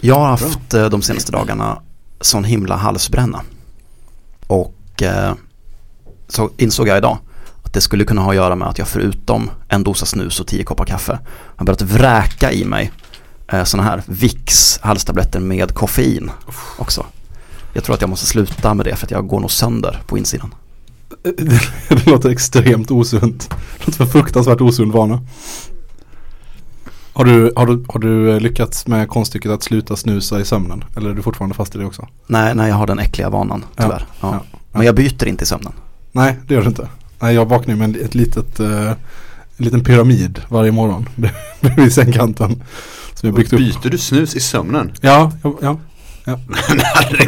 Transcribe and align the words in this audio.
Jag 0.00 0.14
har 0.14 0.26
haft 0.26 0.74
eh, 0.74 0.88
de 0.88 1.02
senaste 1.02 1.32
dagarna 1.32 1.82
sån 2.20 2.44
himla 2.44 2.76
halsbränna. 2.76 3.40
Och 4.46 5.02
eh, 5.02 5.34
så 6.28 6.50
insåg 6.56 6.88
jag 6.88 6.98
idag 6.98 7.18
att 7.62 7.72
det 7.72 7.80
skulle 7.80 8.04
kunna 8.04 8.20
ha 8.20 8.30
att 8.30 8.36
göra 8.36 8.54
med 8.54 8.68
att 8.68 8.78
jag 8.78 8.88
förutom 8.88 9.50
en 9.68 9.84
dosa 9.84 10.06
snus 10.06 10.40
och 10.40 10.46
tio 10.46 10.64
koppar 10.64 10.84
kaffe 10.84 11.18
har 11.56 11.66
börjat 11.66 11.82
vräka 11.82 12.52
i 12.52 12.64
mig 12.64 12.92
eh, 13.52 13.64
sådana 13.64 13.88
här 13.88 14.02
Vicks 14.06 14.78
halstabletter 14.82 15.40
med 15.40 15.74
koffein 15.74 16.30
också. 16.78 17.06
Jag 17.72 17.84
tror 17.84 17.94
att 17.94 18.00
jag 18.00 18.10
måste 18.10 18.26
sluta 18.26 18.74
med 18.74 18.86
det 18.86 18.96
för 18.96 19.06
att 19.06 19.10
jag 19.10 19.26
går 19.26 19.40
nog 19.40 19.50
sönder 19.50 20.02
på 20.06 20.18
insidan. 20.18 20.54
det 21.88 22.06
låter 22.06 22.30
extremt 22.30 22.90
osunt. 22.90 23.50
Det 23.50 23.86
låter 23.86 23.92
för 23.92 24.06
fruktansvärt 24.06 24.60
osund 24.60 24.92
vana. 24.92 25.20
Har 27.18 27.24
du, 27.24 27.52
har, 27.56 27.66
du, 27.66 27.84
har 27.88 28.00
du 28.00 28.40
lyckats 28.40 28.86
med 28.86 29.08
konststycket 29.08 29.50
att 29.50 29.62
sluta 29.62 29.96
snusa 29.96 30.40
i 30.40 30.44
sömnen? 30.44 30.84
Eller 30.96 31.10
är 31.10 31.14
du 31.14 31.22
fortfarande 31.22 31.54
fast 31.54 31.74
i 31.74 31.78
det 31.78 31.84
också? 31.84 32.06
Nej, 32.26 32.54
nej 32.54 32.68
jag 32.68 32.76
har 32.76 32.86
den 32.86 32.98
äckliga 32.98 33.30
vanan 33.30 33.64
tyvärr. 33.76 34.06
Ja, 34.20 34.34
ja. 34.52 34.58
Men 34.72 34.86
jag 34.86 34.94
byter 34.94 35.28
inte 35.28 35.42
i 35.42 35.46
sömnen. 35.46 35.72
Nej, 36.12 36.36
det 36.46 36.54
gör 36.54 36.60
du 36.60 36.68
inte. 36.68 36.88
Nej, 37.20 37.34
jag 37.34 37.46
vaknar 37.46 37.74
med 37.74 37.96
ett 37.96 38.14
litet, 38.14 38.60
uh, 38.60 38.90
en 38.90 38.96
liten 39.56 39.84
pyramid 39.84 40.40
varje 40.48 40.72
morgon 40.72 41.08
bredvid 41.60 41.92
sängkanten. 41.92 42.62
Som 43.14 43.26
jag 43.28 43.34
byggt 43.34 43.52
upp. 43.52 43.58
Byter 43.58 43.90
du 43.90 43.98
snus 43.98 44.34
i 44.34 44.40
sömnen? 44.40 44.92
Ja, 45.00 45.32
ja. 45.42 45.54
ja. 45.62 45.78
Ja. 46.24 46.38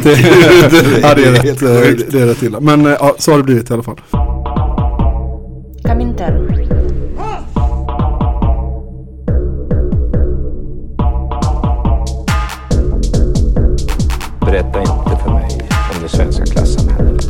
det, 0.03 0.09
ja, 1.01 1.15
det 1.15 1.23
är 1.23 1.31
rätt, 1.31 1.59
det 2.11 2.21
är 2.21 2.25
rätt 2.25 2.43
illa. 2.43 2.59
Men 2.59 2.85
eh, 2.85 2.91
ja, 2.99 3.15
så 3.17 3.31
har 3.31 3.37
det 3.37 3.43
blivit 3.43 3.69
i 3.69 3.73
alla 3.73 3.83
fall. 3.83 3.99
Berätta 14.51 14.79
inte 14.79 15.23
för 15.23 15.31
mig 15.33 15.69
om 15.95 16.01
det 16.01 16.09
svenska 16.09 16.45
klassamhället. 16.45 17.25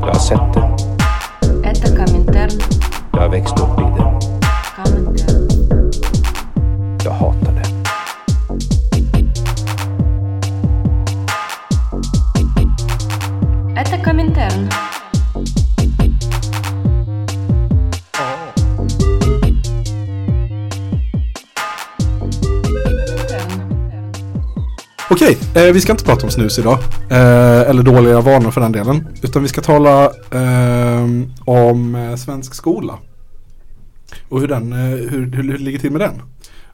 Jag 0.00 0.06
har 0.06 0.14
sett 0.14 0.54
det. 0.54 0.60
Jag 3.12 3.20
har 3.20 3.28
växt 3.28 3.60
upp 3.60 3.78
i 3.78 3.82
det. 3.82 4.04
Jag 7.04 7.12
hatar 7.12 7.43
Okej, 25.14 25.38
eh, 25.54 25.72
vi 25.72 25.80
ska 25.80 25.92
inte 25.92 26.04
prata 26.04 26.26
om 26.26 26.30
snus 26.30 26.58
idag. 26.58 26.78
Eh, 27.10 27.70
eller 27.70 27.82
dåliga 27.82 28.20
vanor 28.20 28.50
för 28.50 28.60
den 28.60 28.72
delen. 28.72 29.08
Utan 29.22 29.42
vi 29.42 29.48
ska 29.48 29.60
tala 29.60 30.04
eh, 30.30 31.04
om 31.44 31.94
eh, 31.94 32.16
svensk 32.16 32.54
skola. 32.54 32.98
Och 34.28 34.40
hur, 34.40 34.48
den, 34.48 34.72
eh, 34.72 34.78
hur, 34.78 35.10
hur, 35.10 35.42
hur 35.42 35.58
det 35.58 35.64
ligger 35.64 35.78
till 35.78 35.90
med 35.90 36.00
den. 36.00 36.22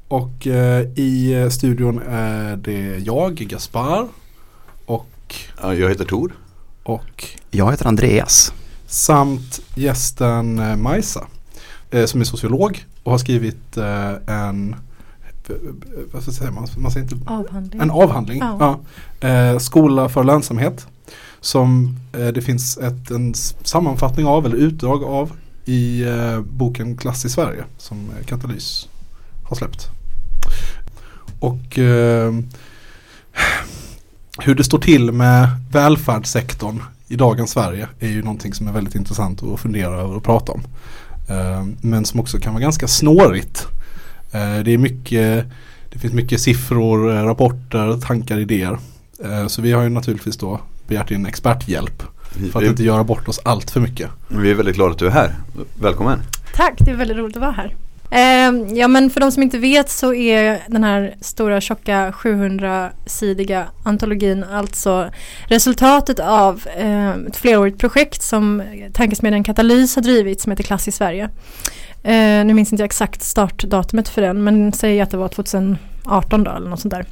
Och 0.09 0.47
eh, 0.47 0.81
i 0.81 1.49
studion 1.51 2.03
är 2.09 2.57
det 2.57 2.99
jag, 2.99 3.35
Gaspar. 3.35 4.09
Och... 4.87 5.35
Ja, 5.63 5.75
jag 5.75 5.89
heter 5.89 6.05
Tor. 6.05 6.33
Och... 6.83 7.27
Jag 7.51 7.71
heter 7.71 7.87
Andreas. 7.87 8.53
Samt 8.87 9.61
gästen 9.75 10.81
Majsa. 10.83 11.27
Eh, 11.91 12.05
som 12.05 12.21
är 12.21 12.25
sociolog 12.25 12.85
och 13.03 13.13
har 13.13 13.19
skrivit 13.19 13.77
eh, 13.77 14.13
en 14.27 14.77
vad 16.13 16.23
säga 16.23 16.51
man? 16.51 16.69
man 16.77 16.91
säger 16.91 17.13
inte, 17.13 17.31
avhandling. 17.31 17.81
En 17.81 17.91
avhandling. 17.91 18.39
Ja. 18.39 18.79
ja. 19.21 19.29
Eh, 19.29 19.59
skola 19.59 20.09
för 20.09 20.25
lönsamhet. 20.25 20.87
Som 21.41 21.97
eh, 22.13 22.29
det 22.29 22.43
finns 22.43 22.79
ett, 22.79 23.11
en 23.11 23.35
sammanfattning 23.63 24.27
av 24.27 24.47
eller 24.47 24.57
utdrag 24.57 25.05
av 25.05 25.33
i 25.65 26.03
eh, 26.03 26.41
boken 26.41 26.97
Klass 26.97 27.25
i 27.25 27.29
Sverige 27.29 27.65
som 27.79 27.99
eh, 27.99 28.27
Katalys 28.27 28.89
har 29.45 29.57
släppt. 29.57 29.89
Och 31.41 31.79
eh, 31.79 32.35
hur 34.39 34.55
det 34.55 34.65
står 34.65 34.79
till 34.79 35.13
med 35.13 35.49
välfärdssektorn 35.73 36.83
i 37.09 37.17
dagens 37.17 37.51
Sverige 37.51 37.89
är 37.99 38.09
ju 38.09 38.23
någonting 38.23 38.55
som 38.55 38.69
är 38.69 38.73
väldigt 38.73 38.95
intressant 38.95 39.43
att 39.43 39.61
fundera 39.61 39.97
över 39.97 40.17
och 40.17 40.25
prata 40.25 40.53
om. 40.53 40.63
Eh, 41.29 41.67
men 41.81 42.05
som 42.05 42.21
också 42.21 42.39
kan 42.39 42.53
vara 42.53 42.63
ganska 42.63 42.89
snårigt. 42.89 43.67
Eh, 44.33 44.59
det 44.65 44.75
är 44.75 44.79
mycket 44.79 45.47
det 45.93 45.99
finns 45.99 46.13
mycket 46.13 46.41
siffror, 46.41 47.17
eh, 47.17 47.25
rapporter, 47.25 48.01
tankar, 48.01 48.39
idéer. 48.39 48.79
Eh, 49.25 49.47
så 49.47 49.63
vi 49.63 49.73
har 49.73 49.83
ju 49.83 49.89
naturligtvis 49.89 50.37
då 50.37 50.61
begärt 50.89 51.11
in 51.11 51.27
experthjälp 51.27 52.03
för 52.53 52.63
att 52.63 52.69
inte 52.69 52.85
göra 52.85 53.05
bort 53.05 53.29
oss 53.29 53.41
allt 53.45 53.71
för 53.71 53.81
mycket. 53.81 54.11
Vi 54.29 54.51
är 54.51 54.55
väldigt 54.55 54.75
glada 54.75 54.93
att 54.93 54.99
du 54.99 55.07
är 55.07 55.11
här. 55.11 55.35
Välkommen. 55.81 56.23
Tack, 56.55 56.75
det 56.79 56.91
är 56.91 56.95
väldigt 56.95 57.17
roligt 57.17 57.37
att 57.37 57.43
vara 57.43 57.53
här. 57.53 57.77
Eh, 58.11 58.77
ja 58.79 58.89
men 58.89 59.11
för 59.11 59.21
de 59.21 59.33
som 59.33 59.43
inte 59.43 59.59
vet 59.59 59.91
så 59.91 60.15
är 60.15 60.63
den 60.69 60.85
här 60.85 61.15
stora 61.21 61.61
tjocka 61.61 62.11
700-sidiga 62.11 63.65
antologin 63.85 64.45
alltså 64.45 65.11
resultatet 65.47 66.21
av 66.21 66.67
eh, 66.77 67.11
ett 67.11 67.37
flerårigt 67.37 67.79
projekt 67.79 68.23
som 68.23 68.63
Tankesmedjan 68.93 69.45
Katalys 69.45 69.95
har 69.97 70.03
drivit 70.03 70.41
som 70.41 70.53
heter 70.53 70.65
Klass 70.65 70.89
i 70.89 70.93
Sverige. 70.93 71.31
Eh, 72.03 72.45
nu 72.45 72.55
minns 72.55 72.73
inte 72.73 72.83
jag 72.83 72.87
exakt 72.87 73.23
startdatumet 73.23 74.09
för 74.09 74.23
den 74.23 74.45
men 74.45 74.73
säg 74.73 75.01
att 75.01 75.11
det 75.11 75.17
var 75.17 75.29
2018 75.29 76.45
då 76.45 76.51
eller 76.51 76.71
något 76.71 76.81
sånt 76.81 76.95
där. 76.95 77.07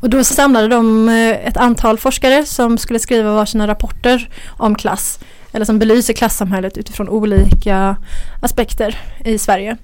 Och 0.00 0.10
då 0.10 0.24
samlade 0.24 0.68
de 0.68 1.08
eh, 1.08 1.46
ett 1.46 1.56
antal 1.56 1.98
forskare 1.98 2.46
som 2.46 2.78
skulle 2.78 2.98
skriva 2.98 3.34
varsina 3.34 3.66
rapporter 3.66 4.28
om 4.48 4.74
klass 4.74 5.18
eller 5.52 5.64
som 5.64 5.78
belyser 5.78 6.14
klassamhället 6.14 6.78
utifrån 6.78 7.08
olika 7.08 7.96
aspekter 8.40 8.98
i 9.24 9.38
Sverige. 9.38 9.76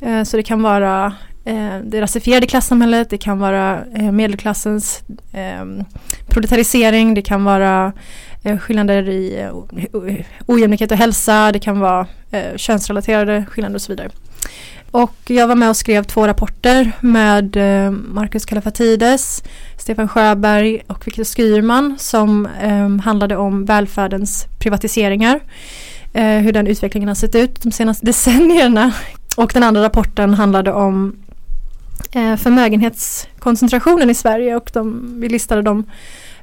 Eh, 0.00 0.22
så 0.22 0.36
det 0.36 0.42
kan 0.42 0.62
vara 0.62 1.14
eh, 1.44 1.78
det 1.84 2.00
rasifierade 2.00 2.46
klassamhället, 2.46 3.10
det 3.10 3.18
kan 3.18 3.38
vara 3.38 3.84
eh, 3.94 4.12
medelklassens 4.12 5.02
eh, 5.32 5.84
proletarisering, 6.28 7.14
det 7.14 7.22
kan 7.22 7.44
vara 7.44 7.92
eh, 8.42 8.58
skillnader 8.58 9.08
i 9.08 9.48
ojämlikhet 10.46 10.90
och 10.92 10.98
hälsa, 10.98 11.52
det 11.52 11.58
kan 11.58 11.80
vara 11.80 12.06
könsrelaterade 12.56 13.46
skillnader 13.50 13.74
och 13.74 13.82
så 13.82 13.92
vidare. 13.92 14.10
Och 14.90 15.14
jag 15.26 15.46
var 15.46 15.54
med 15.54 15.68
och 15.68 15.76
skrev 15.76 16.04
två 16.04 16.26
rapporter 16.26 16.92
med 17.00 17.56
eh, 17.56 17.90
Marcus 17.90 18.44
Kallifatides, 18.44 19.42
Stefan 19.78 20.08
Sjöberg 20.08 20.82
och 20.86 21.06
Viktor 21.06 21.24
Skyrman 21.24 21.98
som 21.98 22.46
eh, 22.46 22.88
handlade 23.04 23.36
om 23.36 23.64
välfärdens 23.64 24.46
privatiseringar. 24.58 25.40
Eh, 26.12 26.38
hur 26.38 26.52
den 26.52 26.66
utvecklingen 26.66 27.08
har 27.08 27.14
sett 27.14 27.34
ut 27.34 27.62
de 27.62 27.72
senaste 27.72 28.06
decennierna. 28.10 28.92
Och 29.36 29.50
den 29.54 29.62
andra 29.62 29.82
rapporten 29.82 30.34
handlade 30.34 30.72
om 30.72 31.16
eh, 32.12 32.36
förmögenhetskoncentrationen 32.36 34.10
i 34.10 34.14
Sverige 34.14 34.56
och 34.56 34.70
de, 34.74 35.14
vi 35.20 35.28
listade 35.28 35.62
de 35.62 35.84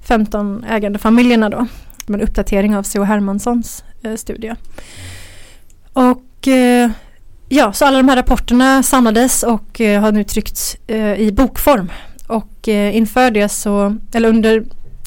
15 0.02 0.64
ägande 0.64 1.00
familjerna 1.00 1.50
då. 1.50 1.68
En 2.08 2.22
uppdatering 2.22 2.76
av 2.76 2.84
C.H. 2.84 3.06
Hermanssons 3.06 3.84
eh, 4.04 4.16
studie. 4.16 4.56
Och 5.94 6.48
eh, 6.48 6.92
Ja, 7.50 7.74
så 7.74 7.86
alla 7.86 7.98
de 7.98 8.10
här 8.10 8.16
rapporterna 8.16 8.84
samlades 8.84 9.44
och 9.44 9.82
eh, 9.82 10.02
har 10.02 10.12
nu 10.12 10.24
tryckts 10.24 10.78
eh, 10.88 11.20
i 11.20 11.32
bokform. 11.32 11.92
Och 12.28 12.68
eh, 12.68 12.96
inför 12.96 13.32
det 13.32 13.50
så, 13.50 13.98
eller 14.14 14.30
under, 14.30 14.64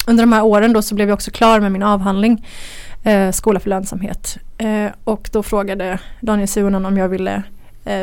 under 0.07 0.23
de 0.23 0.33
här 0.33 0.43
åren 0.43 0.73
då 0.73 0.81
så 0.81 0.95
blev 0.95 1.09
jag 1.09 1.13
också 1.13 1.31
klar 1.31 1.59
med 1.59 1.71
min 1.71 1.83
avhandling 1.83 2.47
Skola 3.33 3.59
för 3.59 3.69
lönsamhet. 3.69 4.37
Och 5.03 5.29
då 5.33 5.43
frågade 5.43 5.99
Daniel 6.19 6.47
Suhonen 6.47 6.85
om 6.85 6.97
jag 6.97 7.09
ville 7.09 7.43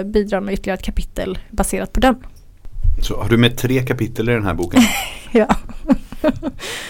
bidra 0.05 0.41
med 0.41 0.55
ytterligare 0.55 0.79
ett 0.79 0.85
kapitel 0.85 1.39
baserat 1.51 1.93
på 1.93 2.01
den. 2.01 2.17
Så 3.03 3.23
har 3.23 3.29
du 3.29 3.37
med 3.37 3.59
tre 3.59 3.83
kapitel 3.83 4.29
i 4.29 4.33
den 4.33 4.45
här 4.45 4.55
boken? 4.55 4.83
ja. 5.33 5.47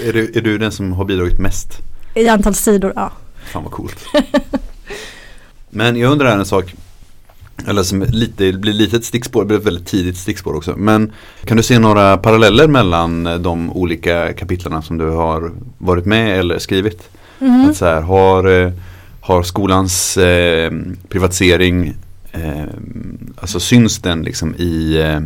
är, 0.01 0.13
du, 0.13 0.33
är 0.35 0.41
du 0.41 0.59
den 0.59 0.73
som 0.73 0.93
har 0.93 1.05
bidragit 1.05 1.39
mest? 1.39 1.79
I 2.15 2.29
antal 2.29 2.55
sidor, 2.55 2.93
ja. 2.97 3.13
Fan 3.53 3.63
vad 3.63 3.73
coolt. 3.73 4.05
Men 5.71 5.97
jag 5.97 6.13
undrar 6.13 6.39
en 6.39 6.47
sak. 6.47 6.75
Eller 7.67 7.83
som 7.83 8.03
lite, 8.03 8.45
det 8.45 8.59
blir 8.59 8.73
lite 8.73 8.97
ett 8.97 9.05
stickspår, 9.05 9.41
det 9.41 9.47
blir 9.47 9.59
ett 9.59 9.67
väldigt 9.67 9.87
tidigt 9.87 10.17
stickspår 10.17 10.57
också. 10.57 10.75
Men 10.77 11.13
kan 11.45 11.57
du 11.57 11.63
se 11.63 11.79
några 11.79 12.17
paralleller 12.17 12.69
mellan 12.69 13.25
de 13.43 13.73
olika 13.73 14.33
kapitlarna 14.33 14.83
som 14.83 14.99
du 14.99 15.11
har 15.11 15.53
varit 15.79 16.05
med 16.05 16.39
eller 16.39 16.59
skrivit? 16.59 17.11
Mm. 17.41 17.71
Att 17.71 17.77
så 17.77 17.85
här, 17.85 18.01
har, 18.01 18.63
eh, 18.63 18.73
har 19.21 19.43
skolans 19.43 20.17
eh, 20.17 20.73
privatisering, 21.09 21.95
eh, 22.33 22.65
alltså 23.37 23.61
syns 23.61 23.99
den 23.99 24.23
liksom 24.23 24.55
i 24.55 24.97
eh, 24.97 25.17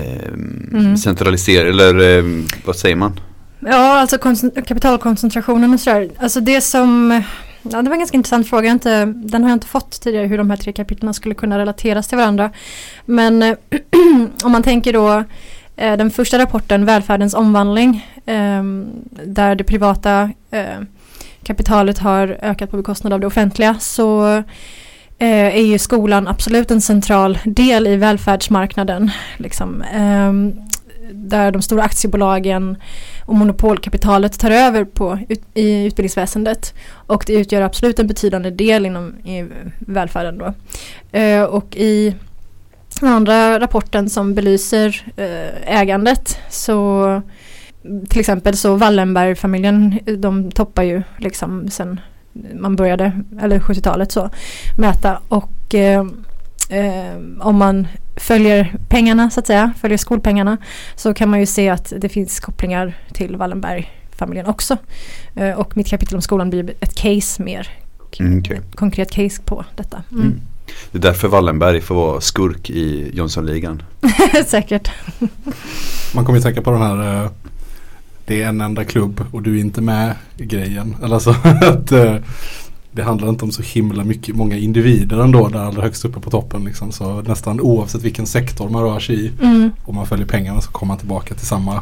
eh 0.00 0.28
mm. 0.72 0.96
centralisering, 0.96 1.68
eller 1.68 2.18
eh, 2.18 2.24
vad 2.64 2.76
säger 2.76 2.96
man? 2.96 3.20
Ja, 3.60 4.00
alltså 4.00 4.18
kapitalkoncentrationen 4.66 5.74
och 5.74 5.80
sådär. 5.80 6.10
Alltså 6.18 6.40
det 6.40 6.60
som 6.60 7.22
Ja, 7.72 7.82
det 7.82 7.88
var 7.88 7.94
en 7.94 8.00
ganska 8.00 8.16
intressant 8.16 8.48
fråga. 8.48 8.66
Jag 8.66 8.74
Inte, 8.74 9.04
den 9.04 9.42
har 9.42 9.50
jag 9.50 9.56
inte 9.56 9.66
fått 9.66 10.00
tidigare 10.00 10.26
hur 10.26 10.38
de 10.38 10.50
här 10.50 10.56
tre 10.56 10.72
kapitlen 10.72 11.14
skulle 11.14 11.34
kunna 11.34 11.58
relateras 11.58 12.08
till 12.08 12.18
varandra. 12.18 12.50
Men 13.04 13.42
om 14.44 14.52
man 14.52 14.62
tänker 14.62 14.92
då 14.92 15.24
eh, 15.76 15.96
den 15.96 16.10
första 16.10 16.38
rapporten, 16.38 16.84
Välfärdens 16.84 17.34
omvandling, 17.34 18.06
ehm, 18.26 18.86
där 19.24 19.54
det 19.54 19.64
privata 19.64 20.30
eh, 20.50 20.80
kapitalet 21.42 21.98
har 21.98 22.38
ökat 22.42 22.70
på 22.70 22.76
bekostnad 22.76 23.12
av 23.12 23.20
det 23.20 23.26
offentliga, 23.26 23.76
så 23.80 24.36
eh, 25.18 25.56
är 25.56 25.66
ju 25.66 25.78
skolan 25.78 26.28
absolut 26.28 26.70
en 26.70 26.80
central 26.80 27.38
del 27.44 27.86
i 27.86 27.96
välfärdsmarknaden. 27.96 29.10
Liksom. 29.36 29.82
Ehm, 29.92 30.67
där 31.12 31.52
de 31.52 31.62
stora 31.62 31.82
aktiebolagen 31.82 32.76
och 33.24 33.34
monopolkapitalet 33.34 34.38
tar 34.38 34.50
över 34.50 34.84
på, 34.84 35.18
ut, 35.28 35.42
i 35.54 35.84
utbildningsväsendet. 35.84 36.74
Och 36.90 37.24
det 37.26 37.32
utgör 37.32 37.62
absolut 37.62 37.98
en 37.98 38.06
betydande 38.06 38.50
del 38.50 38.86
inom 38.86 39.14
i 39.24 39.46
välfärden. 39.78 40.38
Då. 40.38 40.54
Eh, 41.18 41.42
och 41.42 41.76
i 41.76 42.14
den 43.00 43.08
andra 43.08 43.60
rapporten 43.60 44.10
som 44.10 44.34
belyser 44.34 45.12
eh, 45.16 45.78
ägandet 45.80 46.38
så 46.50 47.22
till 48.08 48.20
exempel 48.20 48.56
så 48.56 48.76
Wallenbergfamiljen 48.76 49.98
de 50.18 50.50
toppar 50.50 50.82
ju 50.82 51.02
liksom 51.18 51.68
sen 51.70 52.00
man 52.54 52.76
började, 52.76 53.12
eller 53.40 53.58
70-talet 53.58 54.12
så, 54.12 54.30
mäta 54.78 55.20
och 55.28 55.74
eh, 55.74 56.04
eh, 56.68 57.16
om 57.40 57.56
man 57.56 57.88
följer 58.16 58.74
pengarna 58.88 59.30
så 59.30 59.40
att 59.40 59.46
säga, 59.46 59.72
följer 59.80 59.98
skolpengarna 59.98 60.56
så 60.96 61.14
kan 61.14 61.28
man 61.28 61.40
ju 61.40 61.46
se 61.46 61.68
att 61.68 61.92
det 61.96 62.08
finns 62.08 62.40
kopplingar 62.40 62.98
till 63.12 63.36
Wallenberg-familjen 63.36 64.46
också. 64.46 64.76
Eh, 65.34 65.58
och 65.58 65.76
mitt 65.76 65.88
kapitel 65.88 66.16
om 66.16 66.22
skolan 66.22 66.50
blir 66.50 66.74
ett 66.80 66.94
case 66.94 67.42
mer, 67.42 67.68
Mm, 68.20 68.38
ett 68.38 68.76
konkret 68.76 69.10
case 69.10 69.42
på 69.42 69.64
detta. 69.76 70.02
Mm. 70.12 70.22
Mm. 70.22 70.40
Det 70.92 70.98
är 70.98 71.02
därför 71.02 71.28
Wallenberg 71.28 71.80
får 71.80 71.94
vara 71.94 72.20
skurk 72.20 72.70
i 72.70 73.10
Jönssonligan. 73.14 73.82
Säkert. 74.46 74.90
Man 76.14 76.24
kommer 76.24 76.38
ju 76.38 76.42
tänka 76.42 76.62
på 76.62 76.70
den 76.70 76.82
här 76.82 77.24
eh, 77.24 77.30
Det 78.24 78.42
är 78.42 78.48
en 78.48 78.60
enda 78.60 78.84
klubb 78.84 79.24
och 79.32 79.42
du 79.42 79.56
är 79.56 79.60
inte 79.60 79.80
med 79.80 80.14
i 80.36 80.44
grejen. 80.44 80.96
Eller 81.04 81.14
alltså 81.14 81.30
att 81.60 81.92
eh, 81.92 82.16
det 82.98 83.04
handlar 83.04 83.28
inte 83.28 83.44
om 83.44 83.52
så 83.52 83.62
himla 83.62 84.04
mycket, 84.04 84.36
många 84.36 84.56
individer 84.56 85.18
ändå 85.18 85.48
där 85.48 85.58
allra 85.58 85.82
högst 85.82 86.04
uppe 86.04 86.20
på 86.20 86.30
toppen. 86.30 86.64
Liksom. 86.64 86.92
Så 86.92 87.22
nästan 87.22 87.60
oavsett 87.60 88.02
vilken 88.02 88.26
sektor 88.26 88.68
man 88.68 88.82
rör 88.82 89.00
sig 89.00 89.24
i 89.26 89.32
Mm. 89.42 89.70
och 89.84 89.94
man 89.94 90.06
följer 90.06 90.26
pengarna 90.26 90.60
så 90.60 90.70
kommer 90.70 90.88
man 90.88 90.98
tillbaka 90.98 91.34
till 91.34 91.46
samma 91.46 91.80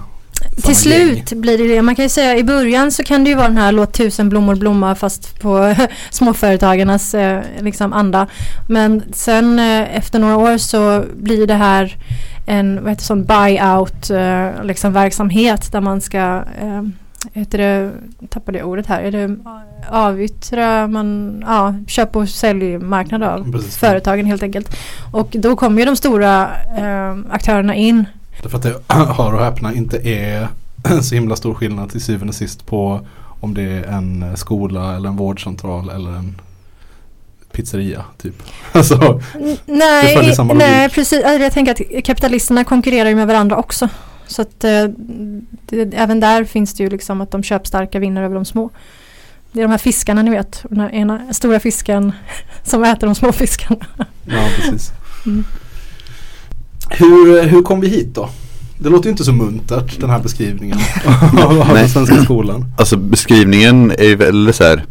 Till 0.57 0.65
gäng. 0.67 0.75
slut 0.75 1.33
blir 1.41 1.59
det 1.59 1.67
det. 1.75 1.83
Man 1.83 1.95
kan 1.95 2.05
ju 2.05 2.09
säga 2.09 2.37
i 2.37 2.45
början 2.45 2.93
så 2.93 3.03
kan 3.03 3.25
det 3.25 3.31
ju 3.31 3.37
vara 3.37 3.49
den 3.49 3.57
här 3.57 3.73
låt 3.73 3.93
tusen 3.93 4.29
blommor 4.29 4.55
blomma 4.55 4.95
fast 4.95 5.41
på 5.41 5.75
småföretagarnas 6.11 7.15
eh, 7.15 7.43
liksom 7.61 7.93
anda. 7.93 8.27
Men 8.69 9.03
sen 9.13 9.59
eh, 9.59 9.97
efter 9.97 10.19
några 10.19 10.37
år 10.37 10.59
så 10.59 11.05
blir 11.17 11.47
det 11.47 11.55
här 11.55 11.97
en 12.47 12.75
vad 12.83 12.91
heter 12.91 13.01
det, 13.03 13.07
sån 13.07 13.25
buyout 13.25 14.11
eh, 14.11 14.65
liksom 14.65 14.93
verksamhet 14.93 15.73
där 15.73 15.81
man 15.81 16.01
ska 16.01 16.43
heter 17.33 17.59
det, 17.59 17.93
tappade 18.29 18.59
jag 18.59 18.69
ordet 18.69 18.87
här, 18.87 19.03
är 19.03 19.13
det 19.13 19.37
avyttra, 19.91 20.89
man, 20.89 21.45
ja, 21.47 21.75
köp 21.87 22.17
och 22.17 22.29
säljmarknad 22.29 23.23
av 23.23 23.53
Precis. 23.53 23.77
företagen 23.77 24.27
helt 24.27 24.43
enkelt. 24.43 24.77
Och 25.13 25.29
då 25.31 25.57
kommer 25.57 25.79
ju 25.79 25.85
de 25.85 25.97
stora 25.97 26.51
eh, 26.77 27.17
aktörerna 27.31 27.75
in 27.75 28.05
Därför 28.43 28.57
att 28.57 28.63
det, 28.63 28.83
hör 28.89 29.35
och 29.35 29.45
häpna, 29.45 29.75
inte 29.75 30.09
är 30.09 30.49
så 31.03 31.15
himla 31.15 31.37
stor 31.37 31.55
skillnad 31.55 31.91
till 31.91 32.01
syvende 32.01 32.29
och 32.29 32.35
sist 32.35 32.67
på 32.67 33.01
om 33.41 33.55
det 33.55 33.63
är 33.63 33.85
en 33.85 34.37
skola 34.37 34.97
eller 34.97 35.09
en 35.09 35.17
vårdcentral 35.17 35.91
eller 35.91 36.11
en 36.11 36.41
pizzeria 37.53 38.05
typ. 38.19 38.43
Alltså, 38.73 39.21
Nej, 39.67 40.45
nej 40.55 40.89
precis. 40.89 41.25
Alltså, 41.25 41.43
Jag 41.43 41.53
tänker 41.53 41.73
att 41.73 42.05
kapitalisterna 42.05 42.65
konkurrerar 42.65 43.09
ju 43.09 43.15
med 43.15 43.27
varandra 43.27 43.57
också. 43.57 43.89
Så 44.27 44.43
att 44.43 44.65
eh, 44.65 44.85
det, 45.67 45.95
även 45.95 46.21
där 46.21 46.45
finns 46.45 46.75
det 46.75 46.83
ju 46.83 46.91
liksom 46.91 47.21
att 47.21 47.31
de 47.31 47.43
köpstarka 47.43 47.99
vinner 47.99 48.23
över 48.23 48.35
de 48.35 48.45
små. 48.45 48.71
Det 49.53 49.61
är 49.61 49.65
de 49.65 49.71
här 49.71 49.79
fiskarna 49.79 50.23
ni 50.23 50.31
vet. 50.31 50.65
Den 50.71 50.81
här 50.81 50.91
ena 50.91 51.33
stora 51.33 51.61
fisken 51.61 52.13
som 52.63 52.85
äter 52.85 53.07
de 53.07 53.15
små 53.15 53.33
fiskarna. 53.33 53.87
ja 54.25 54.49
precis. 54.57 54.93
Mm. 55.27 55.45
Hur, 56.91 57.43
hur 57.43 57.63
kom 57.63 57.81
vi 57.81 57.89
hit 57.89 58.15
då? 58.15 58.29
Det 58.79 58.89
låter 58.89 59.05
ju 59.05 59.11
inte 59.11 59.25
så 59.25 59.33
muntert 59.33 60.01
den 60.01 60.11
här 60.11 60.21
beskrivningen 60.21 60.79
av 61.43 61.57
den 61.57 61.75
Nej. 61.75 61.89
svenska 61.89 62.23
skolan. 62.23 62.73
Alltså 62.79 62.97
beskrivningen 62.97 63.91
är 63.91 64.05
ju 64.05 64.17
väldigt 64.17 64.57
så 64.57 64.65
här 64.65 64.85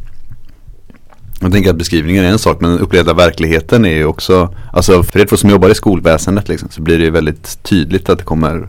Jag 1.41 1.51
tänker 1.51 1.69
att 1.69 1.75
beskrivningen 1.75 2.23
är 2.23 2.29
en 2.29 2.39
sak 2.39 2.61
men 2.61 2.69
den 2.69 2.79
upplevda 2.79 3.13
verkligheten 3.13 3.85
är 3.85 3.93
ju 3.93 4.05
också 4.05 4.55
Alltså 4.73 5.03
för 5.03 5.19
er 5.19 5.25
två 5.25 5.37
som 5.37 5.49
jobbar 5.49 5.69
i 5.69 5.75
skolväsendet 5.75 6.47
liksom, 6.47 6.69
så 6.71 6.81
blir 6.81 6.97
det 6.97 7.03
ju 7.03 7.11
väldigt 7.11 7.63
tydligt 7.63 8.09
att 8.09 8.17
det 8.17 8.23
kommer 8.23 8.67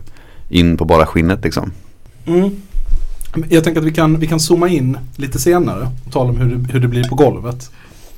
in 0.49 0.77
på 0.77 0.85
bara 0.85 1.05
skinnet 1.05 1.43
liksom. 1.43 1.71
Mm. 2.25 2.49
Jag 3.49 3.63
tänker 3.63 3.81
att 3.81 3.87
vi 3.87 3.93
kan, 3.93 4.19
vi 4.19 4.27
kan 4.27 4.39
zooma 4.39 4.67
in 4.67 4.97
lite 5.15 5.39
senare 5.39 5.89
och 6.05 6.11
tala 6.11 6.29
om 6.29 6.37
hur 6.37 6.55
det, 6.55 6.73
hur 6.73 6.79
det 6.79 6.87
blir 6.87 7.03
på 7.03 7.15
golvet. 7.15 7.71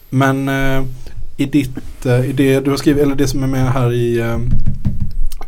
Men 0.09 0.49
eh, 0.49 0.83
i, 1.37 1.45
ditt, 1.45 2.05
eh, 2.05 2.29
i 2.29 2.33
det 2.33 2.59
du 2.59 2.69
har 2.69 2.77
skrivit, 2.77 3.03
eller 3.03 3.15
det 3.15 3.27
som 3.27 3.43
är 3.43 3.47
med 3.47 3.71
här 3.71 3.93
i 3.93 4.19
eh, 4.19 4.39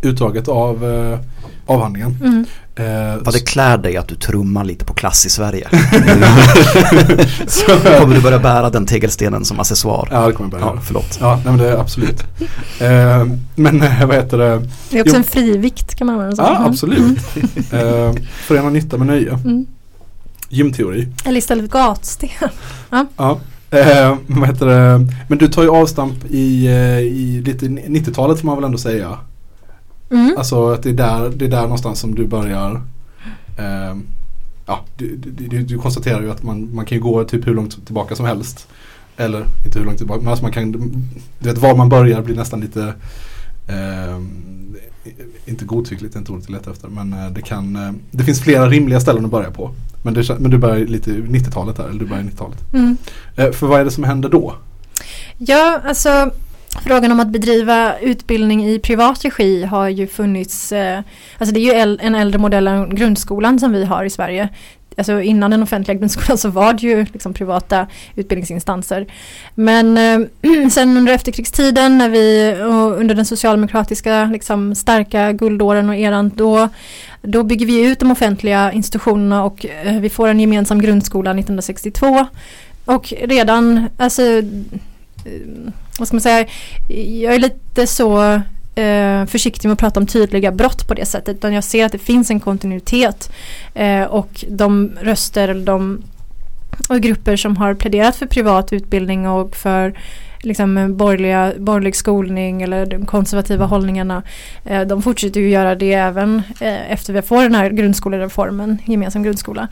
utdraget 0.02 0.48
av 0.48 0.86
eh, 0.86 1.20
avhandlingen. 1.66 2.18
Mm. 2.24 2.46
Eh, 2.76 3.16
Vad 3.22 3.34
det 3.34 3.40
klär 3.40 3.78
dig 3.78 3.98
att 3.98 4.08
du 4.08 4.16
trummar 4.16 4.64
lite 4.64 4.86
på 4.86 4.94
klass 4.94 5.26
i 5.26 5.30
Sverige. 5.30 5.68
så, 7.48 7.66
Kommer 8.00 8.16
du 8.16 8.22
börja 8.22 8.40
bära 8.40 8.70
den 8.70 8.86
tegelstenen 8.86 9.46
som 9.46 9.60
accessoar? 9.60 10.08
ja, 10.12 10.28
det 10.28 10.34
kommer 10.34 10.50
jag 10.52 10.62
börja 10.62 10.74
Ja, 10.76 10.82
förlåt. 10.86 11.18
Ja, 11.22 11.36
nej, 11.36 11.44
men 11.46 11.58
det 11.58 11.70
är 11.72 11.78
absolut. 11.78 12.24
Eh, 12.80 13.26
men 13.56 13.82
eh, 13.82 14.06
vad 14.06 14.16
heter 14.16 14.38
det? 14.38 14.68
Det 14.90 14.98
är 15.00 15.02
också 15.02 15.16
Jo. 15.16 15.18
en 15.18 15.24
frivikt 15.24 15.96
kan 15.96 16.08
man 16.08 16.16
använda. 16.16 16.44
Ja, 16.44 16.56
Mm. 16.58 16.70
absolut. 16.70 17.20
Eh, 17.72 18.14
förena 18.46 18.70
nytta 18.70 18.98
med 18.98 19.08
nöje. 19.08 19.34
Mm. 19.34 19.66
Gymteori. 20.50 21.08
Eller 21.26 21.38
istället 21.38 21.72
för 21.72 21.80
gatsten. 21.80 22.30
Ja. 23.18 23.40
Eh, 23.72 24.16
vad 24.28 24.48
heter 24.50 24.66
det? 24.66 25.08
Men 25.28 25.38
du 25.38 25.48
tar 25.48 25.64
ju 25.64 25.70
avstamp 25.70 26.26
i, 26.30 26.68
eh, 26.68 27.00
i 27.00 27.42
lite 27.46 27.66
90-talet 27.66 28.40
får 28.40 28.46
man 28.46 28.56
väl 28.56 28.64
ändå 28.66 28.78
säga. 28.78 29.18
Mm. 30.12 30.36
Alltså 30.38 30.72
att 30.72 30.84
det 30.84 30.90
är 30.90 30.94
där, 30.94 31.30
det 31.30 31.46
är 31.46 31.50
där 31.50 31.62
någonstans 31.62 32.00
som 32.00 32.16
du 32.16 32.28
börjar 32.28 32.82
eh, 33.58 33.96
Ja, 34.66 34.86
du, 34.98 35.16
du, 35.16 35.48
du, 35.48 35.64
du 35.64 35.78
konstaterar 35.78 36.22
ju 36.22 36.32
att 36.32 36.44
man, 36.44 36.76
man 36.76 36.86
kan 36.86 36.98
ju 36.98 37.04
gå 37.04 37.24
typ 37.24 37.48
hur 37.48 37.54
långt 37.54 37.86
tillbaka 37.86 38.16
som 38.16 38.26
helst. 38.26 38.68
Eller 39.18 39.46
inte 39.66 39.80
hur 39.80 39.86
långt 39.86 39.98
tillbaka, 39.98 40.22
men 40.22 40.28
alltså 40.28 40.44
man 40.44 40.52
kan 40.52 40.72
Du 41.40 41.50
vet 41.50 41.58
var 41.58 41.76
man 41.76 41.90
börjar 41.90 42.22
blir 42.22 42.36
nästan 42.36 42.60
lite 42.62 42.94
eh, 43.68 44.22
Inte 45.46 45.66
godtyckligt, 45.66 46.16
inte 46.16 46.32
ordet 46.32 46.46
jag 46.50 46.54
letar 46.58 46.72
efter 46.72 46.88
men 46.88 47.14
eh, 47.14 47.32
det 47.32 47.42
kan 47.42 47.76
eh, 47.76 47.92
Det 48.12 48.24
finns 48.24 48.42
flera 48.42 48.70
rimliga 48.70 49.00
ställen 49.00 49.26
att 49.26 49.32
börja 49.32 49.52
på. 49.52 49.72
Men, 50.04 50.14
det, 50.14 50.40
men 50.40 50.52
du 50.52 50.58
börjar 50.58 50.86
lite 50.86 51.12
90-talet 51.12 51.78
här, 51.78 51.86
eller 51.86 52.00
du 52.00 52.06
börjar 52.06 52.24
90-talet. 52.24 52.74
Mm. 52.74 52.98
Eh, 53.36 53.52
för 53.52 53.68
vad 53.68 53.80
är 53.80 53.86
det 53.86 53.92
som 53.92 54.04
händer 54.04 54.30
då? 54.30 54.56
Ja, 55.38 55.82
alltså 55.86 56.32
frågan 56.80 57.12
om 57.12 57.20
att 57.20 57.28
bedriva 57.28 58.00
utbildning 58.00 58.66
i 58.66 58.80
privat 58.80 59.26
regi 59.26 59.64
har 59.64 59.90
ju 59.90 60.08
funnits, 60.08 60.72
eh, 60.72 61.00
alltså 61.38 61.54
det 61.54 61.60
är 61.60 61.92
ju 61.92 61.98
en 62.02 62.16
äldre 62.16 62.40
modell 62.40 62.68
än 62.68 62.96
grundskolan 62.96 63.60
som 63.60 63.72
vi 63.72 63.86
har 63.86 64.04
i 64.04 64.10
Sverige. 64.10 64.50
Alltså 64.98 65.22
innan 65.22 65.52
den 65.52 65.64
offentliga 65.64 65.98
grundskolan 65.98 66.38
så 66.38 66.50
var 66.50 66.74
det 66.74 66.88
ju 66.88 67.06
liksom 67.14 67.34
privata 67.34 67.88
utbildningsinstanser. 68.16 69.08
Men 69.56 69.98
eh, 69.98 70.70
sen 70.72 70.98
under 70.98 71.14
efterkrigstiden 71.14 71.98
när 71.98 72.10
vi, 72.10 72.56
och 72.64 73.00
under 73.00 73.16
den 73.16 73.26
socialdemokratiska 73.26 74.26
liksom 74.26 74.76
starka 74.76 75.32
guldåren 75.32 75.90
och 75.90 75.96
eran, 75.96 76.32
då, 76.36 76.70
då 77.22 77.44
bygger 77.44 77.66
vi 77.66 77.86
ut 77.86 78.00
de 78.00 78.12
offentliga 78.12 78.72
institutionerna 78.72 79.44
och 79.44 79.66
eh, 79.66 80.00
vi 80.00 80.10
får 80.10 80.28
en 80.28 80.40
gemensam 80.40 80.82
grundskola 80.82 81.32
1962. 81.32 82.26
Och 82.86 83.14
redan, 83.22 83.88
alltså 83.98 84.22
Eh, 85.26 85.72
vad 86.00 86.08
ska 86.08 86.16
man 86.16 86.22
säga, 86.22 86.46
jag 87.22 87.36
är 87.36 87.40
lite 87.40 87.88
så 87.88 88.42
eh, 88.76 89.26
försiktig 89.26 89.68
med 89.68 89.74
att 89.74 89.80
prata 89.80 90.00
om 90.00 90.08
tydliga 90.08 90.52
brott 90.52 90.88
på 90.88 90.94
det 90.94 91.06
sättet. 91.06 91.36
Utan 91.36 91.54
jag 91.54 91.64
ser 91.64 91.86
att 91.86 91.92
det 91.92 91.98
finns 91.98 92.30
en 92.32 92.40
kontinuitet. 92.40 93.32
Eh, 93.74 94.04
och 94.04 94.46
de 94.50 94.92
röster 95.02 95.48
eller 95.48 95.66
de 95.66 96.04
och 96.90 97.02
grupper 97.02 97.36
som 97.36 97.58
har 97.58 97.74
pläderat 97.74 98.16
för 98.16 98.26
privat 98.26 98.74
utbildning 98.74 99.28
och 99.28 99.56
för 99.56 99.94
liksom 100.42 100.98
borgerliga, 100.98 101.54
borgerlig 101.58 101.96
skolning 101.96 102.62
eller 102.62 102.86
de 102.86 103.06
konservativa 103.06 103.66
hållningarna. 103.66 104.24
Eh, 104.66 104.82
de 104.82 105.02
fortsätter 105.02 105.40
ju 105.40 105.50
göra 105.50 105.76
det 105.76 105.94
även 105.94 106.42
eh, 106.60 106.92
efter 106.92 107.14
vi 107.14 107.22
får 107.22 107.44
den 107.44 107.56
här 107.56 107.70
grundskolereformen, 107.70 108.78
gemensam 108.86 109.24
grundskola. 109.24 109.68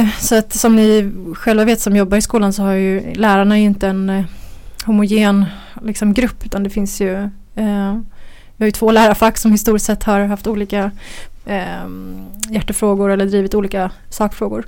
Eh, 0.00 0.08
så 0.20 0.34
att 0.34 0.52
som 0.52 0.76
ni 0.76 1.12
själva 1.34 1.64
vet 1.64 1.80
som 1.80 1.96
jobbar 1.96 2.16
i 2.16 2.22
skolan 2.22 2.52
så 2.52 2.62
har 2.62 2.72
ju 2.72 3.14
lärarna 3.14 3.58
ju 3.58 3.64
inte 3.64 3.88
en 3.88 4.10
eh, 4.10 4.24
homogen 4.84 5.46
liksom, 5.82 6.14
grupp 6.14 6.46
utan 6.46 6.62
det 6.62 6.70
finns 6.70 7.00
ju 7.00 7.14
eh, 7.54 7.98
vi 8.56 8.64
har 8.64 8.66
ju 8.66 8.72
två 8.72 8.92
lärarfack 8.92 9.38
som 9.38 9.52
historiskt 9.52 9.86
sett 9.86 10.04
har 10.04 10.20
haft 10.20 10.46
olika 10.46 10.90
eh, 11.46 11.88
hjärtefrågor 12.50 13.10
eller 13.10 13.26
drivit 13.26 13.54
olika 13.54 13.90
sakfrågor. 14.08 14.64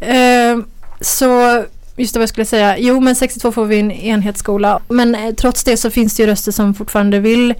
Eh, 0.00 0.58
så 1.00 1.64
just 1.96 2.14
det 2.14 2.18
vad 2.18 2.22
jag 2.22 2.28
skulle 2.28 2.44
säga. 2.44 2.78
Jo, 2.78 3.00
men 3.00 3.16
62 3.16 3.52
får 3.52 3.64
vi 3.64 3.80
en 3.80 3.90
enhetsskola. 3.90 4.80
Men 4.88 5.14
eh, 5.14 5.34
trots 5.34 5.64
det 5.64 5.76
så 5.76 5.90
finns 5.90 6.16
det 6.16 6.22
ju 6.22 6.26
röster 6.26 6.52
som 6.52 6.74
fortfarande 6.74 7.18
vill 7.18 7.54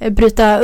eh, 0.00 0.12
bryta 0.12 0.60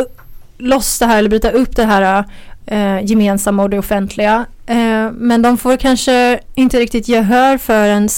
loss 0.58 0.98
det 0.98 1.06
här 1.06 1.18
eller 1.18 1.28
bryta 1.28 1.50
upp 1.50 1.76
det 1.76 1.84
här 1.84 2.18
eh, 2.18 2.24
eh, 2.66 3.04
gemensamma 3.04 3.62
och 3.62 3.70
det 3.70 3.78
offentliga. 3.78 4.46
Eh, 4.66 5.10
men 5.12 5.42
de 5.42 5.58
får 5.58 5.76
kanske 5.76 6.40
inte 6.54 6.80
riktigt 6.80 7.08
gehör 7.08 7.58
förrän 7.58 8.08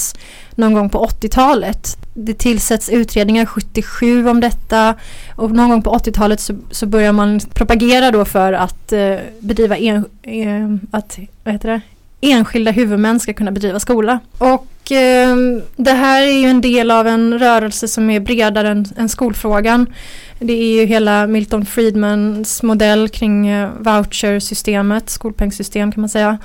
någon 0.55 0.73
gång 0.73 0.89
på 0.89 1.05
80-talet. 1.05 1.97
Det 2.13 2.33
tillsätts 2.33 2.89
utredningar 2.89 3.45
77 3.45 4.27
om 4.27 4.39
detta 4.39 4.95
och 5.35 5.51
någon 5.51 5.69
gång 5.69 5.81
på 5.81 5.97
80-talet 5.97 6.39
så, 6.39 6.55
så 6.71 6.85
börjar 6.85 7.11
man 7.11 7.39
propagera 7.53 8.11
då 8.11 8.25
för 8.25 8.53
att 8.53 8.91
eh, 8.91 9.15
bedriva 9.39 9.77
en, 9.77 10.05
eh, 10.21 10.97
att, 10.97 11.19
vad 11.43 11.53
heter 11.53 11.69
det? 11.69 11.81
enskilda 12.21 12.71
huvudmän 12.71 13.19
ska 13.19 13.33
kunna 13.33 13.51
bedriva 13.51 13.79
skola. 13.79 14.19
Och 14.37 14.91
eh, 14.91 15.35
det 15.75 15.91
här 15.91 16.21
är 16.21 16.39
ju 16.39 16.47
en 16.47 16.61
del 16.61 16.91
av 16.91 17.07
en 17.07 17.39
rörelse 17.39 17.87
som 17.87 18.09
är 18.09 18.19
bredare 18.19 18.69
än, 18.69 18.85
än 18.97 19.09
skolfrågan. 19.09 19.93
Det 20.39 20.53
är 20.53 20.79
ju 20.79 20.85
hela 20.85 21.27
Milton 21.27 21.65
Friedmans 21.65 22.63
modell 22.63 23.09
kring 23.09 23.47
eh, 23.47 23.69
vouchersystemet, 23.79 25.09
skolpengssystem 25.09 25.91
kan 25.91 26.01
man 26.01 26.09
säga. 26.09 26.37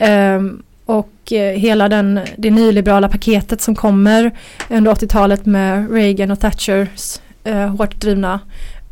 Um, 0.00 0.62
och 0.86 1.32
eh, 1.32 1.58
hela 1.58 1.88
den, 1.88 2.20
det 2.36 2.50
nyliberala 2.50 3.08
paketet 3.08 3.60
som 3.60 3.74
kommer 3.74 4.30
under 4.70 4.94
80-talet 4.94 5.46
med 5.46 5.92
Reagan 5.92 6.30
och 6.30 6.40
Thatchers 6.40 7.20
eh, 7.44 7.76
hårt 7.76 8.00
drivna 8.00 8.40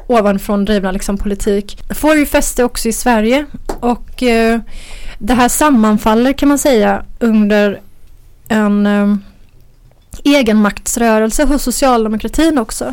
ovanifrån 0.07 0.65
drivna 0.65 0.93
liksom, 0.93 1.19
politik 1.19 1.83
får 1.95 2.17
ju 2.17 2.27
fäste 2.27 2.65
också 2.65 2.89
i 2.89 2.93
Sverige 2.93 3.47
och 3.81 4.23
eh, 4.23 4.61
det 5.19 5.35
här 5.35 5.49
sammanfaller 5.49 6.33
kan 6.33 6.49
man 6.49 6.59
säga 6.59 7.05
under 7.19 7.81
en 8.49 8.87
eh, 8.87 9.15
egenmaktsrörelse 10.25 11.45
hos 11.45 11.63
socialdemokratin 11.63 12.59
också. 12.59 12.85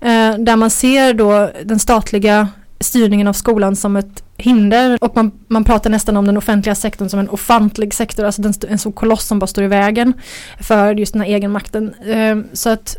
Eh, 0.00 0.34
där 0.38 0.56
man 0.56 0.70
ser 0.70 1.14
då 1.14 1.50
den 1.64 1.78
statliga 1.78 2.48
styrningen 2.80 3.26
av 3.26 3.32
skolan 3.32 3.76
som 3.76 3.96
ett 3.96 4.22
hinder 4.36 4.98
och 5.00 5.16
man, 5.16 5.32
man 5.48 5.64
pratar 5.64 5.90
nästan 5.90 6.16
om 6.16 6.26
den 6.26 6.36
offentliga 6.36 6.74
sektorn 6.74 7.08
som 7.08 7.20
en 7.20 7.28
ofantlig 7.28 7.94
sektor, 7.94 8.24
alltså 8.24 8.42
den, 8.42 8.54
en 8.68 8.78
sån 8.78 8.92
koloss 8.92 9.26
som 9.26 9.38
bara 9.38 9.46
står 9.46 9.64
i 9.64 9.66
vägen 9.66 10.12
för 10.60 10.94
just 10.94 11.12
den 11.12 11.22
här 11.22 11.28
egenmakten. 11.28 11.94
Eh, 11.94 12.38
så 12.52 12.70
att 12.70 12.96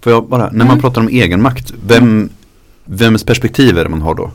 Får 0.00 0.12
jag 0.12 0.28
bara, 0.28 0.42
när 0.42 0.64
man 0.64 0.66
mm. 0.66 0.80
pratar 0.80 1.00
om 1.00 1.08
egenmakt, 1.08 1.72
vem, 1.86 2.30
vems 2.84 3.24
perspektiv 3.24 3.78
är 3.78 3.84
det 3.84 3.90
man 3.90 4.02
har 4.02 4.14
då? 4.14 4.30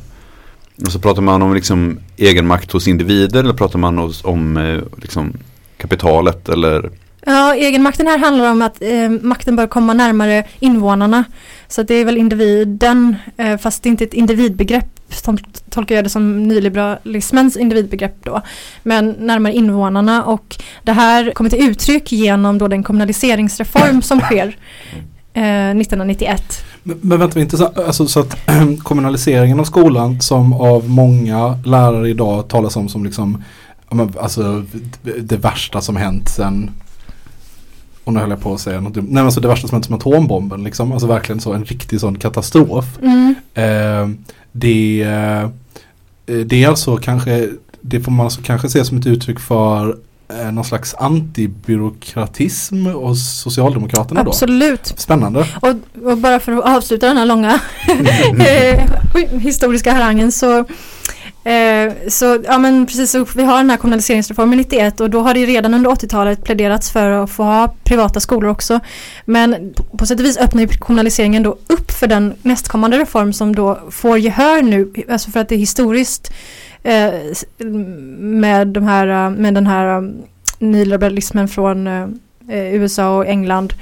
Och 0.86 0.92
så 0.92 1.00
pratar 1.00 1.22
man 1.22 1.42
om 1.42 1.54
liksom 1.54 2.00
egenmakt 2.18 2.72
hos 2.72 2.88
individer 2.88 3.40
eller 3.40 3.54
pratar 3.54 3.80
man 3.80 4.14
om 4.24 4.58
eh, 4.58 4.80
liksom 4.98 5.34
kapitalet 5.78 6.50
eller 6.50 6.92
Ja, 7.30 7.56
egenmakten 7.56 8.08
här 8.08 8.18
handlar 8.18 8.52
om 8.52 8.62
att 8.62 8.82
eh, 8.82 9.10
makten 9.10 9.56
bör 9.56 9.68
komma 9.68 9.94
närmare 9.94 10.44
invånarna. 10.60 11.24
Så 11.68 11.84
det 11.84 11.94
är 11.96 12.06
väl 12.06 12.18
individen, 12.18 13.16
eh, 13.38 13.58
fast 13.58 13.84
det 13.84 13.90
är 13.90 13.92
inte 13.92 14.04
ett 14.04 14.14
individbegrepp 14.14 14.86
som 15.10 15.38
tolkar 15.70 15.96
jag 15.96 16.04
det 16.04 16.10
som 16.10 16.44
nyliberalismens 16.48 17.58
individbegrepp 17.58 18.16
då. 18.24 18.42
Men 18.84 19.10
närmare 19.10 19.54
invånarna 19.54 20.24
och 20.24 20.56
det 20.84 20.92
här 20.92 21.32
kommer 21.32 21.50
till 21.50 21.70
uttryck 21.70 22.12
genom 22.12 22.58
då 22.58 22.68
den 22.68 22.84
kommunaliseringsreform 22.84 24.02
som 24.02 24.20
sker 24.20 24.58
eh, 25.34 25.70
1991. 25.70 26.44
Men, 26.84 27.00
men 27.02 27.20
vänta, 27.20 27.40
intressant. 27.40 27.78
Alltså, 27.78 28.08
så 28.08 28.20
att 28.20 28.38
kommunaliseringen 28.84 29.60
av 29.60 29.64
skolan 29.64 30.22
som 30.22 30.54
av 30.54 30.90
många 30.90 31.60
lärare 31.66 32.10
idag 32.10 32.48
talas 32.48 32.76
om 32.76 32.90
som 32.90 33.06
liksom 33.06 33.44
alltså, 34.20 34.66
det 35.22 35.38
värsta 35.38 35.82
som 35.82 35.96
hänt 35.96 36.30
sen 36.30 36.72
och 38.08 38.14
nu 38.14 38.20
höll 38.20 38.30
jag 38.30 38.42
på 38.42 38.54
att 38.54 38.62
säga 38.62 38.82
något 38.82 38.94
dumt. 38.94 39.08
Nej, 39.10 39.24
alltså 39.24 39.40
det 39.40 39.48
värsta 39.48 39.68
som 39.68 39.76
hänt 39.76 39.86
som 39.86 39.96
atombomben 39.96 40.64
liksom. 40.64 40.92
Alltså 40.92 41.08
verkligen 41.08 41.40
så 41.40 41.54
en 41.54 41.66
riktig 41.66 42.00
sån 42.00 42.18
katastrof. 42.18 42.86
Mm. 43.02 43.36
Eh, 43.54 44.18
det, 44.52 45.02
eh, 45.02 45.50
det 46.46 46.64
är 46.64 46.68
alltså 46.68 46.98
kanske, 46.98 47.50
det 47.82 48.00
får 48.00 48.12
man 48.12 48.26
alltså 48.26 48.42
kanske 48.44 48.70
se 48.70 48.86
som 48.86 48.98
ett 48.98 49.08
uttryck 49.08 49.40
för 49.40 49.98
eh, 50.30 50.52
någon 50.52 50.64
slags 50.64 50.96
antibyråkratism 50.96 52.86
hos 52.86 53.42
Socialdemokraterna 53.42 54.24
då? 54.24 54.30
Absolut. 54.30 54.94
Spännande. 54.98 55.48
Och, 55.62 56.10
och, 56.12 56.18
bara 56.18 56.40
för 56.40 56.52
att 56.52 56.78
avsluta 56.78 57.08
den 57.08 57.18
här 57.18 57.26
långa 57.26 57.60
eh, 58.40 59.40
historiska 59.40 59.94
harangen 59.94 60.32
så 60.32 60.66
Eh, 61.48 61.94
så 62.08 62.40
ja 62.46 62.58
men 62.58 62.86
precis, 62.86 63.12
så 63.12 63.26
vi 63.36 63.44
har 63.44 63.58
den 63.58 63.70
här 63.70 63.78
kommunaliseringsreformen 63.78 64.58
91 64.58 65.00
och 65.00 65.10
då 65.10 65.22
har 65.22 65.34
det 65.34 65.40
ju 65.40 65.46
redan 65.46 65.74
under 65.74 65.90
80-talet 65.90 66.44
pläderats 66.44 66.92
för 66.92 67.10
att 67.10 67.30
få 67.30 67.44
ha 67.44 67.74
privata 67.84 68.20
skolor 68.20 68.52
också. 68.52 68.80
Men 69.26 69.74
på, 69.74 69.84
på 69.84 70.06
sätt 70.06 70.20
och 70.20 70.26
vis 70.26 70.38
öppnar 70.38 70.62
ju 70.62 70.68
kommunaliseringen 70.68 71.44
då 71.44 71.58
upp 71.68 71.92
för 71.92 72.08
den 72.08 72.34
nästkommande 72.42 73.00
reform 73.00 73.34
som 73.34 73.56
då 73.56 73.80
får 73.92 74.18
gehör 74.18 74.62
nu, 74.62 74.94
alltså 75.10 75.32
för 75.32 75.40
att 75.40 75.50
det 75.50 75.56
är 75.56 75.60
historiskt 75.60 76.34
eh, 76.84 77.14
med, 78.18 78.68
de 78.68 78.84
här, 78.84 79.08
eh, 79.08 79.30
med 79.30 79.54
den 79.54 79.68
här 79.68 79.98
eh, 79.98 80.10
nyliberalismen 80.60 81.48
från 81.48 81.88
eh, 81.88 82.08
eh, 82.50 82.76
USA 82.76 83.18
och 83.18 83.28
England 83.28 83.74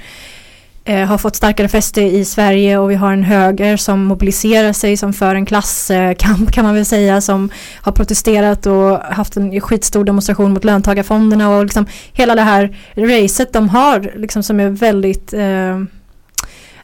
eh, 0.86 1.06
har 1.06 1.18
fått 1.18 1.36
starkare 1.36 1.68
fäste 1.68 2.02
i 2.02 2.24
Sverige 2.24 2.78
och 2.78 2.90
vi 2.90 2.94
har 2.94 3.12
en 3.12 3.22
höger 3.22 3.76
som 3.76 4.04
mobiliserar 4.04 4.72
sig 4.72 4.96
som 4.96 5.12
för 5.12 5.34
en 5.34 5.46
klasskamp 5.46 6.52
kan 6.52 6.64
man 6.64 6.74
väl 6.74 6.84
säga 6.84 7.20
som 7.20 7.50
har 7.82 7.92
protesterat 7.92 8.66
och 8.66 8.98
haft 8.98 9.36
en 9.36 9.60
skitstor 9.60 10.04
demonstration 10.04 10.52
mot 10.52 10.64
löntagarfonderna 10.64 11.56
och 11.56 11.64
liksom 11.64 11.86
hela 12.12 12.34
det 12.34 12.42
här 12.42 12.76
racet 12.94 13.52
de 13.52 13.68
har 13.68 14.12
liksom 14.16 14.42
som 14.42 14.60
är 14.60 14.68
väldigt 14.68 15.32
eh, 15.32 15.82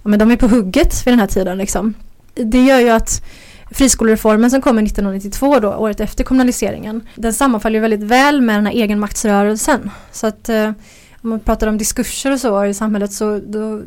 men 0.03 0.19
de 0.19 0.31
är 0.31 0.37
på 0.37 0.49
hugget 0.49 1.07
vid 1.07 1.13
den 1.13 1.21
här 1.21 1.27
tiden 1.27 1.59
liksom. 1.59 1.95
Det 2.35 2.65
gör 2.65 2.81
ju 2.81 2.91
att 2.91 3.25
friskolereformen 3.71 4.51
som 4.51 4.63
kommer 4.63 4.83
1992 4.83 5.61
då, 5.61 5.75
året 5.75 6.01
efter 6.01 6.25
kommunaliseringen, 6.25 7.01
den 7.15 7.33
sammanfaller 7.33 7.81
väldigt 7.81 8.03
väl 8.03 8.41
med 8.41 8.57
den 8.57 8.67
här 8.67 8.73
egenmaktsrörelsen. 8.73 9.91
Så 10.13 10.27
att 10.27 10.49
eh, 10.49 10.71
om 11.23 11.31
man 11.31 11.41
pratar 11.41 11.67
om 11.67 11.79
diskurser 11.79 12.33
och 12.33 12.41
så 12.41 12.65
i 12.65 12.75
samhället 12.75 13.13
så 13.13 13.41
då, 13.47 13.81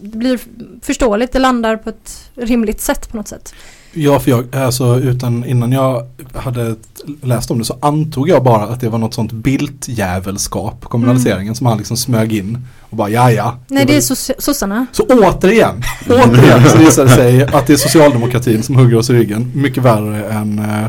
det 0.00 0.18
blir 0.18 0.38
förståeligt, 0.82 1.32
det 1.32 1.38
landar 1.38 1.76
på 1.76 1.90
ett 1.90 2.30
rimligt 2.34 2.80
sätt 2.80 3.10
på 3.10 3.16
något 3.16 3.28
sätt. 3.28 3.54
Ja, 3.92 4.20
för 4.20 4.30
jag, 4.30 4.56
alltså 4.56 4.98
utan 4.98 5.44
innan 5.44 5.72
jag 5.72 6.06
hade 6.34 6.76
läst 7.22 7.50
om 7.50 7.58
det 7.58 7.64
så 7.64 7.78
antog 7.82 8.28
jag 8.28 8.44
bara 8.44 8.62
att 8.62 8.80
det 8.80 8.88
var 8.88 8.98
något 8.98 9.14
sånt 9.14 9.32
bildjävelskap, 9.32 10.84
kommunaliseringen, 10.84 11.46
mm. 11.46 11.54
som 11.54 11.66
han 11.66 11.78
liksom 11.78 11.96
smög 11.96 12.32
in 12.32 12.58
och 12.90 12.96
bara 12.96 13.10
ja 13.10 13.32
ja. 13.32 13.58
Nej, 13.68 13.84
det, 13.86 13.92
det 13.92 13.96
är 13.96 14.40
sossarna. 14.40 14.86
Så 14.92 15.02
återigen, 15.02 15.82
återigen 16.08 16.70
så 16.70 16.78
visar 16.78 17.04
det 17.04 17.10
sig 17.10 17.42
att 17.42 17.66
det 17.66 17.72
är 17.72 17.76
socialdemokratin 17.76 18.62
som 18.62 18.76
hugger 18.76 18.96
oss 18.96 19.10
i 19.10 19.12
ryggen, 19.12 19.52
mycket 19.54 19.82
värre 19.82 20.32
än 20.32 20.58
eh, 20.58 20.86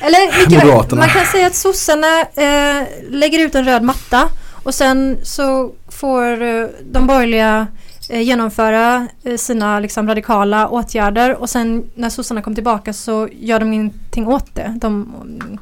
Eller, 0.00 0.50
Moderaterna. 0.50 1.00
Man 1.00 1.10
kan 1.10 1.26
säga 1.26 1.46
att 1.46 1.54
sossarna 1.54 2.20
eh, 2.20 2.86
lägger 3.10 3.38
ut 3.38 3.54
en 3.54 3.64
röd 3.64 3.82
matta 3.82 4.28
och 4.64 4.74
sen 4.74 5.18
så 5.22 5.72
får 5.88 6.42
eh, 6.42 6.66
de 6.92 7.06
borgerliga 7.06 7.66
eh, 8.08 8.20
genomföra 8.20 9.08
eh, 9.22 9.36
sina 9.36 9.80
liksom, 9.80 10.08
radikala 10.08 10.68
åtgärder 10.68 11.34
och 11.34 11.50
sen 11.50 11.84
när 11.94 12.10
sossarna 12.10 12.42
kommer 12.42 12.54
tillbaka 12.54 12.92
så 12.92 13.28
gör 13.32 13.60
de 13.60 13.72
ingenting 13.72 14.26
åt 14.26 14.54
det. 14.54 14.78
De 14.80 15.14
mm, 15.22 15.58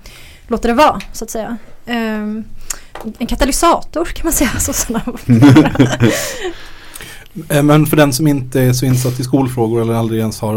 låter 0.47 0.68
det 0.68 0.75
vara 0.75 1.00
så 1.12 1.25
att 1.25 1.30
säga. 1.30 1.56
Um, 1.87 2.44
en 3.18 3.26
katalysator 3.26 4.04
kan 4.04 4.26
man 4.26 4.32
säga 4.32 4.50
sossarna. 4.59 5.02
Men 7.62 7.87
för 7.87 7.97
den 7.97 8.12
som 8.12 8.26
inte 8.26 8.61
är 8.61 8.73
så 8.73 8.87
insatt 8.87 9.21
i 9.21 9.25
skolfrågor 9.25 9.82
eller 9.82 9.94
aldrig 9.94 10.21
ens 10.21 10.40
har, 10.40 10.56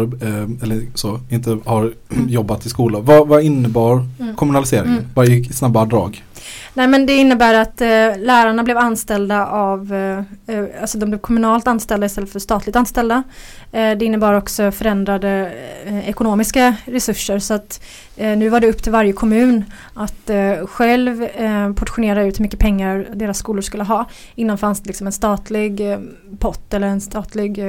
eller 0.62 0.86
så, 0.94 1.20
inte 1.28 1.58
har 1.64 1.92
jobbat 2.28 2.66
i 2.66 2.68
skolan. 2.68 3.04
Vad, 3.04 3.28
vad 3.28 3.42
innebar 3.42 4.08
mm. 4.20 4.36
kommunaliseringen? 4.36 4.98
Mm. 4.98 5.10
Bara 5.14 5.26
i 5.26 5.44
snabba 5.44 5.84
drag. 5.84 6.22
Nej 6.74 6.86
men 6.88 7.06
det 7.06 7.12
innebär 7.12 7.54
att 7.54 7.80
eh, 7.80 8.18
lärarna 8.18 8.62
blev 8.62 8.78
anställda 8.78 9.46
av, 9.46 9.94
eh, 9.94 10.54
eh, 10.56 10.64
alltså 10.80 10.98
de 10.98 11.06
blev 11.06 11.18
kommunalt 11.18 11.66
anställda 11.66 12.06
istället 12.06 12.32
för 12.32 12.38
statligt 12.38 12.76
anställda. 12.76 13.22
Eh, 13.72 13.98
det 13.98 14.04
innebar 14.04 14.34
också 14.34 14.72
förändrade 14.72 15.52
eh, 15.86 16.08
ekonomiska 16.08 16.76
resurser 16.84 17.38
så 17.38 17.54
att 17.54 17.80
eh, 18.16 18.36
nu 18.36 18.48
var 18.48 18.60
det 18.60 18.68
upp 18.68 18.82
till 18.82 18.92
varje 18.92 19.12
kommun 19.12 19.64
att 19.94 20.30
eh, 20.30 20.66
själv 20.66 21.22
eh, 21.22 21.72
portionera 21.72 22.22
ut 22.24 22.38
hur 22.38 22.42
mycket 22.42 22.60
pengar 22.60 23.08
deras 23.14 23.38
skolor 23.38 23.62
skulle 23.62 23.84
ha. 23.84 24.04
Innan 24.34 24.58
fanns 24.58 24.80
det 24.80 24.86
liksom 24.86 25.06
en 25.06 25.12
statlig 25.12 25.80
pott 26.38 26.74
eller 26.74 26.86
en 26.86 27.00
statlig 27.00 27.60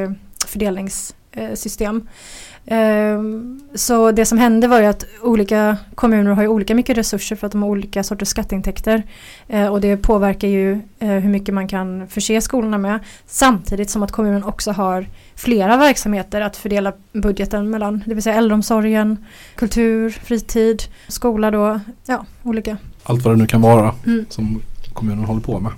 fördelnings 0.45 1.15
Ehm, 2.69 3.59
så 3.75 4.11
det 4.11 4.25
som 4.25 4.37
hände 4.37 4.67
var 4.67 4.79
ju 4.79 4.85
att 4.85 5.05
olika 5.21 5.77
kommuner 5.95 6.31
har 6.31 6.41
ju 6.41 6.47
olika 6.47 6.75
mycket 6.75 6.97
resurser 6.97 7.35
för 7.35 7.47
att 7.47 7.51
de 7.51 7.63
har 7.63 7.69
olika 7.69 8.03
sorters 8.03 8.27
skatteintäkter. 8.27 9.03
Ehm, 9.47 9.71
och 9.71 9.81
det 9.81 9.97
påverkar 9.97 10.47
ju 10.47 10.71
eh, 10.99 11.09
hur 11.09 11.29
mycket 11.29 11.53
man 11.53 11.67
kan 11.67 12.07
förse 12.07 12.41
skolorna 12.41 12.77
med. 12.77 12.99
Samtidigt 13.27 13.89
som 13.89 14.03
att 14.03 14.11
kommunen 14.11 14.43
också 14.43 14.71
har 14.71 15.07
flera 15.35 15.77
verksamheter 15.77 16.41
att 16.41 16.57
fördela 16.57 16.93
budgeten 17.13 17.69
mellan. 17.69 18.03
Det 18.05 18.13
vill 18.13 18.23
säga 18.23 18.35
äldreomsorgen, 18.35 19.25
kultur, 19.55 20.09
fritid, 20.09 20.83
skola 21.07 21.51
då. 21.51 21.79
Ja, 22.05 22.25
olika. 22.43 22.77
Allt 23.03 23.25
vad 23.25 23.33
det 23.33 23.37
nu 23.37 23.47
kan 23.47 23.61
vara 23.61 23.95
mm. 24.05 24.25
som 24.29 24.61
kommunen 24.93 25.25
håller 25.25 25.41
på 25.41 25.59
med. 25.59 25.71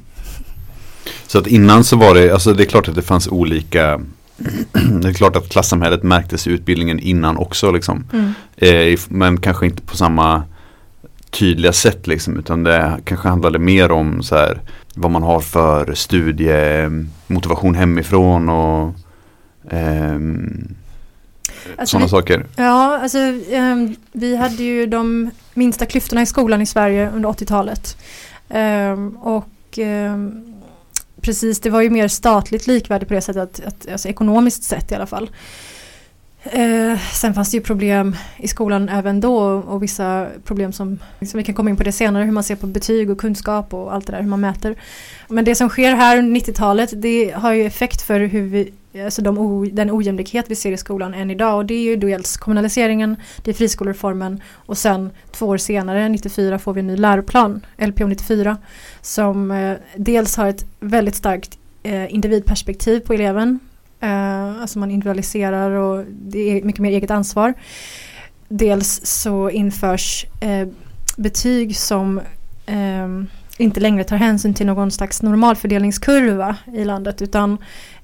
Så 1.28 1.40
att 1.40 1.48
innan 1.48 1.84
så 1.84 1.98
var 1.98 2.16
det, 2.16 2.32
alltså 2.32 2.54
det 2.54 2.64
är 2.64 2.66
klart 2.66 2.88
att 2.88 2.96
det 2.96 3.02
fanns 3.02 3.28
olika 3.28 4.02
Det 5.02 5.08
är 5.10 5.14
klart 5.14 5.36
att 5.36 5.50
klassamhället 5.50 6.04
märktes 6.04 6.48
i 6.48 6.52
utbildningen 6.52 7.00
innan 7.00 7.38
också 7.38 7.72
liksom. 7.72 8.04
Mm. 8.14 8.34
Eh, 8.94 9.00
men 9.10 9.40
kanske 9.42 9.66
inte 9.66 9.82
på 9.82 9.98
samma 9.98 10.44
tydliga 11.30 11.74
sätt 11.74 12.08
liksom. 12.08 12.38
Utan 12.38 12.64
det 12.64 12.98
kanske 13.04 13.28
handlade 13.28 13.60
mer 13.60 13.92
om 13.92 14.24
så 14.24 14.36
här 14.36 14.62
vad 14.96 15.12
man 15.12 15.24
har 15.24 15.40
för 15.40 15.94
studiemotivation 15.94 17.76
hemifrån 17.76 18.50
och 18.50 18.94
ehm, 19.72 20.76
Alltså 21.78 21.92
sådana 21.92 22.06
vi- 22.06 22.10
saker. 22.10 22.46
Ja, 22.56 23.00
alltså 23.02 23.18
ehm, 23.52 23.96
vi 24.12 24.36
hade 24.36 24.64
ju 24.64 24.86
de 24.86 25.30
minsta 25.54 25.86
klyftorna 25.86 26.22
i 26.22 26.26
skolan 26.26 26.62
i 26.62 26.66
Sverige 26.66 27.10
under 27.16 27.30
80-talet. 27.30 27.98
Ehm, 28.50 29.10
och 29.18 29.50
ehm, 29.78 30.46
precis, 31.22 31.60
det 31.60 31.70
var 31.70 31.82
ju 31.82 31.90
mer 31.90 32.08
statligt 32.08 32.68
likvärdigt 32.68 33.08
på 33.08 33.14
det 33.14 33.22
sättet, 33.22 33.44
att, 33.44 33.66
att, 33.66 33.92
alltså 33.92 34.08
ekonomiskt 34.08 34.64
sett 34.64 34.92
i 34.92 34.96
alla 34.96 35.06
fall. 35.06 35.30
Eh, 36.44 37.00
sen 37.14 37.34
fanns 37.34 37.52
det 37.52 37.58
ju 37.58 37.64
problem 37.64 38.16
i 38.38 38.48
skolan 38.48 38.90
även 38.90 39.22
då 39.22 39.38
och 39.40 39.84
vissa 39.84 40.28
problem 40.44 40.72
som, 40.72 41.00
som 41.22 41.38
vi 41.38 41.44
kan 41.44 41.56
komma 41.56 41.70
in 41.70 41.78
på 41.78 41.84
det 41.84 41.92
senare, 41.92 42.24
hur 42.24 42.32
man 42.32 42.44
ser 42.44 42.56
på 42.56 42.68
betyg 42.68 43.10
och 43.10 43.18
kunskap 43.18 43.74
och 43.74 43.94
allt 43.94 44.06
det 44.06 44.12
där, 44.12 44.22
hur 44.22 44.30
man 44.30 44.42
mäter. 44.42 44.76
Men 45.28 45.46
det 45.46 45.56
som 45.56 45.70
sker 45.70 45.96
här 45.96 46.18
under 46.18 46.40
90-talet, 46.40 46.90
det 47.02 47.32
har 47.36 47.54
ju 47.54 47.66
effekt 47.66 48.02
för 48.02 48.20
hur 48.20 48.42
vi, 48.42 48.74
alltså 49.06 49.22
de 49.22 49.70
den 49.72 49.92
ojämlikhet 49.92 50.46
vi 50.50 50.56
ser 50.56 50.72
i 50.72 50.78
skolan 50.78 51.14
än 51.14 51.32
idag 51.32 51.58
och 51.58 51.66
det 51.66 51.74
är 51.74 51.82
ju 51.82 51.96
dels 51.96 52.38
kommunaliseringen, 52.38 53.16
det 53.44 53.52
är 53.52 53.56
friskolereformen 53.56 54.42
och 54.54 54.78
sen 54.78 55.10
två 55.32 55.48
år 55.48 55.58
senare, 55.58 56.10
94, 56.10 56.60
får 56.60 56.74
vi 56.74 56.80
en 56.80 56.88
ny 56.88 56.98
läroplan, 56.98 57.66
LPO 57.78 58.08
94, 58.08 58.58
som 59.02 59.52
eh, 59.52 59.78
dels 59.96 60.38
har 60.38 60.48
ett 60.48 60.66
väldigt 60.80 61.16
starkt 61.16 61.58
eh, 61.84 62.14
individperspektiv 62.14 63.00
på 63.00 63.14
eleven, 63.14 63.60
eh, 64.00 64.62
alltså 64.62 64.80
man 64.80 64.92
individualiserar 64.92 65.72
och 65.72 66.06
det 66.10 66.40
är 66.40 66.64
mycket 66.64 66.82
mer 66.82 66.92
eget 66.92 67.12
ansvar. 67.12 67.54
Dels 68.48 69.06
så 69.06 69.50
införs 69.50 70.26
eh, 70.42 70.68
betyg 71.18 71.78
som 71.78 72.22
eh, 72.66 73.08
inte 73.58 73.80
längre 73.80 74.04
tar 74.04 74.18
hänsyn 74.18 74.54
till 74.54 74.66
någon 74.66 74.92
slags 74.92 75.22
normalfördelningskurva 75.22 76.56
i 76.74 76.86
landet 76.86 77.22
utan 77.22 77.58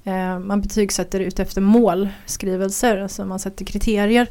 Eh, 0.08 0.40
man 0.40 0.62
betygsätter 0.62 1.20
ut 1.20 1.40
efter 1.40 1.62
målskrivelser, 1.62 2.98
alltså 2.98 3.26
man 3.26 3.40
sätter 3.40 3.66
kriterier. 3.66 4.28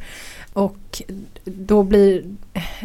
Och 0.52 1.02
då 1.44 1.82
blir, 1.82 2.24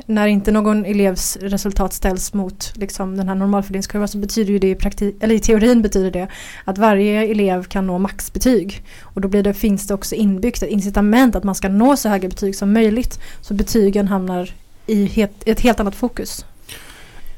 när 0.05 0.27
inte 0.27 0.51
någon 0.51 0.85
elevs 0.85 1.37
resultat 1.37 1.93
ställs 1.93 2.33
mot 2.33 2.73
liksom, 2.75 3.17
den 3.17 3.27
här 3.27 3.35
normalfördelningskurvan 3.35 4.07
så 4.07 4.17
betyder 4.17 4.53
ju 4.53 4.59
det 4.59 4.69
i, 4.69 4.75
praktik, 4.75 5.15
eller 5.19 5.35
i 5.35 5.39
teorin 5.39 5.81
betyder 5.81 6.11
det 6.11 6.27
att 6.65 6.77
varje 6.77 7.25
elev 7.25 7.63
kan 7.63 7.87
nå 7.87 7.97
maxbetyg. 7.97 8.83
Och 9.01 9.21
då 9.21 9.27
blir 9.27 9.43
det, 9.43 9.53
finns 9.53 9.87
det 9.87 9.93
också 9.93 10.15
inbyggt 10.15 10.63
ett 10.63 10.69
incitament 10.69 11.35
att 11.35 11.43
man 11.43 11.55
ska 11.55 11.69
nå 11.69 11.97
så 11.97 12.09
höga 12.09 12.29
betyg 12.29 12.55
som 12.55 12.73
möjligt. 12.73 13.19
Så 13.41 13.53
betygen 13.53 14.07
hamnar 14.07 14.53
i 14.85 15.05
het, 15.05 15.31
ett 15.45 15.59
helt 15.59 15.79
annat 15.79 15.95
fokus. 15.95 16.45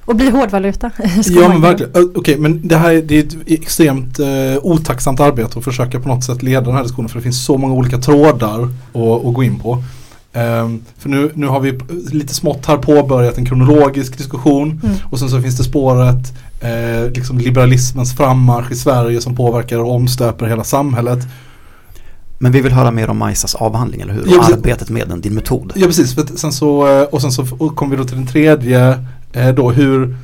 Och 0.06 0.16
blir 0.16 0.32
hårdvaluta. 0.32 0.92
Ja 1.26 1.50
men 1.50 1.62
verkligen. 1.62 2.12
Okej 2.16 2.38
men 2.38 2.68
det 2.68 2.78
här 2.78 2.92
är, 2.92 3.02
det 3.02 3.16
är 3.20 3.24
ett 3.24 3.36
extremt 3.46 4.20
eh, 4.20 4.28
otacksamt 4.62 5.20
arbete 5.20 5.58
att 5.58 5.64
försöka 5.64 6.00
på 6.00 6.08
något 6.08 6.24
sätt 6.24 6.44
leda 6.44 6.62
den 6.62 6.74
här 6.76 6.82
diskussionen 6.84 7.10
för 7.10 7.18
det 7.20 7.24
finns 7.24 7.46
så 7.46 7.58
många 7.58 7.74
olika 7.74 7.98
trådar 7.98 8.64
att, 8.94 9.26
att 9.26 9.34
gå 9.34 9.44
in 9.44 9.60
på. 9.60 9.84
Ehm, 10.34 10.82
för 10.98 11.10
nu, 11.10 11.32
nu 11.34 11.48
har 11.48 11.60
vi 11.60 11.80
lite 12.12 12.34
smått 12.34 12.66
här 12.66 12.78
påbörjat 12.78 13.38
en 13.38 13.46
kronologisk 13.46 14.18
diskussion 14.18 14.82
Mm. 14.84 14.96
och 15.12 15.20
sen 15.20 15.30
så 15.30 15.42
finns 15.42 15.58
det 15.58 15.64
spåret 15.64 16.34
eh, 16.62 17.12
liksom 17.16 17.38
liberalismens 17.38 18.16
frammarsch 18.16 18.72
i 18.72 18.76
Sverige 18.76 19.22
som 19.22 19.36
påverkar 19.36 19.78
och 19.80 19.96
omstöper 19.96 20.46
hela 20.46 20.64
samhället. 20.64 21.20
Men 22.40 22.52
vi 22.52 22.62
vill 22.62 22.72
höra 22.72 22.92
mer 22.92 23.10
om 23.10 23.18
Majsas 23.18 23.56
avhandling, 23.56 24.02
eller 24.02 24.14
hur? 24.14 24.24
Ja, 24.28 24.38
Och 24.40 24.46
arbetet 24.54 24.90
med 24.90 25.08
den, 25.10 25.22
din 25.22 25.34
metod. 25.34 25.74
Ja 25.76 25.88
precis, 25.88 26.16
sen 26.36 26.52
så, 26.52 26.88
eh, 26.88 27.04
och 27.04 27.22
sen 27.22 27.32
så 27.32 27.46
kommer 27.46 27.92
vi 27.96 27.98
då 28.02 28.08
till 28.08 28.18
den 28.18 28.28
tredje 28.28 29.06
då 29.56 29.72
hur 29.72 30.18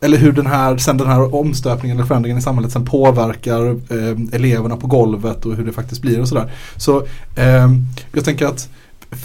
eller 0.00 0.18
hur 0.18 0.32
den 0.32 0.46
här, 0.46 0.76
sen 0.76 0.96
den 0.96 1.06
här 1.06 1.34
omstöpningen 1.34 1.96
eller 1.96 2.06
förändringen 2.06 2.38
i 2.38 2.42
samhället 2.42 2.72
sen 2.72 2.84
påverkar 2.84 3.66
eh, 3.70 4.18
eleverna 4.32 4.76
på 4.76 4.86
golvet 4.86 5.46
och 5.46 5.56
hur 5.56 5.66
det 5.66 5.72
faktiskt 5.72 6.02
blir 6.02 6.20
och 6.20 6.28
sådär. 6.28 6.52
Så 6.76 6.98
eh, 7.36 7.70
jag 8.12 8.24
tänker 8.24 8.46
att 8.46 8.68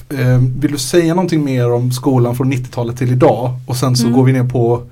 eh, 0.10 0.38
vill 0.58 0.72
du 0.72 0.78
säga 0.78 1.14
någonting 1.14 1.44
mer 1.44 1.72
om 1.72 1.92
skolan 1.92 2.36
från 2.36 2.54
90-talet 2.54 2.98
till 2.98 3.12
idag 3.12 3.56
och 3.68 3.76
sen 3.78 3.96
så 3.96 4.04
Mm. 4.04 4.18
går 4.18 4.24
vi 4.26 4.34
ner 4.34 4.44
på 4.44 4.84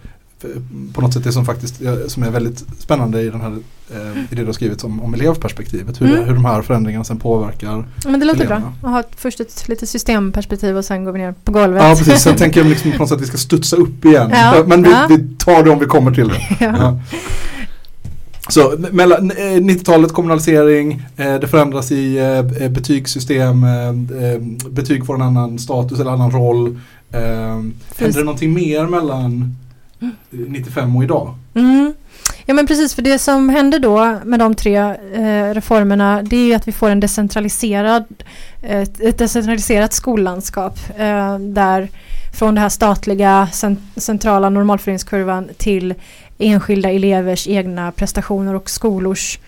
eh, 0.43 0.49
på 0.93 1.01
något 1.01 1.13
sätt 1.13 1.23
det 1.23 1.31
som 1.31 1.45
faktiskt 1.45 1.81
eh, 1.81 1.95
som 2.07 2.23
är 2.23 2.29
väldigt 2.31 2.63
spännande 2.79 3.21
i 3.21 3.29
den 3.29 3.41
här 3.41 3.51
eh, 3.51 3.57
i 4.31 4.35
det 4.35 4.41
du 4.41 4.45
har 4.45 4.53
skrivit 4.53 4.83
om, 4.83 5.01
om 5.01 5.13
elevperspektivet. 5.13 6.01
Hur, 6.01 6.07
Mm. 6.11 6.23
hur 6.27 6.33
de 6.33 6.45
här 6.45 6.61
förändringarna 6.61 7.03
sen 7.03 7.19
påverkar 7.19 7.85
Men 8.05 8.19
det 8.19 8.25
låter 8.25 8.45
bra. 8.47 8.55
eleverna. 8.55 8.73
Att 8.83 8.89
ha 8.89 8.99
ett, 8.99 9.11
först 9.15 9.39
ett 9.39 9.67
lite 9.67 9.87
systemperspektiv 9.87 10.77
och 10.77 10.85
sen 10.85 11.03
går 11.05 11.11
vi 11.11 11.19
ner 11.19 11.33
på 11.43 11.51
golvet. 11.51 11.83
Ja 11.83 11.95
precis, 11.97 12.21
sen 12.21 12.35
tänker 12.35 12.59
jag 12.59 12.69
liksom 12.69 12.91
på 12.91 12.97
något 12.97 13.09
sätt 13.09 13.15
att 13.15 13.21
vi 13.21 13.25
ska 13.27 13.37
studsa 13.37 13.75
upp 13.75 14.05
igen. 14.05 14.29
Ja, 14.33 14.63
Men 14.67 14.83
vi, 14.83 14.91
ja. 14.91 15.05
vi 15.09 15.35
tar 15.37 15.63
det 15.63 15.69
om 15.69 15.79
vi 15.79 15.85
kommer 15.85 16.11
till 16.11 16.27
det. 16.27 16.41
ja. 16.65 16.75
Ja. 16.77 16.99
Så 18.49 18.75
mellan 18.91 19.31
eh, 19.31 19.35
90-talet 19.43 20.13
kommunalisering, 20.13 21.03
eh, 21.17 21.35
det 21.35 21.47
förändras 21.47 21.91
i 21.91 22.17
eh, 22.17 22.69
betygssystem, 22.69 23.63
eh, 23.63 23.87
eh, 23.87 24.39
betyg 24.69 25.05
får 25.05 25.15
en 25.15 25.21
annan 25.21 25.59
status 25.59 25.99
eller 25.99 26.11
annan 26.11 26.31
roll. 26.31 26.79
Eh, 27.11 27.19
händer 27.97 28.17
det 28.17 28.23
någonting 28.23 28.53
mer 28.53 28.85
mellan 28.87 29.55
eh, 30.01 30.07
95 30.29 30.95
och 30.95 31.03
idag? 31.03 31.35
Mm. 31.53 31.93
Ja 32.45 32.53
men 32.53 32.67
precis, 32.67 32.95
för 32.95 33.01
det 33.01 33.19
som 33.19 33.49
hände 33.49 33.79
då 33.79 34.17
med 34.23 34.39
de 34.39 34.55
tre 34.55 34.77
eh, 34.77 35.53
reformerna 35.53 36.21
det 36.23 36.35
är 36.35 36.45
ju 36.45 36.53
att 36.53 36.67
vi 36.67 36.71
får 36.71 36.89
en 36.89 36.99
decentraliserad, 36.99 38.05
ett, 38.61 39.01
ett 39.01 39.17
decentraliserat 39.17 39.93
skollandskap 39.93 40.79
eh, 40.97 41.39
där 41.39 41.89
från 42.33 42.55
den 42.55 42.61
här 42.61 42.69
statliga 42.69 43.47
cent- 43.51 43.79
centrala 43.95 44.49
normalfördelningskurvan 44.49 45.49
till 45.57 45.93
enskilda 46.37 46.89
elevers 46.89 47.47
egna 47.47 47.91
prestationer 47.91 48.53
och 48.53 48.69
skolors 48.69 49.39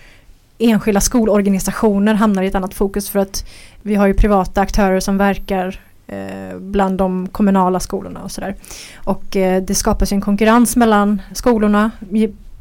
enskilda 0.58 1.00
skolorganisationer 1.00 2.14
hamnar 2.14 2.42
i 2.42 2.46
ett 2.46 2.54
annat 2.54 2.74
fokus 2.74 3.08
för 3.10 3.18
att 3.18 3.44
vi 3.82 3.94
har 3.94 4.06
ju 4.06 4.14
privata 4.14 4.60
aktörer 4.60 5.00
som 5.00 5.18
verkar 5.18 5.80
eh, 6.06 6.58
bland 6.58 6.98
de 6.98 7.28
kommunala 7.28 7.80
skolorna 7.80 8.22
och 8.22 8.30
sådär. 8.30 8.54
Och 8.96 9.36
eh, 9.36 9.62
det 9.62 9.74
skapas 9.74 10.12
ju 10.12 10.14
en 10.14 10.20
konkurrens 10.20 10.76
mellan 10.76 11.22
skolorna 11.32 11.90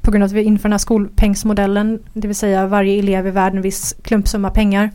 på 0.03 0.11
grund 0.11 0.23
av 0.23 0.27
att 0.27 0.33
vi 0.33 0.43
inför 0.43 0.63
den 0.63 0.71
här 0.73 0.77
skolpengsmodellen, 0.77 1.99
det 2.13 2.27
vill 2.27 2.35
säga 2.35 2.67
varje 2.67 2.99
elev 2.99 3.27
är 3.27 3.31
värd 3.31 3.55
en 3.55 3.61
viss 3.61 3.95
klumpsumma 4.03 4.49
pengar. 4.49 4.89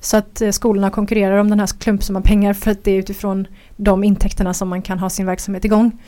Så 0.00 0.16
att 0.16 0.40
eh, 0.40 0.50
skolorna 0.50 0.90
konkurrerar 0.90 1.36
om 1.36 1.50
den 1.50 1.60
här 1.60 1.66
klumpsumman 1.66 2.22
pengar 2.22 2.54
för 2.54 2.70
att 2.70 2.84
det 2.84 2.90
är 2.90 2.98
utifrån 2.98 3.46
de 3.76 4.04
intäkterna 4.04 4.54
som 4.54 4.68
man 4.68 4.82
kan 4.82 4.98
ha 4.98 5.10
sin 5.10 5.26
verksamhet 5.26 5.64
igång. 5.64 6.02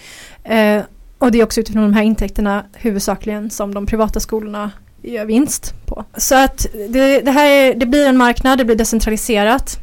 Eh, 0.44 0.82
och 1.18 1.32
det 1.32 1.40
är 1.40 1.44
också 1.44 1.60
utifrån 1.60 1.82
de 1.82 1.92
här 1.92 2.02
intäkterna 2.02 2.64
huvudsakligen 2.72 3.50
som 3.50 3.74
de 3.74 3.86
privata 3.86 4.20
skolorna 4.20 4.70
gör 5.02 5.24
vinst 5.24 5.74
på. 5.86 6.04
Så 6.16 6.34
att 6.44 6.66
det, 6.88 7.20
det 7.20 7.30
här 7.30 7.46
är, 7.46 7.74
det 7.74 7.86
blir 7.86 8.06
en 8.06 8.16
marknad, 8.16 8.58
det 8.58 8.64
blir 8.64 8.76
decentraliserat. 8.76 9.78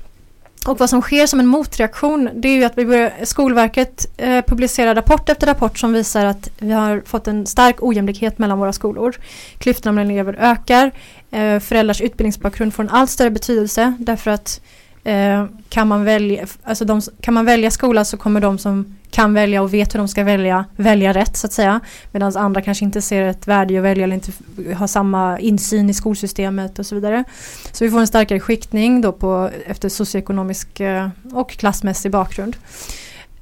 Och 0.67 0.79
vad 0.79 0.89
som 0.89 1.01
sker 1.01 1.27
som 1.27 1.39
en 1.39 1.47
motreaktion 1.47 2.29
det 2.33 2.47
är 2.47 2.55
ju 2.55 2.63
att 2.63 2.77
vi 2.77 2.85
börjar, 2.85 3.13
Skolverket 3.23 4.05
eh, 4.17 4.41
publicerar 4.41 4.95
rapport 4.95 5.29
efter 5.29 5.47
rapport 5.47 5.77
som 5.77 5.93
visar 5.93 6.25
att 6.25 6.49
vi 6.59 6.71
har 6.71 7.01
fått 7.05 7.27
en 7.27 7.45
stark 7.45 7.83
ojämlikhet 7.83 8.37
mellan 8.37 8.59
våra 8.59 8.73
skolor. 8.73 9.15
Klyftorna 9.57 9.91
mellan 9.91 10.11
elever 10.11 10.35
ökar. 10.39 10.91
Eh, 11.31 11.59
föräldrars 11.59 12.01
utbildningsbakgrund 12.01 12.73
får 12.73 12.83
en 12.83 12.89
allt 12.89 13.09
större 13.09 13.29
betydelse 13.29 13.93
därför 13.99 14.31
att 14.31 14.61
eh, 15.07 15.45
kan, 15.69 15.87
man 15.87 16.03
välja, 16.03 16.45
alltså 16.63 16.85
de, 16.85 17.01
kan 17.21 17.33
man 17.33 17.45
välja 17.45 17.71
skola 17.71 18.05
så 18.05 18.17
kommer 18.17 18.41
de 18.41 18.57
som 18.57 18.97
kan 19.11 19.33
välja 19.33 19.61
och 19.61 19.73
vet 19.73 19.93
hur 19.93 19.97
de 19.97 20.07
ska 20.07 20.23
välja, 20.23 20.65
välja 20.75 21.13
rätt 21.13 21.37
så 21.37 21.47
att 21.47 21.53
säga. 21.53 21.79
Medan 22.11 22.37
andra 22.37 22.61
kanske 22.61 22.85
inte 22.85 23.01
ser 23.01 23.21
ett 23.21 23.47
värde 23.47 23.73
i 23.73 23.77
att 23.77 23.83
välja 23.83 24.03
eller 24.03 24.13
inte 24.13 24.31
har 24.75 24.87
samma 24.87 25.39
insyn 25.39 25.89
i 25.89 25.93
skolsystemet 25.93 26.79
och 26.79 26.85
så 26.85 26.95
vidare. 26.95 27.23
Så 27.71 27.83
vi 27.83 27.91
får 27.91 27.99
en 27.99 28.07
starkare 28.07 28.39
skiktning 28.39 29.01
då 29.01 29.11
på, 29.11 29.49
efter 29.67 29.89
socioekonomisk 29.89 30.79
eh, 30.79 31.09
och 31.31 31.51
klassmässig 31.51 32.11
bakgrund. 32.11 32.55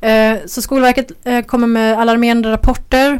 Eh, 0.01 0.37
så 0.45 0.61
Skolverket 0.61 1.11
eh, 1.23 1.41
kommer 1.41 1.67
med 1.67 1.99
alarmerande 1.99 2.51
rapporter 2.51 3.19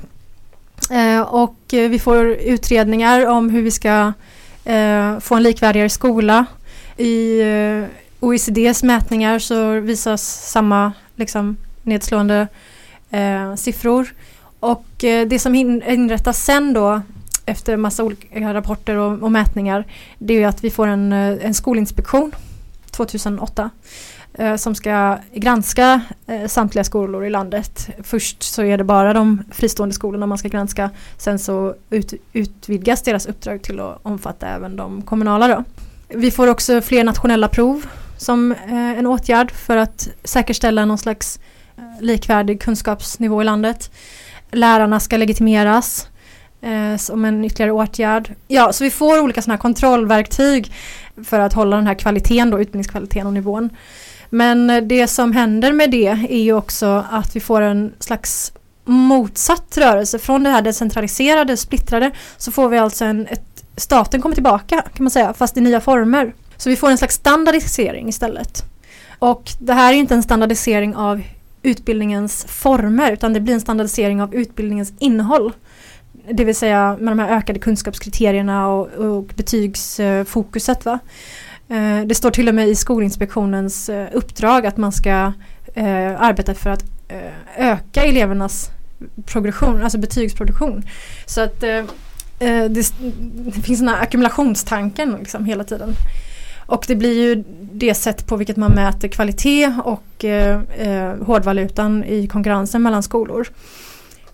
och 1.28 1.58
vi 1.70 2.00
får 2.00 2.26
utredningar 2.28 3.26
om 3.26 3.50
hur 3.50 3.62
vi 3.62 3.72
ska 3.72 4.14
få 5.22 5.36
en 5.36 5.44
likvärdigare 5.44 5.90
skola. 5.90 6.46
I 6.98 7.42
OECDs 8.26 8.84
mätningar 8.84 9.40
så 9.40 9.80
visas 9.80 10.52
samma 10.52 10.92
liksom, 11.16 11.58
nedslående 11.84 12.48
eh, 13.10 13.56
siffror. 13.56 14.14
Och 14.60 15.04
eh, 15.04 15.28
det 15.28 15.40
som 15.40 15.56
inrättas 15.56 16.44
sen 16.44 16.74
då 16.74 17.02
efter 17.46 17.78
massa 17.78 18.04
olika 18.04 18.54
rapporter 18.54 18.96
och, 18.96 19.24
och 19.24 19.32
mätningar 19.32 19.86
det 20.18 20.44
är 20.44 20.48
att 20.48 20.64
vi 20.64 20.72
får 20.72 20.88
en, 20.88 21.14
eh, 21.14 21.46
en 21.46 21.54
skolinspektion 21.54 22.32
2008 22.92 23.70
eh, 24.34 24.56
som 24.56 24.76
ska 24.76 25.18
granska 25.34 26.02
eh, 26.28 26.48
samtliga 26.48 26.84
skolor 26.84 27.26
i 27.26 27.30
landet. 27.30 27.90
Först 28.04 28.44
så 28.44 28.64
är 28.64 28.78
det 28.78 28.84
bara 28.84 29.14
de 29.14 29.44
fristående 29.52 29.96
skolorna 29.96 30.26
man 30.26 30.38
ska 30.38 30.48
granska. 30.48 30.90
Sen 31.18 31.40
så 31.40 31.76
ut, 31.90 32.14
utvidgas 32.34 33.02
deras 33.02 33.26
uppdrag 33.26 33.62
till 33.62 33.80
att 33.80 34.00
omfatta 34.02 34.48
även 34.48 34.76
de 34.76 35.02
kommunala. 35.02 35.48
Då. 35.48 35.64
Vi 36.08 36.32
får 36.32 36.48
också 36.48 36.82
fler 36.82 37.04
nationella 37.04 37.48
prov 37.48 37.86
som 38.17 38.51
eh, 38.51 38.99
en 38.99 39.08
åtgärd 39.08 39.51
för 39.51 39.78
att 39.78 40.08
säkerställa 40.23 40.86
någon 40.86 40.97
slags 40.97 41.39
eh, 41.78 41.84
likvärdig 42.01 42.62
kunskapsnivå 42.62 43.41
i 43.41 43.45
landet. 43.45 43.91
Lärarna 44.51 44.99
ska 44.99 45.17
legitimeras 45.17 46.08
eh, 46.62 46.97
som 46.97 47.25
en 47.25 47.45
ytterligare 47.45 47.71
åtgärd. 47.71 48.36
Ja, 48.47 48.73
så 48.73 48.84
vi 48.84 48.89
får 48.89 49.19
olika 49.19 49.41
sådana 49.41 49.56
här 49.56 49.62
kontrollverktyg 49.62 50.71
för 51.25 51.39
att 51.39 51.54
hålla 51.54 51.75
den 51.75 51.88
här 51.88 51.93
kvaliteten 51.93 52.49
då, 52.49 52.60
utbildningskvaliteten 52.60 53.28
och 53.28 53.34
nivån. 53.34 53.69
Men 54.30 54.69
eh, 54.69 54.82
det 54.82 55.08
som 55.08 55.32
händer 55.32 55.71
med 55.71 55.91
det 55.91 56.08
är 56.30 56.43
ju 56.43 56.54
också 56.54 57.06
att 57.12 57.36
vi 57.36 57.39
får 57.39 57.62
en 57.62 57.93
slags 57.99 58.54
motsatt 58.86 59.78
rörelse. 59.78 60.19
Från 60.19 60.43
det 60.43 60.49
här 60.49 60.62
decentraliserade, 60.62 61.58
splittrade, 61.58 62.12
så 62.38 62.51
får 62.51 62.69
vi 62.69 62.78
alltså 62.78 63.06
en, 63.06 63.28
ett, 63.28 63.65
staten 63.78 64.21
kommer 64.21 64.36
tillbaka 64.36 64.82
kan 64.82 65.04
man 65.04 65.12
säga, 65.12 65.34
fast 65.34 65.58
i 65.58 65.62
nya 65.62 65.82
former. 65.82 66.34
Så 66.58 66.70
vi 66.70 66.76
får 66.76 66.89
en 66.89 66.98
slags 66.98 67.15
standardisering 67.15 68.10
istället. 68.10 68.63
Och 69.20 69.52
det 69.60 69.74
här 69.74 69.94
är 69.94 69.98
inte 69.98 70.13
en 70.13 70.24
standardisering 70.24 70.96
av 70.96 71.22
utbildningens 71.63 72.46
former 72.46 73.12
utan 73.12 73.34
det 73.34 73.39
blir 73.39 73.54
en 73.54 73.62
standardisering 73.62 74.22
av 74.22 74.36
utbildningens 74.36 74.94
innehåll. 75.00 75.54
Det 76.32 76.44
vill 76.44 76.56
säga 76.56 76.98
med 77.00 77.12
de 77.12 77.20
här 77.20 77.38
ökade 77.38 77.60
kunskapskriterierna 77.60 78.68
och, 78.68 78.88
och 78.88 79.24
betygsfokuset. 79.24 80.86
Va? 80.86 81.00
Eh, 81.70 82.02
det 82.06 82.15
står 82.15 82.32
till 82.32 82.48
och 82.48 82.56
med 82.56 82.68
i 82.68 82.76
Skolinspektionens 82.76 83.89
eh, 83.89 84.08
uppdrag 84.13 84.65
att 84.65 84.78
man 84.78 84.91
ska 84.91 85.34
eh, 85.74 86.22
arbeta 86.22 86.54
för 86.54 86.70
att 86.70 86.84
eh, 87.08 87.72
öka 87.72 88.04
elevernas 88.04 88.70
progression, 89.26 89.84
alltså 89.84 89.98
betygsproduktion. 89.98 90.84
Så 91.26 91.41
att 91.41 91.60
det, 91.60 91.88
det 92.70 93.62
finns 93.63 93.80
den 93.80 93.88
här 93.88 94.02
ackumulationstanken 94.02 95.15
liksom 95.20 95.46
hela 95.46 95.63
tiden. 95.63 95.96
Och 96.65 96.86
det 96.88 96.95
blir 96.95 97.13
ju 97.13 97.43
det 97.71 97.93
sätt 97.93 98.28
på 98.28 98.36
vilket 98.36 98.58
man 98.58 98.71
mäter 98.71 99.08
kvalitet 99.08 99.73
och 99.84 100.25
eh, 100.25 100.62
eh, 100.78 101.13
hårdvalutan 101.25 102.04
i 102.04 102.28
konkurrensen 102.28 102.84
mellan 102.84 103.04
skolor. 103.04 103.47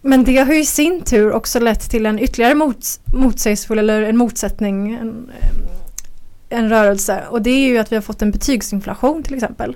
Men 0.02 0.24
det 0.24 0.38
har 0.38 0.54
ju 0.54 0.60
i 0.60 0.66
sin 0.66 1.02
tur 1.02 1.32
också 1.32 1.60
lett 1.60 1.90
till 1.90 2.06
en 2.06 2.20
ytterligare 2.20 2.56
mots 2.56 3.00
motsägelsefull 3.14 3.80
eller 3.80 4.02
en 4.02 4.18
motsättning, 4.18 4.94
en, 4.94 5.32
eh, 5.40 6.58
en 6.58 6.70
rörelse. 6.70 7.24
Och 7.30 7.42
det 7.42 7.50
är 7.50 7.68
ju 7.68 7.78
att 7.78 7.92
vi 7.92 7.96
har 7.96 8.02
fått 8.02 8.22
en 8.22 8.32
betygsinflation 8.32 9.24
till 9.24 9.34
exempel. 9.34 9.76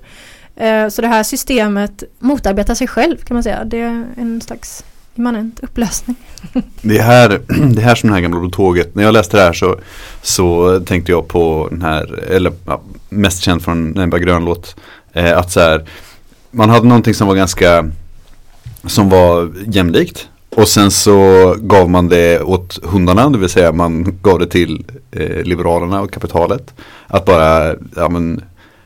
Eh, 0.56 0.88
så 0.88 1.02
det 1.02 1.08
här 1.08 1.24
systemet 1.24 2.04
motarbetar 2.20 2.76
sig 2.76 2.88
själv 2.88 3.18
kan 3.18 3.36
man 3.36 3.44
säga. 3.44 3.64
Det 3.64 3.82
är 3.82 4.06
en 4.18 4.42
slags 4.42 4.84
immanent 5.16 5.60
upplösning. 5.64 6.16
Det 6.82 6.98
är 6.98 7.04
här, 7.04 7.42
det 7.76 7.82
här 7.82 7.96
som 7.96 8.10
det 8.10 8.16
här 8.16 8.22
gamla 8.22 8.50
tåget. 8.50 8.96
När 8.96 9.04
jag 9.04 9.14
läste 9.14 9.38
det 9.38 9.44
här 9.44 9.54
så, 9.54 9.80
så 10.22 10.80
tänkte 10.80 11.12
jag 11.12 11.28
på 11.28 11.68
den 11.72 11.82
här, 11.82 12.24
eller 12.30 12.54
ja, 12.66 12.82
mest 13.10 13.42
känd 13.42 13.62
från 13.64 13.90
Nebba 13.90 14.18
Grönlåt. 14.18 14.76
Eh, 15.14 15.38
att 15.38 15.52
så 15.52 15.60
här, 15.60 15.86
man 16.52 16.70
hade 16.70 16.88
någonting 16.88 17.14
som 17.14 17.28
var 17.28 17.36
ganska, 17.36 17.90
som 18.86 19.10
var 19.10 19.52
jämlikt. 19.66 20.30
Och 20.50 20.68
sen 20.68 20.92
så 20.92 21.56
gav 21.60 21.90
man 21.90 22.10
det 22.10 22.42
åt 22.42 22.80
hundarna, 22.84 23.30
det 23.30 23.38
vill 23.38 23.50
säga 23.50 23.72
man 23.72 24.20
gav 24.22 24.40
det 24.40 24.48
till 24.48 24.86
eh, 25.12 25.44
Liberalerna 25.44 26.02
och 26.02 26.14
kapitalet. 26.14 26.74
Att 27.08 27.26
bara 27.26 27.76
ja, 27.96 28.10
men, 28.10 28.42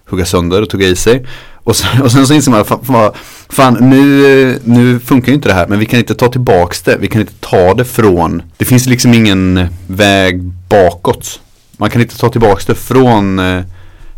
hugga 0.09 0.25
sönder 0.25 0.61
och 0.61 0.69
tugga 0.69 0.87
i 0.87 0.95
sig. 0.95 1.25
Och 1.63 1.75
sen, 1.75 2.01
och 2.01 2.11
sen 2.11 2.27
så 2.27 2.33
inser 2.33 2.51
man, 2.51 2.65
fan, 2.65 3.11
fan 3.49 3.73
nu, 3.73 4.59
nu 4.63 4.99
funkar 4.99 5.27
ju 5.27 5.33
inte 5.33 5.49
det 5.49 5.53
här 5.53 5.67
men 5.67 5.79
vi 5.79 5.85
kan 5.85 5.99
inte 5.99 6.15
ta 6.15 6.27
tillbaks 6.27 6.81
det. 6.81 6.97
Vi 6.99 7.07
kan 7.07 7.21
inte 7.21 7.33
ta 7.39 7.73
det 7.73 7.85
från, 7.85 8.41
det 8.57 8.65
finns 8.65 8.85
liksom 8.85 9.13
ingen 9.13 9.67
väg 9.87 10.43
bakåt. 10.69 11.39
Man 11.77 11.89
kan 11.89 12.01
inte 12.01 12.17
ta 12.17 12.29
tillbaks 12.29 12.65
det 12.65 12.75
från, 12.75 13.39
eh, 13.39 13.61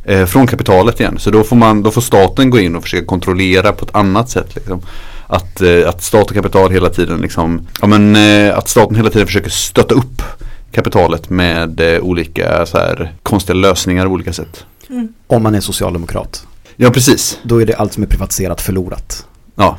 eh, 0.05 0.25
från 0.25 0.47
kapitalet 0.47 0.99
igen. 0.99 1.19
Så 1.19 1.31
då 1.31 1.43
får, 1.43 1.55
man, 1.55 1.83
då 1.83 1.91
får 1.91 2.01
staten 2.01 2.49
gå 2.49 2.59
in 2.59 2.75
och 2.75 2.83
försöka 2.83 3.05
kontrollera 3.05 3.71
på 3.71 3.85
ett 3.85 3.95
annat 3.95 4.29
sätt. 4.29 4.55
Liksom. 4.55 4.81
Att, 5.27 5.61
eh, 5.61 5.89
att 5.89 6.03
stat 6.03 6.29
och 6.29 6.35
kapital 6.35 6.71
hela 6.71 6.89
tiden 6.89 7.21
liksom, 7.21 7.67
ja 7.81 7.87
men 7.87 8.15
eh, 8.15 8.57
att 8.57 8.69
staten 8.69 8.95
hela 8.95 9.09
tiden 9.09 9.27
försöker 9.27 9.49
stötta 9.49 9.95
upp 9.95 10.21
kapitalet 10.71 11.29
med 11.29 11.95
eh, 11.95 11.99
olika 11.99 12.65
så 12.65 12.77
här, 12.77 13.13
konstiga 13.23 13.55
lösningar 13.55 14.05
på 14.05 14.11
olika 14.11 14.33
sätt. 14.33 14.65
Mm. 14.91 15.13
Om 15.27 15.43
man 15.43 15.55
är 15.55 15.59
socialdemokrat. 15.59 16.47
Ja, 16.75 16.91
precis. 16.91 17.39
Då 17.43 17.61
är 17.61 17.65
det 17.65 17.75
allt 17.75 17.93
som 17.93 18.03
är 18.03 18.07
privatiserat 18.07 18.61
förlorat. 18.61 19.25
Ja. 19.55 19.77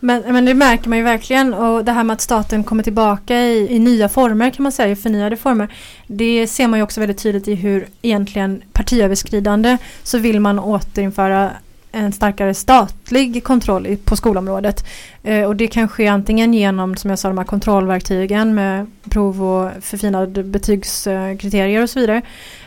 Men, 0.00 0.22
men 0.32 0.44
det 0.44 0.54
märker 0.54 0.88
man 0.88 0.98
ju 0.98 1.04
verkligen 1.04 1.54
och 1.54 1.84
det 1.84 1.92
här 1.92 2.04
med 2.04 2.14
att 2.14 2.20
staten 2.20 2.64
kommer 2.64 2.82
tillbaka 2.82 3.36
i, 3.36 3.74
i 3.74 3.78
nya 3.78 4.08
former 4.08 4.50
kan 4.50 4.62
man 4.62 4.72
säga, 4.72 4.88
i 4.88 4.96
förnyade 4.96 5.36
former. 5.36 5.74
Det 6.06 6.46
ser 6.46 6.68
man 6.68 6.78
ju 6.78 6.82
också 6.82 7.00
väldigt 7.00 7.18
tydligt 7.18 7.48
i 7.48 7.54
hur 7.54 7.88
egentligen 8.02 8.62
partiöverskridande 8.72 9.78
så 10.02 10.18
vill 10.18 10.40
man 10.40 10.58
återinföra 10.58 11.50
en 11.92 12.12
starkare 12.12 12.54
statlig 12.54 13.44
kontroll 13.44 13.96
på 14.04 14.16
skolområdet. 14.16 14.84
Eh, 15.22 15.44
och 15.44 15.56
det 15.56 15.66
kan 15.66 15.88
ske 15.88 16.06
antingen 16.06 16.54
genom, 16.54 16.96
som 16.96 17.10
jag 17.10 17.18
sa, 17.18 17.28
de 17.28 17.38
här 17.38 17.44
kontrollverktygen 17.44 18.54
med 18.54 18.86
prov 19.08 19.42
och 19.42 19.70
förfinade 19.80 20.42
betygskriterier 20.42 21.82
och 21.82 21.90
så 21.90 22.00
vidare. 22.00 22.22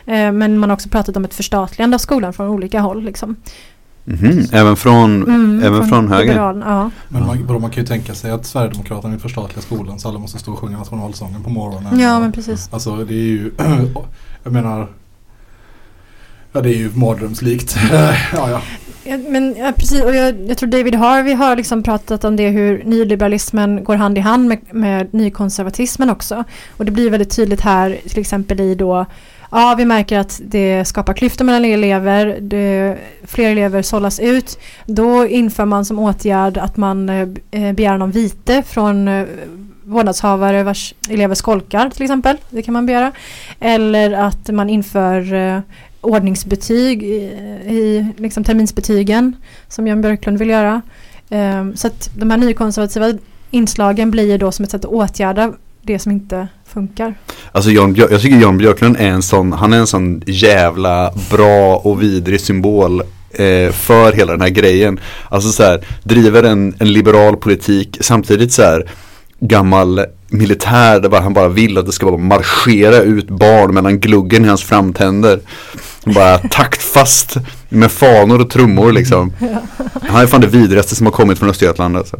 Eh, 0.06 0.32
men 0.32 0.58
man 0.58 0.70
har 0.70 0.74
också 0.74 0.88
pratat 0.88 1.16
om 1.16 1.24
ett 1.24 1.34
förstatligande 1.34 1.94
av 1.94 1.98
skolan 1.98 2.32
från 2.32 2.48
olika 2.48 2.80
håll. 2.80 3.04
Liksom. 3.04 3.36
Mm 4.06 4.18
-hmm. 4.18 4.54
Även 4.54 4.76
från, 4.76 5.22
mm, 5.22 5.62
även 5.62 5.78
från, 5.78 5.88
från 5.88 6.08
höger? 6.08 6.36
Ja. 6.36 6.90
Men 7.08 7.26
man, 7.26 7.60
man 7.60 7.70
kan 7.70 7.82
ju 7.82 7.86
tänka 7.86 8.14
sig 8.14 8.30
att 8.30 8.46
Sverigedemokraterna 8.46 9.12
vill 9.12 9.20
förstatliga 9.20 9.62
skolan 9.62 9.98
så 9.98 10.08
alla 10.08 10.18
måste 10.18 10.38
stå 10.38 10.52
och 10.52 10.58
sjunga 10.58 10.78
nationalsången 10.78 11.42
på 11.42 11.50
morgonen. 11.50 12.00
Ja, 12.00 12.20
men 12.20 12.32
precis. 12.32 12.68
Alltså 12.72 12.96
det 12.96 13.14
är 13.14 13.18
ju, 13.18 13.50
jag 14.44 14.52
menar, 14.52 14.88
ja 16.52 16.60
det 16.60 16.68
är 16.68 16.78
ju 16.78 16.90
mardrömslikt. 16.94 17.76
ja, 18.32 18.50
ja. 18.50 18.62
Ja, 19.06 19.18
men, 19.28 19.56
ja, 19.58 19.72
precis, 19.76 20.02
och 20.02 20.14
jag, 20.14 20.34
jag, 20.48 20.58
tror 20.58 20.68
David 20.68 20.94
Harvey 20.94 21.34
har 21.34 21.56
liksom 21.56 21.82
pratat 21.82 22.24
om 22.24 22.36
det 22.36 22.48
hur 22.48 22.84
nyliberalismen 22.84 23.84
går 23.84 23.96
hand 23.96 24.18
i 24.18 24.20
hand 24.20 24.48
med, 24.48 24.58
med 24.70 25.14
nykonservatismen 25.14 26.10
också. 26.10 26.44
Och 26.76 26.84
det 26.84 26.90
blir 26.90 27.10
väldigt 27.10 27.36
tydligt 27.36 27.60
här 27.60 27.98
till 28.08 28.20
exempel 28.20 28.60
i 28.60 28.74
då 28.74 29.06
Ja, 29.50 29.74
vi 29.78 29.84
märker 29.84 30.18
att 30.18 30.40
det 30.44 30.84
skapar 30.84 31.14
klyftor 31.14 31.44
mellan 31.44 31.64
elever. 31.64 32.38
Det, 32.40 32.98
fler 33.26 33.50
elever 33.50 33.82
sållas 33.82 34.20
ut. 34.20 34.58
Då 34.86 35.26
inför 35.26 35.64
man 35.64 35.84
som 35.84 35.98
åtgärd 35.98 36.58
att 36.58 36.76
man 36.76 37.08
eh, 37.08 37.72
begär 37.72 37.98
någon 37.98 38.10
vite 38.10 38.62
från 38.62 39.08
eh, 39.08 39.26
vårdnadshavare 39.84 40.62
vars 40.62 40.94
elever 41.10 41.34
skolkar 41.34 41.90
till 41.90 42.02
exempel. 42.02 42.36
Det 42.50 42.62
kan 42.62 42.74
man 42.74 42.86
begära. 42.86 43.12
Eller 43.60 44.12
att 44.12 44.48
man 44.48 44.70
inför 44.70 45.34
eh, 45.34 45.60
ordningsbetyg 46.04 47.02
i, 47.02 47.16
i 47.66 48.06
liksom 48.16 48.44
terminsbetygen 48.44 49.36
som 49.68 49.86
Jan 49.86 50.00
Björklund 50.00 50.38
vill 50.38 50.50
göra. 50.50 50.82
Um, 51.28 51.76
så 51.76 51.86
att 51.86 52.10
de 52.16 52.30
här 52.30 52.38
nykonservativa 52.38 53.12
inslagen 53.50 54.10
blir 54.10 54.38
då 54.38 54.52
som 54.52 54.64
ett 54.64 54.70
sätt 54.70 54.84
att 54.84 54.90
åtgärda 54.90 55.52
det 55.82 55.98
som 55.98 56.12
inte 56.12 56.48
funkar. 56.66 57.14
Alltså 57.52 57.70
Jan, 57.70 57.94
jag 57.94 58.20
tycker 58.20 58.40
Jan 58.40 58.58
Björklund 58.58 58.96
är 58.96 59.08
en 59.08 59.22
sån, 59.22 59.52
han 59.52 59.72
är 59.72 59.78
en 59.78 59.86
sån 59.86 60.22
jävla 60.26 61.12
bra 61.30 61.76
och 61.76 62.02
vidrig 62.02 62.40
symbol 62.40 63.00
eh, 63.30 63.72
för 63.72 64.12
hela 64.12 64.32
den 64.32 64.40
här 64.40 64.48
grejen. 64.48 65.00
Alltså 65.28 65.52
så 65.52 65.62
här, 65.62 65.84
driver 66.02 66.42
en, 66.42 66.74
en 66.78 66.92
liberal 66.92 67.36
politik 67.36 67.98
samtidigt 68.00 68.52
så 68.52 68.62
här 68.62 68.90
gammal 69.40 70.04
militär 70.36 71.00
där 71.00 71.20
han 71.20 71.34
bara 71.34 71.48
vill 71.48 71.78
att 71.78 71.86
det 71.86 71.92
ska 71.92 72.06
bara 72.06 72.16
marschera 72.16 72.96
ut 72.96 73.28
barn 73.28 73.74
mellan 73.74 74.00
gluggen 74.00 74.44
i 74.44 74.48
hans 74.48 74.62
framtänder. 74.62 75.40
Bara 76.04 76.38
taktfast 76.38 77.36
med 77.68 77.92
fanor 77.92 78.40
och 78.40 78.50
trummor 78.50 78.92
liksom. 78.92 79.32
Han 80.02 80.22
är 80.22 80.26
fan 80.26 80.40
det 80.40 80.46
vidrigaste 80.46 80.96
som 80.96 81.06
har 81.06 81.12
kommit 81.12 81.38
från 81.38 81.50
Östergötland 81.50 81.96
alltså. 81.96 82.16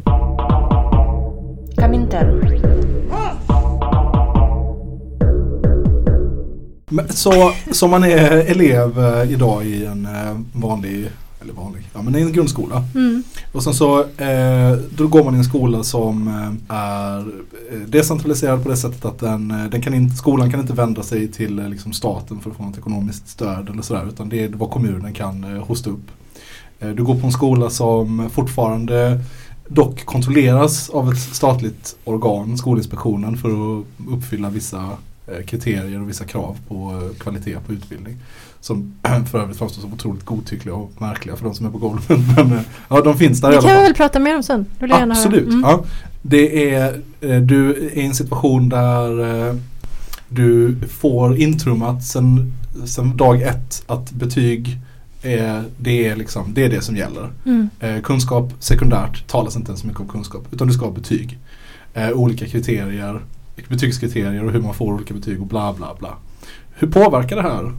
Så 7.11 7.53
som 7.71 7.91
man 7.91 8.05
är 8.05 8.51
elev 8.51 8.99
eh, 8.99 9.33
idag 9.33 9.65
i 9.65 9.87
en 9.87 10.07
eh, 10.07 10.61
vanlig 10.61 11.11
vanlig, 11.55 11.89
ja 11.95 12.03
men 12.03 12.17
i 12.17 12.21
en 12.21 12.33
grundskola. 12.33 12.85
Mm. 12.95 13.23
Och 13.53 13.63
sen 13.63 13.75
så 13.75 14.01
eh, 14.01 14.79
då 14.97 15.09
går 15.09 15.25
man 15.25 15.35
i 15.35 15.39
en 15.39 15.45
skola 15.45 15.83
som 15.83 16.29
eh, 16.29 16.77
är 16.77 17.19
eh, 17.73 17.79
decentraliserad 17.87 18.63
på 18.63 18.69
det 18.69 18.77
sättet 18.77 19.05
att 19.05 19.19
den, 19.19 19.51
eh, 19.51 19.65
den 19.65 19.83
kan 19.83 19.95
inte, 19.95 20.17
skolan 20.17 20.51
kan 20.51 20.61
inte 20.61 20.73
vända 20.73 21.03
sig 21.03 21.29
till 21.29 21.57
liksom 21.57 21.93
staten 21.93 22.41
för 22.41 22.51
att 22.51 22.57
få 22.57 22.63
något 22.63 22.79
ekonomiskt 22.79 23.29
stöd 23.29 23.69
eller 23.69 23.83
sådär 23.83 24.09
utan 24.09 24.29
det 24.29 24.45
är 24.45 24.49
vad 24.49 24.71
kommunen 24.71 25.13
kan 25.13 25.45
eh, 25.45 25.65
hosta 25.67 25.91
upp. 25.91 26.11
Eh, 26.81 26.89
du 26.89 27.05
går 27.05 27.21
på 27.21 27.27
en 27.27 27.33
skola 27.33 27.71
som 27.71 28.31
fortfarande 28.31 29.21
dock 29.69 30.05
kontrolleras 30.05 30.91
av 30.91 31.13
ett 31.13 31.21
statligt 31.21 31.97
organ, 32.05 32.59
Skolinspektionen, 32.59 33.37
för 33.37 33.49
att 33.49 33.85
uppfylla 34.09 34.51
vissa 34.51 34.91
kriterier 35.47 36.01
och 36.03 36.09
vissa 36.09 36.25
krav 36.25 36.59
på 36.69 37.11
kvalitet 37.19 37.57
på 37.67 37.73
utbildning. 37.73 38.17
Som 38.65 38.93
för 39.31 39.39
övrigt 39.39 39.59
framstår 39.59 39.83
som 39.83 39.93
otroligt 39.93 40.25
godtyckliga 40.25 40.75
och 40.75 40.93
märkliga 40.99 41.37
för 41.37 41.45
de 41.45 41.55
som 41.55 41.67
är 41.67 41.71
på 41.71 41.79
golvet. 41.79 42.09
Men 42.37 42.53
eh, 42.53 42.61
ja, 42.89 43.01
de 43.01 43.19
finns 43.19 43.41
där 43.41 43.51
Det 43.51 43.61
kan 43.61 43.77
vi 43.77 43.83
väl 43.83 43.95
prata 43.95 44.19
mer 44.19 44.37
om 44.37 44.43
sen. 44.43 44.67
Absolut. 45.11 45.49
Mm. 45.49 45.61
Ja. 45.61 45.85
Det 46.23 46.75
är, 46.75 47.01
eh, 47.21 47.41
du 47.41 47.71
är 47.71 47.99
i 47.99 48.07
en 48.07 48.15
situation 48.15 48.69
där 48.69 49.21
eh, 49.49 49.55
du 50.29 50.77
får 50.89 51.37
intrummat 51.37 52.05
sen, 52.05 52.53
sen 52.87 53.17
dag 53.17 53.43
ett 53.43 53.83
att 53.87 54.13
betyg 54.13 54.79
är 55.23 55.65
det, 55.79 56.09
är 56.09 56.17
liksom, 56.17 56.55
det 56.55 56.65
är 56.65 56.71
det 56.71 56.81
som 56.81 56.97
gäller. 56.97 57.33
Mm. 57.47 57.71
Eh, 57.81 58.01
kunskap 58.01 58.53
sekundärt 58.59 59.27
talas 59.27 59.57
inte 59.57 59.69
ens 59.69 59.81
så 59.81 59.87
mycket 59.87 60.01
om 60.01 60.09
kunskap 60.09 60.47
utan 60.53 60.69
du 60.69 60.75
ska 60.75 60.85
ha 60.85 60.93
betyg. 60.93 61.39
Eh, 61.95 62.11
olika 62.11 62.47
kriterier, 62.47 63.21
betygskriterier 63.69 64.45
och 64.45 64.53
hur 64.53 64.61
man 64.61 64.75
får 64.75 64.93
olika 64.93 65.15
betyg 65.15 65.41
och 65.41 65.47
bla 65.47 65.73
bla 65.73 65.95
bla. 65.99 66.15
Hur 66.75 66.89
påverkar 66.89 67.37
det 67.37 67.43
här 67.43 67.73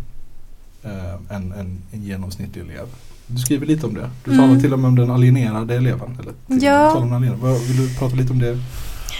eh, 0.85 1.35
en, 1.35 1.51
en, 1.51 1.77
en 1.91 2.03
genomsnittlig 2.03 2.61
elev? 2.61 2.85
Du 3.27 3.37
skriver 3.37 3.65
lite 3.65 3.85
om 3.85 3.93
det. 3.93 4.09
Du 4.23 4.31
Mm. 4.31 4.47
talar 4.47 4.61
till 4.61 4.73
och 4.73 4.79
med 4.79 4.87
om 4.87 4.95
den 4.95 5.11
alienerade 5.11 5.75
eleven. 5.75 6.17
Eller 6.21 6.33
Ja. 6.65 6.89
talar 6.91 7.05
om 7.05 7.13
alienerade. 7.13 7.59
Vill 7.59 7.77
du 7.77 7.95
prata 7.95 8.15
lite 8.15 8.33
om 8.33 8.39
det? 8.39 8.57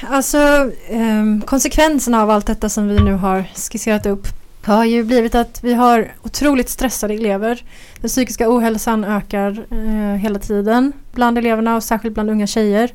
Alltså 0.10 0.71
ehm, 0.89 1.41
konsekvenserna 1.41 2.21
av 2.21 2.30
allt 2.30 2.45
detta 2.45 2.69
som 2.69 2.88
vi 2.88 2.99
nu 2.99 3.13
har 3.13 3.43
skisserat 3.71 4.06
upp 4.06 4.28
har 4.63 4.86
ju 4.86 5.04
blivit 5.04 5.36
att 5.36 5.60
vi 5.63 5.73
har 5.73 6.12
otroligt 6.23 6.69
stressade 6.69 7.13
elever. 7.13 7.63
Den 8.01 8.10
psykiska 8.10 8.49
ohälsan 8.56 9.04
ökar 9.04 9.65
eh, 9.71 10.15
hela 10.15 10.39
tiden 10.39 10.93
bland 11.13 11.38
eleverna 11.38 11.75
och 11.75 11.84
särskilt 11.84 12.13
bland 12.13 12.30
unga 12.30 12.47
tjejer. 12.47 12.89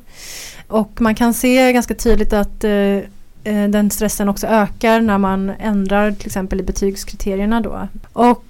Och 0.67 1.01
man 1.01 1.15
kan 1.15 1.33
se 1.33 1.73
ganska 1.73 1.93
tydligt 1.95 2.33
att 2.33 2.63
eh, 2.63 2.71
eh, 3.43 3.69
den 3.69 3.91
stressen 3.91 4.29
också 4.29 4.47
ökar 4.47 5.01
när 5.01 5.17
man 5.17 5.49
ändrar 5.59 6.11
till 6.11 6.25
exempel 6.27 6.59
i 6.59 6.63
betygskriterierna 6.63 7.61
då. 7.61 7.87
Och 8.13 8.43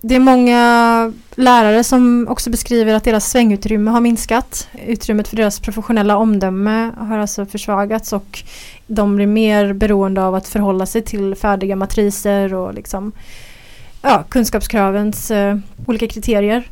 det 0.00 0.14
är 0.14 0.20
många 0.20 1.12
lärare 1.34 1.84
som 1.84 2.26
också 2.28 2.50
beskriver 2.50 2.94
att 2.94 3.04
deras 3.04 3.30
svängutrymme 3.30 3.90
har 3.90 4.00
minskat. 4.00 4.68
Utrymmet 4.86 5.28
för 5.28 5.36
deras 5.36 5.60
professionella 5.60 6.16
omdöme 6.16 6.90
har 6.98 7.18
alltså 7.18 7.46
försvagats 7.46 8.12
och 8.12 8.42
de 8.86 9.16
blir 9.16 9.26
mer 9.26 9.72
beroende 9.72 10.24
av 10.24 10.34
att 10.34 10.48
förhålla 10.48 10.86
sig 10.86 11.02
till 11.02 11.34
färdiga 11.34 11.76
matriser 11.76 12.54
och 12.54 12.74
liksom, 12.74 13.12
ja, 14.02 14.24
kunskapskravens 14.28 15.30
eh, 15.30 15.58
olika 15.86 16.08
kriterier. 16.08 16.70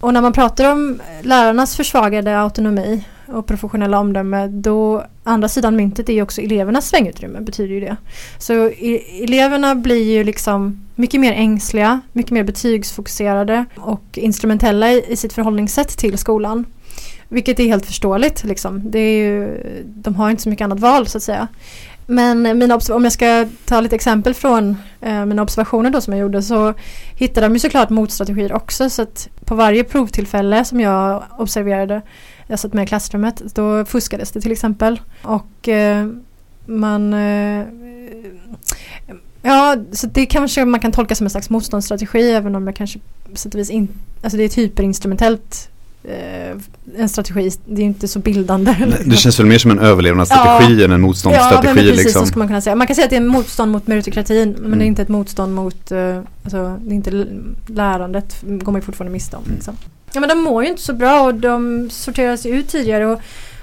Och 0.00 0.14
när 0.14 0.22
man 0.22 0.32
pratar 0.32 0.72
om 0.72 1.00
lärarnas 1.22 1.76
försvagade 1.76 2.40
autonomi 2.40 3.04
och 3.28 3.46
professionella 3.46 3.98
omdöme 3.98 4.46
då 4.46 5.04
andra 5.24 5.48
sidan 5.48 5.76
myntet 5.76 6.08
är 6.08 6.12
ju 6.12 6.22
också 6.22 6.40
elevernas 6.40 6.88
svängutrymme 6.88 7.40
betyder 7.40 7.74
ju 7.74 7.80
det. 7.80 7.96
Så 8.38 8.52
eleverna 9.22 9.74
blir 9.74 10.04
ju 10.04 10.24
liksom 10.24 10.86
mycket 10.94 11.20
mer 11.20 11.32
ängsliga, 11.32 12.00
mycket 12.12 12.32
mer 12.32 12.44
betygsfokuserade 12.44 13.64
och 13.76 14.04
instrumentella 14.12 14.92
i, 14.92 15.04
i 15.08 15.16
sitt 15.16 15.32
förhållningssätt 15.32 15.88
till 15.88 16.18
skolan. 16.18 16.64
Vilket 17.28 17.60
är 17.60 17.64
helt 17.64 17.86
förståeligt. 17.86 18.44
Liksom. 18.44 18.90
Det 18.90 18.98
är 18.98 19.18
ju, 19.18 19.62
de 19.84 20.14
har 20.14 20.30
inte 20.30 20.42
så 20.42 20.48
mycket 20.48 20.64
annat 20.64 20.80
val 20.80 21.06
så 21.06 21.18
att 21.18 21.22
säga. 21.22 21.48
Men 22.10 22.58
mina 22.58 22.80
om 22.90 23.04
jag 23.04 23.12
ska 23.12 23.46
ta 23.64 23.80
lite 23.80 23.94
exempel 23.94 24.34
från 24.34 24.76
eh, 25.00 25.24
mina 25.24 25.42
observationer 25.42 25.90
då 25.90 26.00
som 26.00 26.12
jag 26.12 26.20
gjorde 26.20 26.42
så 26.42 26.74
hittade 27.14 27.46
de 27.46 27.52
ju 27.52 27.58
såklart 27.58 27.90
motstrategier 27.90 28.52
också. 28.52 28.90
Så 28.90 29.02
att 29.02 29.28
på 29.44 29.54
varje 29.54 29.84
provtillfälle 29.84 30.64
som 30.64 30.80
jag 30.80 31.22
observerade, 31.38 32.02
jag 32.48 32.58
satt 32.58 32.72
med 32.72 32.82
i 32.84 32.86
klassrummet, 32.86 33.42
då 33.54 33.84
fuskades 33.84 34.30
det 34.30 34.40
till 34.40 34.52
exempel. 34.52 35.00
Och 35.22 35.68
eh, 35.68 36.06
man 36.66 37.14
eh, 37.14 37.64
Ja, 39.42 39.76
så 39.92 40.06
det 40.06 40.26
kanske 40.26 40.64
man 40.64 40.80
kan 40.80 40.92
tolka 40.92 41.14
som 41.14 41.26
en 41.26 41.30
slags 41.30 41.50
motståndsstrategi 41.50 42.30
även 42.30 42.54
om 42.54 42.66
jag 42.66 42.76
kanske 42.76 42.98
på 43.30 43.36
sätt 43.36 43.54
och 43.54 43.60
vis 43.60 43.70
inte, 43.70 43.92
alltså 44.22 44.36
det 44.36 44.42
är 44.42 44.46
ett 44.46 44.58
hyperinstrumentellt 44.58 45.68
eh, 46.04 46.56
en 46.96 47.08
strategi, 47.08 47.50
det 47.66 47.82
är 47.82 47.86
inte 47.86 48.08
så 48.08 48.18
bildande. 48.18 48.74
Det 49.04 49.16
känns 49.16 49.38
väl 49.40 49.46
mer 49.46 49.58
som 49.58 49.70
en 49.70 49.78
överlevnadsstrategi 49.78 50.72
än 50.84 50.90
en 50.90 50.90
Ja, 50.90 50.98
motståndsstrategi 50.98 51.66
men 51.66 51.84
precis 51.84 52.04
liksom. 52.04 52.20
så 52.22 52.26
skulle 52.26 52.38
man 52.38 52.48
kunna 52.48 52.60
säga. 52.60 52.76
Man 52.76 52.86
kan 52.86 52.96
säga 52.96 53.04
att 53.04 53.10
det 53.10 53.16
är 53.16 53.20
motstånd 53.20 53.72
mot 53.72 53.86
meritokratin 53.86 54.50
men 54.58 54.66
Mm. 54.66 54.78
det 54.78 54.84
är 54.84 54.86
inte 54.86 55.02
ett 55.02 55.08
motstånd 55.08 55.54
mot, 55.54 55.92
alltså 56.44 56.76
det 56.80 56.90
är 56.90 56.94
inte 56.94 57.26
lärandet 57.66 58.36
går 58.42 58.72
man 58.72 58.80
ju 58.80 58.84
fortfarande 58.84 59.12
miste 59.12 59.36
om. 59.36 59.42
Mm. 59.46 59.60
Ja 60.12 60.20
men 60.20 60.28
de 60.28 60.38
mår 60.38 60.62
ju 60.62 60.68
inte 60.68 60.82
så 60.82 60.92
bra 60.92 61.22
och 61.22 61.34
de 61.34 61.90
sorteras 61.90 62.46
ut 62.46 62.68
tidigare 62.68 63.06
och, 63.06 63.20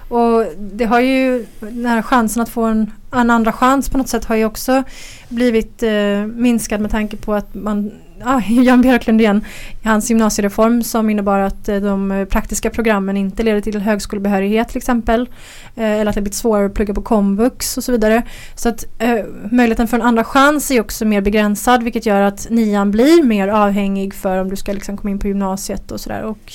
och 0.08 0.45
det 0.58 0.86
har 0.86 0.99
ju, 0.99 1.45
den 1.60 1.86
här 1.86 2.01
chansen 2.01 2.41
att 2.41 2.49
få 2.49 2.63
en, 2.63 2.91
en 3.12 3.29
andra 3.29 3.51
chans 3.51 3.89
på 3.89 3.97
något 3.97 4.10
sätt 4.10 4.25
har 4.25 4.36
ju 4.36 4.45
också 4.45 4.84
blivit 5.29 5.84
eh, 5.84 6.25
minskad 6.25 6.81
med 6.81 6.91
tanke 6.91 7.17
på 7.17 7.34
att 7.34 7.55
man, 7.55 7.91
ja, 8.19 8.41
Jan 8.49 8.82
Björklund 8.82 9.21
igen, 9.21 9.45
hans 9.84 10.10
gymnasiereform 10.10 10.84
som 10.84 11.10
innebar 11.10 11.39
att 11.39 11.69
eh, 11.69 11.75
de 11.75 12.12
eh, 12.12 12.25
praktiska 12.25 12.69
programmen 12.69 13.17
inte 13.17 13.43
leder 13.43 13.62
till 13.62 13.82
högskolebehörighet 13.82 14.67
till 14.67 14.78
exempel. 14.78 15.30
Eh, 15.75 15.91
eller 15.91 16.10
att 16.10 16.15
det 16.15 16.21
blivit 16.21 16.36
svårare 16.36 16.65
att 16.65 16.73
plugga 16.73 16.93
på 16.93 17.01
komvux 17.01 17.78
och 17.78 17.84
så 17.84 17.91
vidare. 17.91 18.23
Så 18.56 18.69
att 18.69 18.86
eh, 18.99 19.25
möjligheten 19.51 19.88
för 19.88 19.97
en 19.97 20.04
andra 20.04 20.23
chans 20.23 20.71
är 20.71 20.82
också 20.82 21.06
mer 21.06 21.21
begränsad 21.21 21.84
vilket 21.84 22.06
gör 22.06 22.21
att 22.21 22.47
nian 22.49 22.91
blir 22.91 23.23
mer 23.23 23.47
avhängig 23.47 24.13
för 24.13 24.38
om 24.38 24.49
du 24.49 24.56
ska 24.56 24.73
liksom 24.73 24.97
komma 24.97 25.12
in 25.12 25.19
på 25.19 25.28
gymnasiet 25.28 25.91
och 25.91 26.01
sådär. 26.01 26.23
Och 26.23 26.54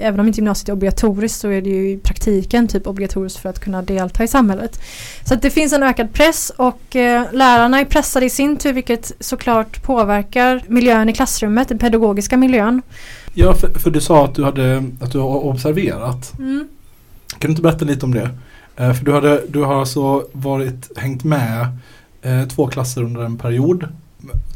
även 0.00 0.20
om 0.20 0.26
inte 0.26 0.36
gymnasiet 0.36 0.68
är 0.68 0.72
obligatoriskt 0.72 1.40
så 1.40 1.48
är 1.48 1.62
det 1.62 1.70
ju 1.70 1.90
i 1.90 1.98
praktiken 1.98 2.68
typ 2.68 2.86
obligatoriskt 2.86 3.38
för 3.38 3.48
att 3.48 3.60
kunna 3.60 3.82
delta 3.82 4.24
i 4.24 4.28
samhället. 4.28 4.80
Så 5.24 5.34
att 5.34 5.42
det 5.42 5.50
finns 5.50 5.72
en 5.72 5.82
ökad 5.82 6.12
press 6.12 6.52
och 6.56 6.96
eh, 6.96 7.32
lärarna 7.32 7.80
är 7.80 7.84
pressade 7.84 8.26
i 8.26 8.30
sin 8.30 8.56
tur 8.56 8.72
vilket 8.72 9.12
såklart 9.20 9.82
påverkar 9.82 10.62
miljön 10.68 11.08
i 11.08 11.12
klassrummet, 11.12 11.68
den 11.68 11.78
pedagogiska 11.78 12.36
miljön. 12.36 12.82
Ja, 13.34 13.54
för, 13.54 13.78
för 13.78 13.90
du 13.90 14.00
sa 14.00 14.24
att 14.24 14.34
du, 14.34 14.44
hade, 14.44 14.84
att 15.00 15.12
du 15.12 15.18
har 15.18 15.44
observerat. 15.44 16.38
Mm. 16.38 16.68
Kan 17.28 17.48
du 17.48 17.48
inte 17.48 17.62
berätta 17.62 17.84
lite 17.84 18.06
om 18.06 18.14
det? 18.14 18.30
Eh, 18.76 18.92
för 18.92 19.04
du, 19.04 19.12
hade, 19.12 19.42
du 19.48 19.62
har 19.62 19.80
alltså 19.80 20.26
varit, 20.32 20.98
hängt 20.98 21.24
med 21.24 21.66
eh, 22.22 22.48
två 22.48 22.66
klasser 22.66 23.02
under 23.02 23.22
en 23.22 23.38
period. 23.38 23.88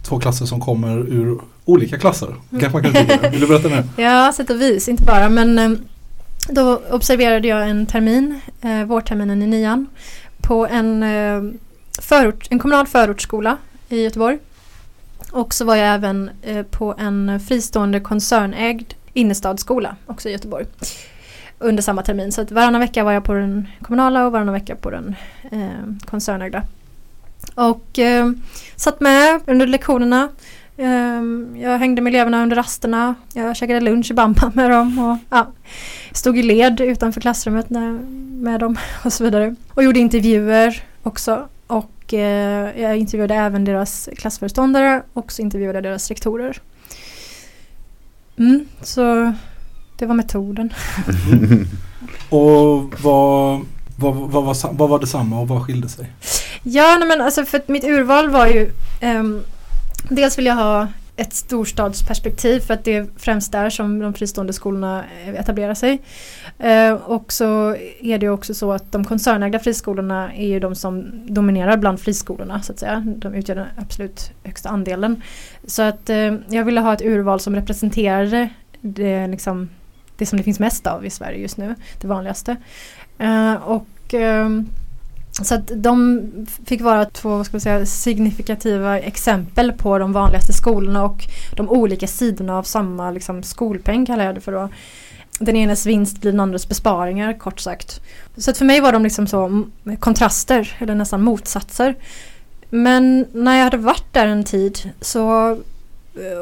Två 0.03 0.19
klasser 0.19 0.47
som 0.47 0.61
kommer 0.61 0.99
ur 0.99 1.39
olika 1.65 1.99
klasser. 1.99 2.35
Kanske 2.51 2.71
man 2.71 2.83
kan 2.83 3.07
tycka. 3.07 3.31
Vill 3.31 3.41
du 3.41 3.47
berätta 3.47 3.69
nu? 3.69 4.03
Ja, 4.03 4.33
sätt 4.33 4.51
och 4.51 4.61
vis, 4.61 4.89
inte 4.89 5.05
bara 5.05 5.29
men 5.29 5.59
eh, 5.59 5.71
då 6.49 6.83
observerade 6.91 7.49
jag 7.49 7.69
en 7.69 7.87
termin, 7.87 8.41
eh, 8.61 8.85
vårterminen 8.85 9.43
i 9.43 9.47
nian, 9.47 9.87
på 10.41 10.67
en, 10.67 11.03
eh, 11.03 11.43
förort, 12.01 12.47
en 12.51 12.59
kommunal 12.59 12.87
förortsskola 12.87 13.57
i 13.89 14.03
Göteborg. 14.03 14.39
Och 15.33 15.55
så 15.55 15.65
var 15.65 15.77
jag 15.77 15.95
även 15.95 16.31
eh, 16.43 16.63
på 16.63 16.95
en 16.99 17.41
fristående 17.41 18.01
koncernägd 18.01 18.95
innerstadsskola 19.13 19.97
också 20.07 20.29
i 20.29 20.33
Göteborg. 20.33 20.67
Under 21.59 21.83
samma 21.83 22.03
termin. 22.03 22.33
Så 22.33 22.41
att 22.41 22.51
varannan 22.51 22.81
vecka 22.81 23.05
var 23.05 23.13
jag 23.13 23.25
på 23.25 23.33
den 23.33 23.69
kommunala 23.83 24.27
och 24.27 24.33
varannan 24.33 24.55
vecka 24.55 24.77
på 24.77 24.91
den 24.91 25.15
eh, 25.53 26.07
koncernägda. 26.07 26.63
Och 27.55 27.99
eh, 27.99 28.31
satt 28.77 29.01
med 29.01 29.41
under 29.47 29.67
lektionerna. 29.67 30.29
Ehm, 30.77 31.57
jag 31.61 31.79
hängde 31.79 32.03
med 32.03 32.15
eleverna 32.15 32.43
under 32.43 32.57
rasterna. 32.57 33.15
Jag 33.33 33.57
käkade 33.57 33.81
lunch 33.81 34.11
i 34.11 34.15
Bamba 34.15 34.53
med 34.55 34.71
dem. 34.71 34.99
Och, 34.99 35.19
ja, 35.31 35.47
stod 36.13 36.39
i 36.39 36.43
led 36.43 36.81
utanför 36.81 37.21
klassrummet 37.21 37.71
med 37.71 38.61
dem 38.61 38.77
och 39.05 39.13
så 39.13 39.25
vidare. 39.25 39.55
Och 39.75 39.85
gjorde 39.85 40.01
intervjuer 40.01 40.83
också. 41.03 41.49
Och 41.67 42.15
eh, 42.15 42.81
jag 42.81 42.97
intervjuade 42.97 43.35
även 43.35 43.65
deras 43.65 44.09
klassföreståndare 44.17 45.03
och 45.13 45.33
så 45.33 45.43
intervjuade 45.43 45.77
jag 45.77 45.85
deras 45.85 46.09
rektorer. 46.09 46.61
Mm, 48.37 48.67
så 48.83 49.33
det 49.99 50.07
var 50.07 50.15
metoden. 50.15 50.75
Och 52.29 53.03
vad, 53.03 53.61
vad, 53.97 54.15
vad, 54.15 54.45
var, 54.45 54.73
vad 54.73 54.89
var 54.89 54.99
detsamma 54.99 55.41
och 55.41 55.49
vad 55.49 55.63
skilde 55.63 55.89
sig? 55.89 56.13
Ja, 56.63 56.97
nej 56.99 57.09
men 57.09 57.21
alltså 57.21 57.45
för 57.45 57.59
att 57.59 57.69
mitt 57.69 57.85
urval 57.85 58.31
var 58.31 58.47
ju 58.47 58.71
ehm, 59.01 59.43
Dels 60.15 60.39
vill 60.39 60.47
jag 60.47 60.55
ha 60.55 60.89
ett 61.17 61.33
storstadsperspektiv 61.33 62.61
för 62.61 62.75
att 62.75 62.85
det 62.85 62.97
är 62.97 63.07
främst 63.17 63.53
där 63.53 63.71
som 63.71 63.99
de 63.99 64.15
fristående 64.15 64.53
skolorna 64.53 65.05
etablerar 65.27 65.75
sig. 65.75 66.01
Eh, 66.59 66.93
och 66.93 67.33
så 67.33 67.77
är 68.01 68.19
det 68.19 68.29
också 68.29 68.55
så 68.55 68.73
att 68.73 68.93
de 68.93 69.05
koncernägda 69.05 69.59
friskolorna 69.59 70.35
är 70.35 70.47
ju 70.47 70.61
de 70.61 70.75
som 70.75 71.11
dominerar 71.27 71.77
bland 71.77 72.01
friskolorna 72.01 72.63
så 72.63 72.73
att 72.73 72.79
säga. 72.79 73.03
De 73.17 73.35
utgör 73.35 73.57
den 73.57 73.67
absolut 73.77 74.31
högsta 74.45 74.69
andelen. 74.69 75.23
Så 75.65 75.83
att 75.83 76.11
eh, 76.11 76.35
jag 76.49 76.65
ville 76.65 76.81
ha 76.81 76.95
ett 76.95 77.03
urval 77.03 77.41
som 77.41 77.55
representerade 77.55 78.49
det, 78.81 79.27
liksom, 79.27 79.69
det 80.17 80.27
som 80.27 80.37
det 80.37 80.43
finns 80.43 80.61
mest 80.61 80.87
av 80.87 81.07
i 81.07 81.11
Sverige 81.11 81.39
just 81.39 81.57
nu, 81.57 81.75
det 82.01 82.07
vanligaste. 82.07 82.57
Eh, 83.19 83.55
och 83.55 84.15
ehm, 84.15 84.69
så 85.33 85.55
att 85.55 85.71
de 85.75 86.23
fick 86.67 86.81
vara 86.81 87.05
två 87.05 87.45
ska 87.45 87.61
säga, 87.61 87.87
signifikativa 87.87 88.99
exempel 88.99 89.73
på 89.73 89.99
de 89.99 90.13
vanligaste 90.13 90.53
skolorna 90.53 91.05
och 91.05 91.25
de 91.57 91.69
olika 91.69 92.07
sidorna 92.07 92.59
av 92.59 92.63
samma 92.63 93.11
liksom, 93.11 93.43
skolpeng 93.43 94.07
kallar 94.07 94.25
jag 94.25 94.35
det 94.35 94.41
för 94.41 94.53
då. 94.53 94.69
Den 95.39 95.57
enes 95.57 95.87
vinst 95.87 96.21
blir 96.21 96.31
den 96.31 96.41
andres 96.41 96.69
besparingar 96.69 97.39
kort 97.39 97.61
sagt. 97.61 98.01
Så 98.37 98.51
att 98.51 98.59
för 98.59 98.65
mig 98.65 98.81
var 98.81 98.93
de 98.93 99.03
liksom 99.03 99.27
så 99.27 99.65
kontraster 99.99 100.77
eller 100.79 100.95
nästan 100.95 101.23
motsatser. 101.23 101.95
Men 102.71 103.27
när 103.33 103.57
jag 103.57 103.65
hade 103.65 103.77
varit 103.77 104.13
där 104.13 104.27
en 104.27 104.45
tid 104.45 104.91
så 105.01 105.57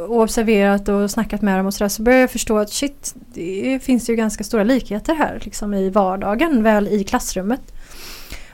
och 0.09 0.21
observerat 0.21 0.89
och 0.89 1.11
snackat 1.11 1.43
med 1.43 1.59
dem 1.59 1.67
och 1.67 1.75
sådär 1.75 1.89
så 1.89 2.03
började 2.03 2.21
jag 2.21 2.31
förstå 2.31 2.59
att 2.59 2.71
shit, 2.71 3.15
det 3.35 3.83
finns 3.83 4.11
ju 4.11 4.17
ganska 4.17 4.45
stora 4.45 4.65
likheter 4.65 5.15
här 5.15 5.41
liksom 5.45 5.75
i 5.75 5.91
vardagen, 5.91 6.63
väl 6.63 6.89
i 6.89 7.05
klassrummet. 7.05 7.61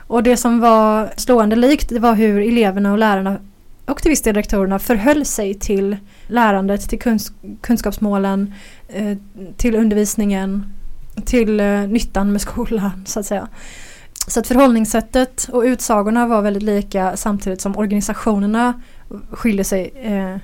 Och 0.07 0.23
det 0.23 0.37
som 0.37 0.59
var 0.59 1.13
slående 1.15 1.55
likt 1.55 1.89
det 1.89 1.99
var 1.99 2.15
hur 2.15 2.41
eleverna 2.41 2.91
och 2.91 2.97
lärarna 2.97 3.39
och 3.87 4.01
till 4.01 4.09
viss 4.09 4.21
del 4.21 4.35
rektorerna 4.35 4.79
förhöll 4.79 5.25
sig 5.25 5.53
till 5.53 5.97
lärandet, 6.27 6.89
till 6.89 6.99
kunsk 6.99 7.33
kunskapsmålen, 7.61 8.53
eh, 8.87 9.17
till 9.57 9.75
undervisningen, 9.75 10.73
till 11.25 11.59
eh, 11.59 11.81
nyttan 11.81 12.31
med 12.31 12.41
skolan 12.41 13.03
så 13.05 13.19
att 13.19 13.25
säga. 13.25 13.47
Så 14.27 14.39
att 14.39 14.47
förhållningssättet 14.47 15.49
och 15.51 15.61
utsagorna 15.61 16.27
var 16.27 16.41
väldigt 16.41 16.63
lika 16.63 17.17
samtidigt 17.17 17.61
som 17.61 17.77
organisationerna 17.77 18.81
skiljer 19.31 19.63
sig 19.63 19.91
eh, 19.95 20.37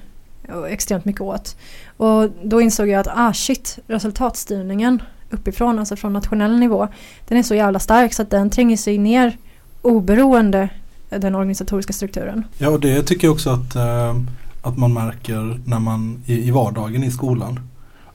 extremt 0.69 1.05
mycket 1.05 1.21
åt. 1.21 1.57
Och 1.97 2.29
då 2.43 2.61
insåg 2.61 2.87
jag 2.87 2.99
att 2.99 3.17
ah 3.17 3.33
shit, 3.33 3.79
resultatstyrningen 3.87 5.01
uppifrån, 5.29 5.79
alltså 5.79 5.95
från 5.95 6.13
nationell 6.13 6.59
nivå, 6.59 6.87
den 7.27 7.37
är 7.37 7.43
så 7.43 7.55
jävla 7.55 7.79
stark 7.79 8.13
så 8.13 8.21
att 8.21 8.29
den 8.29 8.49
tränger 8.49 8.77
sig 8.77 8.97
ner 8.97 9.37
oberoende 9.83 10.69
den 11.09 11.35
organisatoriska 11.35 11.93
strukturen. 11.93 12.43
Ja, 12.57 12.69
och 12.69 12.79
det 12.79 13.03
tycker 13.03 13.27
jag 13.27 13.33
också 13.33 13.49
att, 13.49 13.75
eh, 13.75 14.15
att 14.61 14.77
man 14.77 14.93
märker 14.93 15.59
när 15.65 15.79
man 15.79 16.23
i, 16.25 16.47
i 16.47 16.51
vardagen 16.51 17.03
i 17.03 17.11
skolan. 17.11 17.59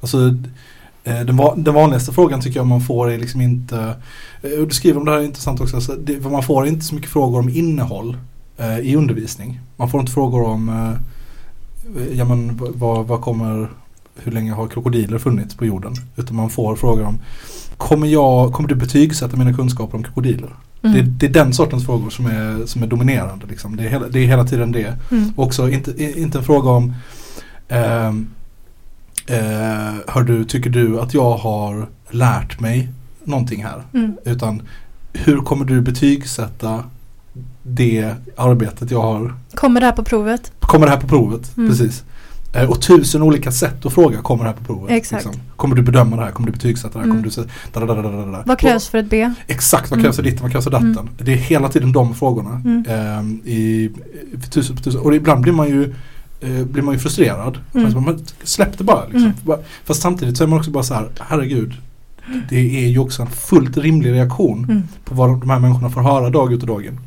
Alltså 0.00 0.18
eh, 1.04 1.20
den, 1.20 1.36
va, 1.36 1.54
den 1.56 1.74
vanligaste 1.74 2.12
frågan 2.12 2.40
tycker 2.40 2.60
jag 2.60 2.66
man 2.66 2.80
får 2.80 3.10
är 3.10 3.18
liksom 3.18 3.40
inte, 3.40 3.94
eh, 4.42 4.60
och 4.60 4.68
du 4.68 4.74
skriver 4.74 4.98
om 4.98 5.04
det 5.04 5.12
här 5.12 5.18
är 5.18 5.24
intressant 5.24 5.60
också, 5.60 5.76
alltså 5.76 5.92
det, 5.92 6.20
man 6.20 6.42
får 6.42 6.66
inte 6.66 6.84
så 6.84 6.94
mycket 6.94 7.10
frågor 7.10 7.38
om 7.38 7.48
innehåll 7.48 8.16
eh, 8.56 8.78
i 8.78 8.96
undervisning. 8.96 9.60
Man 9.76 9.90
får 9.90 10.00
inte 10.00 10.12
frågor 10.12 10.42
om, 10.42 10.68
eh, 10.68 12.18
ja 12.18 12.24
men 12.24 12.60
vad, 12.74 13.06
vad 13.06 13.20
kommer, 13.20 13.68
hur 14.16 14.32
länge 14.32 14.52
har 14.52 14.66
krokodiler 14.66 15.18
funnits 15.18 15.54
på 15.54 15.66
jorden? 15.66 15.94
Utan 16.16 16.36
man 16.36 16.50
får 16.50 16.76
frågor 16.76 17.04
om, 17.04 17.18
kommer, 17.76 18.06
jag, 18.06 18.52
kommer 18.52 18.68
du 18.68 18.74
betygsätta 18.74 19.36
mina 19.36 19.54
kunskaper 19.54 19.96
om 19.96 20.04
krokodiler? 20.04 20.50
Mm. 20.82 20.96
Det, 20.96 21.02
det, 21.02 21.26
är 21.26 21.44
den 21.44 21.52
sortens 21.52 21.86
frågor 21.86 22.10
som 22.10 22.26
är, 22.26 22.66
som 22.66 22.82
är 22.82 22.86
dominerande. 22.86 23.46
Liksom. 23.46 23.76
Det, 23.76 23.84
är 23.84 23.88
hela, 23.88 24.08
det 24.08 24.18
är 24.20 24.26
hela 24.26 24.44
tiden 24.44 24.72
det. 24.72 24.96
Mm. 25.10 25.32
Också 25.36 25.70
inte, 25.70 26.20
inte 26.20 26.38
en 26.38 26.44
fråga 26.44 26.70
om 26.70 26.94
eh, 27.68 28.08
eh, 29.26 29.94
hör 30.06 30.22
du, 30.22 30.44
tycker 30.44 30.70
du 30.70 31.00
att 31.00 31.14
jag 31.14 31.36
har 31.36 31.88
lärt 32.10 32.60
mig 32.60 32.88
någonting 33.24 33.64
här? 33.64 33.82
Mm. 33.94 34.16
Utan 34.24 34.62
hur 35.12 35.38
kommer 35.38 35.64
du 35.64 35.80
betygsätta 35.80 36.84
det 37.62 38.14
arbetet 38.36 38.90
jag 38.90 39.02
har? 39.02 39.34
Kommer 39.54 39.80
det 39.80 39.86
här 39.86 39.92
på 39.92 40.04
provet? 40.04 40.52
Kommer 40.60 40.86
det 40.86 40.92
här 40.92 41.00
på 41.00 41.08
provet? 41.08 41.56
Mm. 41.56 41.70
Precis. 41.70 42.04
Eh, 42.52 42.70
och 42.70 42.82
tusen 42.82 43.22
olika 43.22 43.52
sätt 43.52 43.86
att 43.86 43.92
fråga 43.92 44.18
kommer 44.18 44.44
det 44.44 44.50
här 44.50 44.56
på 44.56 44.64
provet. 44.64 44.90
Exakt. 44.90 45.24
Liksom. 45.24 45.42
Kommer 45.56 45.76
du 45.76 45.82
bedöma 45.82 46.16
det 46.16 46.22
här? 46.22 46.30
Kommer 46.30 46.46
du 46.46 46.52
betygsätta 46.52 46.88
det 46.92 46.98
här? 46.98 47.04
Mm. 47.04 47.16
Kommer 47.16 48.26
du 48.26 48.32
da. 48.32 48.42
Vad 48.46 48.58
krävs 48.58 48.88
för 48.88 48.98
ett 48.98 49.10
B? 49.10 49.30
Exakt, 49.46 49.90
vad 49.90 49.98
Mm. 49.98 50.04
krävs 50.04 50.16
för 50.16 50.22
ditten, 50.22 50.42
vad 50.42 50.52
krävs 50.52 50.64
för 50.64 50.70
datten? 50.70 50.90
Mm. 50.98 51.08
Det 51.18 51.32
är 51.32 51.36
hela 51.36 51.68
tiden 51.68 51.92
de 51.92 52.14
frågorna. 52.14 52.62
Mm. 52.64 52.84
Ehm, 52.88 53.40
i, 53.44 53.54
i 53.54 53.90
tusen, 54.50 54.76
på 54.76 54.82
tusen. 54.82 55.00
Och 55.00 55.14
ibland 55.14 55.40
blir 55.42 55.52
man 55.52 55.68
ju, 55.68 55.94
eh, 56.40 56.64
blir 56.64 56.82
man 56.82 56.94
ju 56.94 57.00
frustrerad. 57.00 57.58
Mm. 57.74 57.86
Alltså, 57.86 58.00
man, 58.00 58.24
släpp 58.42 58.78
det 58.78 58.84
bara. 58.84 59.02
Liksom. 59.04 59.22
Mm. 59.22 59.32
Bara- 59.44 59.58
Fast 59.84 60.00
samtidigt 60.02 60.36
så 60.36 60.44
är 60.44 60.48
man 60.48 60.58
också 60.58 60.70
bara 60.70 60.82
så 60.82 60.94
här, 60.94 61.08
herregud. 61.20 61.74
Det 62.48 62.84
är 62.84 62.88
ju 62.88 62.98
också 62.98 63.22
en 63.22 63.28
fullt 63.28 63.76
rimlig 63.76 64.12
reaktion 64.12 64.64
Mm. 64.64 64.82
på 65.04 65.14
vad 65.14 65.40
de 65.40 65.50
här 65.50 65.58
människorna 65.58 65.90
får 65.90 66.00
höra 66.00 66.30
dag 66.30 66.52
ut 66.52 66.60
och 66.62 66.66
dag 66.68 66.84
in. 66.84 67.00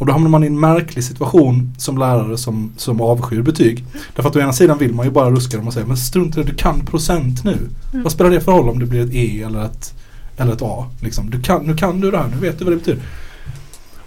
Och 0.00 0.06
då 0.06 0.12
hamnar 0.12 0.30
man 0.30 0.44
i 0.44 0.46
en 0.46 0.60
märklig 0.60 1.04
situation 1.04 1.74
som 1.78 1.98
lärare 1.98 2.38
som, 2.38 2.72
som 2.76 3.00
avskyr 3.00 3.42
betyg. 3.42 3.84
Därför 4.14 4.30
att 4.30 4.36
å 4.36 4.40
ena 4.40 4.52
sidan 4.52 4.78
vill 4.78 4.94
man 4.94 5.06
ju 5.06 5.12
bara 5.12 5.30
ruska 5.30 5.56
dem 5.56 5.66
och 5.66 5.72
säga 5.72 5.86
men 5.86 5.96
strunt 5.96 6.36
i 6.36 6.40
det, 6.40 6.46
du 6.46 6.54
kan 6.54 6.86
procent 6.86 7.44
nu. 7.44 7.58
Mm. 7.92 8.02
Vad 8.02 8.12
spelar 8.12 8.30
det 8.30 8.40
för 8.40 8.52
roll 8.52 8.68
om 8.68 8.78
det 8.78 8.86
blir 8.86 9.04
ett 9.04 9.14
E 9.14 9.42
eller 9.42 9.64
ett, 9.64 9.94
eller 10.36 10.52
ett 10.52 10.62
A? 10.62 10.86
Liksom. 11.02 11.30
Du 11.30 11.40
kan, 11.40 11.62
nu 11.64 11.76
kan 11.76 12.00
du 12.00 12.10
det 12.10 12.18
här, 12.18 12.28
nu 12.28 12.36
vet 12.36 12.58
du 12.58 12.64
vad 12.64 12.72
det 12.72 12.76
betyder. 12.76 13.02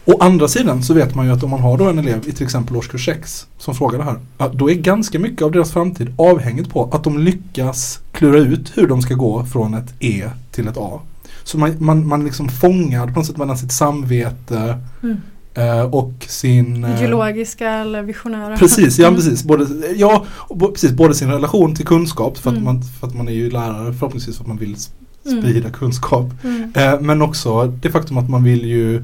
Å 0.06 0.18
andra 0.20 0.48
sidan 0.48 0.84
så 0.84 0.94
vet 0.94 1.16
man 1.16 1.26
ju 1.26 1.32
att 1.32 1.44
om 1.44 1.50
man 1.50 1.60
har 1.60 1.78
då 1.78 1.90
en 1.90 2.00
elev 2.00 2.28
i 2.28 2.32
till 2.32 2.44
exempel 2.44 2.78
årskurs 2.78 3.06
6 3.06 3.48
som 3.58 3.76
frågar 3.76 3.98
det 4.00 4.06
här. 4.06 4.50
Då 4.54 4.70
är 4.70 4.76
ganska 4.76 5.20
mycket 5.20 5.42
av 5.42 5.52
deras 5.52 5.72
framtid 5.72 6.14
avhängigt 6.18 6.70
på 6.70 6.90
att 6.92 7.04
de 7.04 7.20
lyckas 7.20 8.00
klura 8.12 8.38
ut 8.38 8.78
hur 8.78 8.88
de 8.88 9.02
ska 9.02 9.14
gå 9.14 9.46
från 9.46 9.74
ett 9.74 9.94
E 10.00 10.30
till 10.52 10.68
ett 10.68 10.78
A. 10.78 11.00
Så 11.44 11.58
man, 11.58 11.76
man, 11.80 12.08
man 12.08 12.26
liksom 12.26 12.50
fångad 12.50 13.14
på 13.14 13.20
något 13.20 13.28
sätt 13.28 13.38
mellan 13.38 13.58
sitt 13.58 13.72
samvete 13.72 14.80
Mm. 15.04 15.18
Eh, 15.54 15.82
och 15.82 16.12
sin... 16.28 16.84
eh, 16.84 16.96
Ideologiska 16.98 17.70
eller 17.70 18.02
visionära. 18.02 18.58
Precis, 18.58 19.00
ja 19.00 19.08
Mm. 19.08 19.16
precis. 19.20 19.44
Både, 19.44 19.66
ja, 19.96 20.26
precis. 20.74 20.92
Både 20.92 21.14
sin 21.16 21.32
relation 21.32 21.76
till 21.76 21.86
kunskap 21.86 22.38
för 22.38 22.50
att, 22.50 22.54
Mm. 22.58 22.66
man, 22.66 22.82
för 23.00 23.08
att 23.08 23.16
man 23.16 23.28
är 23.28 23.34
ju 23.34 23.50
lärare 23.50 23.94
förhoppningsvis 23.94 24.36
för 24.38 24.44
att 24.44 24.48
man 24.48 24.58
vill 24.58 24.76
Mm. 25.28 25.42
sprida 25.42 25.70
kunskap. 25.70 26.26
Mm. 26.44 26.74
Eh, 26.76 27.00
men 27.00 27.22
också 27.22 27.66
det 27.66 27.90
faktum 27.92 28.18
att 28.18 28.30
man 28.30 28.44
vill 28.44 28.66
ju 28.66 29.04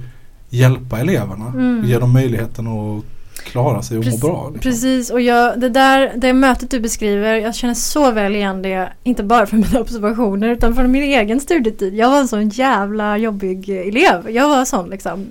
hjälpa 0.50 1.00
eleverna 1.00 1.46
Mm. 1.48 1.80
och 1.80 1.86
ge 1.86 2.00
dem 2.00 2.14
möjligheten 2.14 2.68
att 2.68 3.04
klara 3.44 3.82
sig 3.82 3.98
och 3.98 4.04
Precis- 4.04 4.24
må 4.24 4.30
bra. 4.30 4.50
Liksom. 4.54 4.72
Precis 4.72 5.10
och 5.10 5.22
jag, 5.22 5.60
det 5.60 5.70
där, 5.70 6.12
det 6.18 6.34
mötet 6.34 6.72
du 6.72 6.80
beskriver, 6.80 7.36
jag 7.36 7.56
känner 7.56 7.74
så 7.74 8.12
väl 8.12 8.36
igen 8.36 8.62
det, 8.62 8.90
inte 9.04 9.24
bara 9.24 9.46
från 9.46 9.60
mina 9.60 9.80
observationer 9.82 10.48
utan 10.50 10.76
från 10.76 10.92
min 10.92 11.04
egen 11.04 11.40
studietid. 11.40 11.96
Jag 11.96 12.10
var 12.10 12.20
en 12.20 12.28
sån 12.28 12.50
jävla 12.50 13.18
jobbig 13.18 13.70
elev. 13.70 14.30
Jag 14.30 14.50
var 14.50 14.66
sån 14.66 14.90
liksom, 14.90 15.26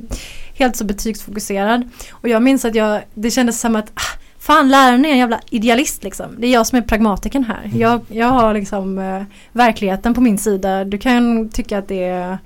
helt 0.59 0.77
så 0.77 0.85
betygsfokuserad. 0.85 1.91
Och 2.11 2.29
jag 2.29 2.43
minns 2.43 2.65
att 2.65 2.75
jag, 2.75 3.03
det 3.15 3.31
kändes 3.31 3.61
som 3.61 3.77
att 3.77 3.91
ah, 3.95 4.19
Fan 4.39 4.69
läraren 4.69 5.05
är 5.05 5.11
en 5.11 5.19
jävla 5.19 5.41
idealist 5.51 6.05
liksom. 6.05 6.27
Det 6.39 6.47
är 6.47 6.53
jag 6.53 6.67
som 6.67 6.79
är 6.79 6.83
pragmatikern 6.83 7.45
här. 7.45 7.65
Mm. 7.65 7.81
Jag, 7.81 8.01
jag 8.09 8.27
har 8.27 8.55
liksom 8.55 8.99
eh, 8.99 9.23
verkligheten 9.53 10.15
på 10.15 10.21
min 10.21 10.39
sida. 10.39 10.85
Du 10.85 10.99
kan 10.99 11.49
tycka 11.49 11.79
att 11.79 11.89
det 11.89 12.05
är 12.05 12.39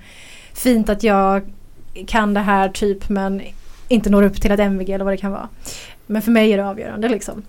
fint 0.55 0.89
att 0.89 1.03
jag 1.03 1.43
kan 2.07 2.35
det 2.35 2.41
här 2.41 2.69
typ 2.69 3.09
men 3.09 3.43
inte 3.89 4.11
når 4.11 4.23
upp 4.23 4.41
till 4.41 4.51
ett 4.51 4.61
MVG 4.61 4.91
eller 4.91 5.05
vad 5.05 5.13
det 5.13 5.19
kan 5.19 5.33
vara. 5.33 5.49
Men 6.07 6.23
för 6.23 6.31
mig 6.31 6.53
är 6.53 6.57
det 6.57 6.69
avgörande 6.69 7.09
liksom. 7.09 7.43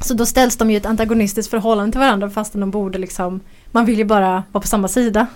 Så 0.00 0.14
då 0.14 0.26
ställs 0.26 0.56
de 0.56 0.70
ju 0.70 0.74
i 0.74 0.76
ett 0.76 0.86
antagonistiskt 0.86 1.50
förhållande 1.50 1.92
till 1.92 2.00
varandra 2.00 2.30
fastän 2.30 2.60
de 2.60 2.70
borde 2.70 2.98
liksom 2.98 3.40
Man 3.70 3.84
vill 3.84 3.98
ju 3.98 4.04
bara 4.04 4.42
vara 4.52 4.62
på 4.62 4.68
samma 4.68 4.88
sida. 4.88 5.26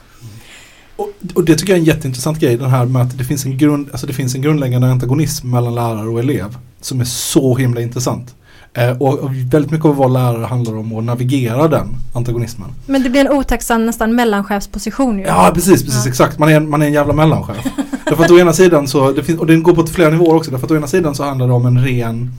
Och, 0.99 1.11
och 1.35 1.45
det 1.45 1.55
tycker 1.55 1.73
jag 1.73 1.77
är 1.77 1.81
en 1.81 1.87
jätteintressant 1.87 2.39
grej 2.41 2.57
den 2.57 2.71
här 2.71 2.85
med 2.85 3.03
att 3.03 3.19
det 3.19 3.25
finns 3.25 3.45
en, 3.45 3.59
grund, 3.59 3.89
alltså 3.91 4.07
det 4.07 4.13
finns 4.13 4.35
en 4.35 4.43
grundläggande 4.43 4.87
antagonism 4.91 5.51
mellan 5.51 5.75
lärare 5.75 6.09
och 6.09 6.19
elev 6.19 6.57
som 6.81 7.01
är 7.01 7.05
så 7.05 7.57
himla 7.57 7.81
intressant. 7.81 8.35
Eh, 8.75 8.91
och, 9.03 9.19
och 9.19 9.31
väldigt 9.53 9.71
mycket 9.71 9.87
av 9.87 9.97
vad 9.97 10.13
lärare 10.13 10.45
handlar 10.45 10.77
om 10.77 10.97
att 10.97 11.05
navigera 11.05 11.69
den 11.69 11.89
antagonismen. 12.15 12.69
Men 12.87 13.03
det 13.03 13.11
blir 13.11 13.21
en 13.21 13.33
otacksam 13.33 13.87
nästan 13.87 14.15
mellanchefsposition 14.15 15.19
ju. 15.19 15.25
Ja 15.25 15.51
precis, 15.55 15.83
precis 15.85 16.05
Ja. 16.05 16.11
exakt. 16.11 16.39
Man 16.39 16.49
är, 16.49 16.57
en, 16.57 16.71
man 16.71 16.83
är 16.83 16.87
en 16.87 16.93
jävla 16.93 17.13
mellanchef. 17.13 17.67
därför 18.05 18.25
att 18.25 18.31
å 18.31 18.39
ena 18.39 18.53
sidan 18.53 18.89
så, 18.89 19.13
det 19.13 19.23
finns, 19.23 19.41
och 19.41 19.47
den 19.47 19.63
går 19.63 19.75
på 19.75 19.87
flera 19.87 20.11
nivåer 20.11 20.35
också. 20.37 20.51
Därför 20.51 20.67
att 20.67 20.71
å 20.71 20.77
ena 20.77 20.87
sidan 20.87 21.15
så 21.15 21.25
handlar 21.25 21.47
det 21.47 21.53
om 21.53 21.67
en 21.67 21.85
ren 21.85 22.33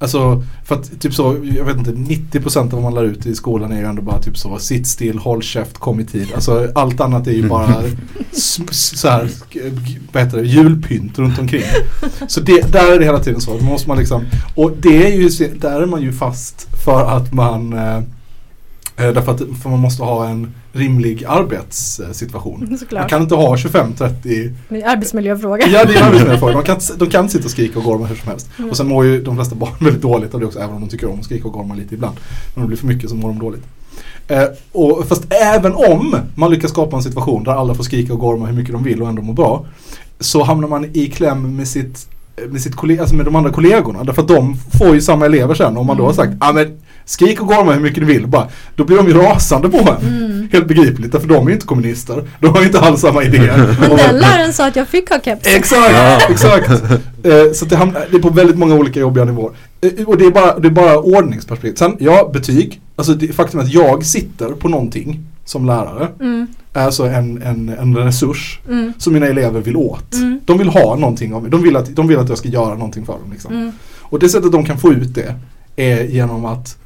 Alltså 0.00 0.42
för 0.64 0.74
att 0.74 1.00
typ 1.00 1.14
så, 1.14 1.36
jag 1.56 1.64
vet 1.64 1.76
inte, 1.76 1.90
90% 2.38 2.58
av 2.58 2.70
vad 2.70 2.82
man 2.82 2.94
lär 2.94 3.04
ut 3.04 3.26
i 3.26 3.34
skolan 3.34 3.72
är 3.72 3.78
ju 3.78 3.84
ändå 3.84 4.02
bara 4.02 4.22
typ 4.22 4.38
så 4.38 4.58
sitt 4.58 4.86
still, 4.86 5.18
håll 5.18 5.42
käft, 5.42 5.78
kom 5.78 6.00
i 6.00 6.04
tid. 6.04 6.26
Alltså 6.34 6.72
allt 6.74 7.00
annat 7.00 7.26
är 7.26 7.32
ju 7.32 7.48
bara 7.48 7.74
så 8.70 9.08
här, 9.08 9.30
vad 10.12 10.22
heter 10.22 10.38
det, 10.38 10.44
julpynt 10.44 11.18
runt 11.18 11.38
omkring. 11.38 11.62
Så 12.28 12.40
det, 12.40 12.72
där 12.72 12.92
är 12.92 12.98
det 12.98 13.04
hela 13.04 13.18
tiden 13.18 13.40
så. 13.40 13.58
Då 13.58 13.64
måste 13.64 13.88
man 13.88 13.98
liksom, 13.98 14.24
och 14.54 14.72
det 14.80 15.06
är 15.06 15.16
ju, 15.16 15.48
där 15.54 15.82
är 15.82 15.86
man 15.86 16.02
ju 16.02 16.12
fast 16.12 16.68
för 16.84 17.16
att 17.16 17.32
man 17.32 17.72
eh, 17.72 18.00
Därför 18.98 19.32
att 19.32 19.42
för 19.62 19.68
man 19.68 19.78
måste 19.78 20.02
ha 20.02 20.28
en 20.28 20.54
rimlig 20.72 21.24
arbetssituation. 21.24 22.60
Man 22.68 22.78
Såklart. 22.78 23.10
kan 23.10 23.22
inte 23.22 23.34
ha 23.34 23.56
25-30 23.56 24.14
Det 24.22 24.36
är 24.36 24.52
en 24.68 24.84
arbetsmiljöfråga. 24.84 25.66
Ja 25.66 25.84
det 25.84 25.94
är 25.94 26.02
arbetsmiljöfråga. 26.06 26.52
De 26.52 26.64
kan, 26.64 26.80
de 26.98 27.08
kan 27.10 27.28
sitta 27.28 27.44
och 27.44 27.50
skrika 27.50 27.78
och 27.78 27.84
gorma 27.84 28.06
hur 28.06 28.16
som 28.16 28.28
helst. 28.28 28.50
Mm. 28.58 28.70
Och 28.70 28.76
sen 28.76 28.88
mår 28.88 29.04
ju 29.04 29.22
de 29.22 29.36
flesta 29.36 29.54
barn 29.54 29.72
väldigt 29.80 30.02
dåligt 30.02 30.34
av 30.34 30.40
det 30.40 30.46
också. 30.46 30.58
Även 30.58 30.74
om 30.74 30.80
de 30.80 30.88
tycker 30.88 31.10
om 31.10 31.18
att 31.18 31.24
skrika 31.24 31.48
och 31.48 31.54
gorma 31.54 31.74
lite 31.74 31.94
ibland. 31.94 32.16
Men 32.54 32.62
om 32.62 32.62
det 32.62 32.68
blir 32.68 32.78
för 32.78 32.86
mycket 32.86 33.10
så 33.10 33.16
mår 33.16 33.28
de 33.28 33.38
dåligt. 33.38 33.62
Eh, 34.28 34.44
och 34.72 35.08
fast 35.08 35.32
även 35.54 35.74
om 35.74 36.16
man 36.34 36.50
lyckas 36.50 36.70
skapa 36.70 36.96
en 36.96 37.02
situation 37.02 37.44
där 37.44 37.52
alla 37.52 37.74
får 37.74 37.84
skrika 37.84 38.12
och 38.12 38.20
gorma 38.20 38.46
hur 38.46 38.54
mycket 38.54 38.72
de 38.72 38.82
vill 38.82 39.02
och 39.02 39.08
ändå 39.08 39.22
må 39.22 39.32
bra. 39.32 39.66
Så 40.20 40.42
hamnar 40.42 40.68
man 40.68 40.84
i 40.92 41.06
kläm 41.06 41.56
med 41.56 41.68
sitt 41.68 42.08
med, 42.48 42.60
sitt 42.60 42.76
kollega, 42.76 43.00
alltså 43.00 43.16
med 43.16 43.24
de 43.24 43.36
andra 43.36 43.50
kollegorna. 43.50 44.04
Därför 44.04 44.22
att 44.22 44.28
de 44.28 44.56
får 44.78 44.94
ju 44.94 45.00
samma 45.00 45.26
elever 45.26 45.54
sen. 45.54 45.76
Om 45.76 45.86
man 45.86 45.96
då 45.96 46.06
har 46.06 46.12
sagt 46.12 46.32
ah, 46.40 46.52
men 46.52 46.80
skrik 47.08 47.40
och 47.40 47.46
gorma 47.46 47.72
hur 47.72 47.80
mycket 47.80 48.00
du 48.00 48.06
vill. 48.06 48.26
Bara, 48.26 48.48
då 48.76 48.84
blir 48.84 48.96
de 48.96 49.08
ju 49.08 49.14
rasande 49.14 49.68
på 49.68 49.78
en. 49.78 50.08
Mm. 50.08 50.48
Helt 50.52 50.68
begripligt. 50.68 51.12
Därför 51.12 51.28
de 51.28 51.44
är 51.46 51.48
ju 51.48 51.54
inte 51.54 51.66
kommunister. 51.66 52.24
De 52.40 52.46
har 52.46 52.60
ju 52.60 52.66
inte 52.66 52.80
alls 52.80 53.00
samma 53.00 53.22
idéer. 53.22 53.76
Men 53.80 53.90
den 53.96 54.18
läraren 54.18 54.52
sa 54.52 54.66
att 54.66 54.76
jag 54.76 54.88
fick 54.88 55.10
ha 55.10 55.20
keps. 55.20 55.46
Exakt, 55.46 56.30
exakt. 56.30 56.70
Eh, 57.22 57.52
så 57.54 57.64
det, 57.64 57.76
hamnar, 57.76 58.06
det 58.10 58.16
är 58.16 58.20
på 58.20 58.30
väldigt 58.30 58.58
många 58.58 58.74
olika 58.74 59.00
jobbiga 59.00 59.24
nivåer. 59.24 59.52
Eh, 59.80 60.08
och 60.08 60.18
det 60.18 60.24
är 60.24 60.30
bara, 60.30 60.58
det 60.58 60.68
är 60.68 60.72
bara 60.72 60.98
ordningsperspektiv. 60.98 61.74
Sen, 61.74 61.96
ja, 62.00 62.30
betyg. 62.32 62.80
Alltså 62.96 63.14
det 63.14 63.28
faktum 63.32 63.60
att 63.60 63.72
jag 63.72 64.04
sitter 64.04 64.48
på 64.48 64.68
någonting 64.68 65.24
som 65.44 65.66
lärare 65.66 66.08
Mm, 66.20 66.46
är 66.72 66.84
alltså 66.84 67.04
en, 67.04 67.42
en, 67.42 67.68
en 67.68 67.96
resurs 67.96 68.60
mm, 68.68 68.92
som 68.98 69.12
mina 69.12 69.26
elever 69.26 69.60
vill 69.60 69.76
åt. 69.76 70.14
Mm. 70.14 70.40
De 70.44 70.58
vill 70.58 70.68
ha 70.68 70.96
någonting 70.96 71.34
av 71.34 71.42
mig. 71.42 71.50
De 71.50 71.62
vill, 71.62 71.76
att, 71.76 71.96
de 71.96 72.08
vill 72.08 72.18
att 72.18 72.28
jag 72.28 72.38
ska 72.38 72.48
göra 72.48 72.74
någonting 72.74 73.06
för 73.06 73.12
dem. 73.12 73.32
Liksom. 73.32 73.54
mm. 73.54 73.72
Och 74.00 74.18
det 74.18 74.28
sättet 74.28 74.52
de 74.52 74.64
kan 74.64 74.78
få 74.78 74.92
ut 74.92 75.14
det 75.14 75.34
är 75.76 76.04
genom 76.04 76.44
att 76.44 76.76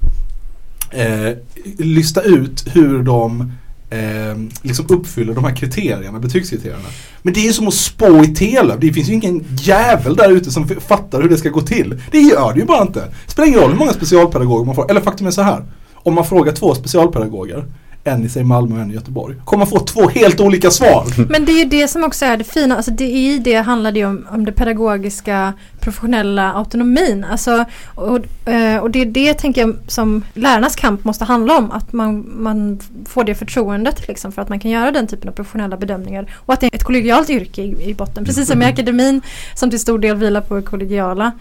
eh, 0.92 1.36
lista 1.78 2.22
ut 2.22 2.64
hur 2.72 3.02
de 3.02 3.52
eh, 3.90 4.36
liksom 4.62 4.86
uppfyller 4.88 5.34
de 5.34 5.44
här 5.44 5.56
kriterierna, 5.56 6.18
betygskriterierna. 6.18 6.88
Men 7.22 7.34
det 7.34 7.40
är 7.40 7.44
ju 7.44 7.52
som 7.52 7.68
att 7.68 7.74
spå 7.74 8.24
i 8.24 8.34
Telöv. 8.34 8.80
Det 8.80 8.92
finns 8.92 9.08
ju 9.08 9.12
ingen 9.12 9.44
jävel 9.60 10.16
där 10.16 10.30
ute 10.30 10.50
som 10.50 10.68
fattar 10.68 11.22
hur 11.22 11.28
det 11.28 11.36
ska 11.36 11.48
gå 11.48 11.60
till. 11.60 12.00
Det 12.10 12.20
gör 12.20 12.52
det 12.52 12.60
ju 12.60 12.66
bara 12.66 12.82
inte. 12.82 13.00
Det 13.00 13.32
spelar 13.32 13.48
ingen 13.48 13.60
roll 13.60 13.70
hur 13.70 13.78
många 13.78 13.92
specialpedagoger 13.92 14.64
man 14.64 14.74
får. 14.74 14.90
Eller 14.90 15.00
faktum 15.00 15.26
är 15.26 15.30
så 15.30 15.42
här. 15.42 15.64
Om 15.94 16.14
man 16.14 16.26
frågar 16.26 16.52
två 16.52 16.74
specialpedagoger, 16.74 17.64
en 18.04 18.24
i 18.24 18.28
säg 18.28 18.44
Malmö 18.44 18.74
och 18.74 18.80
en 18.80 18.90
i 18.90 18.94
Göteborg, 18.94 19.36
kommer 19.44 19.66
få 19.66 19.78
två 19.78 20.08
helt 20.08 20.40
olika 20.40 20.70
svar. 20.70 21.06
Men 21.28 21.44
det 21.44 21.52
är 21.52 21.58
ju 21.58 21.64
det 21.64 21.88
som 21.88 22.04
också 22.04 22.24
är 22.24 22.36
det 22.36 22.44
fina, 22.44 22.76
alltså 22.76 22.90
det, 22.90 23.04
i 23.04 23.38
det 23.38 23.54
handlar 23.54 23.92
det 23.92 23.98
ju 23.98 24.06
om, 24.06 24.26
om 24.30 24.44
det 24.44 24.52
pedagogiska 24.52 25.52
professionella 25.80 26.52
autonomin. 26.52 27.24
Alltså, 27.30 27.64
och, 27.94 28.48
eh, 28.48 28.76
och 28.76 28.90
det 28.90 29.00
är 29.00 29.06
det 29.06 29.34
tänker 29.34 29.60
jag 29.60 29.76
som 29.86 30.24
lärarnas 30.34 30.76
kamp 30.76 31.04
måste 31.04 31.24
handla 31.24 31.58
om. 31.58 31.70
Att 31.70 31.92
man, 31.92 32.32
man 32.36 32.80
får 33.06 33.24
det 33.24 33.34
förtroendet 33.34 34.08
liksom, 34.08 34.32
för 34.32 34.42
att 34.42 34.48
man 34.48 34.60
kan 34.60 34.70
göra 34.70 34.90
den 34.90 35.06
typen 35.06 35.28
av 35.28 35.32
professionella 35.32 35.76
bedömningar. 35.76 36.34
Och 36.34 36.54
att 36.54 36.60
det 36.60 36.66
är 36.66 36.76
ett 36.76 36.84
kollegialt 36.84 37.30
yrke 37.30 37.62
i, 37.62 37.90
i 37.90 37.94
botten. 37.94 38.24
Precis 38.24 38.48
som 38.48 38.62
i 38.62 38.64
akademin 38.64 39.22
som 39.54 39.70
till 39.70 39.80
stor 39.80 39.98
del 39.98 40.16
vilar 40.16 40.40
på 40.40 40.54
det 40.54 40.62
kollegiala 40.62 41.32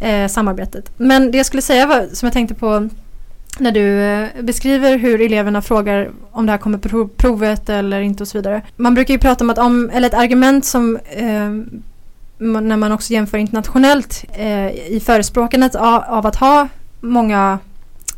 eh, 0.00 0.28
samarbetet. 0.28 0.90
Men 0.96 1.30
det 1.30 1.36
jag 1.36 1.46
skulle 1.46 1.62
säga 1.62 1.86
var, 1.86 2.08
som 2.12 2.26
jag 2.26 2.32
tänkte 2.32 2.54
på 2.54 2.88
när 3.58 3.72
du 3.72 4.02
eh, 4.02 4.28
beskriver 4.42 4.98
hur 4.98 5.20
eleverna 5.20 5.62
frågar 5.62 6.10
om 6.30 6.46
det 6.46 6.52
här 6.52 6.58
kommer 6.58 6.78
på 6.78 7.08
provet 7.08 7.68
eller 7.68 8.00
inte 8.00 8.22
och 8.22 8.28
så 8.28 8.38
vidare. 8.38 8.62
Man 8.76 8.94
brukar 8.94 9.14
ju 9.14 9.20
prata 9.20 9.44
om 9.44 9.50
att 9.50 9.58
om, 9.58 9.90
eller 9.90 10.08
ett 10.08 10.14
argument 10.14 10.64
som 10.64 10.96
eh, 11.10 11.50
när 12.38 12.76
man 12.76 12.92
också 12.92 13.12
jämför 13.12 13.38
internationellt 13.38 14.24
eh, 14.32 14.70
i 14.70 15.02
förespråkandet 15.04 15.74
av, 15.74 16.02
av 16.08 16.26
att 16.26 16.36
ha 16.36 16.68
många 17.00 17.58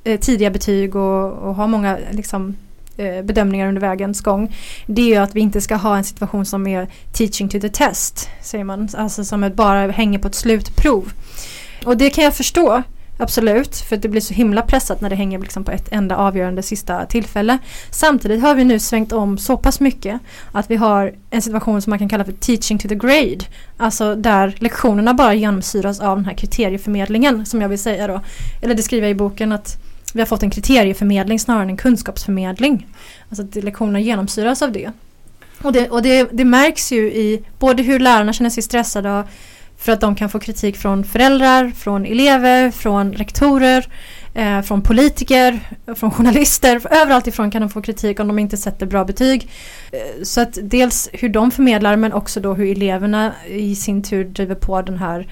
eh, 0.05 0.21
tidiga 0.21 0.51
betyg 0.51 0.97
och, 0.97 1.33
och 1.33 1.55
ha 1.55 1.67
många 1.67 1.99
liksom, 2.11 2.57
eh, 2.97 3.23
bedömningar 3.23 3.69
under 3.69 3.81
vägens 3.81 4.21
gång. 4.21 4.57
Det 4.87 5.03
är 5.03 5.07
ju 5.07 5.17
att 5.17 5.37
vi 5.37 5.41
inte 5.41 5.61
ska 5.61 5.77
ha 5.77 5.97
en 5.97 6.05
situation 6.05 6.47
som 6.47 6.67
är 6.67 6.89
teaching 7.13 7.49
to 7.49 7.61
the 7.61 7.69
test, 7.69 8.29
säger 8.43 8.65
man. 8.65 8.89
Alltså 8.97 9.25
som 9.25 9.51
bara 9.55 9.91
hänger 9.91 10.19
på 10.19 10.29
ett 10.29 10.35
slutprov. 10.35 11.13
Och 11.85 11.97
det 11.97 12.11
kan 12.11 12.25
jag 12.25 12.35
förstå. 12.37 12.83
Absolut, 13.21 13.77
för 13.77 13.97
det 13.97 14.09
blir 14.09 14.21
så 14.21 14.35
himla 14.35 14.63
pressat 14.63 15.01
när 15.01 15.11
det 15.11 15.17
hänger 15.17 15.39
liksom 15.39 15.65
på 15.65 15.71
ett 15.71 15.89
enda 15.93 16.17
avgörande 16.17 16.63
sista 16.63 17.07
tillfälle. 17.07 17.59
Samtidigt 17.91 18.43
har 18.43 18.55
vi 18.55 18.65
nu 18.65 18.79
svängt 18.79 19.13
om 19.13 19.39
så 19.39 19.57
pass 19.57 19.81
mycket 19.81 20.21
att 20.53 20.71
vi 20.71 20.77
har 20.77 21.15
en 21.31 21.43
situation 21.43 21.83
som 21.83 21.91
man 21.91 21.99
kan 21.99 22.09
kalla 22.09 22.25
för 22.25 22.33
teaching 22.33 22.79
to 22.79 22.89
the 22.89 22.95
grade. 22.95 23.39
Alltså 23.77 24.15
där 24.15 24.55
lektionerna 24.59 25.15
bara 25.15 25.35
genomsyras 25.35 26.01
av 26.01 26.17
den 26.17 26.25
här 26.25 26.35
kriterieförmedlingen 26.35 27.47
som 27.47 27.63
jag 27.63 27.69
vill 27.69 27.79
säga 27.79 28.07
då. 28.07 28.21
Eller 28.63 28.75
det 28.75 28.83
skriver 28.83 29.07
jag 29.07 29.11
i 29.11 29.19
boken 29.19 29.53
att 29.53 29.77
vi 30.15 30.21
har 30.21 30.27
fått 30.27 30.43
en 30.43 30.51
kriterieförmedling 30.51 31.41
snarare 31.41 31.63
än 31.63 31.71
en 31.71 31.77
kunskapsförmedling. 31.77 32.87
Alltså 33.29 33.43
att 33.43 33.65
lektionerna 33.65 34.01
genomsyras 34.01 34.63
av 34.63 34.73
det. 34.73 34.93
Och, 35.63 35.73
det, 35.73 35.89
och 35.89 36.03
det, 36.03 36.29
det 36.33 36.45
märks 36.45 36.93
ju 36.93 37.13
i 37.13 37.43
både 37.59 37.83
hur 37.83 37.99
lärarna 37.99 38.33
känner 38.33 38.51
sig 38.51 38.63
stressade 38.63 39.19
och 39.19 39.27
för 39.81 39.93
att 39.93 40.01
de 40.01 40.15
kan 40.15 40.29
få 40.29 40.39
kritik 40.39 40.77
från 40.77 41.05
föräldrar, 41.05 41.73
från 41.77 42.07
elever, 42.07 42.71
från 42.71 43.13
rektorer, 43.13 43.87
eh, 44.35 44.63
från 44.63 44.83
politiker, 44.83 45.61
från 45.97 46.11
journalister. 46.11 46.81
Överallt 46.91 47.27
ifrån 47.27 47.51
kan 47.51 47.63
de 47.63 47.71
få 47.71 47.83
kritik 47.83 48.21
om 48.21 48.29
de 48.29 48.39
inte 48.39 48.57
sätter 48.57 48.87
bra 48.87 49.05
betyg. 49.05 49.51
Eh, 49.93 50.23
så 50.23 50.41
att 50.41 50.59
dels 50.63 51.09
hur 51.13 51.29
de 51.29 51.51
förmedlar 51.51 51.97
men 51.97 52.13
också 52.13 52.41
då 52.41 52.55
hur 52.55 52.71
eleverna 52.77 53.33
i 53.49 53.77
sin 53.77 54.03
tur 54.03 54.25
driver 54.25 54.55
på 54.55 54.83
den 54.83 54.99
här 54.99 55.29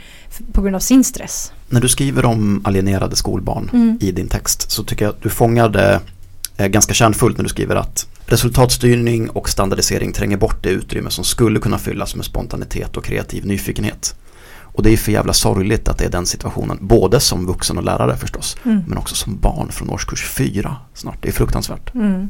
på 0.52 0.62
grund 0.62 0.76
av 0.76 0.80
sin 0.80 1.04
stress. 1.04 1.52
När 1.68 1.80
du 1.80 1.88
skriver 1.88 2.24
om 2.24 2.60
alienerade 2.64 3.16
skolbarn 3.16 3.70
Mm. 3.72 3.98
i 4.00 4.12
din 4.12 4.28
text 4.28 4.70
så 4.70 4.84
tycker 4.84 5.04
jag 5.04 5.12
att 5.14 5.22
du 5.22 5.28
fångar 5.28 5.68
det 5.68 6.00
eh, 6.56 6.66
ganska 6.66 6.94
kärnfullt 6.94 7.36
när 7.36 7.42
du 7.44 7.48
skriver 7.48 7.76
att 7.76 8.06
resultatstyrning 8.26 9.30
och 9.30 9.48
standardisering 9.48 10.12
tränger 10.12 10.36
bort 10.36 10.62
det 10.62 10.68
utrymme 10.68 11.10
som 11.10 11.24
skulle 11.24 11.60
kunna 11.60 11.78
fyllas 11.78 12.14
med 12.14 12.24
spontanitet 12.24 12.96
och 12.96 13.04
kreativ 13.04 13.46
nyfikenhet. 13.46 14.14
Och 14.78 14.84
det 14.84 14.92
är 14.92 14.96
för 14.96 15.12
jävla 15.12 15.32
sorgligt 15.32 15.88
att 15.88 15.98
det 15.98 16.04
är 16.04 16.10
den 16.10 16.26
situationen, 16.26 16.78
både 16.80 17.20
som 17.20 17.46
vuxen 17.46 17.78
och 17.78 17.84
lärare 17.84 18.16
förstås, 18.16 18.56
Mm. 18.64 18.82
men 18.86 18.98
också 18.98 19.14
som 19.14 19.38
barn 19.38 19.68
från 19.72 19.90
årskurs 19.90 20.24
fyra 20.24 20.76
snart. 20.94 21.16
Det 21.22 21.28
är 21.28 21.32
fruktansvärt. 21.32 21.94
Mm. 21.94 22.28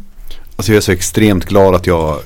Alltså 0.57 0.73
jag 0.73 0.77
är 0.77 0.81
så 0.81 0.93
extremt 0.93 1.45
glad 1.45 1.75
att 1.75 1.87
jag 1.87 2.19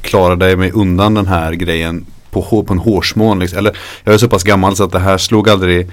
klarade 0.00 0.56
mig 0.56 0.70
undan 0.70 1.14
den 1.14 1.26
här 1.26 1.52
grejen 1.52 2.06
på, 2.30 2.42
på 2.42 2.72
en 2.72 2.78
hårsmån. 2.78 3.38
Liksom. 3.38 3.58
Eller 3.58 3.76
jag 4.04 4.14
är 4.14 4.18
så 4.18 4.28
pass 4.28 4.42
gammal 4.42 4.76
så 4.76 4.84
att 4.84 4.92
det 4.92 4.98
här 4.98 5.18
slog 5.18 5.48
aldrig 5.48 5.90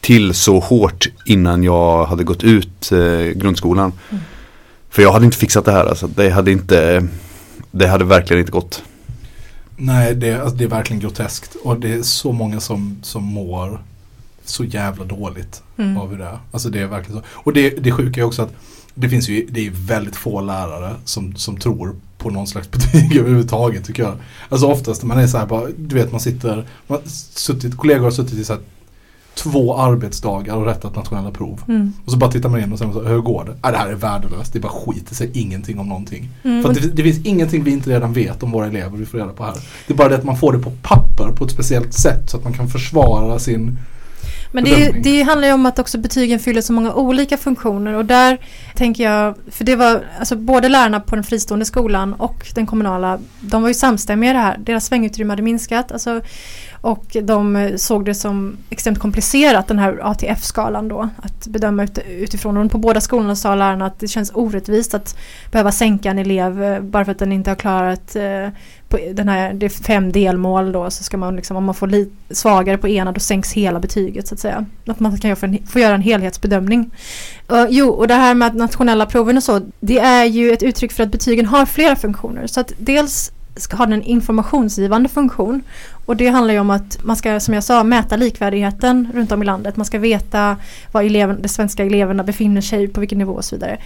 till 0.00 0.34
så 0.34 0.58
hårt 0.58 1.08
innan 1.24 1.62
jag 1.62 2.04
hade 2.04 2.24
gått 2.24 2.44
ut 2.44 2.92
eh, 2.92 2.98
grundskolan. 3.34 3.92
Mm. 4.10 4.22
För 4.90 5.02
jag 5.02 5.12
hade 5.12 5.24
inte 5.24 5.36
fixat 5.36 5.64
det 5.64 5.72
här. 5.72 5.84
Alltså. 5.86 6.06
Det 6.06 6.30
hade 6.30 6.52
inte 6.52 7.06
Det 7.70 7.86
hade 7.86 8.04
verkligen 8.04 8.40
inte 8.40 8.52
gått. 8.52 8.82
Nej, 9.80 10.14
det, 10.14 10.34
alltså, 10.34 10.56
det 10.56 10.64
är 10.64 10.68
verkligen 10.68 11.00
groteskt. 11.00 11.56
Och 11.64 11.80
det 11.80 11.92
är 11.92 12.02
så 12.02 12.32
många 12.32 12.60
som, 12.60 12.96
som 13.02 13.24
mår 13.24 13.82
så 14.44 14.64
jävla 14.64 15.04
dåligt 15.04 15.62
Mm. 15.76 15.96
av 15.96 16.18
det. 16.18 16.38
Alltså 16.52 16.68
det 16.68 16.80
är 16.80 16.86
verkligen 16.86 17.20
så. 17.20 17.26
Och 17.32 17.52
det, 17.52 17.70
det 17.70 17.92
sjuka 17.92 18.20
är 18.20 18.24
också 18.24 18.42
att 18.42 18.52
det 18.94 19.08
finns 19.08 19.28
ju, 19.28 19.46
det 19.50 19.66
är 19.66 19.70
väldigt 19.70 20.16
få 20.16 20.40
lärare 20.40 20.94
som, 21.04 21.36
som 21.36 21.56
tror 21.56 21.96
på 22.18 22.30
någon 22.30 22.46
slags 22.46 22.70
betyg 22.70 23.16
överhuvudtaget 23.16 23.84
tycker 23.84 24.02
jag. 24.02 24.14
Alltså 24.48 24.66
oftast 24.66 25.02
när 25.02 25.08
man 25.08 25.18
är 25.18 25.26
så 25.26 25.38
här 25.38 25.46
bara, 25.46 25.66
du 25.78 25.94
vet 25.94 26.12
man 26.12 26.20
sitter, 26.20 26.66
man, 26.86 26.98
suttit, 27.06 27.76
kollegor 27.76 28.04
har 28.04 28.10
suttit 28.10 28.38
i 28.38 28.44
så 28.44 28.52
här 28.52 28.62
två 29.34 29.76
arbetsdagar 29.76 30.56
och 30.56 30.66
rättat 30.66 30.96
nationella 30.96 31.30
prov. 31.30 31.62
Mm. 31.68 31.92
Och 32.04 32.12
så 32.12 32.18
bara 32.18 32.30
tittar 32.30 32.48
man 32.48 32.60
in 32.60 32.72
och 32.72 32.78
sen 32.78 32.92
så, 32.92 33.02
hur 33.02 33.18
går 33.18 33.44
det? 33.44 33.56
Ah, 33.60 33.70
det 33.70 33.76
här 33.76 33.88
är 33.88 33.94
värdelöst, 33.94 34.52
det 34.52 34.60
bara 34.60 34.72
skit, 34.72 35.06
det 35.08 35.14
säger 35.14 35.36
ingenting 35.36 35.78
om 35.78 35.88
någonting. 35.88 36.28
Mm. 36.42 36.62
För 36.62 36.74
det, 36.74 36.96
det 36.96 37.02
finns 37.02 37.26
ingenting 37.26 37.64
vi 37.64 37.70
inte 37.70 37.90
redan 37.90 38.12
vet 38.12 38.42
om 38.42 38.50
våra 38.50 38.66
elever 38.66 38.98
vi 38.98 39.06
får 39.06 39.18
reda 39.18 39.32
på 39.32 39.44
här. 39.44 39.54
Det 39.86 39.92
är 39.92 39.96
bara 39.96 40.08
det 40.08 40.16
att 40.16 40.24
man 40.24 40.36
får 40.36 40.52
det 40.52 40.58
på 40.58 40.72
papper 40.82 41.32
på 41.36 41.44
ett 41.44 41.50
speciellt 41.50 41.94
sätt 41.94 42.30
så 42.30 42.36
att 42.36 42.44
man 42.44 42.52
kan 42.52 42.68
försvara 42.68 43.38
sin 43.38 43.78
Men 44.52 44.64
det, 44.64 44.90
det 44.90 45.22
handlar 45.22 45.48
ju 45.48 45.54
om 45.54 45.66
att 45.66 45.78
också 45.78 45.98
betygen 45.98 46.38
fyller 46.38 46.60
så 46.60 46.72
många 46.72 46.94
olika 46.94 47.36
funktioner 47.36 47.94
och 47.94 48.04
där 48.04 48.38
tänker 48.74 49.04
jag, 49.04 49.34
för 49.50 49.64
det 49.64 49.76
var 49.76 50.04
alltså 50.18 50.36
både 50.36 50.68
lärarna 50.68 51.00
på 51.00 51.14
den 51.14 51.24
fristående 51.24 51.64
skolan 51.64 52.14
och 52.14 52.46
den 52.54 52.66
kommunala, 52.66 53.18
de 53.40 53.62
var 53.62 53.68
ju 53.68 53.74
samstämmiga 53.74 54.30
i 54.30 54.32
det 54.32 54.40
här. 54.40 54.56
Deras 54.58 54.86
svängutrymme 54.86 55.32
hade 55.32 55.42
minskat 55.42 55.92
alltså, 55.92 56.20
och 56.80 57.16
de 57.22 57.56
eh, 57.56 57.76
såg 57.76 58.04
det 58.04 58.14
som 58.14 58.56
extremt 58.70 58.98
komplicerat 58.98 59.68
den 59.68 59.78
här 59.78 59.98
ATF-skalan 60.02 60.88
då 60.88 61.08
att 61.22 61.46
bedöma 61.46 61.84
ut, 61.84 61.98
utifrån. 62.08 62.56
Och 62.56 62.70
på 62.70 62.78
båda 62.78 63.00
skolorna 63.00 63.36
sa 63.36 63.54
lärarna 63.54 63.86
att 63.86 64.00
det 64.00 64.08
känns 64.08 64.30
orättvist 64.34 64.94
att 64.94 65.16
behöva 65.50 65.72
sänka 65.72 66.10
en 66.10 66.18
elev 66.18 66.62
eh, 66.62 66.80
bara 66.80 67.04
för 67.04 67.12
att 67.12 67.18
den 67.18 67.32
inte 67.32 67.50
har 67.50 67.56
klarat 67.56 68.16
eh, 68.16 68.48
på 68.90 68.98
den 69.12 69.28
här, 69.28 69.52
det 69.54 69.66
är 69.66 69.70
fem 69.70 70.12
delmål 70.12 70.72
då 70.72 70.90
så 70.90 71.04
ska 71.04 71.16
man 71.16 71.36
liksom, 71.36 71.56
om 71.56 71.64
man 71.64 71.74
får 71.74 71.86
li, 71.86 72.10
svagare 72.30 72.78
på 72.78 72.88
ena 72.88 73.12
då 73.12 73.20
sänks 73.20 73.52
hela 73.52 73.80
betyget 73.80 74.28
så 74.28 74.34
att 74.34 74.40
säga. 74.40 74.66
Att 74.86 75.00
man 75.00 75.18
kan 75.18 75.36
få, 75.36 75.46
en, 75.46 75.66
få 75.66 75.78
göra 75.78 75.94
en 75.94 76.02
helhetsbedömning. 76.02 76.90
Uh, 77.52 77.66
jo, 77.68 77.88
och 77.88 78.08
det 78.08 78.14
här 78.14 78.34
med 78.34 78.48
att 78.48 78.54
nationella 78.54 79.06
proven 79.06 79.36
och 79.36 79.42
så, 79.42 79.60
det 79.80 79.98
är 79.98 80.24
ju 80.24 80.52
ett 80.52 80.62
uttryck 80.62 80.92
för 80.92 81.02
att 81.02 81.12
betygen 81.12 81.46
har 81.46 81.66
flera 81.66 81.96
funktioner. 81.96 82.46
Så 82.46 82.60
att 82.60 82.72
dels 82.78 83.32
ska 83.56 83.76
ha 83.76 83.86
den 83.86 83.92
en 83.92 84.02
informationsgivande 84.02 85.08
funktion 85.08 85.62
och 86.06 86.16
det 86.16 86.28
handlar 86.28 86.54
ju 86.54 86.60
om 86.60 86.70
att 86.70 87.04
man 87.04 87.16
ska, 87.16 87.40
som 87.40 87.54
jag 87.54 87.64
sa, 87.64 87.84
mäta 87.84 88.16
likvärdigheten 88.16 89.08
runt 89.14 89.32
om 89.32 89.42
i 89.42 89.46
landet. 89.46 89.76
Man 89.76 89.86
ska 89.86 89.98
veta 89.98 90.56
var 90.92 91.02
eleven, 91.02 91.42
de 91.42 91.48
svenska 91.48 91.84
eleverna 91.84 92.22
befinner 92.22 92.60
sig, 92.60 92.88
på 92.88 93.00
vilken 93.00 93.18
nivå 93.18 93.32
och 93.32 93.44
så 93.44 93.56
vidare. 93.56 93.78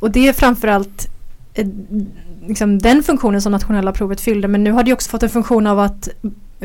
Och 0.00 0.10
det 0.10 0.28
är 0.28 0.32
framförallt 0.32 1.08
eh, 1.54 1.66
liksom 2.46 2.78
den 2.78 3.02
funktionen 3.02 3.42
som 3.42 3.52
nationella 3.52 3.92
provet 3.92 4.20
fyllde 4.20 4.48
men 4.48 4.64
nu 4.64 4.72
har 4.72 4.82
det 4.82 4.92
också 4.92 5.10
fått 5.10 5.22
en 5.22 5.28
funktion 5.28 5.66
av 5.66 5.80
att 5.80 6.08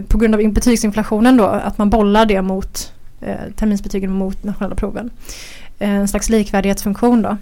på 0.07 0.17
grund 0.17 0.36
av 0.36 0.51
betygsinflationen 0.53 1.38
då 1.38 1.45
att 1.45 1.78
man 1.78 1.89
bollar 1.89 2.25
det 2.25 2.41
mot 2.41 2.91
eh, 3.21 3.36
terminsbetygen 3.55 4.11
mot 4.11 4.43
nationella 4.43 4.75
proven. 4.75 5.09
Eh, 5.80 5.89
en 5.89 6.07
slags 6.07 6.30
likvärdighetsfunktion 6.30 7.21
då. 7.21 7.38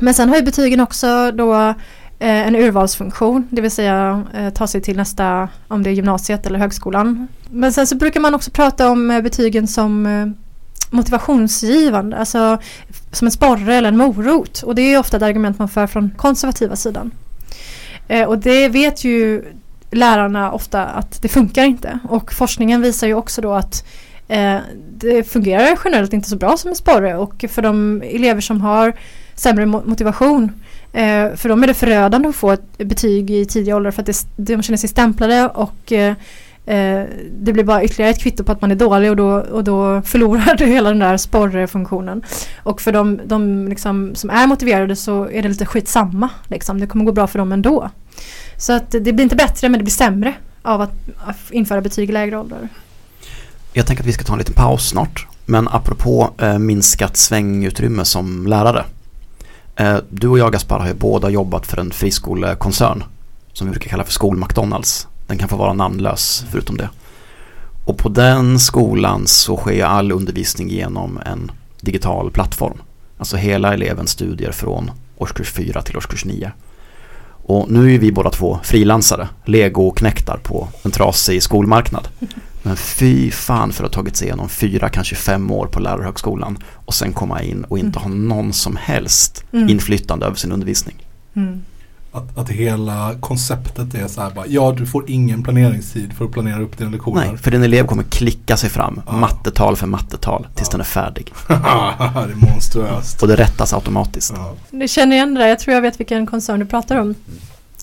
Men 0.00 0.14
sen 0.14 0.28
har 0.28 0.36
ju 0.36 0.42
betygen 0.42 0.80
också 0.80 1.30
då 1.30 1.54
eh, 1.54 1.74
en 2.18 2.56
urvalsfunktion, 2.56 3.48
det 3.50 3.60
vill 3.60 3.70
säga 3.70 4.24
eh, 4.34 4.50
ta 4.50 4.66
sig 4.66 4.80
till 4.80 4.96
nästa, 4.96 5.48
om 5.68 5.82
det 5.82 5.90
är 5.90 5.94
gymnasiet 5.94 6.46
eller 6.46 6.58
högskolan. 6.58 7.28
Men 7.50 7.72
sen 7.72 7.86
så 7.86 7.96
brukar 7.96 8.20
man 8.20 8.34
också 8.34 8.50
prata 8.50 8.90
om 8.90 9.10
eh, 9.10 9.20
betygen 9.20 9.68
som 9.68 10.06
eh, 10.06 10.26
motivationsgivande, 10.90 12.16
alltså 12.16 12.58
som 13.12 13.26
en 13.26 13.32
sporre 13.32 13.74
eller 13.74 13.88
en 13.88 13.96
morot. 13.96 14.62
Och 14.62 14.74
det 14.74 14.82
är 14.82 14.98
ofta 14.98 15.16
ett 15.16 15.22
argument 15.22 15.58
man 15.58 15.68
för 15.68 15.86
från 15.86 16.10
konservativa 16.16 16.76
sidan. 16.76 17.10
Eh, 18.08 18.28
och 18.28 18.38
det 18.38 18.68
vet 18.68 19.04
ju 19.04 19.44
lärarna 19.90 20.52
ofta 20.52 20.84
att 20.84 21.22
det 21.22 21.28
funkar 21.28 21.64
inte. 21.64 21.98
Och 22.08 22.32
forskningen 22.32 22.82
visar 22.82 23.06
ju 23.06 23.14
också 23.14 23.40
då 23.40 23.52
att 23.52 23.86
eh, 24.28 24.56
det 24.96 25.24
fungerar 25.24 25.78
generellt 25.84 26.12
inte 26.12 26.28
så 26.28 26.36
bra 26.36 26.56
som 26.56 26.70
en 26.70 26.76
sporre. 26.76 27.16
Och 27.16 27.44
för 27.48 27.62
de 27.62 28.02
elever 28.02 28.40
som 28.40 28.60
har 28.60 28.92
sämre 29.34 29.66
motivation 29.66 30.52
eh, 30.92 31.34
för 31.34 31.48
dem 31.48 31.62
är 31.62 31.66
det 31.66 31.74
förödande 31.74 32.28
att 32.28 32.36
få 32.36 32.50
ett 32.50 32.78
betyg 32.78 33.30
i 33.30 33.46
tidig 33.46 33.74
ålder 33.74 33.90
för 33.90 34.02
att 34.02 34.06
det, 34.06 34.26
de 34.36 34.62
känner 34.62 34.76
sig 34.76 34.88
stämplade 34.88 35.48
och 35.48 35.92
eh, 35.92 36.14
Eh, 36.66 37.02
det 37.38 37.52
blir 37.52 37.64
bara 37.64 37.84
ytterligare 37.84 38.10
ett 38.10 38.20
kvitto 38.20 38.44
på 38.44 38.52
att 38.52 38.60
man 38.60 38.70
är 38.70 38.74
dålig 38.74 39.10
och 39.10 39.16
då, 39.16 39.28
och 39.30 39.64
då 39.64 40.02
förlorar 40.02 40.54
du 40.58 40.66
hela 40.66 40.88
den 40.88 40.98
där 40.98 41.16
sporrfunktionen. 41.16 42.22
Och 42.62 42.80
för 42.80 42.92
de, 42.92 43.20
de 43.26 43.68
liksom, 43.68 44.14
som 44.14 44.30
är 44.30 44.46
motiverade 44.46 44.96
så 44.96 45.30
är 45.30 45.42
det 45.42 45.48
lite 45.48 45.66
skitsamma. 45.66 46.28
Liksom. 46.48 46.80
Det 46.80 46.86
kommer 46.86 47.04
gå 47.04 47.12
bra 47.12 47.26
för 47.26 47.38
dem 47.38 47.52
ändå. 47.52 47.90
Så 48.56 48.72
att 48.72 48.90
det 48.90 49.12
blir 49.12 49.22
inte 49.22 49.36
bättre 49.36 49.68
men 49.68 49.78
det 49.78 49.84
blir 49.84 49.92
sämre 49.92 50.34
av 50.62 50.80
att, 50.80 50.92
att 51.24 51.50
införa 51.50 51.80
betyg 51.80 52.10
i 52.10 52.12
lägre 52.12 52.38
åldrar. 52.38 52.68
Jag 53.72 53.86
tänker 53.86 54.02
att 54.02 54.08
vi 54.08 54.12
ska 54.12 54.24
ta 54.24 54.32
en 54.32 54.38
liten 54.38 54.54
paus 54.54 54.88
snart. 54.88 55.26
Men 55.46 55.68
apropå 55.68 56.30
eh, 56.38 56.58
minskat 56.58 57.16
svängutrymme 57.16 58.04
som 58.04 58.46
lärare. 58.46 58.84
Eh, 59.76 59.96
du 60.10 60.28
och 60.28 60.38
jag 60.38 60.52
Gaspar 60.52 60.78
har 60.78 60.88
ju 60.88 60.94
båda 60.94 61.30
jobbat 61.30 61.66
för 61.66 61.80
en 61.80 61.90
friskolekoncern 61.90 63.04
som 63.52 63.66
vi 63.66 63.70
brukar 63.70 63.90
kalla 63.90 64.04
för 64.04 64.12
skol-McDonalds. 64.12 65.06
Den 65.26 65.38
kan 65.38 65.48
få 65.48 65.56
vara 65.56 65.72
namnlös 65.72 66.44
förutom 66.50 66.76
det. 66.76 66.88
Och 67.84 67.98
på 67.98 68.08
den 68.08 68.58
skolan 68.58 69.26
så 69.26 69.56
sker 69.56 69.84
all 69.84 70.12
undervisning 70.12 70.68
genom 70.70 71.18
en 71.26 71.50
digital 71.80 72.30
plattform. 72.30 72.78
Alltså 73.18 73.36
hela 73.36 73.74
elevens 73.74 74.10
studier 74.10 74.52
från 74.52 74.90
årskurs 75.18 75.52
4 75.52 75.82
till 75.82 75.96
årskurs 75.96 76.24
9. 76.24 76.52
Och 77.46 77.70
nu 77.70 77.94
är 77.94 77.98
vi 77.98 78.12
båda 78.12 78.30
två 78.30 78.58
frilansare, 78.62 79.28
legoknäktar 79.44 80.36
på 80.42 80.68
en 80.82 80.90
trasig 80.90 81.42
skolmarknad. 81.42 82.08
Men 82.62 82.76
fy 82.76 83.30
fan 83.30 83.72
för 83.72 83.84
att 83.84 83.94
ha 83.94 84.02
tagit 84.02 84.16
sig 84.16 84.26
igenom 84.26 84.48
fyra, 84.48 84.88
kanske 84.88 85.14
fem 85.14 85.50
år 85.50 85.66
på 85.66 85.80
lärarhögskolan 85.80 86.58
och 86.74 86.94
sen 86.94 87.12
komma 87.12 87.42
in 87.42 87.64
och 87.64 87.78
inte 87.78 87.98
ha 87.98 88.08
någon 88.08 88.52
som 88.52 88.76
helst 88.76 89.44
Mm. 89.52 89.68
inflytande 89.68 90.26
över 90.26 90.36
sin 90.36 90.52
undervisning. 90.52 90.96
Mm. 91.36 91.62
Att, 92.14 92.38
att 92.38 92.48
hela 92.50 93.14
konceptet 93.20 93.94
är 93.94 94.08
så 94.08 94.20
här 94.20 94.30
bara, 94.30 94.46
ja 94.46 94.74
du 94.78 94.86
får 94.86 95.10
ingen 95.10 95.42
planeringstid 95.42 96.12
för 96.12 96.24
att 96.24 96.30
planera 96.32 96.60
upp 96.62 96.78
dina 96.78 96.90
lektioner. 96.90 97.26
Nej, 97.26 97.36
för 97.36 97.50
din 97.50 97.62
elev 97.62 97.86
kommer 97.86 98.02
klicka 98.02 98.56
sig 98.56 98.70
fram, 98.70 99.00
Ja. 99.06 99.12
mattetal 99.12 99.76
för 99.76 99.86
mattetal, 99.86 100.46
tills 100.54 100.68
Ja. 100.68 100.72
den 100.72 100.80
är 100.80 100.84
färdig. 100.84 101.32
det 101.48 101.54
är 101.54 102.50
monstruöst. 102.52 103.22
Och 103.22 103.28
det 103.28 103.36
rättas 103.36 103.72
automatiskt. 103.72 104.32
Ja. 104.36 104.52
Du 104.70 104.88
känner 104.88 105.16
igen 105.16 105.34
det 105.34 105.40
där, 105.40 105.48
jag 105.48 105.58
tror 105.58 105.74
jag 105.74 105.82
vet 105.82 106.00
vilken 106.00 106.26
koncern 106.26 106.60
du 106.60 106.66
pratar 106.66 106.96
om. 106.96 107.14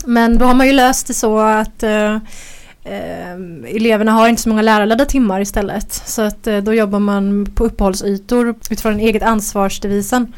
Men 0.06 0.38
då 0.38 0.46
har 0.46 0.54
man 0.54 0.68
ju 0.68 0.74
löst 0.74 1.08
det 1.08 1.14
så 1.14 1.40
att 1.40 1.84
eh, 1.84 2.16
eh, 2.84 3.34
eleverna 3.76 4.12
har 4.12 4.28
inte 4.28 4.42
så 4.42 4.50
många 4.50 4.62
lärarledda 4.62 5.06
timmar 5.06 5.42
istället. 5.42 5.94
Så 5.94 6.22
att 6.22 6.48
eh, 6.48 6.58
då 6.58 6.74
jobbar 6.74 7.00
man 7.00 7.46
på 7.56 7.66
uppehållsytor 7.66 8.50
utifrån 8.50 9.00
eget 9.00 9.24
ansvarsdevisen. 9.24 10.34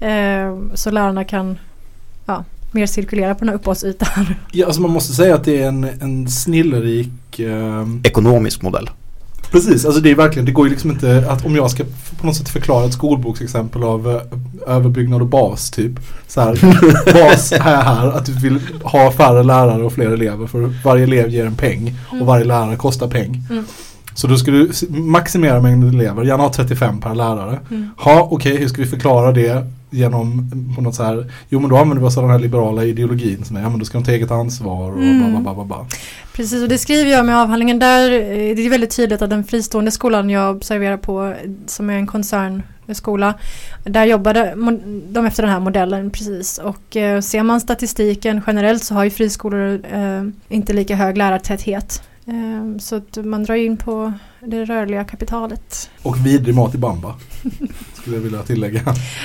Eh, 0.00 0.56
så 0.74 0.90
lärarna 0.90 1.24
kan 1.24 1.58
ja, 2.26 2.44
mer 2.76 2.86
cirkulera 2.86 3.34
på 3.34 3.38
den 3.38 3.48
här 3.48 3.56
uppehållsytan. 3.56 4.26
Ja, 4.52 4.66
alltså 4.66 4.80
man 4.82 4.90
måste 4.90 5.12
säga 5.12 5.34
att 5.34 5.44
det 5.44 5.62
är 5.62 5.68
en, 5.68 5.84
en 5.84 6.30
snillerik 6.30 7.38
ehm, 7.38 8.00
Ekonomisk 8.04 8.62
modell. 8.62 8.90
Precis, 9.50 9.84
alltså 9.84 10.00
det 10.00 10.10
är 10.10 10.14
verkligen, 10.14 10.46
det 10.46 10.52
går 10.52 10.66
ju 10.66 10.70
liksom 10.70 10.90
inte 10.90 11.24
att 11.28 11.46
om 11.46 11.56
jag 11.56 11.70
ska 11.70 11.84
på 12.20 12.26
något 12.26 12.36
sätt 12.36 12.48
förklara 12.48 12.86
ett 12.86 12.92
skolboksexempel 12.92 13.82
av 13.82 14.10
eh, 14.10 14.74
överbyggnad 14.76 15.20
och 15.20 15.26
bas 15.26 15.70
typ. 15.70 15.92
Så 16.26 16.40
här, 16.40 16.58
bas 17.28 17.52
är 17.52 17.60
här 17.60 18.08
att 18.08 18.26
du 18.26 18.32
vill 18.32 18.60
ha 18.82 19.12
färre 19.12 19.42
lärare 19.42 19.82
och 19.84 19.92
fler 19.92 20.10
elever 20.10 20.46
för 20.46 20.72
varje 20.84 21.04
elev 21.04 21.28
ger 21.28 21.46
en 21.46 21.56
peng 21.56 21.94
och 22.20 22.26
varje 22.26 22.44
lärare 22.44 22.76
kostar 22.76 23.08
peng. 23.08 23.42
Mm. 23.50 23.64
Så 24.14 24.26
då 24.26 24.36
ska 24.36 24.50
du 24.50 24.70
maximera 24.88 25.60
mängden 25.60 25.94
elever, 25.94 26.24
gärna 26.24 26.42
ha 26.42 26.52
35 26.52 27.00
per 27.00 27.14
lärare. 27.14 27.60
Mm. 27.70 27.90
Ha, 27.98 28.28
okej, 28.30 28.56
hur 28.56 28.68
ska 28.68 28.82
vi 28.82 28.88
förklara 28.88 29.32
det 29.32 29.66
genom 29.90 30.50
på 30.76 30.82
något 30.82 30.94
så 30.94 31.02
här, 31.02 31.32
jo 31.48 31.60
men 31.60 31.70
då 31.70 31.76
använder 31.76 32.00
vi 32.02 32.08
oss 32.08 32.16
av 32.16 32.22
den 32.22 32.32
här 32.32 32.38
liberala 32.38 32.84
ideologin 32.84 33.44
som 33.44 33.56
är, 33.56 33.60
ja 33.62 33.68
men 33.70 33.78
då 33.78 33.84
ska 33.84 33.98
de 33.98 34.04
ta 34.04 34.12
eget 34.12 34.30
ansvar 34.30 34.92
och 34.92 34.98
Mm. 35.02 35.32
bla 35.32 35.40
bla 35.40 35.54
bla 35.54 35.64
bla. 35.64 35.86
Precis, 36.32 36.62
och 36.62 36.68
det 36.68 36.78
skriver 36.78 37.10
jag 37.10 37.26
med 37.26 37.36
avhandlingen 37.38 37.78
där. 37.78 38.10
eh, 38.12 38.56
Det 38.56 38.66
är 38.66 38.70
väldigt 38.70 38.96
tydligt 38.96 39.22
att 39.22 39.30
den 39.30 39.44
fristående 39.44 39.90
skolan 39.90 40.30
jag 40.30 40.56
observerar 40.56 40.96
på, 40.96 41.34
som 41.66 41.90
är 41.90 41.94
en 41.94 42.06
koncernskola, 42.06 43.34
där 43.84 44.04
jobbade 44.04 44.54
de 45.08 45.26
efter 45.26 45.42
den 45.42 45.52
här 45.52 45.60
modellen 45.60 46.10
precis. 46.10 46.58
Och 46.58 46.96
eh, 46.96 47.20
ser 47.20 47.42
man 47.42 47.60
statistiken 47.60 48.40
generellt 48.46 48.84
så 48.84 48.94
har 48.94 49.04
ju 49.04 49.10
friskolor 49.10 49.80
eh, 49.92 50.22
inte 50.48 50.72
lika 50.72 50.96
hög 50.96 51.16
lärartäthet. 51.16 52.02
Eh, 52.28 52.78
så 52.78 52.96
att 52.96 53.16
man 53.24 53.44
drar 53.44 53.54
in 53.54 53.76
på 53.76 54.12
det 54.40 54.64
rörliga 54.64 55.04
kapitalet. 55.04 55.90
Och 56.02 56.26
vidrig 56.26 56.54
mat 56.54 56.74
i 56.74 56.78
bamba. 56.78 57.14
Skulle 57.94 58.16
jag 58.16 58.22
vilja 58.22 58.42
tillägga. 58.42 58.80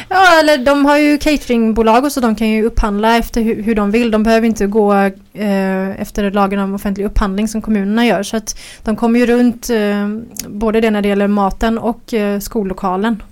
Ja, 0.10 0.39
eller 0.39 0.66
de 0.66 0.86
har 0.86 0.97
ju 0.97 1.18
cateringbolag 1.18 2.04
och 2.04 2.12
så 2.12 2.20
de 2.20 2.36
kan 2.36 2.49
ju 2.49 2.64
upphandla 2.64 3.18
efter 3.18 3.41
hur, 3.41 3.64
hur 3.64 3.76
de 3.76 3.91
vill. 3.91 4.12
De 4.12 4.24
behöver 4.24 4.47
inte 4.47 4.68
gå 4.68 4.93
eh, 4.93 6.02
efter 6.02 6.32
lagen 6.32 6.60
om 6.60 6.76
offentlig 6.76 7.06
upphandling 7.06 7.47
som 7.47 7.62
kommunerna 7.62 8.06
gör. 8.06 8.24
Så 8.24 8.38
att 8.38 8.60
de 8.84 8.95
kommer 8.95 9.20
ju 9.20 9.26
runt 9.26 9.70
eh, 9.70 10.10
både 10.47 10.82
det 10.82 10.91
när 10.91 11.02
det 11.02 11.08
gäller 11.08 11.28
maten 11.28 11.78
och 11.78 12.14
eh, 12.14 12.39
skollokalen. 12.39 13.24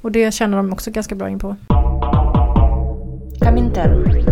Och 0.00 0.12
det 0.12 0.34
känner 0.34 0.56
de 0.56 0.72
också 0.72 0.90
ganska 0.90 1.14
bra 1.14 1.30
in 1.30 1.38
på. 1.38 1.56
Comintern. 3.40 4.31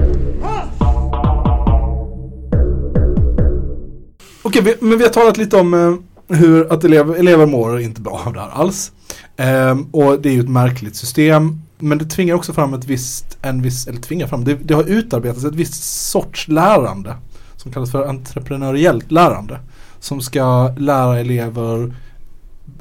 Okej, 4.43 4.63
okay, 4.63 4.75
men 4.81 4.99
vi 4.99 5.05
har 5.05 5.11
talat 5.11 5.37
lite 5.37 5.57
om 5.57 5.75
eh, 5.75 6.37
hur 6.37 6.73
att 6.73 6.85
elever, 6.85 7.15
elever 7.15 7.47
mår 7.47 7.81
inte 7.81 8.01
bra 8.01 8.23
av 8.27 8.33
det 8.33 8.41
här 8.41 8.51
alls. 8.51 8.93
Ehm, 9.37 9.83
och 9.83 10.21
det 10.21 10.29
är 10.29 10.33
ju 10.33 10.41
ett 10.41 10.49
märkligt 10.49 10.97
system. 10.97 11.63
Men 11.79 11.99
det 11.99 12.05
tvingar 12.05 12.35
också 12.35 12.53
fram 12.53 12.75
ett 12.75 12.85
visst, 12.85 13.39
en 13.43 13.63
viss, 13.63 13.87
eller 13.87 14.01
tvingar 14.01 14.27
fram, 14.27 14.45
det, 14.45 14.55
det 14.55 14.75
har 14.75 14.85
utarbetats 14.85 15.45
ett 15.45 15.55
visst 15.55 16.11
sorts 16.11 16.49
lärande. 16.49 17.17
Som 17.57 17.73
kallas 17.73 17.91
för 17.91 18.09
entreprenöriellt 18.09 19.11
lärande. 19.11 19.59
Som 19.99 20.21
ska 20.21 20.75
lära 20.79 21.21
elever 21.21 21.95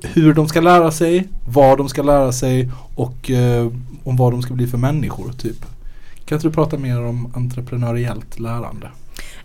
hur 0.01 0.33
de 0.33 0.47
ska 0.47 0.61
lära 0.61 0.91
sig, 0.91 1.27
vad 1.47 1.77
de 1.77 1.89
ska 1.89 2.03
lära 2.03 2.31
sig 2.31 2.71
och 2.95 3.31
eh, 3.31 3.71
om 4.03 4.17
vad 4.17 4.33
de 4.33 4.41
ska 4.41 4.53
bli 4.53 4.67
för 4.67 4.77
människor 4.77 5.31
typ. 5.31 5.65
Kan 6.25 6.35
inte 6.35 6.47
du 6.47 6.53
prata 6.53 6.77
mer 6.77 7.05
om 7.05 7.31
entreprenöriellt 7.35 8.39
lärande? 8.39 8.89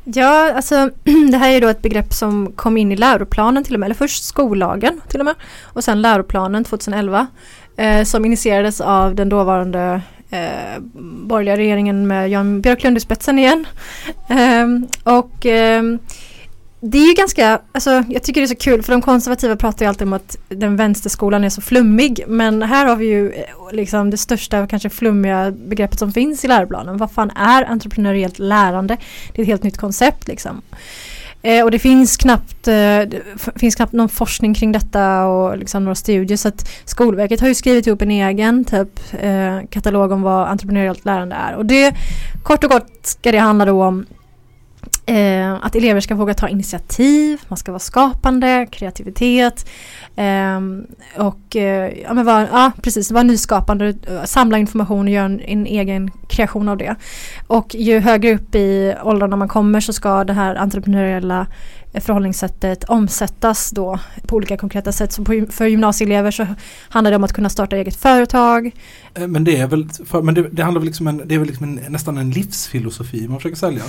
Ja, 0.04 0.52
alltså 0.52 0.90
det 1.30 1.36
här 1.36 1.50
är 1.50 1.60
då 1.60 1.68
ett 1.68 1.82
begrepp 1.82 2.12
som 2.12 2.52
kom 2.52 2.76
in 2.76 2.92
i 2.92 2.96
läroplanen 2.96 3.64
till 3.64 3.74
och 3.74 3.80
med, 3.80 3.86
eller 3.86 3.94
först 3.94 4.24
skollagen 4.24 5.00
till 5.08 5.20
och 5.20 5.26
med, 5.26 5.34
och 5.62 5.84
sen 5.84 6.02
läroplanen 6.02 6.64
2011 6.64 7.26
eh, 7.76 8.04
som 8.04 8.24
initierades 8.24 8.80
av 8.80 9.14
den 9.14 9.28
dåvarande 9.28 10.00
eh, 10.30 10.80
borgerliga 11.26 11.56
regeringen 11.56 12.06
med 12.06 12.30
Jan 12.30 12.60
Björklund 12.60 12.96
i 12.96 13.00
spetsen 13.00 13.38
igen. 13.38 13.66
Eh, 14.28 14.66
och 15.14 15.46
ehm, 15.46 15.98
det 16.86 16.98
är 16.98 17.08
ju 17.08 17.14
ganska, 17.14 17.60
alltså 17.72 18.04
jag 18.08 18.22
tycker 18.22 18.40
det 18.40 18.44
är 18.44 18.48
så 18.48 18.54
kul 18.54 18.82
för 18.82 18.92
de 18.92 19.02
konservativa 19.02 19.56
pratar 19.56 19.84
ju 19.84 19.88
alltid 19.88 20.06
om 20.06 20.12
att 20.12 20.36
den 20.48 20.76
vänsterskolan 20.76 21.44
är 21.44 21.48
så 21.48 21.60
flummig 21.60 22.24
men 22.26 22.62
här 22.62 22.86
har 22.86 22.96
vi 22.96 23.06
ju 23.06 23.32
eh, 23.32 23.44
liksom 23.72 24.10
det 24.10 24.16
största 24.16 24.62
och 24.62 24.70
kanske 24.70 24.90
flummiga 24.90 25.50
begreppet 25.50 25.98
som 25.98 26.12
finns 26.12 26.44
i 26.44 26.48
läroplanen. 26.48 26.96
Vad 26.96 27.10
fan 27.10 27.30
är 27.30 27.64
entreprenöriellt 27.64 28.38
lärande? 28.38 28.96
Det 29.32 29.38
är 29.38 29.42
ett 29.42 29.48
helt 29.48 29.62
nytt 29.62 29.78
koncept 29.78 30.28
liksom. 30.28 30.62
Eh, 31.42 31.64
och 31.64 31.70
det 31.70 31.78
finns 31.78 32.16
knappt, 32.16 32.68
eh, 32.68 33.00
det 33.00 33.22
finns 33.56 33.74
knappt 33.74 33.92
någon 33.92 34.08
forskning 34.08 34.54
kring 34.54 34.72
detta 34.72 35.26
och 35.26 35.58
liksom 35.58 35.84
några 35.84 35.94
studier 35.94 36.36
så 36.36 36.48
att 36.48 36.70
Skolverket 36.84 37.40
har 37.40 37.48
ju 37.48 37.54
skrivit 37.54 37.86
ihop 37.86 38.02
en 38.02 38.10
egen 38.10 38.64
typ 38.64 39.00
eh, 39.20 39.58
katalog 39.70 40.12
om 40.12 40.22
vad 40.22 40.48
entreprenöriellt 40.48 41.04
lärande 41.04 41.36
är. 41.36 41.54
Och 41.54 41.66
det 41.66 41.94
kort 42.42 42.64
och 42.64 42.70
gott 42.70 42.98
ska 43.02 43.32
det 43.32 43.38
handla 43.38 43.64
då 43.64 43.84
om 43.84 44.06
Eh, 45.06 45.54
att 45.54 45.76
elever 45.76 46.00
ska 46.00 46.14
våga 46.14 46.34
ta 46.34 46.48
initiativ, 46.48 47.40
man 47.48 47.56
ska 47.56 47.72
vara 47.72 47.78
skapande, 47.78 48.66
kreativitet 48.70 49.68
eh, 50.16 50.60
och 51.26 51.56
eh, 51.56 51.92
ja, 52.02 52.14
men 52.14 52.24
vara, 52.26 52.48
ja, 52.52 52.72
precis, 52.82 53.10
vara 53.10 53.22
nyskapande, 53.22 53.94
samla 54.24 54.58
information 54.58 55.06
och 55.06 55.12
göra 55.12 55.24
en, 55.24 55.40
en 55.40 55.66
egen 55.66 56.10
kreation 56.28 56.68
av 56.68 56.76
det. 56.76 56.94
Och 57.46 57.74
ju 57.74 57.98
högre 57.98 58.34
upp 58.34 58.54
i 58.54 58.94
åldrarna 59.02 59.36
man 59.36 59.48
kommer 59.48 59.80
så 59.80 59.92
ska 59.92 60.24
det 60.24 60.32
här 60.32 60.54
entreprenöriella 60.54 61.46
förhållningssättet 62.00 62.84
omsättas 62.84 63.70
då 63.70 63.98
på 64.26 64.36
olika 64.36 64.56
konkreta 64.56 64.92
sätt. 64.92 65.12
Så 65.12 65.24
för 65.50 65.66
gymnasieelever 65.66 66.30
så 66.30 66.46
handlar 66.88 67.10
det 67.10 67.16
om 67.16 67.24
att 67.24 67.32
kunna 67.32 67.48
starta 67.48 67.76
eget 67.76 67.96
företag. 67.96 68.70
Eh, 69.14 69.26
Men 69.28 69.44
det 69.44 69.56
är 69.56 69.66
väl, 69.66 69.88
men 70.22 70.34
det, 70.34 70.48
det 70.52 70.62
handlar 70.62 70.80
väl 70.80 70.86
liksom 70.86 71.06
en, 71.06 71.22
det 71.26 71.34
är 71.34 71.38
väl 71.38 71.48
liksom 71.48 71.64
en, 71.64 71.80
nästan 71.88 72.18
en 72.18 72.30
livsfilosofi 72.30 73.28
man 73.28 73.38
försöker 73.38 73.56
sälja. 73.56 73.82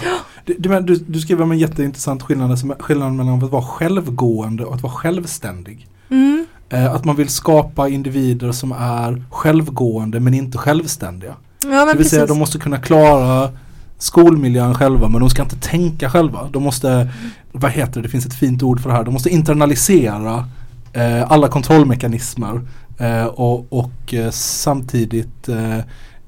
Men 0.60 0.86
du, 0.86 0.96
du 0.96 1.20
skriver 1.22 1.44
om 1.44 1.52
en 1.52 1.60
jätteintressant 1.60 2.24
skillnad, 2.24 2.60
som- 2.60 2.76
skillnad 2.80 3.14
mellan 3.14 3.44
att 3.44 3.52
vara 3.52 3.64
självgående 3.64 4.66
och 4.66 4.76
att 4.76 4.82
vara 4.84 4.94
självständig. 4.94 5.88
Mm. 6.10 6.46
Eh, 6.70 6.94
att 6.94 7.06
man 7.06 7.16
vill 7.16 7.30
skapa 7.30 7.90
individer 7.90 8.52
som 8.52 8.72
är 8.72 9.24
självgående 9.32 10.20
men 10.20 10.34
inte 10.34 10.58
självständiga. 10.58 11.36
Ja, 11.64 11.70
men 11.70 11.80
det 11.80 11.86
vill 11.86 11.98
precis. 11.98 12.12
säga 12.12 12.26
de 12.26 12.38
måste 12.40 12.58
kunna 12.60 12.78
klara 12.78 13.50
skolmiljön 13.98 14.76
själva 14.76 15.10
men 15.10 15.20
de 15.20 15.30
ska 15.30 15.42
inte 15.42 15.56
tänka 15.56 16.10
själva. 16.10 16.50
De 16.52 16.64
måste, 16.64 17.10
vad 17.52 17.72
heter 17.72 17.94
det, 17.94 18.02
det 18.02 18.10
finns 18.10 18.26
ett 18.26 18.34
fint 18.40 18.64
ord 18.64 18.80
för 18.80 18.90
det 18.90 18.96
här, 18.96 19.04
de 19.04 19.14
måste 19.14 19.30
internalisera 19.30 20.48
eh, 20.94 21.32
alla 21.32 21.48
kontrollmekanismer 21.48 22.62
eh, 23.00 23.26
och, 23.26 23.74
och 23.74 24.14
eh, 24.14 24.30
samtidigt 24.32 25.50
eh, 25.50 25.78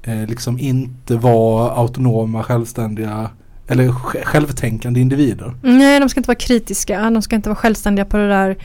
eh 0.02 0.26
liksom 0.28 0.58
inte 0.58 1.16
vara 1.16 1.70
autonoma, 1.70 2.42
självständiga 2.42 3.30
eller 3.68 3.88
sj- 3.88 4.24
självtänkande 4.24 5.00
individer. 5.00 5.54
Nej, 5.62 6.00
de 6.00 6.08
ska 6.08 6.20
inte 6.20 6.28
vara 6.28 6.38
kritiska. 6.38 7.10
De 7.10 7.22
ska 7.22 7.36
inte 7.36 7.48
vara 7.48 7.56
självständiga 7.56 8.04
på 8.04 8.16
det 8.16 8.28
där 8.28 8.56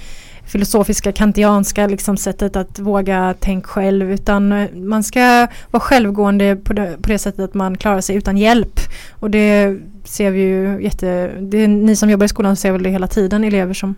filosofiska 0.46 1.12
kantianska 1.12 1.88
liksom 1.88 2.18
sättet 2.18 2.56
att 2.56 2.80
våga 2.80 3.36
tänk 3.40 3.66
själv 3.66 4.12
utan 4.12 4.52
eh, 4.52 4.70
man 4.76 5.04
ska 5.04 5.48
vara 5.72 5.82
självgående 5.82 6.56
på 6.56 6.74
det, 6.74 6.98
på 7.02 7.10
det 7.10 7.20
sättet 7.20 7.40
att 7.40 7.54
man 7.54 7.78
klarar 7.78 8.02
sig 8.02 8.16
utan 8.16 8.38
hjälp. 8.38 8.80
Och 9.12 9.30
det 9.30 9.78
ser 10.04 10.32
vi 10.32 10.42
ju 10.42 10.84
jätte, 10.84 11.32
det 11.42 11.58
är, 11.58 11.68
ni 11.68 11.96
som 11.96 12.10
jobbar 12.10 12.26
i 12.26 12.30
skolan 12.30 12.56
ser 12.56 12.72
väl 12.72 12.84
det 12.84 12.90
hela 12.90 13.08
tiden, 13.08 13.44
elever 13.44 13.74
som 13.74 13.96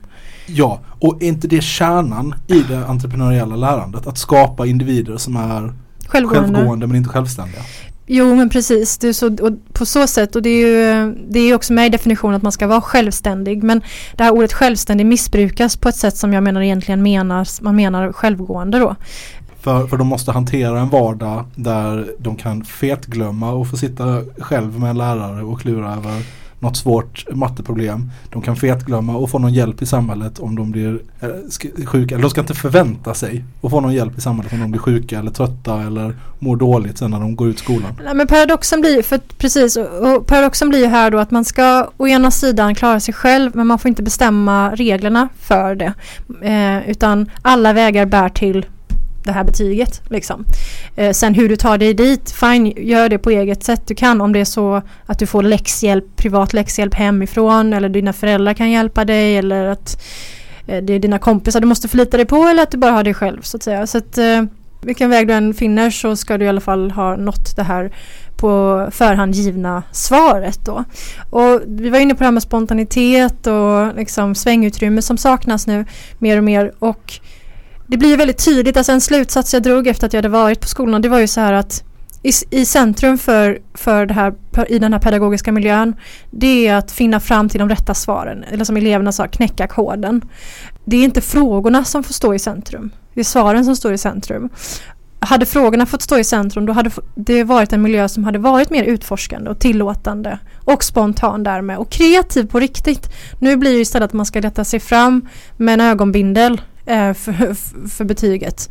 Ja, 0.48 0.80
och 1.00 1.24
är 1.24 1.28
inte 1.28 1.48
det 1.48 1.64
kärnan 1.64 2.36
i 2.48 2.60
det 2.60 2.86
entreprenöriella 2.86 3.56
lärandet? 3.56 4.08
Att 4.08 4.18
skapa 4.18 4.66
individer 4.66 5.18
som 5.18 5.36
är 5.36 5.74
självgående. 6.08 6.54
självgående 6.54 6.88
men 6.88 6.96
inte 6.96 7.10
självständiga. 7.10 7.62
Jo 8.08 8.36
men 8.36 8.50
precis, 8.50 8.98
det 8.98 9.08
är 9.08 9.14
så, 9.14 9.28
och 9.28 9.52
på 9.74 9.86
så 9.86 10.08
sätt 10.08 10.36
och 10.36 10.42
det 10.42 10.50
är 10.50 10.68
ju 10.68 11.14
det 11.30 11.40
är 11.40 11.56
också 11.56 11.74
med 11.74 11.86
i 11.88 11.90
definitionen 11.90 12.36
att 12.36 12.42
man 12.42 12.52
ska 12.52 12.68
vara 12.68 12.82
självständig 12.82 13.64
men 13.64 13.82
det 14.16 14.24
här 14.24 14.32
ordet 14.32 14.54
självständig 14.54 15.06
missbrukas 15.06 15.78
på 15.78 15.90
ett 15.90 15.96
sätt 15.96 16.18
som 16.18 16.34
jag 16.34 16.44
menar 16.44 16.62
egentligen 16.62 17.04
menar, 17.04 17.64
man 17.64 17.76
menar 17.76 18.12
självgående 18.12 18.80
då. 18.80 18.96
För, 19.60 19.88
för 19.88 19.98
de 19.98 20.08
måste 20.08 20.32
hantera 20.32 20.80
en 20.80 20.90
vardag 20.90 21.46
där 21.56 22.08
de 22.20 22.36
kan 22.36 22.66
fetglömma 22.66 23.52
och 23.52 23.70
få 23.70 23.78
sitta 23.78 24.22
själv 24.38 24.80
med 24.80 24.90
en 24.90 24.98
lärare 24.98 25.44
och 25.44 25.62
klura 25.62 25.94
över 25.96 26.22
något 26.66 26.78
svårt 26.78 27.26
matteproblem. 27.32 28.12
De 28.30 28.42
kan 28.42 28.56
fetglömma 28.56 29.16
och 29.16 29.30
få 29.30 29.40
någon 29.40 29.54
hjälp 29.54 29.82
i 29.82 29.86
samhället 29.86 30.40
om 30.40 30.56
de 30.56 30.72
blir 30.72 31.00
eh, 31.22 31.86
sjuka. 31.86 32.16
Eller 32.16 32.22
de 32.22 32.30
ska 32.30 32.42
inte 32.42 32.54
förvänta 32.54 33.14
sig 33.14 33.44
att 33.62 33.72
få 33.72 33.82
någon 33.82 33.94
hjälp 33.94 34.18
i 34.18 34.22
samhället 34.22 34.54
om 34.54 34.60
de 34.60 34.72
blir 34.72 34.82
sjuka 34.82 35.20
eller 35.20 35.32
trötta 35.32 35.82
eller 35.82 36.16
mår 36.40 36.58
dåligt 36.58 36.98
sen 36.98 37.12
när 37.12 37.20
de 37.20 37.36
går 37.36 37.48
ut 37.48 37.60
skolan. 37.60 37.92
Nej, 38.04 38.16
men 38.16 38.28
paradoxen 38.28 38.82
blir, 38.82 39.02
för 39.02 39.18
precis, 39.18 39.78
och 39.78 40.28
paradoxen 40.28 40.70
blir 40.70 40.80
ju 40.80 40.86
här 40.86 41.12
då 41.12 41.18
att 41.20 41.32
man 41.32 41.46
ska 41.46 41.90
å 41.98 42.08
ena 42.08 42.32
sidan 42.32 42.76
klara 42.76 43.00
sig 43.00 43.14
själv 43.14 43.52
men 43.56 43.68
man 43.68 43.80
får 43.80 43.90
inte 43.90 44.04
bestämma 44.04 44.72
reglerna 44.76 45.30
för 45.40 45.76
det. 45.76 45.94
Eh, 46.42 46.90
utan 46.90 47.32
alla 47.42 47.74
vägar 47.74 48.06
bär 48.06 48.30
till 48.30 48.66
det 49.26 49.32
här 49.32 49.44
betyget. 49.44 50.02
Liksom. 50.10 50.46
Eh, 50.96 51.12
sen 51.12 51.34
hur 51.34 51.50
du 51.50 51.56
tar 51.56 51.78
dig 51.78 51.94
dit, 51.94 52.32
fine, 52.32 52.74
gör 52.78 53.10
det 53.10 53.18
på 53.18 53.30
eget 53.30 53.64
sätt 53.64 53.88
du 53.88 53.96
kan. 53.96 54.22
Om 54.22 54.34
det 54.34 54.40
är 54.40 54.46
så 54.46 54.82
att 55.06 55.20
du 55.20 55.26
får 55.26 55.44
läxhjälp, 55.44 56.16
privat 56.16 56.54
läxhjälp 56.54 56.94
hemifrån 56.94 57.74
eller 57.74 57.90
dina 57.90 58.14
föräldrar 58.14 58.54
kan 58.54 58.72
hjälpa 58.72 59.06
dig 59.06 59.38
eller 59.38 59.66
att 59.66 60.02
eh, 60.68 60.84
det 60.84 60.94
är 60.94 61.00
dina 61.00 61.20
kompisar 61.20 61.60
du 61.60 61.68
måste 61.68 61.88
förlita 61.88 62.18
dig 62.18 62.26
på 62.26 62.44
eller 62.44 62.64
att 62.64 62.72
du 62.72 62.78
bara 62.78 62.92
har 62.92 63.04
dig 63.04 63.14
själv 63.14 63.42
så 63.42 63.58
att 63.58 63.64
säga. 63.64 63.88
Så 63.88 63.98
att, 63.98 64.18
eh, 64.18 64.44
vilken 64.82 65.10
väg 65.10 65.28
du 65.28 65.34
än 65.34 65.54
finner 65.54 65.90
så 65.90 66.16
ska 66.16 66.38
du 66.38 66.46
i 66.46 66.48
alla 66.48 66.62
fall 66.62 66.92
ha 66.92 67.16
nått 67.16 67.56
det 67.56 67.64
här 67.64 67.92
på 68.38 68.88
förhand 68.92 69.36
givna 69.36 69.84
svaret 69.92 70.66
då. 70.66 70.84
Och 71.30 71.62
vi 71.68 71.90
var 71.90 72.00
inne 72.00 72.14
på 72.14 72.20
det 72.20 72.26
här 72.26 72.32
med 72.32 72.44
spontanitet 72.44 73.48
och 73.48 73.96
liksom 73.96 74.36
svängutrymme 74.36 75.02
som 75.02 75.18
saknas 75.18 75.68
nu 75.68 75.86
mer 76.20 76.38
och 76.38 76.44
mer 76.44 76.72
och 76.80 77.14
det 77.88 77.98
blir 77.98 78.10
ju 78.10 78.16
väldigt 78.16 78.46
tydligt, 78.46 78.78
alltså 78.78 78.92
en 78.92 79.02
slutsats 79.02 79.54
jag 79.54 79.64
drog 79.64 79.88
efter 79.88 80.08
att 80.08 80.14
jag 80.14 80.18
hade 80.18 80.30
varit 80.30 80.62
på 80.62 80.68
skolan 80.68 81.02
det 81.02 81.10
var 81.10 81.20
ju 81.20 81.28
så 81.28 81.40
här 81.42 81.54
att 81.54 81.84
i, 82.26 82.32
i 82.50 82.66
centrum 82.66 83.18
för, 83.18 83.60
för 83.74 84.06
det 84.06 84.14
här, 84.14 84.34
i 84.68 84.80
den 84.80 84.94
här 84.94 85.00
pedagogiska 85.00 85.52
miljön 85.52 85.96
det 86.32 86.68
är 86.68 86.76
att 86.76 86.92
finna 86.92 87.20
fram 87.20 87.50
till 87.50 87.60
de 87.60 87.70
rätta 87.70 87.94
svaren, 87.94 88.44
eller 88.44 88.66
som 88.66 88.78
eleverna 88.78 89.12
sa, 89.12 89.28
knäcka 89.28 89.68
koden. 89.68 90.22
Det 90.86 90.98
är 90.98 91.04
inte 91.04 91.22
frågorna 91.22 91.84
som 91.84 92.04
får 92.04 92.14
stå 92.14 92.34
i 92.34 92.40
centrum, 92.40 92.92
det 93.14 93.20
är 93.20 93.24
svaren 93.24 93.66
som 93.66 93.76
står 93.76 93.94
i 93.94 93.98
centrum. 93.98 94.50
Hade 95.20 95.46
frågorna 95.46 95.86
fått 95.86 96.02
stå 96.02 96.18
i 96.18 96.24
centrum 96.24 96.66
då 96.66 96.74
hade 96.74 96.92
det 97.16 97.44
varit 97.44 97.74
en 97.74 97.82
miljö 97.82 98.10
som 98.10 98.24
hade 98.24 98.40
varit 98.40 98.70
mer 98.70 98.84
utforskande 98.84 99.50
och 99.50 99.60
tillåtande 99.60 100.40
och 100.66 100.84
spontan 100.84 101.44
därmed 101.44 101.78
och 101.78 101.90
kreativ 101.90 102.48
på 102.48 102.60
riktigt. 102.60 103.10
Nu 103.40 103.58
blir 103.58 103.74
det 103.74 103.80
istället 103.80 104.06
att 104.06 104.14
man 104.14 104.26
ska 104.26 104.40
leta 104.40 104.64
sig 104.64 104.80
fram 104.80 105.28
med 105.58 105.74
en 105.74 105.82
ögonbindel 105.82 106.62
Eh, 106.86 107.14
för, 107.14 107.54
för 107.88 108.04
betyget. 108.04 108.70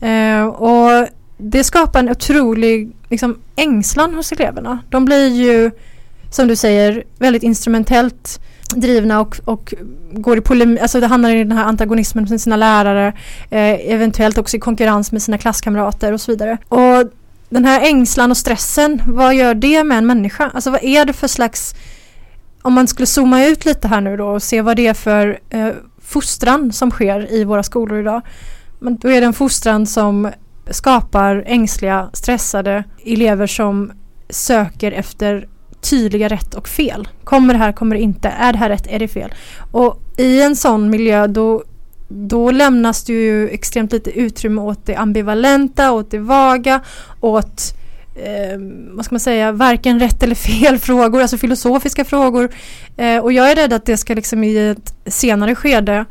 Eh, 0.00 0.44
och 0.44 1.08
det 1.38 1.64
skapar 1.64 2.00
en 2.00 2.10
otrolig 2.10 2.92
liksom, 3.08 3.38
ängslan 3.56 4.14
hos 4.14 4.32
eleverna. 4.32 4.78
De 4.88 5.04
blir 5.04 5.28
ju, 5.28 5.70
som 6.30 6.48
du 6.48 6.56
säger, 6.56 7.04
väldigt 7.18 7.42
instrumentellt 7.42 8.40
drivna 8.74 9.20
och, 9.20 9.40
och 9.44 9.74
går 10.12 10.38
i 10.38 10.40
polemik, 10.40 10.80
alltså 10.80 11.00
det 11.00 11.06
handlar 11.06 11.30
i 11.30 11.38
den 11.38 11.52
här 11.52 11.64
antagonismen 11.64 12.26
med 12.30 12.40
sina 12.40 12.56
lärare, 12.56 13.06
eh, 13.50 13.92
eventuellt 13.92 14.38
också 14.38 14.56
i 14.56 14.60
konkurrens 14.60 15.12
med 15.12 15.22
sina 15.22 15.38
klasskamrater 15.38 16.12
och 16.12 16.20
så 16.20 16.32
vidare. 16.32 16.58
Och 16.68 17.10
den 17.48 17.64
här 17.64 17.80
ängslan 17.80 18.30
och 18.30 18.36
stressen, 18.36 19.02
vad 19.06 19.34
gör 19.34 19.54
det 19.54 19.84
med 19.84 19.98
en 19.98 20.06
människa? 20.06 20.50
Alltså 20.54 20.70
vad 20.70 20.84
är 20.84 21.04
det 21.04 21.12
för 21.12 21.28
slags, 21.28 21.74
om 22.62 22.72
man 22.72 22.86
skulle 22.86 23.06
zooma 23.06 23.44
ut 23.44 23.64
lite 23.64 23.88
här 23.88 24.00
nu 24.00 24.16
då 24.16 24.28
och 24.28 24.42
se 24.42 24.62
vad 24.62 24.76
det 24.76 24.86
är 24.86 24.94
för 24.94 25.40
eh, 25.50 25.68
fostran 26.10 26.72
som 26.72 26.90
sker 26.90 27.32
i 27.32 27.44
våra 27.44 27.62
skolor 27.62 28.00
idag. 28.00 28.22
Men 28.78 28.96
då 28.96 29.08
är 29.08 29.20
det 29.20 29.26
en 29.26 29.32
fostran 29.32 29.86
som 29.86 30.30
skapar 30.70 31.44
ängsliga, 31.46 32.10
stressade 32.12 32.84
elever 33.04 33.46
som 33.46 33.92
söker 34.28 34.92
efter 34.92 35.48
tydliga 35.80 36.28
rätt 36.28 36.54
och 36.54 36.68
fel. 36.68 37.08
Kommer 37.24 37.54
det 37.54 37.58
här, 37.58 37.72
kommer 37.72 37.96
det 37.96 38.02
inte? 38.02 38.28
Är 38.28 38.52
det 38.52 38.58
här 38.58 38.68
rätt, 38.68 38.86
är 38.86 38.98
det 38.98 39.08
fel? 39.08 39.34
Och 39.72 40.02
i 40.18 40.42
en 40.42 40.56
sån 40.56 40.90
miljö 40.90 41.26
då, 41.26 41.62
då 42.08 42.50
lämnas 42.50 43.04
det 43.04 43.12
ju 43.12 43.48
extremt 43.48 43.92
lite 43.92 44.10
utrymme 44.10 44.60
åt 44.60 44.86
det 44.86 44.94
ambivalenta, 44.94 45.92
åt 45.92 46.10
det 46.10 46.18
vaga, 46.18 46.80
åt 47.20 47.79
eh, 48.24 48.58
vad 48.90 49.04
ska 49.04 49.14
man 49.14 49.20
säga, 49.20 49.52
varken 49.52 50.00
rätt 50.00 50.22
eller 50.22 50.34
fel 50.34 50.78
frågor, 50.88 51.20
alltså 51.20 51.38
filosofiska 51.38 52.04
frågor. 52.04 52.50
Eh, 52.96 53.18
och 53.18 53.32
jag 53.32 53.50
är 53.50 53.56
rädd 53.56 53.72
att 53.72 53.86
det 53.86 53.96
ska 53.96 54.14
liksom 54.14 54.44
i 54.44 54.68
ett 54.68 54.94
senare 55.06 55.54
skede 55.54 56.04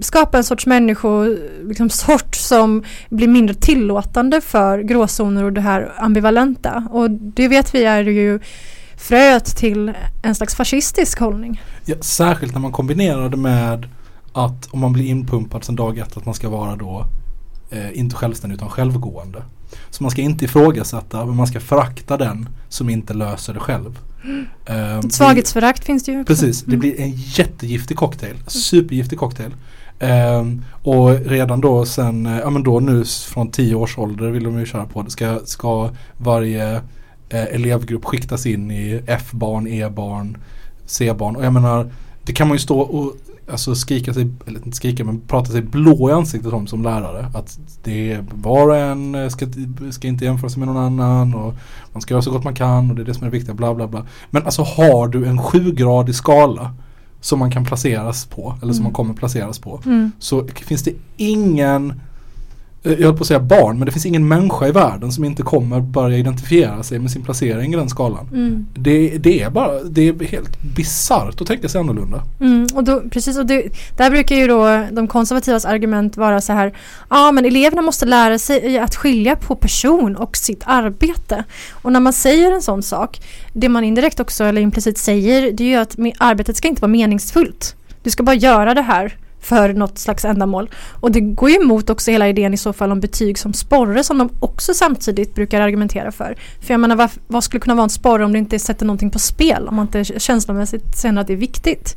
skapa 0.00 0.38
en 0.38 0.44
sorts 0.44 0.66
människosort 0.66 1.38
liksom 1.64 1.90
sort 1.90 2.34
som 2.34 2.84
blir 3.08 3.28
mindre 3.28 3.54
tillåtande 3.54 4.40
för 4.40 4.78
gråzoner 4.78 5.44
och 5.44 5.52
det 5.52 5.60
här 5.60 5.92
ambivalenta. 5.96 6.88
Och 6.90 7.10
det 7.10 7.48
vet 7.48 7.74
vi 7.74 7.84
är 7.84 8.02
ju 8.02 8.40
fröet 8.96 9.56
till 9.56 9.92
en 10.22 10.34
slags 10.34 10.54
fascistisk 10.54 11.20
hållning. 11.20 11.62
Ja, 11.84 11.96
särskilt 12.00 12.52
när 12.52 12.60
man 12.60 12.72
kombinerar 12.72 13.28
det 13.28 13.36
med 13.36 13.88
att 14.32 14.66
om 14.70 14.80
man 14.80 14.92
blir 14.92 15.04
inpumpad 15.04 15.64
sedan 15.64 15.76
dag 15.76 15.98
ett 15.98 16.16
att 16.16 16.24
man 16.24 16.34
ska 16.34 16.48
vara 16.48 16.76
då 16.76 17.06
eh, 17.70 17.98
inte 17.98 18.16
självständig 18.16 18.56
utan 18.56 18.70
självgående. 18.70 19.42
Så 19.90 20.02
man 20.02 20.10
ska 20.10 20.22
inte 20.22 20.44
ifrågasätta 20.44 21.26
men 21.26 21.36
man 21.36 21.46
ska 21.46 21.60
förakta 21.60 22.16
den 22.16 22.48
som 22.68 22.90
inte 22.90 23.14
löser 23.14 23.54
det 23.54 23.60
själv. 23.60 23.98
Eh, 24.66 24.98
Ett 24.98 25.12
svaghetsförakt 25.12 25.84
finns 25.84 26.04
det 26.04 26.12
ju. 26.12 26.20
också. 26.20 26.26
Precis, 26.34 26.60
det 26.62 26.66
Mm. 26.68 26.80
blir 26.80 27.00
en 27.00 27.10
jättegiftig 27.16 27.96
cocktail. 27.96 28.34
Supergiftig 28.46 29.18
cocktail. 29.18 29.54
Ehm, 29.98 30.62
och 30.82 31.10
redan 31.26 31.60
då 31.60 31.84
sen, 31.86 32.26
eh, 32.26 32.38
ja 32.38 32.50
men 32.50 32.62
då 32.62 32.80
nu 32.80 33.04
från 33.04 33.50
10 33.50 33.74
års 33.74 33.98
ålder 33.98 34.30
vill 34.30 34.44
de 34.44 34.58
ju 34.58 34.66
köra 34.66 34.86
på 34.86 35.02
det. 35.02 35.10
Ska, 35.10 35.38
ska 35.44 35.90
varje 36.16 36.74
eh, 37.28 37.42
elevgrupp 37.44 38.04
skiktas 38.04 38.46
in 38.46 38.70
i 38.70 39.02
F-barn, 39.06 39.66
E-barn, 39.66 40.36
C-barn. 40.86 41.36
Och 41.36 41.44
jag 41.44 41.52
menar, 41.52 41.90
det 42.22 42.32
kan 42.32 42.48
man 42.48 42.54
ju 42.54 42.58
stå 42.58 42.80
och 42.80 43.12
alltså 43.50 43.74
skrika 43.74 44.14
sig, 44.14 44.28
eller 44.46 44.64
inte 44.64 44.76
skrika 44.76 45.04
men 45.04 45.20
prata 45.20 45.52
sig 45.52 45.62
blå 45.62 46.10
i 46.10 46.12
ansiktet 46.12 46.52
om 46.52 46.66
som 46.66 46.82
lärare. 46.82 47.26
Att 47.34 47.58
det 47.82 48.12
är 48.12 48.24
var 48.34 48.68
och 48.68 48.76
en 48.76 49.30
ska, 49.30 49.46
ska 49.90 50.08
inte 50.08 50.24
jämföra 50.24 50.50
sig 50.50 50.58
med 50.58 50.68
någon 50.68 50.84
annan 50.84 51.34
och 51.34 51.54
man 51.92 52.02
ska 52.02 52.14
göra 52.14 52.22
så 52.22 52.30
gott 52.30 52.44
man 52.44 52.54
kan 52.54 52.90
och 52.90 52.96
det 52.96 53.02
är 53.02 53.06
det 53.06 53.14
som 53.14 53.22
är 53.22 53.30
det 53.30 53.36
viktiga, 53.36 53.54
bla 53.54 53.74
bla 53.74 53.88
bla. 53.88 54.06
Men 54.30 54.42
alltså 54.44 54.62
har 54.62 55.08
du 55.08 55.26
en 55.26 55.42
sjugradig 55.42 56.14
skala 56.14 56.74
som 57.20 57.38
man 57.38 57.50
kan 57.50 57.64
placeras 57.64 58.26
på, 58.26 58.54
eller 58.62 58.72
som 58.72 58.80
Mm. 58.80 58.82
man 58.82 58.92
kommer 58.92 59.14
placeras 59.14 59.58
på. 59.58 59.80
Mm. 59.86 60.12
Så 60.18 60.46
finns 60.46 60.82
det 60.82 60.92
ingen, 61.16 62.00
jag 62.84 62.96
höll 62.96 63.16
på 63.16 63.20
att 63.20 63.26
säga 63.26 63.40
barn, 63.40 63.78
men 63.78 63.86
det 63.86 63.92
finns 63.92 64.06
ingen 64.06 64.28
människa 64.28 64.68
i 64.68 64.72
världen 64.72 65.12
som 65.12 65.24
inte 65.24 65.42
kommer 65.42 65.80
börja 65.80 66.18
identifiera 66.18 66.82
sig 66.82 66.98
med 66.98 67.10
sin 67.10 67.22
placering 67.22 67.74
i 67.74 67.76
den 67.76 67.88
skalan. 67.88 68.28
Mm. 68.32 68.66
Det, 68.74 69.18
det 69.18 69.42
är 69.42 69.50
bara, 69.50 69.82
det 69.82 70.08
är 70.08 70.24
helt 70.24 70.62
bisarrt 70.76 71.40
att 71.40 71.46
tänka 71.46 71.68
sig 71.68 71.80
annorlunda. 71.80 72.22
Mm, 72.40 72.66
och 72.74 72.84
då, 72.84 73.02
precis, 73.10 73.38
och 73.38 73.46
det, 73.46 73.62
där 73.96 74.10
brukar 74.10 74.36
ju 74.36 74.46
då 74.46 74.86
de 74.92 75.08
konservativas 75.08 75.64
argument 75.64 76.16
vara 76.16 76.40
så 76.40 76.52
här 76.52 76.74
Ja 77.10 77.32
men 77.32 77.44
eleverna 77.44 77.82
måste 77.82 78.06
lära 78.06 78.38
sig 78.38 78.78
att 78.78 78.96
skilja 78.96 79.36
på 79.36 79.56
person 79.56 80.16
och 80.16 80.36
sitt 80.36 80.62
arbete. 80.66 81.44
Och 81.72 81.92
när 81.92 82.00
man 82.00 82.12
säger 82.12 82.52
en 82.52 82.62
sån 82.62 82.82
sak 82.82 83.20
Det 83.52 83.68
man 83.68 83.84
indirekt 83.84 84.20
också 84.20 84.44
eller 84.44 84.60
implicit 84.60 84.98
säger 84.98 85.52
det 85.52 85.64
är 85.64 85.68
ju 85.68 85.76
att 85.76 85.96
arbetet 86.18 86.56
ska 86.56 86.68
inte 86.68 86.82
vara 86.82 86.92
meningsfullt. 86.92 87.76
Du 88.02 88.10
ska 88.10 88.22
bara 88.22 88.36
göra 88.36 88.74
det 88.74 88.82
här 88.82 89.16
för 89.44 89.72
något 89.72 89.98
slags 89.98 90.24
ändamål. 90.24 90.70
Och 91.00 91.12
det 91.12 91.20
går 91.20 91.50
ju 91.50 91.56
emot 91.56 91.90
också 91.90 92.10
hela 92.10 92.28
idén 92.28 92.54
i 92.54 92.56
så 92.56 92.72
fall 92.72 92.92
om 92.92 93.00
betyg 93.00 93.38
som 93.38 93.52
sporre 93.52 94.04
som 94.04 94.18
de 94.18 94.30
också 94.40 94.74
samtidigt 94.74 95.34
brukar 95.34 95.60
argumentera 95.60 96.12
för. 96.12 96.36
För 96.60 96.74
jag 96.74 96.80
menar 96.80 96.96
vad, 96.96 97.10
vad 97.26 97.44
skulle 97.44 97.60
kunna 97.60 97.74
vara 97.74 97.84
en 97.84 97.90
sporre 97.90 98.24
om 98.24 98.32
du 98.32 98.38
inte 98.38 98.58
sätter 98.58 98.86
någonting 98.86 99.10
på 99.10 99.18
spel? 99.18 99.68
Om 99.68 99.74
man 99.74 99.86
inte 99.86 100.20
känslomässigt 100.20 101.02
känner 101.02 101.20
att 101.20 101.26
det 101.26 101.32
är 101.32 101.36
viktigt. 101.36 101.96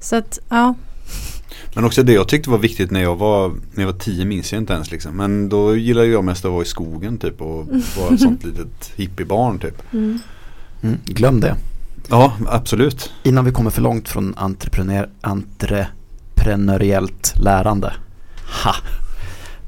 Så 0.00 0.16
att 0.16 0.38
ja. 0.48 0.74
Men 1.74 1.84
också 1.84 2.02
det 2.02 2.12
jag 2.12 2.28
tyckte 2.28 2.50
var 2.50 2.58
viktigt 2.58 2.90
när 2.90 3.02
jag 3.02 3.16
var, 3.16 3.48
när 3.48 3.84
jag 3.84 3.92
var 3.92 3.98
tio 3.98 4.24
minns 4.24 4.52
jag 4.52 4.62
inte 4.62 4.72
ens 4.72 4.90
liksom. 4.90 5.16
Men 5.16 5.48
då 5.48 5.76
gillade 5.76 6.06
jag 6.06 6.24
mest 6.24 6.44
att 6.44 6.52
vara 6.52 6.62
i 6.62 6.66
skogen 6.66 7.18
typ 7.18 7.40
och 7.40 7.66
vara 7.98 8.14
ett 8.14 8.20
sånt 8.20 8.44
litet 8.44 8.92
hippiebarn 8.96 9.58
typ. 9.58 9.82
Mm, 9.92 10.18
glöm 11.04 11.40
det. 11.40 11.56
Ja, 12.08 12.32
absolut. 12.46 13.12
Innan 13.22 13.44
vi 13.44 13.52
kommer 13.52 13.70
för 13.70 13.82
långt 13.82 14.08
från 14.08 14.34
entreprenör, 14.36 15.08
entreprenöriellt 16.46 17.34
lärande. 17.36 17.92
Ha. 18.64 18.74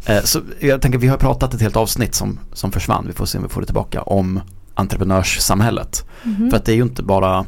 Eh, 0.07 0.23
Så 0.23 0.41
jag 0.61 0.83
tänker 0.83 0.99
vi 0.99 1.09
har 1.09 1.17
pratat 1.17 1.55
ett 1.55 1.61
helt 1.61 1.77
avsnitt 1.77 2.15
som, 2.15 2.39
som 2.53 2.73
försvann, 2.73 3.05
vi 3.07 3.13
får 3.13 3.27
se 3.27 3.39
om 3.39 3.45
vi 3.45 3.51
får 3.51 3.61
det 3.61 3.67
tillbaka, 3.67 4.03
om 4.03 4.41
entreprenörssamhället. 4.75 6.05
Mhm. 6.23 6.51
För 6.51 6.57
att 6.57 6.65
det 6.65 6.73
är 6.73 6.77
ju 6.77 6.83
inte 6.83 7.03
bara, 7.03 7.45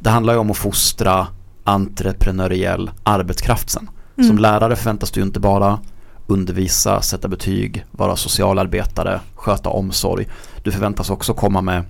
det 0.00 0.10
handlar 0.10 0.32
ju 0.32 0.38
om 0.38 0.50
att 0.50 0.56
fostra 0.56 1.26
entreprenöriell 1.64 2.90
arbetskraft 3.02 3.70
sen. 3.70 3.90
Som 4.14 4.24
Mm. 4.24 4.38
lärare 4.38 4.76
förväntas 4.76 5.10
du 5.10 5.20
ju 5.20 5.26
inte 5.26 5.40
bara 5.40 5.78
undervisa, 6.26 7.00
sätta 7.02 7.28
betyg, 7.28 7.84
vara 7.90 8.16
socialarbetare, 8.16 9.20
sköta 9.34 9.68
omsorg. 9.68 10.26
Du 10.62 10.72
förväntas 10.72 11.10
också 11.10 11.34
komma 11.34 11.60
med 11.60 11.84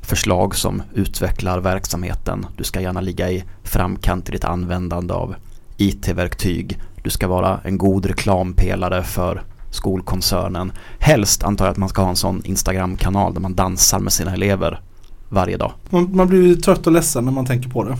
förslag 0.00 0.54
som 0.56 0.82
utvecklar 0.94 1.60
verksamheten. 1.60 2.46
Du 2.56 2.64
ska 2.64 2.80
gärna 2.80 3.00
ligga 3.00 3.30
i 3.30 3.44
framkant 3.62 4.28
i 4.28 4.32
ditt 4.32 4.44
användande 4.44 5.14
av 5.14 5.34
IT-verktyg. 5.76 6.78
Du 7.02 7.10
ska 7.10 7.28
vara 7.28 7.60
en 7.64 7.78
god 7.78 8.06
reklampelare 8.06 9.02
för 9.02 9.42
skolkoncernen. 9.70 10.72
Helst 10.98 11.42
antar 11.42 11.64
jag 11.64 11.72
att 11.72 11.78
man 11.78 11.88
ska 11.88 12.02
ha 12.02 12.08
en 12.08 12.16
sån 12.16 12.42
Instagram-kanal 12.44 13.34
där 13.34 13.40
man 13.40 13.54
dansar 13.54 13.98
med 13.98 14.12
sina 14.12 14.32
elever 14.34 14.80
varje 15.28 15.56
dag. 15.56 15.72
Man, 15.90 16.16
man 16.16 16.28
blir 16.28 16.42
ju 16.42 16.56
trött 16.56 16.86
och 16.86 16.92
ledsen 16.92 17.24
när 17.24 17.32
man 17.32 17.46
tänker 17.46 17.68
på 17.68 17.84
det. 17.84 17.96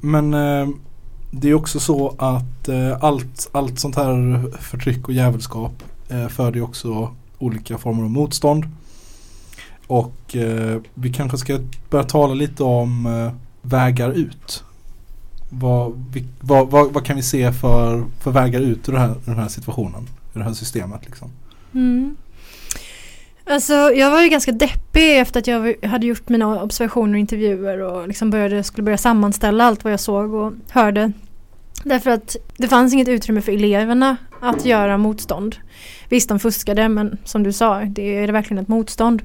Men 0.00 0.34
eh, 0.34 0.68
det 1.30 1.50
är 1.50 1.54
också 1.54 1.80
så 1.80 2.14
att 2.18 2.68
eh, 2.68 2.96
allt, 3.00 3.48
allt 3.52 3.78
sånt 3.78 3.96
här 3.96 4.44
förtryck 4.60 5.08
och 5.08 5.14
jävelskap 5.14 5.82
eh, 6.08 6.28
föder 6.28 6.56
ju 6.56 6.62
också 6.62 7.10
olika 7.38 7.78
former 7.78 8.02
av 8.02 8.10
motstånd. 8.10 8.64
Och 9.86 10.36
eh, 10.36 10.80
vi 10.94 11.12
kanske 11.12 11.38
ska 11.38 11.58
börja 11.90 12.04
tala 12.04 12.34
lite 12.34 12.62
om 12.62 13.06
eh, 13.06 13.32
vägar 13.62 14.10
ut. 14.10 14.64
Vad, 15.54 16.04
vad, 16.40 16.70
vad, 16.70 16.92
vad 16.92 17.04
kan 17.04 17.16
vi 17.16 17.22
se 17.22 17.52
för, 17.52 18.04
för 18.20 18.30
vägar 18.30 18.60
ut 18.60 18.88
ur, 18.88 18.92
det 18.92 18.98
här, 18.98 19.10
ur 19.10 19.20
den 19.24 19.38
här 19.38 19.48
situationen? 19.48 20.08
Ur 20.34 20.38
det 20.38 20.44
här 20.44 20.52
systemet 20.52 21.00
liksom. 21.04 21.30
Mm. 21.74 22.16
Alltså 23.44 23.72
jag 23.74 24.10
var 24.10 24.22
ju 24.22 24.28
ganska 24.28 24.52
deppig 24.52 25.18
efter 25.18 25.40
att 25.40 25.46
jag 25.46 25.74
hade 25.88 26.06
gjort 26.06 26.28
mina 26.28 26.62
observationer 26.62 27.12
och 27.12 27.18
intervjuer 27.18 27.78
och 27.78 28.08
liksom 28.08 28.30
började, 28.30 28.62
skulle 28.62 28.84
börja 28.84 28.98
sammanställa 28.98 29.64
allt 29.64 29.84
vad 29.84 29.92
jag 29.92 30.00
såg 30.00 30.34
och 30.34 30.52
hörde. 30.70 31.12
Därför 31.84 32.10
att 32.10 32.36
det 32.56 32.68
fanns 32.68 32.92
inget 32.92 33.08
utrymme 33.08 33.40
för 33.40 33.52
eleverna 33.52 34.16
att 34.40 34.64
göra 34.64 34.98
motstånd. 34.98 35.56
Visst, 36.08 36.28
de 36.28 36.38
fuskade 36.38 36.88
men 36.88 37.18
som 37.24 37.42
du 37.42 37.52
sa, 37.52 37.80
det 37.80 38.16
är 38.16 38.28
verkligen 38.28 38.62
ett 38.62 38.68
motstånd. 38.68 39.22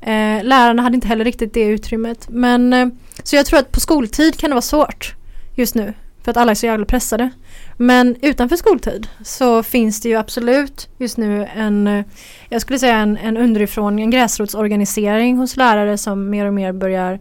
Eh, 0.00 0.44
lärarna 0.44 0.82
hade 0.82 0.94
inte 0.94 1.08
heller 1.08 1.24
riktigt 1.24 1.54
det 1.54 1.64
utrymmet. 1.64 2.28
Men, 2.28 2.72
eh, 2.72 2.88
så 3.22 3.36
jag 3.36 3.46
tror 3.46 3.58
att 3.58 3.72
på 3.72 3.80
skoltid 3.80 4.36
kan 4.36 4.50
det 4.50 4.54
vara 4.54 4.62
svårt 4.62 5.14
just 5.56 5.74
nu. 5.74 5.94
För 6.24 6.30
att 6.30 6.36
alla 6.36 6.50
är 6.50 6.54
så 6.54 6.66
jävla 6.66 6.86
pressade. 6.86 7.30
Men 7.76 8.16
utanför 8.22 8.56
skoltid 8.56 9.08
så 9.24 9.62
finns 9.62 10.00
det 10.00 10.08
ju 10.08 10.14
absolut 10.16 10.88
just 10.98 11.16
nu 11.16 11.48
en, 11.56 11.86
eh, 11.86 12.04
jag 12.48 12.60
skulle 12.60 12.78
säga 12.78 12.96
en, 12.96 13.16
en 13.16 13.36
underifrån, 13.36 13.98
en 13.98 14.10
gräsrotsorganisering 14.10 15.36
hos 15.36 15.56
lärare 15.56 15.98
som 15.98 16.30
mer 16.30 16.46
och 16.46 16.54
mer 16.54 16.72
börjar 16.72 17.18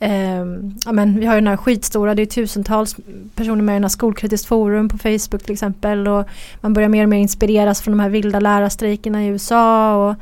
Eh, 0.00 0.44
ja, 0.84 0.92
men 0.92 1.20
vi 1.20 1.26
har 1.26 1.34
ju 1.34 1.40
den 1.40 1.48
här 1.48 1.56
skitstora, 1.56 2.14
det 2.14 2.22
är 2.22 2.26
tusentals 2.26 2.96
personer 3.34 3.62
med 3.62 3.72
i 3.72 3.76
den 3.76 3.84
här 3.84 3.88
skolkritiskt 3.88 4.46
forum 4.46 4.88
på 4.88 4.98
Facebook 4.98 5.42
till 5.42 5.52
exempel 5.52 6.08
och 6.08 6.28
man 6.60 6.72
börjar 6.72 6.88
mer 6.88 7.02
och 7.02 7.08
mer 7.08 7.18
inspireras 7.18 7.82
från 7.82 7.92
de 7.92 8.00
här 8.00 8.10
vilda 8.10 8.40
lärarstrejkerna 8.40 9.24
i 9.24 9.26
USA 9.26 9.94
och 9.94 10.16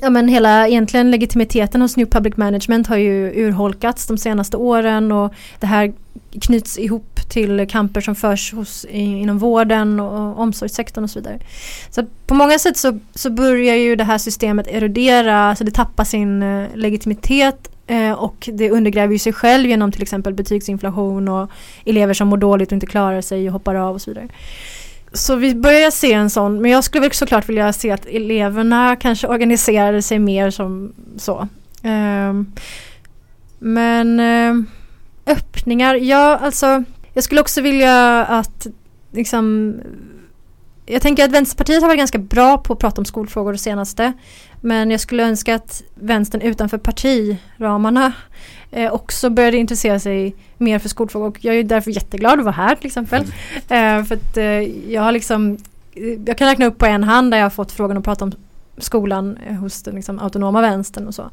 Ja 0.00 0.10
men 0.10 0.28
hela 0.28 0.68
egentligen 0.68 1.10
legitimiteten 1.10 1.82
hos 1.82 1.96
New 1.96 2.06
Public 2.06 2.36
Management 2.36 2.86
har 2.86 2.96
ju 2.96 3.32
urholkats 3.34 4.06
de 4.06 4.18
senaste 4.18 4.56
åren 4.56 5.12
och 5.12 5.34
det 5.60 5.66
här 5.66 5.92
knyts 6.40 6.78
ihop 6.78 7.20
till 7.28 7.68
kamper 7.68 8.00
som 8.00 8.14
förs 8.14 8.52
hos, 8.52 8.84
inom 8.84 9.38
vården 9.38 10.00
och 10.00 10.38
omsorgssektorn 10.38 11.04
och 11.04 11.10
så 11.10 11.18
vidare. 11.18 11.38
Så 11.90 12.04
på 12.26 12.34
många 12.34 12.58
sätt 12.58 12.76
så, 12.76 12.98
så 13.14 13.30
börjar 13.30 13.74
ju 13.74 13.96
det 13.96 14.04
här 14.04 14.18
systemet 14.18 14.66
erodera, 14.66 15.38
alltså 15.38 15.64
det 15.64 15.70
tappar 15.70 16.04
sin 16.04 16.42
eh, 16.42 16.68
legitimitet 16.74 17.70
eh, 17.86 18.12
och 18.12 18.48
det 18.52 18.70
undergräver 18.70 19.12
ju 19.12 19.18
sig 19.18 19.32
själv 19.32 19.68
genom 19.68 19.92
till 19.92 20.02
exempel 20.02 20.34
betygsinflation 20.34 21.28
och 21.28 21.50
elever 21.84 22.14
som 22.14 22.28
mår 22.28 22.36
dåligt 22.36 22.68
och 22.68 22.72
inte 22.72 22.86
klarar 22.86 23.20
sig 23.20 23.46
och 23.46 23.52
hoppar 23.52 23.74
av 23.74 23.94
och 23.94 24.02
så 24.02 24.10
vidare. 24.10 24.28
Så 25.14 25.36
vi 25.36 25.54
börjar 25.54 25.90
se 25.90 26.12
en 26.12 26.30
sån, 26.30 26.62
men 26.62 26.70
jag 26.70 26.84
skulle 26.84 27.02
väl 27.02 27.12
såklart 27.12 27.48
vilja 27.48 27.72
se 27.72 27.90
att 27.90 28.06
eleverna 28.06 28.96
kanske 28.96 29.26
organiserade 29.26 30.02
sig 30.02 30.18
mer 30.18 30.50
som 30.50 30.92
så. 31.16 31.48
Um, 31.82 32.52
men 33.58 34.20
um, 34.20 34.66
öppningar, 35.26 35.94
ja 35.94 36.36
alltså 36.36 36.84
jag 37.12 37.24
skulle 37.24 37.40
också 37.40 37.60
vilja 37.60 38.24
att 38.24 38.66
liksom 39.12 39.74
jag 40.86 41.02
tänker 41.02 41.24
att 41.24 41.30
Vänsterpartiet 41.30 41.82
har 41.82 41.88
varit 41.88 41.98
ganska 41.98 42.18
bra 42.18 42.58
på 42.58 42.72
att 42.72 42.78
prata 42.78 43.00
om 43.00 43.04
skolfrågor 43.04 43.52
det 43.52 43.58
senaste. 43.58 44.12
Men 44.60 44.90
jag 44.90 45.00
skulle 45.00 45.22
önska 45.22 45.54
att 45.54 45.82
vänstern 45.94 46.40
utanför 46.40 46.78
partiramarna 46.78 48.12
eh, 48.74 48.92
också 48.92 49.30
började 49.30 49.56
intressera 49.56 50.00
sig 50.00 50.34
mer 50.58 50.78
för 50.78 50.88
skolfrågor. 50.88 51.26
Och 51.28 51.44
jag 51.44 51.56
är 51.56 51.62
därför 51.64 51.90
jätteglad 51.90 52.38
att 52.38 52.44
vara 52.44 52.54
här 52.54 52.74
till 52.76 52.86
exempel. 52.86 53.22
Eh, 53.68 54.04
för 54.04 54.14
att 54.14 54.36
eh, 54.36 54.44
jag 54.92 55.02
har 55.02 55.12
liksom 55.12 55.58
jag 56.26 56.38
kan 56.38 56.48
räkna 56.48 56.66
upp 56.66 56.78
på 56.78 56.86
en 56.86 57.04
hand 57.04 57.30
där 57.30 57.38
jag 57.38 57.44
har 57.44 57.50
fått 57.50 57.72
frågan 57.72 57.96
att 57.96 58.04
prata 58.04 58.24
om 58.24 58.32
skolan 58.78 59.38
eh, 59.48 59.54
hos 59.54 59.82
den 59.82 59.94
liksom, 59.94 60.18
autonoma 60.18 60.60
vänstern 60.60 61.06
och 61.06 61.14
så. 61.14 61.30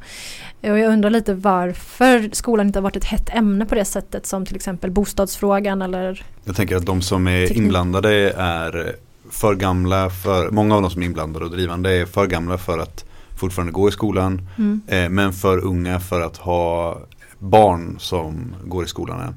Eh, 0.62 0.72
Och 0.72 0.78
jag 0.78 0.92
undrar 0.92 1.10
lite 1.10 1.34
varför 1.34 2.28
skolan 2.32 2.66
inte 2.66 2.78
har 2.78 2.82
varit 2.82 2.96
ett 2.96 3.04
hett 3.04 3.28
ämne 3.34 3.66
på 3.66 3.74
det 3.74 3.84
sättet 3.84 4.26
som 4.26 4.46
till 4.46 4.56
exempel 4.56 4.90
bostadsfrågan 4.90 5.82
eller 5.82 6.24
Jag 6.44 6.56
tänker 6.56 6.76
att 6.76 6.86
de 6.86 7.02
som 7.02 7.28
är 7.28 7.46
Teknik. 7.46 7.64
inblandade 7.64 8.30
är 8.36 8.96
för 9.30 9.54
gamla 9.54 10.10
för, 10.10 10.50
många 10.50 10.74
av 10.76 10.82
de 10.82 10.90
som 10.90 11.02
är 11.02 11.06
inblandade 11.06 11.44
och 11.44 11.50
drivande 11.50 11.90
är 11.90 12.06
för 12.06 12.26
gamla 12.26 12.58
för 12.58 12.78
att 12.78 13.04
fortfarande 13.40 13.72
gå 13.72 13.88
i 13.88 13.92
skolan. 13.92 14.48
mm. 14.58 14.80
Eh, 14.86 15.08
men 15.08 15.32
för 15.32 15.58
unga 15.64 16.00
för 16.00 16.20
att 16.20 16.36
ha 16.36 16.98
barn 17.42 17.96
som 18.00 18.54
går 18.64 18.84
i 18.84 18.88
skolan 18.88 19.20
än. 19.20 19.34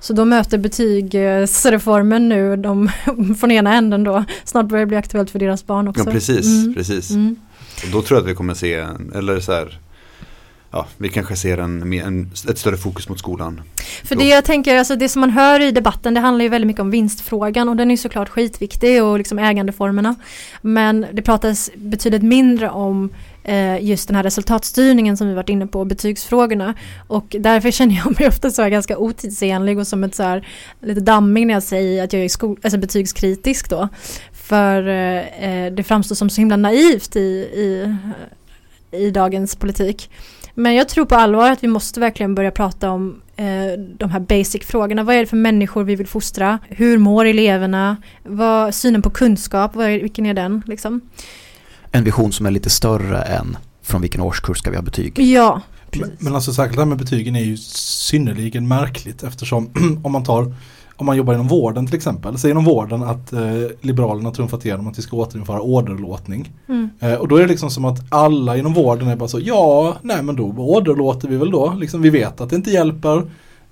Så 0.00 0.12
då 0.12 0.24
möter 0.24 0.58
betygsreformen 0.58 2.28
nu 2.28 2.56
de 2.56 2.90
från 3.40 3.50
ena 3.50 3.74
änden 3.74 4.04
då. 4.04 4.24
Snart 4.44 4.66
börjar 4.66 4.80
det 4.84 4.88
bli 4.88 4.96
aktuellt 4.96 5.30
för 5.30 5.38
deras 5.38 5.66
barn 5.66 5.88
också. 5.88 6.04
Ja 6.06 6.12
precis, 6.12 6.46
Mm. 6.46 6.74
precis. 6.74 7.10
Mm. 7.10 7.36
Och 7.84 7.90
då 7.92 8.02
tror 8.02 8.16
jag 8.18 8.24
att 8.24 8.30
vi 8.30 8.34
kommer 8.34 8.54
se, 8.54 8.86
eller 9.14 9.40
så 9.40 9.52
här, 9.52 9.80
ja 10.70 10.86
vi 10.98 11.08
kanske 11.08 11.36
ser 11.36 11.58
en, 11.58 11.92
en, 11.92 12.30
ett 12.48 12.58
större 12.58 12.76
fokus 12.76 13.08
mot 13.08 13.18
skolan. 13.18 13.60
För 14.04 14.14
det 14.16 14.24
jag 14.28 14.44
tänker, 14.44 14.78
alltså 14.78 14.96
det 14.96 15.08
som 15.08 15.20
man 15.20 15.30
hör 15.30 15.60
i 15.60 15.70
debatten 15.70 16.14
det 16.14 16.20
handlar 16.20 16.42
ju 16.42 16.48
väldigt 16.48 16.66
mycket 16.66 16.80
om 16.82 16.90
vinstfrågan 16.90 17.68
och 17.68 17.76
den 17.76 17.90
är 17.90 17.96
såklart 17.96 18.28
skitviktig 18.28 19.02
och 19.04 19.18
liksom 19.18 19.38
ägandeformerna. 19.38 20.14
Men 20.62 21.06
det 21.12 21.22
pratas 21.22 21.70
betydligt 21.76 22.22
mindre 22.22 22.70
om 22.70 23.10
Eh, 23.48 23.84
just 23.84 24.08
den 24.08 24.16
här 24.16 24.22
resultatstyrningen 24.22 25.16
som 25.16 25.28
vi 25.28 25.34
varit 25.34 25.48
inne 25.48 25.66
på, 25.66 25.84
betygsfrågorna. 25.84 26.74
Och 27.06 27.36
därför 27.38 27.70
känner 27.70 27.94
jag 27.94 28.20
mig 28.20 28.28
ofta 28.28 28.50
så 28.50 28.62
här 28.62 28.68
ganska 28.68 28.98
otidsenlig 28.98 29.78
och 29.78 29.86
som 29.86 30.04
ett 30.04 30.14
så 30.14 30.22
här 30.22 30.48
lite 30.82 31.00
dammig 31.00 31.46
när 31.46 31.54
jag 31.54 31.62
säger 31.62 32.04
att 32.04 32.12
jag 32.12 32.24
är 32.24 32.28
skol- 32.28 32.58
alltså 32.62 32.78
betygskritisk 32.78 33.70
då. 33.70 33.88
För 34.32 34.88
eh, 34.88 35.44
eh, 35.44 35.72
det 35.72 35.82
framstår 35.82 36.14
som 36.14 36.30
så 36.30 36.40
himla 36.40 36.56
naivt 36.56 37.16
i, 37.16 37.20
i, 37.20 37.96
i 38.90 39.10
dagens 39.10 39.56
politik. 39.56 40.10
Men 40.54 40.74
jag 40.74 40.88
tror 40.88 41.04
på 41.04 41.14
allvar 41.14 41.50
att 41.50 41.64
vi 41.64 41.68
måste 41.68 42.00
verkligen 42.00 42.34
börja 42.34 42.50
prata 42.50 42.90
om 42.90 43.22
eh, 43.36 43.80
de 43.98 44.10
här 44.10 44.20
basic-frågorna. 44.20 45.02
Vad 45.02 45.14
är 45.14 45.20
det 45.20 45.26
för 45.26 45.36
människor 45.36 45.84
vi 45.84 45.96
vill 45.96 46.06
fostra? 46.06 46.58
Hur 46.68 46.98
mår 46.98 47.24
eleverna? 47.24 47.96
Vad, 48.22 48.74
synen 48.74 49.02
på 49.02 49.10
kunskap, 49.10 49.74
vad 49.74 49.86
är, 49.86 50.00
vilken 50.00 50.26
är 50.26 50.34
den? 50.34 50.62
Liksom? 50.66 51.00
En 51.96 52.04
vision 52.04 52.32
som 52.32 52.46
är 52.46 52.50
lite 52.50 52.70
större 52.70 53.22
än 53.22 53.56
från 53.82 54.00
vilken 54.00 54.20
årskurs 54.20 54.58
ska 54.58 54.70
vi 54.70 54.76
ha 54.76 54.82
betyg. 54.82 55.18
Ja, 55.18 55.60
Men, 55.90 56.00
precis. 56.00 56.20
men 56.20 56.34
alltså 56.34 56.52
särskilt 56.52 56.76
det 56.76 56.80
här 56.80 56.88
med 56.88 56.98
betygen 56.98 57.36
är 57.36 57.40
ju 57.44 57.56
synnerligen 57.56 58.68
märkligt 58.68 59.22
eftersom 59.22 59.70
om 60.02 60.12
man 60.12 60.24
tar 60.24 60.54
om 60.96 61.06
man 61.06 61.16
jobbar 61.16 61.34
inom 61.34 61.48
vården 61.48 61.86
till 61.86 61.94
exempel, 61.94 62.38
säg 62.38 62.50
inom 62.50 62.64
vården 62.64 63.02
att 63.02 63.32
eh, 63.32 63.40
Liberalerna 63.80 64.30
trumfat 64.30 64.64
igenom 64.64 64.86
att 64.86 64.98
vi 64.98 65.02
ska 65.02 65.16
återinföra 65.16 65.60
åderlåtning. 65.60 66.52
Mm. 66.68 66.90
Eh, 67.00 67.14
och 67.14 67.28
då 67.28 67.36
är 67.36 67.40
det 67.40 67.46
liksom 67.46 67.70
som 67.70 67.84
att 67.84 67.98
alla 68.08 68.56
inom 68.56 68.74
vården 68.74 69.08
är 69.08 69.16
bara 69.16 69.28
så, 69.28 69.40
ja, 69.42 69.96
nej 70.02 70.22
men 70.22 70.36
då 70.36 70.44
åderlåter 70.44 71.28
vi 71.28 71.36
väl 71.36 71.50
då. 71.50 71.74
Liksom, 71.74 72.02
vi 72.02 72.10
vet 72.10 72.40
att 72.40 72.50
det 72.50 72.56
inte 72.56 72.70
hjälper 72.70 73.22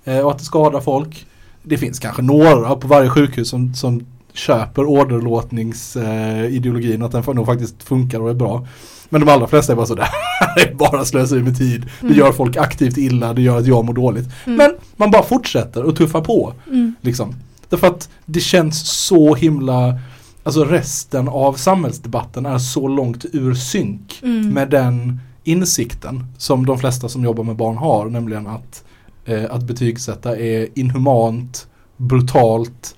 eh, 0.03 0.19
och 0.19 0.31
att 0.31 0.39
det 0.39 0.45
skadar 0.45 0.81
folk. 0.81 1.25
Det 1.63 1.77
finns 1.77 1.99
kanske 1.99 2.21
några 2.21 2.75
på 2.75 2.87
varje 2.87 3.09
sjukhus 3.09 3.49
som, 3.49 3.73
som 3.75 4.05
köper 4.35 4.85
åderlåtningsideologin, 4.89 7.03
att 7.03 7.11
den 7.11 7.23
nog 7.35 7.45
faktiskt 7.45 7.83
funkar 7.83 8.19
och 8.19 8.29
är 8.29 8.33
bra. 8.33 8.67
Men 9.09 9.21
de 9.21 9.29
allra 9.31 9.47
flesta 9.47 9.71
är 9.73 9.77
bara 9.77 9.85
så, 9.85 9.95
det 10.55 10.61
är 10.61 10.75
bara 10.75 11.05
slöseri 11.05 11.43
med 11.43 11.57
tid. 11.57 11.85
Det 12.01 12.07
Mm. 12.07 12.17
gör 12.19 12.31
folk 12.31 12.57
aktivt 12.57 12.97
illa, 12.97 13.33
det 13.33 13.41
gör 13.41 13.57
att 13.57 13.67
jag 13.67 13.85
mår 13.85 13.93
dåligt. 13.93 14.29
Mm. 14.45 14.57
Men 14.57 14.75
man 14.95 15.11
bara 15.11 15.23
fortsätter 15.23 15.83
och 15.83 15.95
tuffar 15.95 16.21
på. 16.21 16.53
Mm. 16.67 16.95
Liksom. 17.01 17.35
Därför 17.69 17.87
att 17.87 18.09
det 18.25 18.39
känns 18.39 18.87
så 19.07 19.35
himla, 19.35 19.99
alltså 20.43 20.63
resten 20.65 21.27
av 21.27 21.53
samhällsdebatten 21.53 22.45
är 22.45 22.57
så 22.57 22.87
långt 22.87 23.25
ur 23.33 23.53
synk 23.53 24.19
Mm. 24.23 24.49
med 24.49 24.69
den 24.69 25.19
insikten 25.43 26.25
som 26.37 26.65
de 26.65 26.79
flesta 26.79 27.09
som 27.09 27.23
jobbar 27.23 27.43
med 27.43 27.55
barn 27.55 27.77
har, 27.77 28.05
nämligen 28.05 28.47
att, 28.47 28.83
eh, 29.25 29.43
att 29.49 29.63
betygsätta 29.63 30.37
är 30.37 30.67
inhumant, 30.79 31.67
brutalt 31.97 32.95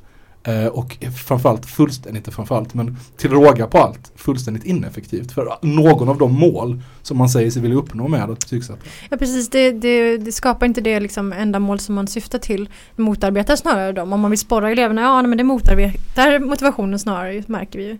och 0.71 0.97
framförallt 1.25 1.65
fullständigt, 1.65 2.19
inte 2.19 2.31
framförallt, 2.31 2.73
men 2.73 2.97
till 3.17 3.31
råga 3.31 3.67
på 3.67 3.77
allt 3.77 4.11
fullständigt 4.15 4.63
ineffektivt 4.63 5.31
för 5.31 5.57
någon 5.61 6.09
av 6.09 6.17
de 6.17 6.33
mål 6.33 6.81
som 7.01 7.17
man 7.17 7.29
säger 7.29 7.51
sig 7.51 7.61
vilja 7.61 7.77
uppnå 7.77 8.07
med 8.07 8.23
att 8.23 8.39
betygsätta. 8.39 8.79
Ja 9.09 9.17
precis, 9.17 9.49
det, 9.49 9.71
det, 9.71 10.17
det 10.17 10.31
skapar 10.31 10.65
inte 10.65 10.81
det 10.81 10.99
liksom 10.99 11.33
ändamål 11.33 11.79
som 11.79 11.95
man 11.95 12.07
syftar 12.07 12.39
till. 12.39 12.69
Det 12.95 13.01
motarbetar 13.01 13.55
snarare 13.55 13.91
dem. 13.91 14.13
Om 14.13 14.19
man 14.19 14.31
vill 14.31 14.39
sporra 14.39 14.71
eleverna, 14.71 15.01
ja 15.01 15.21
men 15.21 15.37
det 15.37 15.43
motarbetar 15.43 16.39
motivationen 16.39 16.99
snarare, 16.99 17.43
märker 17.47 17.79
vi 17.79 17.85
ju. 17.85 17.97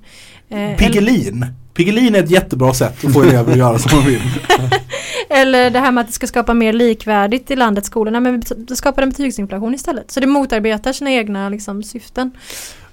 Eh, 0.49 0.77
Piggelin! 0.77 1.45
Piggelin 1.73 2.15
är 2.15 2.23
ett 2.23 2.31
jättebra 2.31 2.73
sätt 2.73 3.05
att 3.05 3.13
få 3.13 3.21
elever 3.21 3.51
att 3.51 3.57
göra 3.57 3.79
som 3.79 3.99
de 3.99 4.07
vill. 4.07 4.21
Eller 5.29 5.69
det 5.69 5.79
här 5.79 5.91
med 5.91 6.01
att 6.01 6.07
det 6.07 6.13
ska 6.13 6.27
skapa 6.27 6.53
mer 6.53 6.73
likvärdigt 6.73 7.51
i 7.51 7.55
landets 7.55 7.87
skolor. 7.87 8.11
Nej, 8.11 8.21
men 8.21 8.43
det 8.57 8.75
skapar 8.75 9.01
en 9.01 9.09
betygsinflation 9.09 9.73
istället. 9.73 10.11
Så 10.11 10.19
det 10.19 10.27
motarbetar 10.27 10.93
sina 10.93 11.11
egna 11.11 11.49
liksom, 11.49 11.83
syften. 11.83 12.31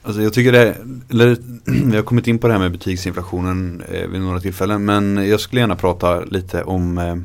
Alltså 0.03 0.22
jag 0.22 0.32
tycker 0.32 0.53
det, 0.53 0.76
eller 1.11 1.37
vi 1.91 1.97
har 1.97 2.03
kommit 2.03 2.26
in 2.26 2.39
på 2.39 2.47
det 2.47 2.53
här 2.53 2.61
med 2.61 2.72
betygsinflationen 2.72 3.82
eh, 3.93 4.09
vid 4.09 4.20
några 4.20 4.41
tillfällen 4.41 4.85
men 4.85 5.28
jag 5.28 5.41
skulle 5.41 5.61
gärna 5.61 5.76
prata 5.76 6.20
lite 6.20 6.62
om 6.62 6.99
eh, 6.99 7.16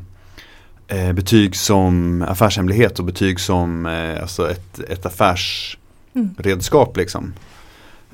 eh 0.98 1.12
betyg 1.12 1.56
som 1.56 2.22
affärshemlighet 2.22 2.98
och 2.98 3.04
betyg 3.04 3.40
som 3.40 3.86
eh, 3.86 4.22
alltså 4.22 4.50
ett, 4.50 4.80
ett 4.80 5.06
affärsredskap 5.06 6.88
mm. 6.88 7.02
liksom. 7.02 7.34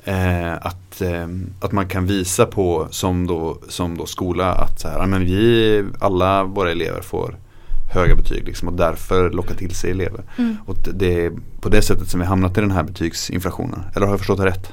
Eh, 0.07 0.53
att, 0.53 1.01
eh, 1.01 1.27
att 1.61 1.71
man 1.71 1.87
kan 1.87 2.05
visa 2.05 2.45
på 2.45 2.87
som 2.91 3.27
då, 3.27 3.57
som 3.67 3.97
då 3.97 4.05
skola 4.05 4.51
att 4.51 4.79
så 4.79 4.87
här, 4.87 5.05
men 5.05 5.25
vi, 5.25 5.85
alla 5.99 6.43
våra 6.43 6.71
elever 6.71 7.01
får 7.01 7.35
höga 7.93 8.15
betyg 8.15 8.45
liksom, 8.45 8.67
och 8.67 8.73
därför 8.73 9.29
locka 9.29 9.53
till 9.53 9.75
sig 9.75 9.91
elever. 9.91 10.23
Mm. 10.37 10.57
Och 10.65 10.75
det 10.93 11.25
är 11.25 11.31
på 11.61 11.69
det 11.69 11.81
sättet 11.81 12.09
som 12.09 12.19
vi 12.19 12.25
hamnat 12.25 12.57
i 12.57 12.61
den 12.61 12.71
här 12.71 12.83
betygsinflationen. 12.83 13.79
Eller 13.95 14.05
har 14.05 14.13
jag 14.13 14.19
förstått 14.19 14.37
det 14.37 14.45
rätt? 14.45 14.71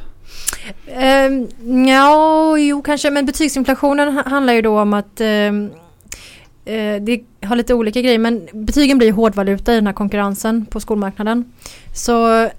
Um, 1.28 1.86
ja, 1.86 2.58
jo 2.58 2.82
kanske, 2.82 3.10
men 3.10 3.26
betygsinflationen 3.26 4.16
handlar 4.26 4.52
ju 4.52 4.62
då 4.62 4.80
om 4.80 4.94
att 4.94 5.20
um, 5.20 5.64
uh, 5.64 7.02
det 7.02 7.20
har 7.42 7.56
lite 7.56 7.74
olika 7.74 8.00
grejer 8.00 8.18
men 8.18 8.48
betygen 8.52 8.98
blir 8.98 9.12
hårdvaluta 9.12 9.72
i 9.72 9.74
den 9.74 9.86
här 9.86 9.94
konkurrensen 9.94 10.66
på 10.66 10.80
skolmarknaden. 10.80 11.52
Så 11.94 12.44
uh, 12.44 12.50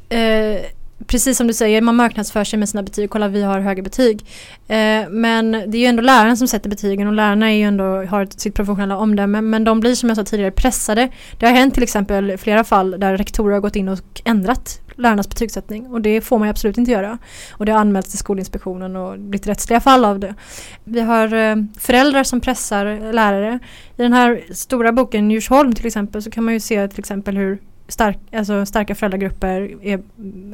precis 1.08 1.38
som 1.38 1.48
du 1.48 1.54
säger, 1.54 1.82
man 1.82 1.96
marknadsför 1.96 2.43
sig 2.43 2.60
med 2.60 2.70
sina 2.70 2.84
betyg. 2.84 3.10
Kolla, 3.10 3.28
vi 3.28 3.43
har 3.43 3.60
höga 3.60 3.84
betyg. 3.84 4.26
Eh, 4.68 5.10
men 5.10 5.52
det 5.52 5.78
är 5.78 5.80
ju 5.80 5.86
ändå 5.86 6.02
läraren 6.02 6.38
som 6.38 6.48
sätter 6.48 6.70
betygen 6.70 7.08
och 7.08 7.14
lärarna 7.14 7.52
är 7.52 7.56
ju 7.56 7.64
ändå, 7.64 8.04
har 8.04 8.28
sitt 8.38 8.56
professionella 8.56 8.98
omdöme. 8.98 9.41
Men 9.41 9.64
de 9.64 9.80
blir 9.80 9.96
som 9.96 10.10
jag 10.10 10.16
sa 10.16 10.24
tidigare 10.24 10.52
pressade. 10.52 11.10
Det 11.39 11.46
har 11.46 11.54
hänt 11.54 11.74
till 11.74 11.84
exempel 11.84 12.38
flera 12.38 12.64
fall 12.64 12.91
där 13.00 13.18
rektorer 13.18 13.54
har 13.54 13.62
gått 13.62 13.76
in 13.76 13.89
och 13.89 14.22
ändrat 14.26 14.82
lärarnas 14.96 15.30
betygssättning. 15.30 15.88
Och 15.88 16.02
det 16.02 16.22
får 16.22 16.39
man 16.39 16.48
ju 16.48 16.50
absolut 16.50 16.78
inte 16.78 16.91
göra. 16.91 17.18
Och 17.52 17.66
det 17.66 17.72
har 17.72 17.80
anmälts 17.80 18.10
till 18.10 18.20
Skolinspektionen 18.20 18.96
och 18.96 19.20
blivit 19.20 19.48
rättsliga 19.48 19.80
fall 19.80 20.06
av 20.06 20.20
det. 20.20 20.36
Vi 20.84 21.00
har 21.00 21.34
eh, 21.34 21.56
föräldrar 21.80 22.24
som 22.24 22.41
pressar 22.41 23.14
lärare. 23.14 23.60
I 23.98 24.02
den 24.02 24.14
här 24.14 24.43
stora 24.52 24.91
boken 24.91 25.32
Djursholm 25.32 25.74
till 25.74 25.86
exempel 25.86 26.24
så 26.24 26.32
kan 26.32 26.43
man 26.43 26.54
ju 26.54 26.60
se 26.60 26.88
till 26.88 27.00
exempel 27.00 27.38
hur 27.38 27.60
stark, 27.88 28.18
alltså 28.32 28.66
starka 28.66 28.96
föräldragrupper 28.96 29.86
är, 29.86 30.00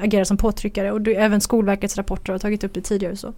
agerar 0.02 0.24
som 0.24 0.38
påtryckare 0.38 0.92
och 0.92 1.02
det, 1.02 1.16
även 1.16 1.42
Skolverkets 1.42 1.98
rapporter 1.98 2.34
har 2.34 2.40
tagit 2.40 2.64
upp 2.64 2.74
det 2.74 2.82
tidigare. 2.82 3.16
Så. 3.16 3.34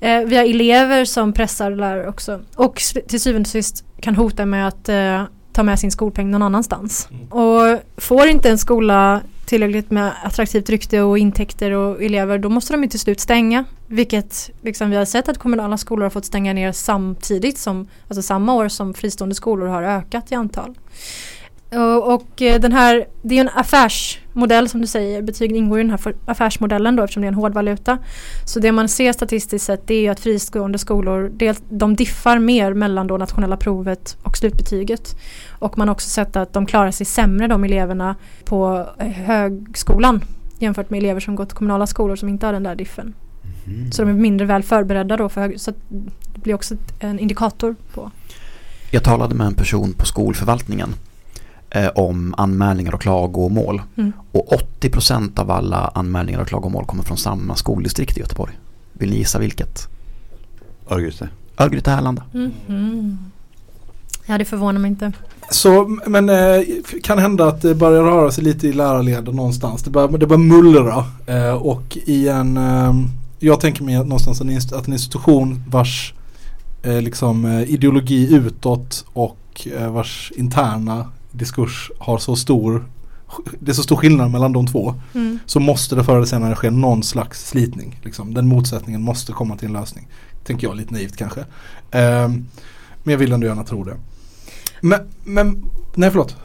Eh, 0.00 0.20
vi 0.20 0.36
har 0.36 0.44
elever 0.44 1.04
som 1.04 1.32
pressar 1.32 1.70
lärare 1.70 2.08
också 2.08 2.40
och 2.54 2.82
till 3.08 3.20
syvende 3.20 3.46
och 3.46 3.50
sist 3.50 3.84
kan 4.00 4.16
hota 4.16 4.46
med 4.46 4.68
att 4.68 4.88
eh, 4.88 5.22
ta 5.52 5.62
med 5.62 5.78
sin 5.78 5.90
skolpeng 5.90 6.30
någon 6.30 6.42
annanstans. 6.42 7.08
Mm. 7.10 7.28
Och 7.28 7.78
får 7.96 8.28
inte 8.28 8.50
en 8.50 8.58
skola 8.58 9.20
tillräckligt 9.46 9.90
med 9.90 10.12
attraktivt 10.24 10.70
rykte 10.70 11.00
och 11.00 11.18
intäkter 11.18 11.70
och 11.70 12.02
elever 12.02 12.38
då 12.38 12.48
måste 12.48 12.72
de 12.72 12.82
ju 12.82 12.88
till 12.88 13.00
slut 13.00 13.20
stänga. 13.20 13.64
Vilket 13.86 14.50
liksom 14.62 14.90
vi 14.90 14.96
har 14.96 15.04
sett 15.04 15.28
att 15.28 15.38
kommunala 15.38 15.78
skolor 15.78 16.02
har 16.02 16.10
fått 16.10 16.24
stänga 16.24 16.52
ner 16.52 16.72
samtidigt 16.72 17.58
som, 17.58 17.88
alltså 18.08 18.22
samma 18.22 18.54
år 18.54 18.68
som 18.68 18.94
fristående 18.94 19.34
skolor 19.34 19.66
har 19.66 19.82
ökat 19.82 20.32
i 20.32 20.34
antal. 20.34 20.74
Och, 21.72 22.14
och 22.14 22.42
eh, 22.42 22.60
den 22.60 22.72
här, 22.72 23.06
det 23.22 23.36
är 23.36 23.40
en 23.40 23.50
affärsmodell 23.54 24.68
som 24.68 24.80
du 24.80 24.86
säger, 24.86 25.22
betygen 25.22 25.56
ingår 25.56 25.80
i 25.80 25.82
den 25.82 25.90
här 25.90 26.14
affärsmodellen 26.24 26.96
då 26.96 27.02
eftersom 27.02 27.20
det 27.20 27.26
är 27.26 27.32
en 27.32 27.34
hårdvaluta. 27.34 27.98
Så 28.44 28.60
det 28.60 28.72
man 28.72 28.88
ser 28.88 29.12
statistiskt 29.12 29.66
sett 29.66 29.86
det 29.86 30.06
är 30.06 30.10
att 30.10 30.20
fristående 30.20 30.78
skolor, 30.78 31.32
de 31.68 31.96
diffar 31.96 32.38
mer 32.38 32.74
mellan 32.74 33.06
då 33.06 33.16
nationella 33.16 33.56
provet 33.56 34.16
och 34.22 34.36
slutbetyget. 34.36 35.16
Och 35.58 35.78
man 35.78 35.88
har 35.88 35.92
också 35.92 36.08
sett 36.08 36.36
att 36.36 36.52
de 36.52 36.66
klarar 36.66 36.90
sig 36.90 37.06
sämre 37.06 37.46
de 37.46 37.64
eleverna 37.64 38.16
på 38.44 38.86
eh, 38.98 39.06
högskolan 39.06 40.20
jämfört 40.58 40.90
med 40.90 40.98
elever 40.98 41.20
som 41.20 41.36
gått 41.36 41.52
kommunala 41.52 41.86
skolor 41.86 42.16
som 42.16 42.28
inte 42.28 42.46
har 42.46 42.52
den 42.52 42.62
där 42.62 42.74
diffen. 42.74 43.14
Mm. 43.66 43.92
Så 43.92 44.02
de 44.02 44.08
är 44.08 44.14
mindre 44.14 44.46
väl 44.46 44.62
förberedda 44.62 45.16
då 45.16 45.28
för 45.28 45.54
så 45.56 45.72
det 46.34 46.40
blir 46.42 46.54
också 46.54 46.76
en 46.98 47.18
indikator 47.18 47.76
på. 47.94 48.10
Jag 48.90 49.04
talade 49.04 49.34
med 49.34 49.46
en 49.46 49.54
person 49.54 49.92
på 49.92 50.06
skolförvaltningen 50.06 50.88
eh, 50.88 51.09
om 51.94 52.34
anmälningar 52.38 52.94
och 52.94 53.00
klagomål. 53.00 53.82
Mm. 53.96 54.12
Och 54.32 54.52
80% 54.80 55.40
av 55.40 55.50
alla 55.50 55.90
anmälningar 55.94 56.40
och 56.40 56.48
klagomål 56.48 56.84
kommer 56.84 57.02
från 57.02 57.16
samma 57.16 57.56
skoldistrikt 57.56 58.16
i 58.16 58.20
Göteborg. 58.20 58.58
Vill 58.92 59.10
ni 59.10 59.16
gissa 59.16 59.38
vilket? 59.38 59.88
Örgryte. 60.90 61.28
Örgryte 61.58 61.90
Härlanda. 61.90 62.22
Mm 62.34 62.52
-hmm. 62.66 63.16
Ja 64.26 64.38
det 64.38 64.44
förvånar 64.44 64.80
mig 64.80 64.90
inte. 64.90 65.12
Så 65.50 65.98
men 66.06 66.28
eh, 66.28 66.62
kan 67.02 67.18
hända 67.18 67.48
att 67.48 67.62
det 67.62 67.74
börjar 67.74 68.02
röra 68.02 68.30
sig 68.30 68.44
lite 68.44 68.68
i 68.68 68.72
lärarleden 68.72 69.36
någonstans. 69.36 69.82
Det 69.82 69.90
börjar, 69.90 70.08
det 70.08 70.26
börjar 70.26 70.38
mullra 70.38 71.04
eh, 71.26 71.52
och 71.52 71.98
i 72.04 72.28
en 72.28 72.56
eh, 72.56 72.94
jag 73.38 73.60
tänker 73.60 73.84
mig 73.84 73.94
någonstans 73.94 74.40
en, 74.40 74.56
att 74.56 74.86
en 74.86 74.92
institution 74.92 75.64
vars 75.68 76.14
eh, 76.82 77.00
liksom, 77.02 77.44
eh, 77.44 77.70
ideologi 77.70 78.34
utåt 78.34 79.04
och 79.12 79.68
eh, 79.76 79.92
vars 79.92 80.32
interna 80.36 81.06
diskurs 81.32 81.90
har 81.98 82.18
så 82.18 82.36
stor 82.36 82.84
det 83.60 83.70
är 83.70 83.74
så 83.74 83.82
stor 83.82 83.96
skillnad 83.96 84.30
mellan 84.30 84.52
de 84.52 84.66
två. 84.66 84.94
Mm. 85.14 85.38
Så 85.46 85.60
måste 85.60 85.94
det 85.94 86.04
förr 86.04 86.16
eller 86.16 86.26
senare 86.26 86.56
ske 86.56 86.70
någon 86.70 87.02
slags 87.02 87.48
slitning. 87.48 88.00
Liksom. 88.02 88.34
Den 88.34 88.48
motsättningen 88.48 89.02
måste 89.02 89.32
komma 89.32 89.56
till 89.56 89.68
en 89.68 89.72
lösning. 89.72 90.08
Tänker 90.44 90.66
jag 90.66 90.76
lite 90.76 90.92
naivt 90.92 91.16
kanske. 91.16 91.40
Um, 91.40 92.46
men 93.02 93.12
jag 93.12 93.18
vill 93.18 93.32
ändå 93.32 93.46
gärna 93.46 93.64
tro 93.64 93.84
det. 93.84 93.96
Men, 94.80 95.00
men 95.24 95.64
nej 95.94 96.10
förlåt. 96.10 96.36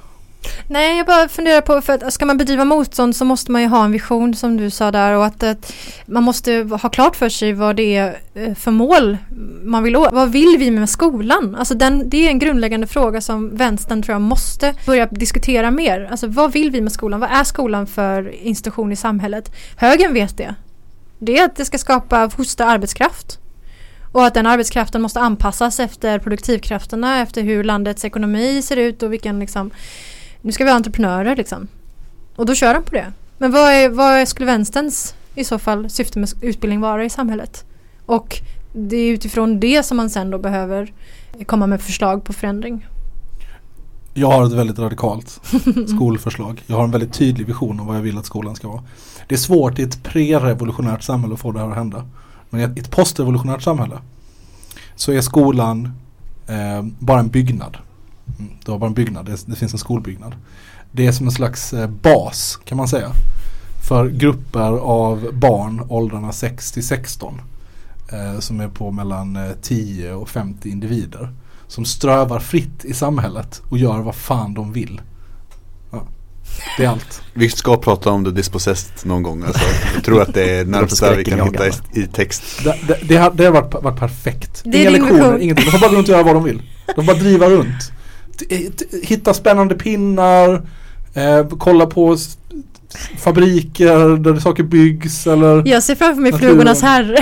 Nej, 0.67 0.97
jag 0.97 1.05
bara 1.05 1.27
funderar 1.27 1.61
på, 1.61 1.81
för 1.81 1.93
att 1.93 2.13
ska 2.13 2.25
man 2.25 2.37
bedriva 2.37 2.65
motstånd 2.65 3.15
så 3.15 3.25
måste 3.25 3.51
man 3.51 3.61
ju 3.61 3.67
ha 3.67 3.85
en 3.85 3.91
vision 3.91 4.35
som 4.35 4.57
du 4.57 4.69
sa 4.69 4.91
där 4.91 5.13
och 5.13 5.25
att, 5.25 5.43
att 5.43 5.73
man 6.05 6.23
måste 6.23 6.67
ha 6.81 6.89
klart 6.89 7.15
för 7.15 7.29
sig 7.29 7.53
vad 7.53 7.75
det 7.75 7.95
är 7.95 8.19
eh, 8.33 8.55
för 8.55 8.71
mål 8.71 9.17
man 9.63 9.83
vill 9.83 9.95
åt. 9.95 10.13
Vad 10.13 10.31
vill 10.31 10.55
vi 10.59 10.71
med 10.71 10.89
skolan? 10.89 11.55
Alltså 11.55 11.73
den, 11.73 12.09
det 12.09 12.25
är 12.25 12.29
en 12.29 12.39
grundläggande 12.39 12.87
fråga 12.87 13.21
som 13.21 13.55
vänstern 13.55 14.03
tror 14.03 14.13
jag 14.13 14.21
måste 14.21 14.73
börja 14.85 15.05
diskutera 15.05 15.71
mer. 15.71 16.07
Alltså 16.11 16.27
vad 16.27 16.51
vill 16.51 16.71
vi 16.71 16.81
med 16.81 16.91
skolan? 16.91 17.19
Vad 17.19 17.31
är 17.31 17.43
skolan 17.43 17.87
för 17.87 18.35
institution 18.35 18.91
i 18.91 18.95
samhället? 18.95 19.51
Högern 19.77 20.13
vet 20.13 20.37
det. 20.37 20.55
Det 21.19 21.37
är 21.37 21.45
att 21.45 21.55
det 21.55 21.65
ska 21.65 21.77
skapa, 21.77 22.29
hosta 22.37 22.65
arbetskraft. 22.65 23.39
Och 24.11 24.25
att 24.25 24.33
den 24.33 24.45
arbetskraften 24.45 25.01
måste 25.01 25.19
anpassas 25.19 25.79
efter 25.79 26.19
produktivkrafterna, 26.19 27.21
efter 27.21 27.41
hur 27.41 27.63
landets 27.63 28.05
ekonomi 28.05 28.61
ser 28.61 28.77
ut 28.77 29.03
och 29.03 29.13
vilken 29.13 29.39
liksom 29.39 29.71
nu 30.45 30.51
ska 30.51 30.63
vi 30.63 30.69
ha 30.69 30.75
entreprenörer 30.75 31.35
liksom. 31.35 31.67
Och 32.35 32.45
då 32.45 32.55
kör 32.55 32.73
de 32.73 32.83
på 32.83 32.95
det. 32.95 33.13
Men 33.37 33.51
vad, 33.51 33.71
är, 33.71 33.89
vad 33.89 34.27
skulle 34.27 34.45
vänsterns 34.45 35.15
i 35.35 35.43
så 35.43 35.59
fall 35.59 35.89
syfte 35.89 36.19
med 36.19 36.29
utbildning 36.41 36.81
vara 36.81 37.05
i 37.05 37.09
samhället? 37.09 37.65
Och 38.05 38.41
det 38.73 38.97
är 38.97 39.11
utifrån 39.11 39.59
det 39.59 39.83
som 39.83 39.97
man 39.97 40.09
sen 40.09 40.29
då 40.29 40.37
behöver 40.37 40.93
komma 41.45 41.67
med 41.67 41.81
förslag 41.81 42.23
på 42.23 42.33
förändring. 42.33 42.87
Jag 44.13 44.31
har 44.31 44.45
ett 44.45 44.51
väldigt 44.51 44.79
radikalt 44.79 45.41
skolförslag. 45.95 46.63
Jag 46.67 46.75
har 46.75 46.83
en 46.83 46.91
väldigt 46.91 47.13
tydlig 47.13 47.47
vision 47.47 47.79
om 47.79 47.87
vad 47.87 47.97
jag 47.97 48.01
vill 48.01 48.17
att 48.17 48.25
skolan 48.25 48.55
ska 48.55 48.67
vara. 48.67 48.83
Det 49.27 49.35
är 49.35 49.39
svårt 49.39 49.79
i 49.79 49.83
ett 49.83 50.03
pre-revolutionärt 50.03 51.01
samhälle 51.01 51.33
att 51.33 51.39
få 51.39 51.51
det 51.51 51.59
här 51.59 51.69
att 51.69 51.75
hända. 51.75 52.05
Men 52.49 52.77
i 52.77 52.79
ett 52.79 52.91
postrevolutionärt 52.91 53.61
samhälle 53.61 53.97
så 54.95 55.11
är 55.11 55.21
skolan 55.21 55.91
eh, 56.47 56.85
bara 56.99 57.19
en 57.19 57.29
byggnad. 57.29 57.77
Det 58.65 58.71
var 58.71 58.79
bara 58.79 58.87
en 58.87 58.93
byggnad, 58.93 59.25
det, 59.25 59.45
det, 59.45 59.55
finns 59.55 59.73
en 59.73 59.79
skolbyggnad. 59.79 60.35
Det 60.91 61.07
är 61.07 61.11
som 61.11 61.25
en 61.25 61.31
slags 61.31 61.73
eh, 61.73 61.87
bas 61.87 62.59
kan 62.65 62.77
man 62.77 62.87
säga. 62.87 63.11
För 63.87 64.09
grupper 64.09 64.71
av 64.79 65.29
barn 65.33 65.81
åldrarna 65.89 66.31
6 66.31 66.71
till 66.71 66.87
16. 66.87 67.41
Eh, 68.11 68.39
som 68.39 68.59
är 68.59 68.67
på 68.67 68.91
mellan 68.91 69.35
eh, 69.35 69.51
10 69.61 70.13
och 70.13 70.29
50 70.29 70.69
individer. 70.69 71.29
Som 71.67 71.85
strövar 71.85 72.39
fritt 72.39 72.85
i 72.85 72.93
samhället 72.93 73.61
och 73.69 73.77
gör 73.77 73.99
vad 73.99 74.15
fan 74.15 74.53
de 74.53 74.73
vill. 74.73 75.01
Ja, 75.91 76.03
det 76.77 76.85
är 76.85 76.89
allt. 76.89 77.21
Vi 77.33 77.49
ska 77.49 77.77
prata 77.77 78.09
om 78.09 78.23
det 78.23 78.31
dispossessed 78.31 79.07
någon 79.07 79.23
gång. 79.23 79.43
Alltså. 79.43 79.65
Jag 79.93 80.03
tror 80.03 80.21
att 80.21 80.33
det 80.33 80.59
är 80.59 80.65
närmsta 80.65 81.15
vi 81.15 81.23
kan 81.23 81.41
hitta 81.41 81.67
i, 81.67 81.71
i 81.93 82.07
text. 82.07 82.43
Det, 82.63 82.77
det, 82.87 82.99
det, 83.07 83.15
har, 83.15 83.31
det 83.31 83.45
har 83.45 83.51
varit, 83.51 83.73
varit 83.73 83.99
perfekt. 83.99 84.61
Det 84.65 84.81
Inga 84.81 84.89
lektioner, 84.89 85.39
ingenting. 85.39 85.65
De 85.65 85.71
får 85.71 85.79
bara 85.79 85.97
runt 85.97 86.07
och 86.07 86.13
göra 86.13 86.23
vad 86.23 86.35
de 86.35 86.43
vill. 86.43 86.61
De 86.95 87.05
bara 87.05 87.17
driva 87.17 87.49
runt. 87.49 87.91
T- 88.39 88.75
Hitta 89.03 89.33
spännande 89.33 89.75
pinnar, 89.75 90.53
eh, 91.13 91.47
kolla 91.59 91.85
på 91.85 92.17
fabriker 93.17 94.17
där 94.17 94.39
saker 94.39 94.63
byggs 94.63 95.27
eller 95.27 95.67
Jag 95.67 95.83
ser 95.83 95.95
framför 95.95 96.21
mig 96.21 96.31
Naturen. 96.31 96.49
Flugornas 96.49 96.81
herre. 96.81 97.17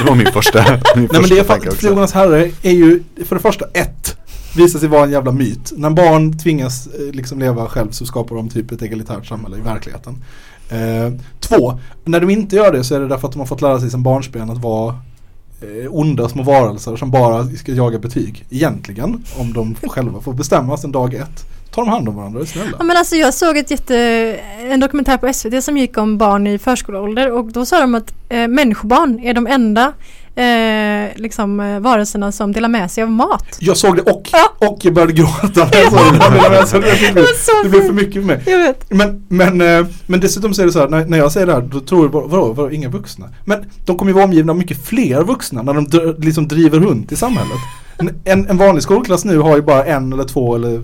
Det 0.00 0.08
var 0.08 0.16
min 0.16 0.32
första, 0.32 0.58
min 0.62 0.68
Nej 0.94 1.08
men 1.12 1.20
första 1.22 1.34
det 1.34 1.40
är 1.40 1.44
tanke 1.44 1.46
faktiskt, 1.46 1.72
också. 1.72 1.80
Flugornas 1.80 2.12
herre 2.12 2.50
är 2.62 2.72
ju 2.72 3.02
för 3.24 3.36
det 3.36 3.42
första 3.42 3.64
ett 3.74 4.14
Visar 4.56 4.78
sig 4.78 4.88
vara 4.88 5.04
en 5.04 5.10
jävla 5.10 5.32
myt. 5.32 5.72
När 5.76 5.90
barn 5.90 6.38
tvingas 6.38 6.86
eh, 6.86 7.14
liksom 7.14 7.38
leva 7.38 7.66
själv 7.66 7.90
så 7.90 8.06
skapar 8.06 8.36
de 8.36 8.48
typ 8.48 8.72
ett 8.72 8.82
egalitärt 8.82 9.26
samhälle 9.26 9.56
i 9.56 9.60
verkligheten. 9.60 10.24
Eh, 10.70 11.12
två, 11.40 11.78
när 12.04 12.20
de 12.20 12.30
inte 12.30 12.56
gör 12.56 12.72
det 12.72 12.84
så 12.84 12.94
är 12.94 13.00
det 13.00 13.08
därför 13.08 13.28
att 13.28 13.32
de 13.32 13.38
har 13.38 13.46
fått 13.46 13.62
lära 13.62 13.80
sig 13.80 13.90
som 13.90 14.02
barnsben 14.02 14.50
att 14.50 14.58
vara 14.58 14.88
eh, 14.88 14.98
Eh, 15.60 15.94
onda 15.94 16.28
små 16.28 16.42
varelser 16.42 16.96
som 16.96 17.10
bara 17.10 17.44
ska 17.44 17.72
jaga 17.72 17.98
betyg. 17.98 18.44
Egentligen, 18.50 19.24
om 19.38 19.52
de 19.52 19.74
själva 19.74 20.20
får 20.20 20.32
bestämma 20.32 20.76
sen 20.76 20.92
dag 20.92 21.14
ett, 21.14 21.46
tar 21.70 21.82
de 21.82 21.88
hand 21.88 22.08
om 22.08 22.16
varandra 22.16 22.46
snälla. 22.46 22.76
Ja, 22.78 22.84
men 22.84 22.96
alltså 22.96 23.16
jag 23.16 23.34
såg 23.34 23.56
ett 23.56 23.70
jätte, 23.70 23.96
en 24.60 24.80
dokumentär 24.80 25.16
på 25.16 25.32
SVT 25.32 25.64
som 25.64 25.76
gick 25.76 25.98
om 25.98 26.18
barn 26.18 26.46
i 26.46 26.58
förskoleålder 26.58 27.32
och 27.32 27.52
då 27.52 27.66
sa 27.66 27.80
de 27.80 27.94
att 27.94 28.14
eh, 28.28 28.48
människobarn 28.48 29.20
är 29.20 29.34
de 29.34 29.46
enda 29.46 29.92
eh, 30.38 31.08
liksom, 31.16 31.60
eh, 31.60 31.80
varelserna 31.80 32.32
som 32.32 32.52
delar 32.52 32.68
med 32.68 32.90
sig 32.90 33.02
av 33.02 33.10
mat. 33.10 33.56
Jag 33.60 33.76
såg 33.76 33.96
det 33.96 34.02
och, 34.02 34.28
Ja. 34.32 34.68
och 34.68 34.78
jag 34.82 34.94
började 34.94 35.12
gråta 35.12 35.68
jag 35.72 36.68
såg 36.68 36.82
det. 36.82 36.88
Det, 37.62 37.68
blev- 37.68 37.82
det 37.82 37.86
för 37.86 37.92
mycket 37.92 38.14
för 38.14 38.26
mig. 38.26 38.42
Jag 38.46 38.58
vet. 38.58 38.90
Men, 38.90 39.24
men, 39.28 39.60
eh, 39.60 39.86
men 40.06 40.20
dessutom 40.20 40.54
så 40.54 40.62
är 40.62 40.66
det 40.66 40.72
så 40.72 40.78
här, 40.78 40.88
när, 40.88 41.06
när 41.06 41.18
jag 41.18 41.32
säger 41.32 41.46
det 41.46 41.52
här 41.52 41.60
då 41.60 41.80
tror 41.80 42.02
du 42.02 42.08
bara, 42.08 42.26
vadå, 42.26 42.52
vadå, 42.52 42.70
inga 42.70 42.88
vuxna? 42.88 43.26
Men 43.44 43.64
de 43.84 43.96
kommer 43.98 44.10
ju 44.10 44.14
vara 44.14 44.24
omgivna 44.24 44.52
av 44.52 44.58
mycket 44.58 44.86
fler 44.86 45.24
vuxna 45.24 45.62
när 45.62 45.74
de 45.74 46.14
liksom 46.18 46.48
driver 46.48 46.80
runt 46.80 47.12
i 47.12 47.16
samhället. 47.16 47.58
En, 48.24 48.46
en, 48.48 48.56
vanlig 48.56 48.82
skolklass 48.82 49.24
nu 49.24 49.38
har 49.38 49.56
ju 49.56 49.62
bara 49.62 49.84
en 49.84 50.12
eller 50.12 50.24
två 50.24 50.54
eller 50.54 50.82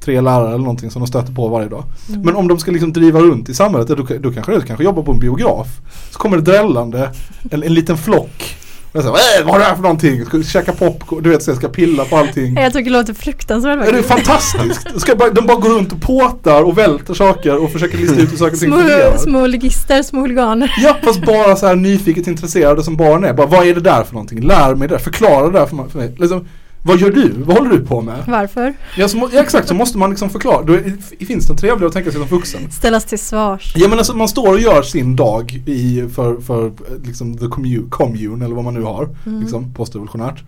tre 0.00 0.20
lärare 0.20 0.48
eller 0.48 0.58
någonting 0.58 0.90
som 0.90 1.02
de 1.02 1.06
stöter 1.06 1.32
på 1.32 1.48
varje 1.48 1.68
dag. 1.68 1.84
Mm. 2.08 2.20
Men 2.22 2.36
om 2.36 2.48
de 2.48 2.58
ska 2.58 2.70
liksom 2.70 2.92
driva 2.92 3.20
runt 3.20 3.48
i 3.48 3.54
samhället, 3.54 3.88
då, 3.88 3.94
då 3.94 4.32
kanske 4.32 4.52
det 4.52 4.66
kanske 4.66 4.84
jobbar 4.84 5.02
på 5.02 5.12
en 5.12 5.18
biograf. 5.18 5.66
Så 6.10 6.18
kommer 6.18 6.36
det 6.36 6.42
drällande, 6.42 7.10
en, 7.50 7.62
en 7.62 7.74
liten 7.74 7.96
flock. 7.96 8.56
Jag 8.92 9.02
säger, 9.02 9.40
äh, 9.40 9.46
vad 9.46 9.54
är 9.54 9.58
det 9.58 9.64
här 9.64 9.74
för 9.74 9.82
någonting? 9.82 10.24
Ska 10.24 10.42
käka 10.42 10.72
popcorn, 10.72 11.22
du 11.22 11.30
vet 11.30 11.42
så 11.42 11.50
jag 11.50 11.58
ska 11.58 11.68
pilla 11.68 12.04
på 12.04 12.16
allting. 12.16 12.54
Jag 12.56 12.72
tycker 12.72 12.90
det 12.90 12.96
låter 12.96 13.14
fruktansvärt 13.14 13.78
Ja, 13.84 13.92
det 13.92 13.98
är 13.98 14.02
fantastiskt. 14.02 15.00
Ska 15.00 15.16
bara, 15.16 15.30
de 15.30 15.46
bara 15.46 15.56
går 15.56 15.68
runt 15.68 15.92
och 15.92 16.00
påtar 16.00 16.62
och 16.62 16.78
välter 16.78 17.14
saker 17.14 17.62
och 17.64 17.70
försöker 17.72 17.98
lista 17.98 18.20
ut 18.20 18.32
hur 18.32 18.36
saker 18.36 18.52
och 18.52 18.58
ting 18.60 18.68
Små, 18.68 18.78
fungerar. 18.78 19.16
små 19.16 19.46
ligister, 19.46 20.02
små 20.02 20.20
huliganer. 20.20 20.74
Ja, 20.82 20.96
fast 21.04 21.26
bara 21.26 21.56
så 21.56 21.66
här 21.66 21.74
nyfiket 21.76 22.26
intresserade 22.26 22.82
som 22.82 22.96
barn 22.96 23.24
är. 23.24 23.32
Bara, 23.32 23.46
vad 23.46 23.66
är 23.66 23.74
det 23.74 23.80
där 23.80 24.04
för 24.04 24.12
någonting? 24.12 24.40
Lär 24.40 24.74
mig 24.74 24.88
det. 24.88 24.98
Förklara 24.98 25.46
det 25.50 25.58
där. 25.58 25.66
För 25.66 25.98
mig. 25.98 26.14
Liksom, 26.18 26.48
vad 26.86 26.98
gör 26.98 27.10
du? 27.10 27.32
Vad 27.44 27.58
håller 27.58 27.70
du 27.70 27.86
på 27.86 28.00
med? 28.00 28.24
Varför? 28.26 28.74
Ja, 28.96 29.08
så, 29.08 29.30
ja 29.32 29.40
exakt, 29.40 29.68
så 29.68 29.74
måste 29.74 29.98
man 29.98 30.10
liksom 30.10 30.30
förklara. 30.30 30.62
Då 30.62 30.72
är, 30.72 31.24
finns 31.26 31.46
det 31.46 31.54
trevligare 31.54 31.86
att 31.86 31.92
tänka 31.92 32.10
sig 32.10 32.20
som 32.20 32.28
vuxen. 32.28 32.70
Ställas 32.70 33.04
till 33.04 33.18
svars. 33.18 33.72
Ja 33.76 33.88
men 33.88 33.98
alltså 33.98 34.16
man 34.16 34.28
står 34.28 34.52
och 34.52 34.60
gör 34.60 34.82
sin 34.82 35.16
dag 35.16 35.62
i, 35.66 36.08
för, 36.14 36.40
för 36.40 36.72
liksom 37.04 37.38
the 37.38 37.46
commune, 37.46 37.90
commune 37.90 38.44
eller 38.44 38.54
vad 38.54 38.64
man 38.64 38.74
nu 38.74 38.82
har. 38.82 39.08
Mm. 39.26 39.40
Liksom 39.40 39.74
postrevolutionärt. 39.74 40.44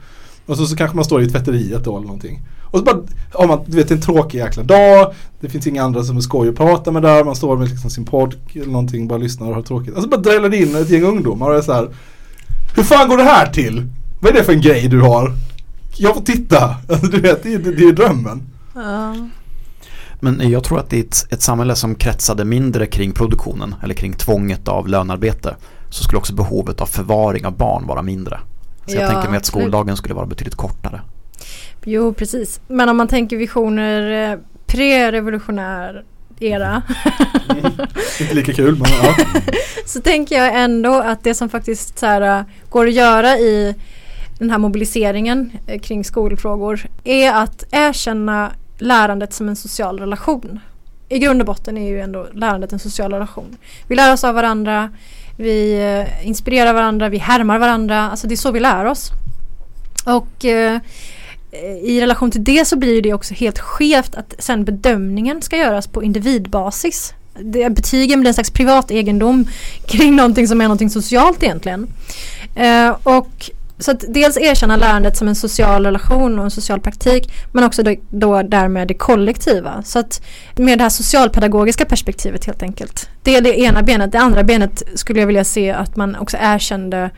Och 0.47 0.57
så, 0.57 0.67
så 0.67 0.77
kanske 0.77 0.97
man 0.97 1.05
står 1.05 1.23
i 1.23 1.29
tvätteriet 1.29 1.85
då 1.85 1.97
eller 1.97 2.07
någonting. 2.07 2.41
Och 2.65 2.79
så 2.79 2.85
bara 2.85 2.97
har 3.33 3.47
man, 3.47 3.61
du 3.67 3.77
vet 3.77 3.91
en 3.91 4.01
tråkig 4.01 4.39
jäkla 4.39 4.63
dag. 4.63 5.15
Det 5.41 5.49
finns 5.49 5.67
inga 5.67 5.83
andra 5.83 6.05
som 6.05 6.17
är 6.17 6.21
skoj 6.21 6.49
att 6.49 6.57
prata 6.57 6.91
med 6.91 7.03
där. 7.03 7.25
Man 7.25 7.37
står 7.37 7.57
med 7.57 7.69
liksom 7.69 7.91
sin 7.91 8.05
podd 8.05 8.35
eller 8.55 8.67
någonting, 8.67 9.09
bara 9.09 9.19
lyssnar 9.19 9.49
och 9.49 9.55
har 9.55 9.63
tråkigt. 9.63 9.95
Och 9.97 10.03
så 10.03 10.09
bara 10.09 10.21
dräller 10.21 10.49
det 10.49 10.57
in 10.57 10.77
ett 10.77 10.91
gäng 10.91 11.03
ungdomar 11.03 11.51
och 11.51 11.57
är 11.57 11.63
så 11.63 11.73
här. 11.73 11.89
Hur 12.77 12.83
fan 12.83 13.09
går 13.09 13.17
det 13.17 13.23
här 13.23 13.47
till? 13.47 13.83
Vad 14.21 14.33
är 14.33 14.37
det 14.37 14.45
för 14.45 14.53
en 14.53 14.61
grej 14.61 14.89
du 14.89 15.01
har? 15.01 15.33
Jag 15.99 16.15
får 16.15 16.23
titta. 16.23 16.77
Alltså, 16.89 17.07
du 17.11 17.21
vet, 17.21 17.43
det, 17.43 17.55
är- 17.55 17.59
det, 17.59 17.73
det 17.73 17.83
är 17.85 17.93
drömmen. 17.93 18.43
Ja. 18.75 19.15
Men 20.21 20.51
jag 20.51 20.65
tror 20.65 20.81
att 20.81 20.93
i 20.93 21.01
ett, 21.01 21.27
ett 21.33 21.43
samhälle 21.43 21.75
som 21.77 21.95
kretsade 21.95 22.45
mindre 22.45 22.87
kring 22.87 23.13
produktionen 23.13 23.75
eller 23.83 23.95
kring 23.95 24.13
tvånget 24.13 24.69
av 24.69 24.89
lönarbete 24.89 25.57
så 25.91 26.03
skulle 26.05 26.19
också 26.19 26.35
behovet 26.35 26.81
av 26.81 26.87
förvaring 26.87 27.47
av 27.47 27.57
barn 27.57 27.87
vara 27.87 28.03
mindre. 28.03 28.41
Så 28.87 28.95
jag 28.95 29.03
Ja, 29.05 29.09
tänker 29.11 29.29
mig 29.29 29.37
att 29.39 29.47
skoldagen 29.47 29.97
skulle 29.97 30.15
vara 30.15 30.27
betydligt 30.27 30.55
kortare. 30.55 31.01
Jo, 31.85 32.13
precis. 32.15 32.61
Men 32.69 32.89
om 32.89 32.97
man 32.97 33.09
tänker 33.09 33.37
visioner 33.37 34.33
eh, 34.33 34.39
pre-revolutionär 34.67 36.05
era 36.41 36.83
Inte 38.21 38.35
lika 38.35 38.53
kul 38.53 38.77
men 38.79 38.91
ja. 39.03 39.15
så 39.87 40.01
tänker 40.01 40.37
jag 40.37 40.63
ändå 40.63 40.95
att 41.01 41.25
det 41.25 41.35
som 41.35 41.49
faktiskt 41.49 41.99
så 41.99 42.07
här, 42.07 42.39
äh, 42.39 42.45
går 42.69 42.87
att 42.87 42.93
göra 42.95 43.39
i 43.39 43.75
den 44.39 44.51
här 44.51 44.59
mobiliseringen 44.59 45.53
eh, 45.67 45.81
kring 45.81 46.05
skolfrågor 46.05 46.87
är 47.05 47.33
att 47.33 47.65
erkänna 47.71 48.53
lärandet 48.79 49.33
som 49.33 49.49
en 49.49 49.57
social 49.57 49.99
relation. 49.99 50.61
I 51.09 51.19
grund 51.19 51.41
och 51.41 51.47
botten 51.47 51.79
är 51.79 51.89
ju 51.89 52.01
ändå 52.01 52.27
lärandet 52.35 52.73
en 52.73 52.79
social 52.79 53.13
relation. 53.13 53.57
Vi 53.89 53.97
lär 53.97 54.13
oss 54.13 54.25
av 54.25 54.35
varandra, 54.35 54.91
vi 55.37 55.81
eh, 55.83 56.29
inspirerar 56.29 56.73
varandra, 56.73 57.09
vi 57.09 57.19
härmar 57.19 57.59
varandra. 57.59 58.11
Alltså 58.11 58.27
det 58.27 58.35
är 58.35 58.37
så 58.37 58.51
vi 58.51 58.61
lär 58.61 58.85
oss. 58.85 59.11
Och 60.07 60.45
eh, 60.45 60.81
i 61.83 62.01
relation 62.01 62.31
till 62.31 62.45
det 62.45 62.65
så 62.65 62.77
blir 62.77 63.03
det 63.03 63.13
också 63.13 63.35
helt 63.35 63.59
skevt 63.59 64.15
att 64.15 64.35
sen 64.39 64.65
bedömningen 64.65 65.43
ska 65.43 65.57
göras 65.57 65.87
på 65.87 66.03
individbasis. 66.03 67.15
Det, 67.41 67.71
betygen 67.71 68.21
blir 68.21 68.29
en 68.29 68.35
slags 68.35 68.51
privat 68.51 68.91
egendom 68.91 69.49
kring 69.87 70.17
någonting 70.17 70.49
som 70.49 70.61
är 70.61 70.65
någonting 70.65 70.91
socialt 70.91 71.43
egentligen. 71.43 71.87
Eh, 72.55 72.97
och 73.03 73.51
så 73.79 73.91
att 73.91 74.05
dels 74.09 74.37
erkänna 74.37 74.77
lärandet 74.77 75.17
som 75.17 75.29
en 75.29 75.35
social 75.35 75.85
relation 75.85 76.39
och 76.39 76.45
en 76.45 76.51
social 76.51 76.81
praktik 76.81 77.33
men 77.53 77.65
också 77.65 77.83
då, 77.83 77.95
då 78.11 78.43
därmed 78.43 78.89
det 78.89 78.95
kollektiva. 78.95 79.83
Så 79.83 79.99
att 79.99 80.23
med 80.57 80.79
det 80.79 80.83
här 80.83 80.89
socialpedagogiska 80.89 81.85
perspektivet 81.85 82.45
helt 82.45 82.63
enkelt. 82.63 83.09
Det 83.23 83.37
är 83.37 83.41
det 83.41 83.61
ena 83.61 83.83
benet. 83.83 84.13
Det 84.13 84.19
andra 84.19 84.43
benet 84.43 84.83
skulle 84.95 85.21
jag 85.21 85.27
vilja 85.27 85.45
se 85.45 85.71
att 85.71 85.97
man 85.97 86.17
också 86.17 86.37
erkände 86.41 87.11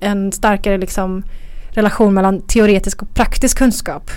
en 0.00 0.32
starkare 0.32 0.78
liksom 0.78 1.24
relation 1.70 2.14
mellan 2.14 2.40
teoretisk 2.40 3.02
och 3.02 3.14
praktisk 3.14 3.58
kunskap. 3.58 4.10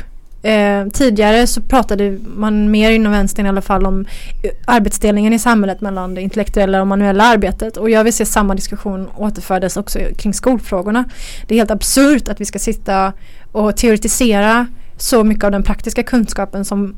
Eh, 0.44 0.88
tidigare 0.94 1.48
så 1.48 1.62
pratade 1.62 2.18
man 2.36 2.72
mer 2.72 2.92
inom 2.92 3.12
vänstern 3.12 3.46
i 3.46 3.50
alla 3.50 3.62
fall 3.62 3.86
om 3.86 4.06
eh, 4.44 4.52
arbetsdelningen 4.66 5.34
i 5.34 5.40
samhället 5.40 5.82
mellan 5.82 6.16
det 6.16 6.22
intellektuella 6.22 6.82
och 6.82 6.88
manuella 6.88 7.24
arbetet 7.24 7.78
och 7.78 7.90
jag 7.90 8.04
vill 8.04 8.14
se 8.14 8.26
samma 8.26 8.56
diskussion 8.56 9.10
återföras 9.18 9.78
också 9.78 10.00
kring 10.18 10.34
skolfrågorna. 10.34 11.06
Det 11.48 11.56
är 11.56 11.58
helt 11.58 11.72
absurt 11.72 12.28
att 12.28 12.42
vi 12.42 12.46
ska 12.46 12.60
sitta 12.60 13.14
och 13.52 13.78
teoretisera 13.78 14.68
så 14.98 15.24
mycket 15.24 15.44
av 15.44 15.52
den 15.52 15.64
praktiska 15.64 16.04
kunskapen 16.04 16.66
som 16.66 16.96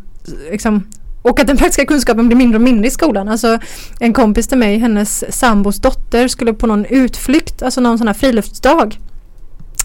liksom, 0.52 0.88
och 1.22 1.39
att 1.39 1.48
den 1.48 1.58
praktiska 1.58 1.86
kunskapen 1.86 2.28
blir 2.28 2.38
mindre 2.38 2.58
och 2.58 2.64
mindre 2.64 2.88
i 2.88 2.92
skolan. 2.92 3.30
Alltså 3.30 3.60
en 4.00 4.14
kompis 4.14 4.48
till 4.48 4.58
mig, 4.58 4.78
hennes 4.78 5.38
sambos 5.39 5.80
dotter 5.80 6.28
skulle 6.28 6.54
på 6.54 6.68
någon 6.68 6.86
utflykt, 6.86 7.64
alltså 7.64 7.82
någon 7.82 7.98
sån 7.98 8.08
här 8.08 8.14
friluftsdag 8.14 9.00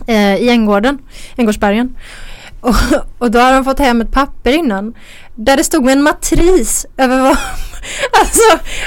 eh, 0.07 0.37
i 0.37 0.49
Änggården, 0.49 0.99
Änggårdsbergen. 1.37 1.95
Och, 2.61 2.75
och 3.19 3.31
då 3.31 3.39
har 3.39 3.53
de 3.53 3.65
fått 3.65 3.79
hem 3.79 4.01
ett 4.01 4.13
papper 4.13 4.53
innan 4.53 4.95
där 5.35 5.57
det 5.57 5.65
stod 5.65 5.85
med 5.85 5.93
en 5.93 6.03
matris 6.03 6.87
över 6.97 7.21
vad 7.23 7.37
Alltså, 8.21 8.41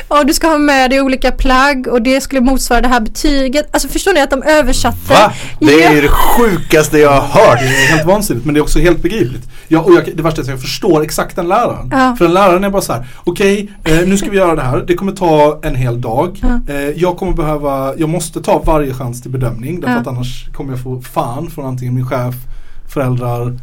ja, 0.09 0.23
du 0.23 0.33
ska 0.33 0.47
ha 0.47 0.57
med 0.57 0.89
dig 0.89 1.01
olika 1.01 1.31
plagg 1.31 1.87
och 1.87 2.01
det 2.01 2.21
skulle 2.21 2.41
motsvara 2.41 2.81
det 2.81 2.87
här 2.87 2.99
betyget. 2.99 3.69
Alltså 3.73 3.87
förstår 3.87 4.13
ni 4.13 4.21
att 4.21 4.29
de 4.29 4.43
översatte? 4.43 5.13
Va? 5.13 5.33
Det 5.59 5.83
är 5.83 5.95
Ja. 5.95 6.01
det 6.01 6.07
sjukaste 6.07 6.97
jag 6.99 7.09
har 7.21 7.41
hört. 7.41 7.59
Det 7.59 7.65
är 7.65 7.87
helt 7.95 8.07
vansinnigt 8.07 8.45
men 8.45 8.53
det 8.53 8.59
är 8.59 8.61
också 8.61 8.79
helt 8.79 9.01
begripligt. 9.01 9.49
Ja, 9.67 9.79
och 9.79 9.93
jag, 9.93 10.09
det 10.15 10.23
värsta 10.23 10.41
är 10.41 10.43
att 10.43 10.49
jag 10.49 10.61
förstår 10.61 11.03
exakt 11.03 11.35
den 11.35 11.47
läraren. 11.47 11.89
Ja. 11.91 12.15
För 12.17 12.25
den 12.25 12.33
läraren 12.33 12.63
är 12.63 12.69
bara 12.69 12.81
så 12.81 12.93
här: 12.93 13.07
okej 13.23 13.71
eh, 13.83 13.99
nu 14.07 14.17
ska 14.17 14.29
vi 14.29 14.37
göra 14.37 14.55
det 14.55 14.61
här. 14.61 14.83
Det 14.87 14.93
kommer 14.95 15.11
ta 15.11 15.59
en 15.63 15.75
hel 15.75 16.01
dag. 16.01 16.39
Ja. 16.41 16.73
Eh, 16.73 16.79
jag 16.81 17.17
kommer 17.17 17.33
behöva, 17.33 17.93
jag 17.97 18.09
måste 18.09 18.41
ta 18.41 18.59
varje 18.65 18.93
chans 18.93 19.21
till 19.21 19.31
bedömning. 19.31 19.79
Därför 19.81 19.93
Ja. 19.95 20.01
att 20.01 20.07
annars 20.07 20.49
kommer 20.53 20.71
jag 20.73 20.83
få 20.83 21.01
fan 21.01 21.49
från 21.49 21.65
antingen 21.65 21.95
min 21.95 22.05
chef, 22.09 22.35
föräldrar, 22.89 23.57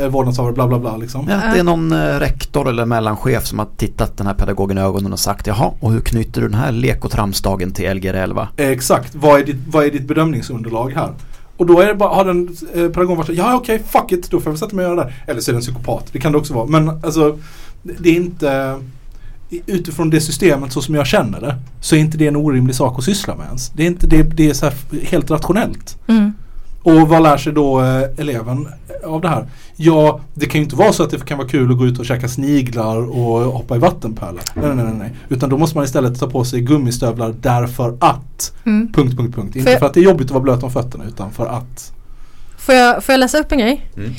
eh, 0.00 0.08
vårdnadshavare, 0.08 0.52
bla 0.52 0.68
bla 0.68 0.78
bla 0.78 0.96
liksom. 0.96 1.26
Ja, 1.28 1.52
det 1.52 1.58
är 1.58 1.64
någon 1.64 1.92
eh, 1.92 2.18
rektor 2.18 2.68
eller 2.68 2.86
mellanchef 2.86 3.46
som 3.46 3.58
har 3.58 3.68
tittat 3.76 4.16
den 4.16 4.26
här 4.26 4.34
pedagogen 4.34 4.78
i 4.78 4.80
ögonen 4.80 5.12
och 5.12 5.18
sagt 5.18 5.46
jaha, 5.46 5.72
och 5.80 5.92
hur 5.92 6.00
knyter 6.00 6.40
du 6.40 6.48
den 6.48 6.58
här 6.58 6.72
lek 6.72 7.04
och 7.04 7.10
tramsdagen 7.10 7.72
till 7.72 7.94
Lgr 7.94 8.14
11? 8.14 8.48
Eh, 8.56 8.68
exakt, 8.68 9.14
vad 9.14 9.40
är, 9.40 9.44
ditt, 9.44 9.60
vad 9.66 9.84
är 9.84 9.90
ditt 9.90 10.08
bedömningsunderlag 10.08 10.92
här? 10.92 11.12
Och 11.56 11.66
då 11.66 11.80
är 11.80 11.86
det 11.86 11.94
bara, 11.94 12.14
har 12.14 12.24
den 12.24 12.56
eh, 12.74 12.88
pedagogen 12.88 13.16
varit 13.16 13.26
så 13.26 13.32
ja 13.32 13.56
okej 13.56 13.82
fuck 13.88 14.12
it, 14.12 14.30
då 14.30 14.40
får 14.40 14.46
jag 14.46 14.52
väl 14.52 14.58
sätta 14.58 14.76
mig 14.76 14.86
och 14.86 14.96
göra 14.96 15.04
det. 15.04 15.12
Eller 15.26 15.40
så 15.40 15.50
är 15.50 15.52
det 15.52 15.58
en 15.58 15.62
psykopat, 15.62 16.06
det 16.12 16.18
kan 16.18 16.32
det 16.32 16.38
också 16.38 16.54
vara. 16.54 16.66
Men 16.66 16.88
alltså, 16.88 17.38
det 17.82 17.92
det 17.98 18.10
är 18.10 18.14
inte, 18.14 18.76
utifrån 19.66 20.10
det 20.10 20.20
systemet 20.20 20.72
så 20.72 20.82
som 20.82 20.94
jag 20.94 21.06
känner 21.06 21.40
det, 21.40 21.56
så 21.80 21.96
är 21.96 22.00
inte 22.00 22.18
det 22.18 22.26
en 22.26 22.36
orimlig 22.36 22.76
sak 22.76 22.98
att 22.98 23.04
syssla 23.04 23.36
med 23.36 23.46
ens. 23.46 23.68
Det 23.68 23.82
är 23.82 23.86
inte, 23.86 24.06
det, 24.06 24.22
det 24.22 24.50
är 24.50 24.54
så 24.54 24.66
här 24.66 24.74
helt 25.02 25.30
rationellt. 25.30 25.98
Mm. 26.06 26.32
Och 26.82 27.08
vad 27.08 27.22
lär 27.22 27.36
sig 27.36 27.52
då 27.52 27.80
eh, 27.80 28.02
eleven 28.16 28.68
av 29.04 29.20
det 29.20 29.28
här? 29.28 29.46
Ja, 29.76 30.20
det 30.34 30.46
kan 30.46 30.58
ju 30.60 30.64
inte 30.64 30.76
vara 30.76 30.92
så 30.92 31.02
att 31.02 31.10
det 31.10 31.24
kan 31.26 31.38
vara 31.38 31.48
kul 31.48 31.70
att 31.72 31.78
gå 31.78 31.86
ut 31.86 31.98
och 31.98 32.06
käka 32.06 32.28
sniglar 32.28 32.96
och 33.10 33.40
hoppa 33.52 33.76
i 33.76 33.78
vattenpölar. 33.78 34.42
Nej, 34.54 34.74
nej, 34.74 34.84
nej, 34.84 34.94
nej. 34.98 35.12
Utan 35.28 35.50
då 35.50 35.58
måste 35.58 35.76
man 35.76 35.84
istället 35.84 36.20
ta 36.20 36.30
på 36.30 36.44
sig 36.44 36.60
gummistövlar 36.60 37.34
därför 37.40 37.96
att 38.00 38.52
Mm. 38.66 38.92
Punkt, 38.92 39.16
punkt, 39.16 39.34
punkt. 39.36 39.56
Inte 39.56 39.70
För- 39.72 39.78
för 39.78 39.86
att 39.86 39.94
det 39.94 40.00
är 40.00 40.04
jobbigt 40.04 40.24
att 40.26 40.30
vara 40.30 40.42
blöt 40.42 40.62
om 40.62 40.70
fötterna 40.70 41.04
utan 41.08 41.30
för 41.32 41.46
att 41.46 41.92
Får, 42.58 42.74
jag, 42.74 43.04
får 43.04 43.12
jag 43.12 43.18
läsa 43.20 43.38
upp 43.38 43.52
en 43.52 43.58
grej? 43.58 43.86
Mm. 43.96 44.12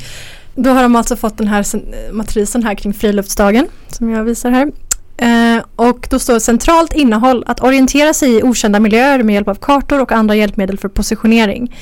Då 0.55 0.69
har 0.69 0.83
de 0.83 0.95
alltså 0.95 1.15
fått 1.15 1.37
den 1.37 1.47
här 1.47 1.63
sen- 1.63 1.93
matrisen 2.11 2.63
här 2.63 2.75
kring 2.75 2.93
friluftsdagen 2.93 3.67
som 3.87 4.09
jag 4.09 4.23
visar 4.23 4.51
här. 4.51 4.71
Eh, 5.17 5.63
och 5.75 6.07
då 6.09 6.19
står 6.19 6.39
centralt 6.39 6.93
innehåll 6.93 7.43
att 7.47 7.63
orientera 7.63 8.13
sig 8.13 8.37
i 8.37 8.43
okända 8.43 8.79
miljöer 8.79 9.23
med 9.23 9.33
hjälp 9.33 9.47
av 9.47 9.55
kartor 9.55 10.01
och 10.01 10.11
andra 10.11 10.35
hjälpmedel 10.35 10.77
för 10.77 10.87
positionering. 10.87 11.75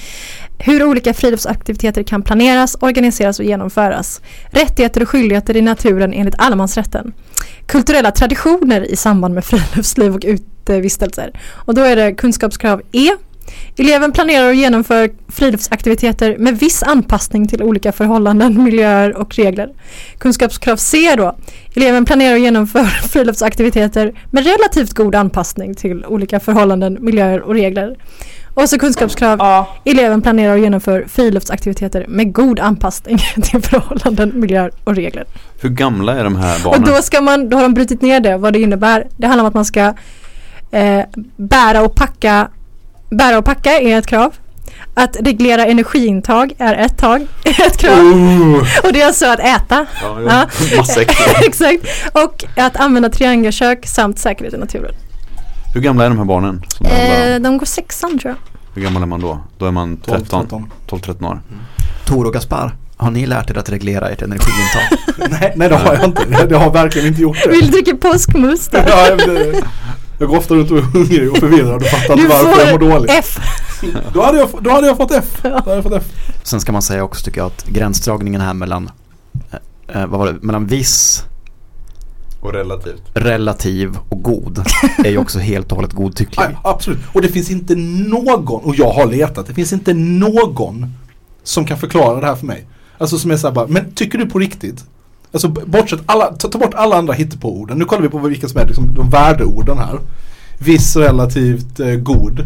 Hur 0.62 0.84
olika 0.84 1.14
friluftsaktiviteter 1.14 2.03
kan 2.03 2.22
planeras, 2.22 2.78
organiseras 2.80 3.39
och 3.39 3.45
genomföras. 3.45 4.22
Rättigheter 4.51 5.01
och 5.01 5.10
skyldigheter 5.10 5.57
i 5.57 5.62
naturen 5.62 6.14
enligt 6.14 6.36
allemansrätten. 6.38 7.14
Kulturella 7.66 8.12
traditioner 8.12 8.91
i 8.91 8.95
samband 8.95 9.34
med 9.34 9.45
friluftsliv 9.45 10.16
och 10.16 10.24
utevistelser. 10.26 11.39
Och 11.51 11.76
då 11.76 11.82
är 11.82 11.95
det 11.95 12.14
kunskapskrav 12.14 12.82
E. 12.91 13.10
Eleven 13.78 14.12
planerar 14.12 14.47
och 14.47 14.55
genomför 14.55 15.10
friluftsaktiviteter 15.28 16.38
med 16.38 16.60
viss 16.60 16.84
anpassning 16.84 17.47
till 17.47 17.64
olika 17.64 17.91
förhållanden, 17.91 18.64
miljöer 18.64 19.16
och 19.16 19.36
regler. 19.36 19.70
Kunskapskrav 20.18 20.76
C 20.76 21.16
då. 21.18 21.38
Eleven 21.76 22.05
planerar 22.05 22.34
och 22.34 22.39
genomför 22.39 22.84
friluftsaktiviteter 23.10 24.14
med 24.32 24.45
relativt 24.45 24.93
god 24.93 25.16
anpassning 25.16 25.76
till 25.76 26.05
olika 26.05 26.39
förhållanden, 26.39 26.97
miljöer 26.99 27.41
och 27.41 27.53
regler. 27.53 27.97
Och 28.62 28.70
så 28.70 28.80
kunskapskrav 28.80 29.39
Ja. 29.39 29.68
Eleven 29.86 30.22
planerar 30.22 30.53
och 30.53 30.60
genomför 30.60 31.05
friluftsaktiviteter 31.07 32.05
med 32.07 32.34
god 32.34 32.60
anpassning 32.60 33.18
till 33.43 33.62
förhållanden, 33.62 34.32
miljöer 34.36 34.72
och 34.84 34.95
regler. 34.95 35.26
Hur 35.62 35.70
gamla 35.70 36.14
är 36.14 36.24
de 36.24 36.36
här 36.36 36.64
barnen? 36.64 36.84
Och 36.84 36.89
då, 36.89 37.01
ska 37.01 37.22
man, 37.22 37.49
då 37.49 37.57
har 37.57 37.64
de 37.64 37.74
brutit 37.74 38.01
ner 38.01 38.20
det, 38.20 38.38
vad 38.38 38.53
det 38.53 38.60
innebär. 38.60 39.07
Det 39.18 39.28
handlar 39.28 39.43
om 39.43 39.47
att 39.47 39.53
man 39.53 39.66
ska 39.66 39.93
eh, 40.72 41.01
bära 41.36 41.82
och 41.82 41.95
packa. 41.95 42.47
Bära 43.10 43.38
och 43.38 43.45
packa 43.45 43.80
är 43.80 43.97
ett 43.97 44.07
krav. 44.07 44.34
Att 44.93 45.18
reglera 45.20 45.66
energiintag 45.66 46.53
är 46.57 46.74
ett 46.74 46.97
tag, 46.97 47.28
ett 47.45 47.78
krav. 47.78 47.97
Och 48.84 48.93
det 48.93 49.01
är 49.01 49.07
alltså 49.07 49.26
att 49.26 49.39
äta. 49.39 49.86
Ja, 50.01 50.22
Ja. 50.22 50.47
Exakt. 51.45 51.84
Och 52.14 52.45
att 52.55 52.76
använda 52.78 53.10
triangelkök 53.10 53.86
samt 53.88 54.20
säkerhet 54.20 54.53
i 54.53 54.57
naturen. 54.57 54.93
Hur 55.74 55.82
gamla 55.82 56.05
är 56.05 56.09
de 56.09 56.17
här 56.17 56.26
barnen? 56.26 56.63
Det? 56.80 57.34
Eh, 57.34 57.39
de 57.39 57.57
går 57.57 57.65
sexan 57.65 58.20
tror 58.20 58.32
jag. 58.32 58.61
Hur 58.76 58.82
gammal 58.82 59.01
är 59.01 59.07
man 59.07 59.20
då? 59.20 59.39
Då 59.57 59.65
är 59.65 59.72
man 59.72 59.97
12, 59.97 60.20
13, 60.20 60.41
13. 60.41 60.72
12-13 60.88 61.26
år. 61.26 61.41
Tor 62.05 62.26
och 62.26 62.34
Gaspar, 62.34 62.76
har 62.97 63.11
ni 63.11 63.26
lärt 63.26 63.49
er 63.49 63.57
att 63.57 63.70
reglera 63.70 64.09
ert 64.09 64.22
energiintag? 64.22 64.82
nej, 65.30 65.53
nej 65.55 65.70
det 65.70 65.76
har 65.76 65.93
jag 65.93 66.03
inte. 66.03 66.26
Jag, 66.32 66.51
jag 66.51 66.59
har 66.59 66.72
verkligen 66.72 67.07
inte 67.07 67.22
gjort 67.22 67.38
det. 67.43 67.49
Vill 67.49 67.65
du 67.65 67.72
dricka 67.72 67.95
påskmust? 67.95 68.70
Ja, 68.74 69.15
det, 69.15 69.63
jag 70.20 70.30
går 70.30 70.38
ofta 70.38 70.55
runt 70.55 70.72
och 70.72 70.78
är 70.78 70.82
hungrig 70.82 71.32
och 71.32 71.38
förvirrad 71.38 71.76
och 71.76 71.88
fattar 71.88 72.15
Du 72.15 72.22
inte 72.22 72.36
varför 72.36 72.59
jag 72.61 72.82
mår 72.82 72.88
får 72.88 72.89
dåligt. 72.89 73.11
F. 73.11 73.39
Då 74.13 74.24
hade, 74.24 74.38
jag, 74.38 74.49
då 74.61 74.70
hade 74.70 74.88
jag 74.88 74.97
fått 74.97 75.11
F. 75.11 75.39
Då 75.43 75.49
hade 75.49 75.76
jag 75.76 75.84
fått 75.84 75.93
F. 75.93 76.03
Sen 76.43 76.61
ska 76.61 76.72
man 76.72 76.82
säga 76.82 77.03
också 77.03 77.26
tycker 77.26 77.41
jag 77.41 77.47
att 77.47 77.65
gränsdragningen 77.65 78.41
här 78.41 78.53
mellan, 78.53 78.91
eh, 79.88 80.05
vad 80.05 80.20
var 80.20 80.28
det, 80.28 80.41
mellan 80.41 80.67
viss, 80.67 81.24
Och 82.40 82.54
relativt. 82.54 83.02
relativ 83.14 83.98
och 84.10 84.24
god 84.24 84.64
är 85.06 85.10
ju 85.10 85.18
också 85.18 85.40
helt 85.40 85.72
och 85.72 85.76
hållet 85.76 85.94
godtycklig. 85.94 86.46
Nej, 86.48 86.58
absolut. 86.64 87.00
Och 87.14 87.22
det 87.22 87.28
finns 87.28 87.52
inte 87.52 87.76
någon, 87.76 88.62
och 88.64 88.76
jag 88.76 88.92
har 88.92 89.06
letat, 89.06 89.48
det 89.48 89.54
finns 89.54 89.74
inte 89.74 89.94
någon 89.94 90.94
som 91.44 91.66
kan 91.66 91.78
förklara 91.78 92.20
det 92.20 92.28
här 92.28 92.36
för 92.36 92.46
mig. 92.46 92.66
Alltså 92.98 93.18
som 93.18 93.32
är 93.32 93.38
såhär 93.38 93.54
bara, 93.54 93.68
men 93.68 93.92
tycker 93.92 94.18
du 94.18 94.26
på 94.30 94.40
riktigt? 94.40 94.86
Alltså 95.32 95.48
bortsett 95.48 96.00
alla, 96.06 96.26
ta, 96.26 96.48
ta 96.48 96.58
bort 96.58 96.74
alla 96.74 96.96
andra 96.98 97.14
hittepåorden. 97.14 97.78
Nu 97.78 97.86
kollar 97.86 98.02
vi 98.02 98.10
på 98.10 98.18
vilka 98.18 98.48
som 98.48 98.62
är 98.62 98.66
liksom, 98.66 98.94
de 98.94 99.10
värdeorden 99.10 99.78
här. 99.78 100.00
Viss, 100.60 100.96
relativt, 100.96 101.80
eh, 101.80 101.88
god. 101.88 102.46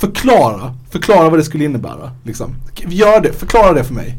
Förklara, 0.00 0.74
förklara 0.90 1.28
vad 1.28 1.38
det 1.38 1.44
skulle 1.44 1.64
innebära. 1.64 2.12
Liksom. 2.24 2.54
Gör 2.88 3.20
det, 3.20 3.32
förklara 3.32 3.72
det 3.72 3.84
för 3.84 3.94
mig. 3.94 4.18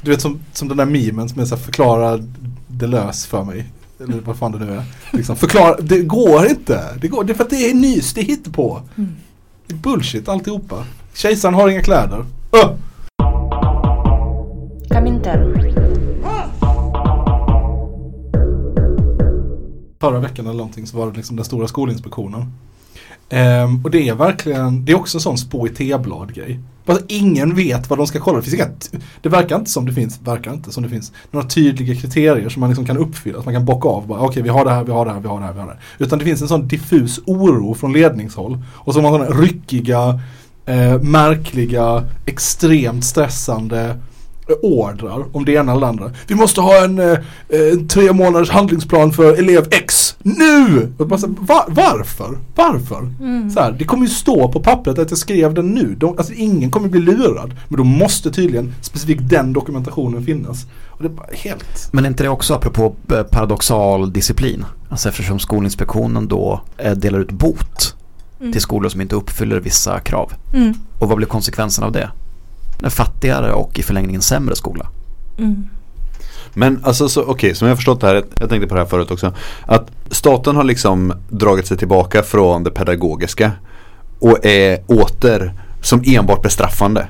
Du 0.00 0.10
vet 0.10 0.20
som, 0.20 0.38
som 0.52 0.68
den 0.68 0.76
där 0.76 0.84
memen 0.84 1.28
som 1.28 1.40
är 1.40 1.44
såhär, 1.44 1.62
förklara 1.62 2.18
det 2.66 2.86
lös 2.86 3.26
för 3.26 3.44
mig. 3.44 3.66
Eller 4.00 4.20
vad 4.20 4.36
fan 4.36 4.52
det 4.52 4.58
nu 4.58 4.72
är. 4.72 4.82
Liksom, 5.12 5.36
förklara, 5.36 5.76
det 5.80 6.02
går 6.02 6.46
inte. 6.46 6.98
Det, 7.00 7.08
går, 7.08 7.24
det 7.24 7.32
är 7.32 7.34
för 7.34 7.44
att 7.44 7.50
det 7.50 7.70
är 7.70 7.74
nys, 7.74 8.14
det 8.14 8.20
är 8.20 8.24
hittepå. 8.24 8.80
Det 9.66 9.74
är 9.74 9.78
bullshit 9.78 10.28
alltihopa. 10.28 10.84
Kejsaren 11.14 11.54
har 11.54 11.68
inga 11.68 11.82
kläder. 11.82 12.24
Öh! 12.52 12.70
Förra 20.00 20.20
veckan 20.20 20.46
eller 20.46 20.56
någonting 20.56 20.86
så 20.86 20.96
var 20.96 21.10
det 21.10 21.16
liksom 21.16 21.36
den 21.36 21.44
stora 21.44 21.68
skolinspektionen. 21.68 22.52
Um, 23.30 23.84
och 23.84 23.90
det 23.90 24.08
är 24.08 24.14
verkligen, 24.14 24.84
det 24.84 24.92
är 24.92 24.96
också 24.96 25.16
en 25.16 25.20
sån 25.20 25.38
spå 25.38 25.66
i 25.66 25.70
teblad 25.70 26.34
grej. 26.34 26.60
Alltså, 26.86 27.04
ingen 27.08 27.54
vet 27.54 27.90
vad 27.90 27.98
de 27.98 28.06
ska 28.06 28.20
kolla. 28.20 28.36
Det, 28.36 28.42
finns 28.42 28.54
inga, 28.54 28.70
det 29.22 29.28
verkar 29.28 29.56
inte 29.56 29.70
som 29.70 29.86
det 29.86 29.92
finns, 29.92 30.20
verkar 30.24 30.52
inte 30.52 30.72
som 30.72 30.82
det 30.82 30.88
finns 30.88 31.12
några 31.30 31.46
tydliga 31.48 32.00
kriterier 32.00 32.48
som 32.48 32.60
man 32.60 32.70
liksom 32.70 32.86
kan 32.86 32.98
uppfylla. 32.98 33.38
Att 33.38 33.44
man 33.44 33.54
kan 33.54 33.64
bocka 33.64 33.88
av. 33.88 34.06
bara, 34.06 34.20
Okej, 34.20 34.42
vi 34.42 34.48
har 34.48 34.64
det 34.64 34.70
här, 34.70 34.84
vi 34.84 34.92
har 34.92 35.04
det 35.04 35.12
här, 35.12 35.20
vi 35.20 35.28
har 35.28 35.40
det 35.40 35.46
här, 35.46 35.52
vi 35.52 35.60
har 35.60 35.66
det 35.66 35.72
här. 35.72 35.82
Utan 35.98 36.18
det 36.18 36.24
finns 36.24 36.42
en 36.42 36.48
sån 36.48 36.68
diffus 36.68 37.20
oro 37.26 37.74
från 37.74 37.92
ledningshåll. 37.92 38.58
Och 38.72 38.94
så 38.94 39.00
har 39.00 39.10
man 39.10 39.20
sådana 39.20 39.40
ryckiga, 39.42 40.20
eh, 40.66 41.00
märkliga, 41.00 42.04
extremt 42.26 43.04
stressande 43.04 43.96
ordrar 44.62 45.36
om 45.36 45.44
det 45.44 45.52
ena 45.52 45.72
eller 45.72 45.80
det 45.80 45.86
andra. 45.86 46.10
Vi 46.26 46.34
måste 46.34 46.60
ha 46.60 46.84
en, 46.84 46.98
eh, 46.98 47.18
en 47.48 47.88
tre 47.88 48.12
månaders 48.12 48.50
handlingsplan 48.50 49.12
för 49.12 49.38
elev 49.38 49.66
X 49.70 50.16
nu! 50.26 50.92
Och 50.98 51.06
bara 51.06 51.20
så, 51.20 51.26
här, 51.26 51.34
va, 51.40 51.64
varför? 51.68 52.38
Varför? 52.54 53.12
Så 53.54 53.60
här, 53.60 53.72
det 53.78 53.84
kommer 53.84 54.02
ju 54.02 54.08
stå 54.08 54.52
på 54.52 54.60
pappret 54.60 54.98
att 54.98 55.10
jag 55.10 55.18
skrev 55.18 55.54
den 55.54 55.66
nu. 55.66 55.94
De, 55.98 56.18
alltså 56.18 56.32
ingen 56.32 56.70
kommer 56.70 56.88
bli 56.88 57.00
lurad. 57.00 57.54
Men 57.68 57.78
då 57.78 57.84
måste 57.84 58.30
tydligen 58.30 58.74
specifikt 58.80 59.28
den 59.28 59.52
dokumentationen 59.52 60.24
finnas. 60.24 60.66
Och 60.88 61.02
det 61.02 61.08
är 61.08 61.36
helt... 61.36 61.92
Men 61.92 62.04
är 62.04 62.08
inte 62.08 62.22
det 62.22 62.28
också 62.28 62.54
apropå 62.54 62.94
eh, 63.12 63.22
paradoxal 63.22 64.12
disciplin? 64.12 64.64
Alltså 64.88 65.08
eftersom 65.08 65.38
Skolinspektionen 65.38 66.28
då 66.28 66.60
eh, 66.76 66.92
delar 66.92 67.18
ut 67.18 67.32
bot 67.32 67.94
till 68.52 68.60
skolor 68.60 68.88
som 68.88 69.00
inte 69.00 69.14
uppfyller 69.16 69.60
vissa 69.60 70.00
krav. 70.00 70.32
Mm. 70.54 70.74
Och 70.98 71.08
vad 71.08 71.16
blir 71.16 71.26
konsekvensen 71.26 71.84
av 71.84 71.92
det? 71.92 72.10
En 72.82 72.90
fattigare 72.90 73.52
och 73.52 73.78
i 73.78 73.82
förlängningen 73.82 74.22
sämre 74.22 74.56
skola. 74.56 74.86
Mm. 75.38 75.68
Men 76.54 76.80
alltså 76.84 77.08
så, 77.08 77.22
okej, 77.22 77.54
som 77.54 77.66
jag 77.68 77.70
har 77.72 77.76
förstått 77.76 78.00
det 78.00 78.06
här, 78.06 78.24
jag 78.40 78.48
tänkte 78.48 78.68
på 78.68 78.74
det 78.74 78.80
här 78.80 78.88
förut 78.88 79.10
också. 79.10 79.32
Att 79.66 79.90
staten 80.10 80.56
har 80.56 80.64
liksom 80.64 81.12
dragit 81.28 81.66
sig 81.66 81.76
tillbaka 81.76 82.22
från 82.22 82.64
det 82.64 82.70
pedagogiska 82.70 83.52
och 84.18 84.46
är 84.46 84.78
åter 84.86 85.52
som 85.82 86.02
enbart 86.06 86.42
bestraffande. 86.42 87.06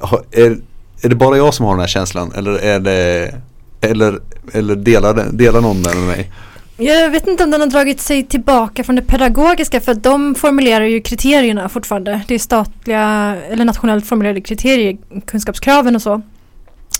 Har- 0.00 0.22
Är, 0.30 0.56
är 1.02 1.08
det 1.08 1.14
bara 1.14 1.36
jag 1.36 1.54
som 1.54 1.66
har 1.66 1.72
den 1.72 1.80
här 1.80 1.86
känslan 1.88 2.32
eller 2.32 2.52
är 2.52 2.80
det 2.80 3.34
eller, 3.80 4.20
eller 4.52 4.76
delar, 4.76 5.26
delar 5.32 5.60
någon 5.60 5.82
den 5.82 5.98
med 5.98 6.06
mig? 6.16 6.30
Jag 6.82 7.10
vet 7.10 7.26
inte 7.26 7.44
om 7.44 7.50
den 7.50 7.60
har 7.60 7.68
dragit 7.68 8.00
sig 8.00 8.22
tillbaka 8.22 8.84
från 8.84 8.96
det 8.96 9.02
pedagogiska 9.02 9.80
för 9.80 9.94
de 9.94 10.34
formulerar 10.34 10.84
ju 10.84 11.00
kriterierna 11.00 11.68
fortfarande. 11.68 12.20
Det 12.28 12.34
är 12.34 12.38
statliga 12.38 13.36
eller 13.50 13.64
nationellt 13.64 14.06
formulerade 14.06 14.40
kriterier, 14.40 14.98
kunskapskraven 15.26 15.96
och 15.96 16.02
så. 16.02 16.22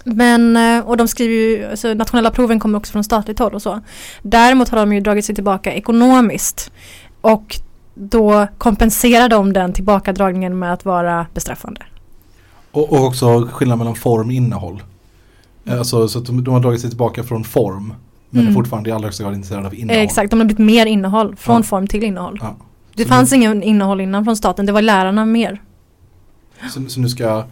Men, 0.04 0.56
eh, 0.56 0.88
och 0.88 0.96
de 0.96 1.08
skriver 1.08 1.34
ju, 1.34 1.70
alltså 1.70 1.94
nationella 1.94 2.30
proven 2.30 2.60
kommer 2.60 2.78
också 2.78 2.92
från 2.92 3.04
statligt 3.04 3.38
håll 3.38 3.54
och 3.54 3.62
så. 3.62 3.80
Däremot 4.22 4.68
har 4.68 4.78
de 4.78 4.92
ju 4.92 5.00
dragit 5.00 5.24
sig 5.24 5.34
tillbaka 5.34 5.72
ekonomiskt. 5.72 6.70
Och 7.20 7.56
då 7.94 8.46
kompenserar 8.58 9.28
de 9.28 9.52
den 9.52 9.72
tillbakadragningen 9.72 10.58
med 10.58 10.72
att 10.72 10.84
vara 10.84 11.26
bestraffande. 11.34 11.82
Och, 12.70 12.92
och 12.92 13.04
också 13.04 13.48
skillnad 13.52 13.78
mellan 13.78 13.94
form 13.94 14.26
och 14.26 14.32
innehåll. 14.32 14.82
Eh, 15.64 15.78
alltså, 15.78 16.08
så 16.08 16.18
att 16.18 16.26
de, 16.26 16.44
de 16.44 16.54
har 16.54 16.60
dragit 16.60 16.80
sig 16.80 16.90
tillbaka 16.90 17.22
från 17.22 17.44
form. 17.44 17.94
Men 18.30 18.40
Mm. 18.42 18.50
är 18.50 18.54
fortfarande 18.54 18.90
i 18.90 18.92
allra 18.92 19.06
högsta 19.06 19.24
grad 19.24 19.34
intresserade 19.34 19.66
av 19.66 19.74
innehåll. 19.74 19.96
Eh, 19.96 20.02
Exakt, 20.02 20.30
de 20.30 20.38
har 20.40 20.46
blivit 20.46 20.66
mer 20.66 20.86
innehåll, 20.86 21.36
från 21.36 21.56
Ja. 21.56 21.62
form 21.62 21.86
till 21.86 22.02
innehåll. 22.04 22.38
Ja. 22.42 22.56
Det 22.94 23.02
Så 23.02 23.08
fanns 23.08 23.30
nu- 23.30 23.36
ingen 23.36 23.62
innehåll 23.62 24.00
innan 24.00 24.24
från 24.24 24.36
staten, 24.36 24.66
det 24.66 24.72
var 24.72 24.82
lärarna 24.82 25.24
mer. 25.26 25.62
Så, 26.70 26.88
så 26.88 27.00
nu 27.00 27.08
ska 27.08 27.44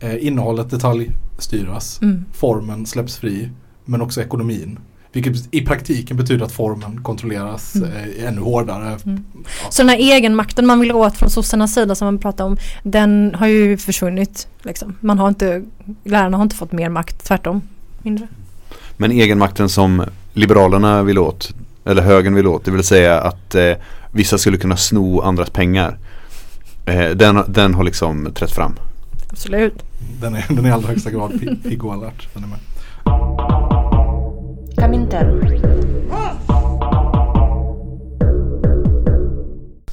eh, 0.00 0.26
innehållet 0.26 0.70
detaljstyras. 0.70 2.02
Mm. 2.02 2.24
Formen 2.32 2.86
släpps 2.86 3.16
fri. 3.16 3.50
Men 3.84 4.00
också 4.02 4.20
ekonomin. 4.22 4.78
Vilket 5.12 5.54
i 5.54 5.60
praktiken 5.66 6.16
betyder 6.16 6.44
att 6.44 6.52
formen 6.52 7.02
kontrolleras 7.02 7.74
Mm. 7.74 7.88
eh, 7.92 8.28
ännu 8.28 8.40
hårdare. 8.40 8.98
Mm. 9.06 9.24
Så 9.70 9.82
den 9.82 9.88
här 9.88 9.96
egenmakten 9.96 10.66
man 10.66 10.80
vill 10.80 10.92
åt 10.92 11.16
från 11.16 11.30
sossarnas 11.30 11.74
sida 11.74 11.94
som 11.94 12.06
man 12.06 12.18
pratar 12.18 12.44
om, 12.44 12.56
den 12.82 13.34
har 13.34 13.46
ju 13.46 13.76
försvunnit. 13.76 14.48
Liksom. 14.62 14.96
Man 15.00 15.18
har 15.18 15.28
inte, 15.28 15.62
lärarna 16.04 16.36
har 16.36 16.42
inte 16.42 16.56
fått 16.56 16.72
mer 16.72 16.88
makt, 16.88 17.24
tvärtom. 17.24 17.62
Mindre. 18.02 18.26
Men 18.96 19.12
egenmakten 19.12 19.68
som 19.68 20.02
Liberalerna 20.32 21.02
vill 21.02 21.18
åt, 21.18 21.54
eller 21.84 22.02
högern 22.02 22.34
vill 22.34 22.46
åt, 22.46 22.64
det 22.64 22.70
vill 22.70 22.84
säga 22.84 23.20
att 23.20 23.54
eh, 23.54 23.72
vissa 24.12 24.38
skulle 24.38 24.56
kunna 24.56 24.76
sno 24.76 25.20
andras 25.20 25.50
pengar. 25.50 25.98
Eh, 26.86 27.10
den, 27.10 27.42
den 27.48 27.74
har 27.74 27.84
liksom 27.84 28.32
trätt 28.34 28.50
fram. 28.52 28.72
Absolut. 29.30 29.82
Den 30.20 30.34
är, 30.34 30.44
den 30.48 30.64
är 30.64 30.68
i 30.68 30.72
allra 30.72 30.88
högsta 30.88 31.10
grad 31.10 31.32
pi- 31.32 31.62
pigg 31.62 31.84
och 31.84 31.92
alert. 31.92 32.28
Den 32.34 32.44
är 32.44 32.48
med. 32.48 32.58
Kamintern. 34.78 35.60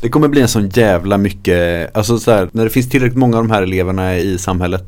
Det 0.01 0.09
kommer 0.09 0.27
bli 0.27 0.41
en 0.41 0.47
sån 0.47 0.69
jävla 0.69 1.17
mycket, 1.17 1.95
alltså 1.97 2.17
så 2.19 2.31
här, 2.31 2.49
när 2.51 2.63
det 2.63 2.69
finns 2.69 2.89
tillräckligt 2.89 3.17
många 3.17 3.37
av 3.37 3.43
de 3.43 3.51
här 3.53 3.61
eleverna 3.61 4.15
i 4.17 4.37
samhället 4.37 4.83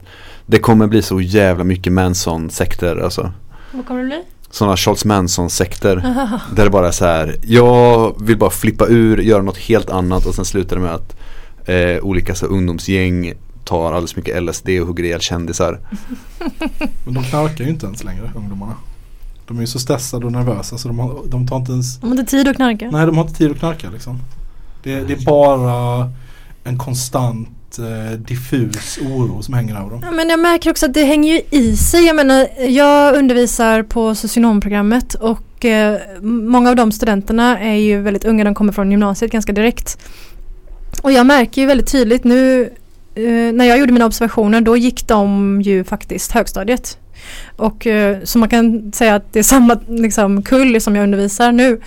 Det 0.45 0.59
kommer 0.59 0.87
bli 0.87 1.01
så 1.01 1.21
jävla 1.21 1.63
mycket 1.63 1.93
Manson-sekter 1.93 2.95
alltså. 3.03 3.31
Vad 3.71 3.85
kommer 3.85 4.01
det 4.01 4.07
bli? 4.07 4.23
Sådana 4.49 4.77
Charles 4.77 5.05
Manson-sekter. 5.05 5.95
Där 6.55 6.63
det 6.63 6.69
bara 6.69 6.87
är 6.87 6.91
så 6.91 7.05
här, 7.05 7.35
jag 7.43 8.21
vill 8.21 8.37
bara 8.37 8.49
flippa 8.49 8.85
ur, 8.87 9.17
göra 9.21 9.41
något 9.41 9.57
helt 9.57 9.89
annat 9.89 10.25
och 10.25 10.35
sen 10.35 10.45
slutar 10.45 10.75
det 10.75 10.81
med 10.81 10.93
att 10.93 11.15
eh, 11.65 12.03
olika 12.03 12.35
så, 12.35 12.45
ungdomsgäng 12.45 13.33
tar 13.63 13.85
alldeles 13.87 14.15
mycket 14.15 14.43
LSD 14.43 14.69
och 14.69 14.87
hugger 14.87 15.03
ihjäl 15.03 15.21
kändisar. 15.21 15.79
Men 17.05 17.13
de 17.13 17.23
knarkar 17.23 17.63
ju 17.63 17.69
inte 17.69 17.85
ens 17.85 18.03
längre, 18.03 18.31
ungdomarna. 18.35 18.75
De 19.47 19.57
är 19.57 19.61
ju 19.61 19.67
så 19.67 19.79
stressade 19.79 20.25
och 20.25 20.31
nervösa 20.31 20.77
så 20.77 20.87
de, 20.87 20.99
har, 20.99 21.19
de 21.25 21.47
tar 21.47 21.57
inte 21.57 21.71
ens 21.71 21.97
De 21.97 22.07
har 22.07 22.17
inte 22.19 22.31
tid 22.31 22.47
att 22.47 22.55
knarka. 22.55 22.89
Nej, 22.91 23.05
de 23.05 23.17
har 23.17 23.23
inte 23.23 23.37
tid 23.37 23.51
att 23.51 23.59
knarka 23.59 23.89
liksom. 23.89 24.19
Det, 24.83 24.99
det 24.99 25.13
är 25.13 25.25
bara 25.25 26.11
en 26.63 26.77
konstant 26.77 27.49
eh, 27.79 28.19
diffus 28.19 28.97
oro 28.97 29.41
som 29.41 29.53
hänger 29.53 29.75
över 29.75 29.89
dem. 29.89 29.99
Ja, 30.03 30.11
men 30.11 30.29
jag 30.29 30.39
märker 30.39 30.71
också 30.71 30.85
att 30.85 30.93
det 30.93 31.05
hänger 31.05 31.33
ju 31.33 31.41
i 31.51 31.77
sig. 31.77 32.05
Jag 32.05 32.15
menar, 32.15 32.47
jag 32.67 33.15
undervisar 33.15 33.83
på 33.83 34.15
socionomprogrammet 34.15 35.13
och 35.13 35.65
eh, 35.65 35.99
många 36.21 36.69
av 36.69 36.75
de 36.75 36.91
studenterna 36.91 37.59
är 37.59 37.75
ju 37.75 38.01
väldigt 38.01 38.25
unga. 38.25 38.43
De 38.43 38.55
kommer 38.55 38.73
från 38.73 38.91
gymnasiet 38.91 39.31
ganska 39.31 39.53
direkt. 39.53 39.97
Och 41.01 41.11
jag 41.11 41.25
märker 41.25 41.61
ju 41.61 41.67
väldigt 41.67 41.91
tydligt 41.91 42.23
nu 42.23 42.69
eh, 43.15 43.53
när 43.53 43.65
jag 43.65 43.79
gjorde 43.79 43.93
mina 43.93 44.05
observationer 44.05 44.61
då 44.61 44.77
gick 44.77 45.07
de 45.07 45.61
ju 45.61 45.83
faktiskt 45.83 46.31
högstadiet. 46.31 46.97
Och 47.55 47.87
eh, 47.87 48.17
så 48.23 48.39
man 48.39 48.49
kan 48.49 48.91
säga 48.91 49.15
att 49.15 49.33
det 49.33 49.39
är 49.39 49.43
samma 49.43 49.79
liksom, 49.87 50.41
kull 50.41 50.81
som 50.81 50.95
jag 50.95 51.03
undervisar 51.03 51.51
nu. 51.51 51.81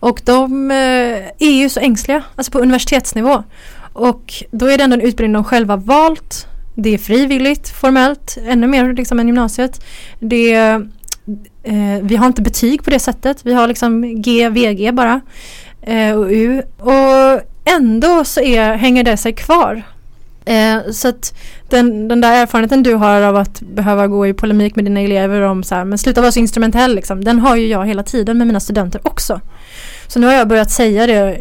Och 0.00 0.20
de 0.24 0.70
eh, 0.70 0.76
är 1.38 1.52
ju 1.62 1.68
så 1.68 1.80
ängsliga, 1.80 2.22
alltså 2.36 2.52
på 2.52 2.58
universitetsnivå. 2.58 3.42
Och 3.94 4.34
då 4.50 4.66
är 4.66 4.78
det 4.78 4.84
ändå 4.84 4.94
en 4.94 5.00
utbildning 5.00 5.32
de 5.32 5.44
själva 5.44 5.76
valt. 5.76 6.46
Det 6.74 6.94
är 6.94 6.98
frivilligt 6.98 7.68
formellt, 7.68 8.38
ännu 8.46 8.66
mer 8.66 8.92
liksom 8.92 9.20
än 9.20 9.26
gymnasiet. 9.26 9.84
Det, 10.18 10.54
eh, 11.62 11.98
vi 12.02 12.16
har 12.16 12.26
inte 12.26 12.42
betyg 12.42 12.84
på 12.84 12.90
det 12.90 12.98
sättet. 12.98 13.46
Vi 13.46 13.52
har 13.52 13.68
liksom 13.68 14.22
G, 14.22 14.48
VG 14.48 14.92
bara. 14.92 15.20
Eh, 15.82 16.12
och 16.12 16.26
U. 16.30 16.62
Och 16.78 17.40
ändå 17.64 18.24
så 18.24 18.40
är, 18.40 18.74
hänger 18.74 19.04
det 19.04 19.16
sig 19.16 19.32
kvar. 19.32 19.82
Eh, 20.44 20.90
så 20.92 21.08
att 21.08 21.34
den, 21.68 22.08
den 22.08 22.20
där 22.20 22.42
erfarenheten 22.42 22.82
du 22.82 22.94
har 22.94 23.22
av 23.22 23.36
att 23.36 23.60
behöva 23.60 24.06
gå 24.06 24.26
i 24.26 24.34
polemik 24.34 24.76
med 24.76 24.84
dina 24.84 25.00
elever 25.00 25.40
om 25.40 25.62
så 25.62 25.74
här, 25.74 25.84
men 25.84 25.98
sluta 25.98 26.20
vara 26.20 26.32
så 26.32 26.38
instrumentell 26.38 26.94
liksom, 26.94 27.24
den 27.24 27.38
har 27.38 27.56
ju 27.56 27.66
jag 27.66 27.86
hela 27.86 28.02
tiden 28.02 28.38
med 28.38 28.46
mina 28.46 28.60
studenter 28.60 29.00
också. 29.04 29.40
Så 30.06 30.18
nu 30.18 30.26
har 30.26 30.34
jag 30.34 30.48
börjat 30.48 30.70
säga 30.70 31.06
det, 31.06 31.38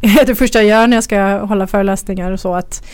det 0.26 0.34
första 0.34 0.58
jag 0.62 0.68
gör 0.68 0.86
när 0.86 0.96
jag 0.96 1.04
ska 1.04 1.38
hålla 1.44 1.66
föreläsningar 1.66 2.30
och 2.32 2.40
så 2.40 2.54
att 2.54 2.84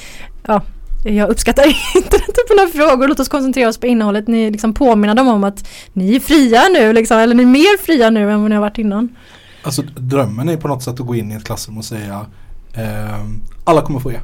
ja, 0.47 0.63
jag 1.05 1.29
uppskattar 1.31 1.65
inte 1.97 2.19
den 2.19 2.21
typen 2.27 2.65
av 2.65 2.67
frågor, 2.89 3.09
låt 3.09 3.21
oss 3.21 3.29
koncentrera 3.29 3.69
oss 3.69 3.79
på 3.79 3.87
innehållet. 3.87 4.29
Ni 4.29 4.51
liksom 4.51 4.75
påminner 4.75 5.15
dem 5.15 5.29
om 5.29 5.45
att 5.45 5.69
ni 5.93 6.17
är 6.17 6.21
fria 6.21 6.61
nu 6.73 6.93
liksom, 6.93 7.19
eller 7.19 7.35
ni 7.35 7.43
är 7.43 7.47
mer 7.47 7.79
fria 7.83 8.11
nu 8.11 8.31
än 8.33 8.41
vad 8.41 8.51
ni 8.51 8.55
har 8.57 8.63
varit 8.63 8.79
innan. 8.79 9.09
Alltså 9.63 9.83
drömmen 9.97 10.49
är 10.49 10.57
på 10.57 10.69
något 10.69 10.83
sätt 10.83 11.01
att 11.01 11.07
gå 11.07 11.15
in 11.15 11.33
i 11.33 11.35
ett 11.35 11.45
klassrum 11.45 11.79
och 11.79 11.85
säga 11.85 12.27
ehm, 12.75 13.41
alla 13.65 13.83
kommer 13.83 14.01
få 14.01 14.13
E. 14.13 14.21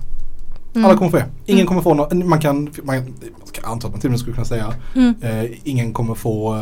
Mm. 0.75 0.85
Alla 0.85 0.99
kommer 0.99 1.11
få 1.11 1.19
E. 1.19 1.25
Ingen 1.47 1.59
Mm. 1.61 1.67
kommer 1.67 1.83
få 1.83 1.95
något, 1.95 2.13
man 2.13 2.41
kan, 2.41 2.71
man 2.83 3.15
kan 3.53 3.65
anta 3.65 3.87
att 3.87 3.93
man 3.93 4.01
till 4.01 4.09
och 4.09 4.11
med 4.11 4.21
skulle 4.21 4.35
kunna 4.35 4.45
säga 4.45 4.75
Mm. 4.95 5.15
eh, 5.23 5.45
ingen 5.65 5.93
kommer 5.93 6.15
få 6.15 6.55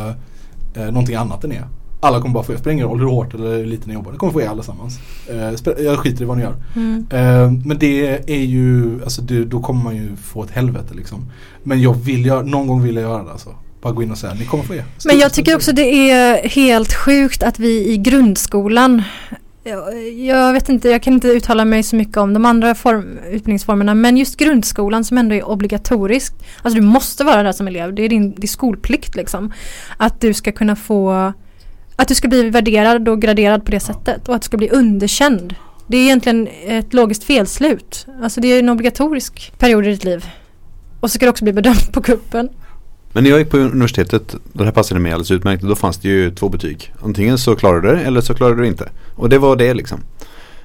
eh, 0.75 0.85
någonting 0.85 1.15
annat 1.17 1.45
än 1.45 1.53
E. 1.53 1.61
Alla 2.05 2.21
kommer 2.21 2.35
bara 2.35 2.45
få 2.45 2.53
E. 2.53 2.59
Spelar 2.59 2.73
ingen 2.73 2.89
roll 2.89 3.01
hur 3.01 3.07
hårt 3.07 3.35
eller 3.35 3.65
lite 3.65 3.89
ni 3.89 3.95
jobbar. 3.95 4.13
Ni 4.13 4.19
kommer 4.19 4.33
få 4.33 4.41
E 4.41 4.47
allesammans. 4.47 4.99
Eh, 5.29 5.85
jag 5.85 5.99
skiter 5.99 6.23
i 6.23 6.25
vad 6.25 6.37
ni 6.37 6.43
gör. 6.43 6.55
Mm. 6.77 7.07
Eh, 7.11 7.53
men 7.67 7.79
det 7.79 8.31
är 8.31 8.45
ju, 8.45 9.01
alltså 9.03 9.23
det, 9.23 9.45
då 9.45 9.61
kommer 9.61 9.85
man 9.85 9.97
ju 9.97 10.17
få 10.17 10.43
ett 10.43 10.51
helvete 10.51 10.95
liksom. 10.95 11.31
Men 11.63 11.83
jag 11.83 11.95
vill 11.95 12.27
göra, 12.27 12.43
någon 12.43 12.67
gång 12.67 12.83
vill 12.83 12.95
jag 12.95 13.03
göra 13.03 13.23
det 13.23 13.31
alltså. 13.31 13.55
Bara 13.83 13.93
gå 13.93 14.03
in 14.03 14.11
och 14.11 14.19
säga, 14.19 14.35
ni 14.35 14.45
kommer 14.45 14.65
få 14.65 14.75
E. 14.75 14.85
Men 15.05 15.19
jag 15.19 15.33
tycker 15.33 15.57
också 15.57 15.73
det 15.73 16.11
är 16.11 16.49
helt 16.49 16.95
sjukt 16.95 17.43
att 17.43 17.59
vi 17.59 17.93
i 17.93 17.97
grundskolan 17.97 19.03
jag, 19.65 20.09
jag 20.13 20.53
vet 20.53 20.69
inte, 20.69 20.89
jag 20.89 21.03
kan 21.03 21.13
inte 21.13 21.29
uttala 21.29 21.65
mig 21.65 21.83
så 21.83 21.97
mycket 21.97 22.17
om 22.17 22.33
de 22.35 22.45
andra 22.45 22.75
form, 22.75 23.19
utbildningsformerna 23.31 23.95
men 23.95 24.17
just 24.17 24.37
grundskolan 24.37 25.05
som 25.05 25.19
ändå 25.19 25.35
är 25.35 25.49
obligatorisk. 25.49 26.35
Alltså 26.63 26.81
du 26.81 26.87
måste 26.87 27.25
vara 27.25 27.43
där 27.43 27.53
som 27.53 27.69
elev, 27.69 27.95
det 27.95 28.03
är 28.03 28.09
din, 28.09 28.35
din 28.35 28.49
skolplikt 28.49 29.15
liksom. 29.17 29.53
Att 29.97 30.21
du 30.21 30.35
ska 30.35 30.53
kunna 30.53 30.77
få 30.77 31.33
att 31.97 32.09
du 32.09 32.15
ska 32.15 32.29
bli 32.29 32.51
värderad 32.51 33.09
och 33.09 33.23
graderad 33.23 33.65
på 33.65 33.71
det 33.71 33.81
sättet 33.81 34.29
och 34.29 34.35
att 34.35 34.43
du 34.43 34.47
ska 34.47 34.57
bli 34.57 34.71
underkänd. 34.71 35.55
Det 35.87 35.97
är 35.97 36.03
egentligen 36.03 36.49
ett 36.67 36.95
logiskt 36.95 37.25
felslut. 37.25 38.07
Alltså 38.23 38.41
det 38.41 38.49
är 38.49 38.59
en 38.59 38.69
obligatorisk 38.69 39.53
period 39.59 39.87
i 39.87 39.91
ditt 39.91 40.05
liv. 40.05 40.27
Och 41.01 41.11
så 41.11 41.15
ska 41.15 41.27
du 41.27 41.31
också 41.31 41.45
bli 41.45 41.53
bedömd 41.53 41.93
på 41.93 42.03
kuppen. 42.03 42.49
Men 43.13 43.25
när 43.25 43.31
jag 43.31 43.39
gick 43.39 43.51
på 43.51 43.59
universitetet, 43.59 44.35
det 44.53 44.65
här 44.65 44.71
passade 44.71 45.01
mig 45.01 45.13
alldeles 45.13 45.31
utmärkt, 45.31 45.63
då 45.63 45.75
fanns 45.75 45.99
det 45.99 46.09
ju 46.09 46.35
två 46.35 46.49
betyg. 46.49 46.93
Antingen 47.03 47.39
så 47.39 47.57
klarade 47.57 47.89
du 47.89 47.97
det 47.97 48.03
eller 48.03 48.21
så 48.21 48.35
klarade 48.35 48.57
du 48.57 48.63
det 48.63 48.69
inte. 48.69 48.89
Och 49.15 49.29
det 49.29 49.39
var 49.39 49.57
det 49.57 49.75
liksom. 49.75 50.01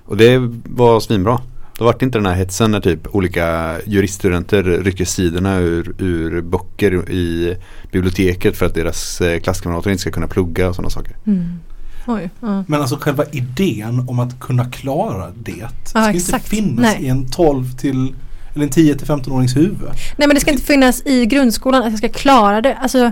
Och 0.05 0.17
det 0.17 0.37
var 0.63 0.99
svinbra. 0.99 1.41
Då 1.77 1.85
var 1.85 1.95
det 1.99 2.05
inte 2.05 2.17
den 2.17 2.25
här 2.25 2.33
hetsen 2.35 2.71
när 2.71 2.79
typ 2.79 3.15
olika 3.15 3.75
juriststudenter 3.85 4.63
rycker 4.63 5.05
sidorna 5.05 5.57
ur, 5.57 5.95
ur 5.99 6.41
böcker 6.41 7.09
i 7.11 7.57
biblioteket 7.91 8.57
för 8.57 8.65
att 8.65 8.73
deras 8.73 9.21
eh, 9.21 9.39
klasskamrater 9.39 9.89
inte 9.89 10.01
ska 10.01 10.11
kunna 10.11 10.27
plugga 10.27 10.69
och 10.69 10.75
sådana 10.75 10.89
saker. 10.89 11.15
Mm. 11.27 11.59
Oj. 12.07 12.29
Ja. 12.39 12.63
Men 12.67 12.81
alltså 12.81 12.97
själva 13.01 13.23
idén 13.31 14.05
om 14.09 14.19
att 14.19 14.39
kunna 14.39 14.65
klara 14.65 15.31
det 15.43 15.51
Ja, 15.59 15.69
ska 15.83 16.09
exakt. 16.09 16.53
inte 16.53 16.55
finnas 16.65 16.79
Nej. 16.95 17.03
i 17.05 17.07
en 17.07 17.27
12 17.31 17.71
till 17.77 18.13
eller 18.53 18.63
en 18.65 18.69
10 18.71 18.95
till 18.95 19.07
15-årings 19.07 19.57
huvud. 19.57 19.89
Nej 20.17 20.27
men 20.27 20.29
det 20.29 20.39
ska 20.41 20.51
inte 20.51 20.63
finnas 20.63 21.01
i 21.05 21.25
grundskolan 21.25 21.83
att 21.83 21.89
jag 21.89 21.97
ska 21.97 22.09
klara 22.09 22.61
det. 22.61 22.75
Alltså, 22.75 23.11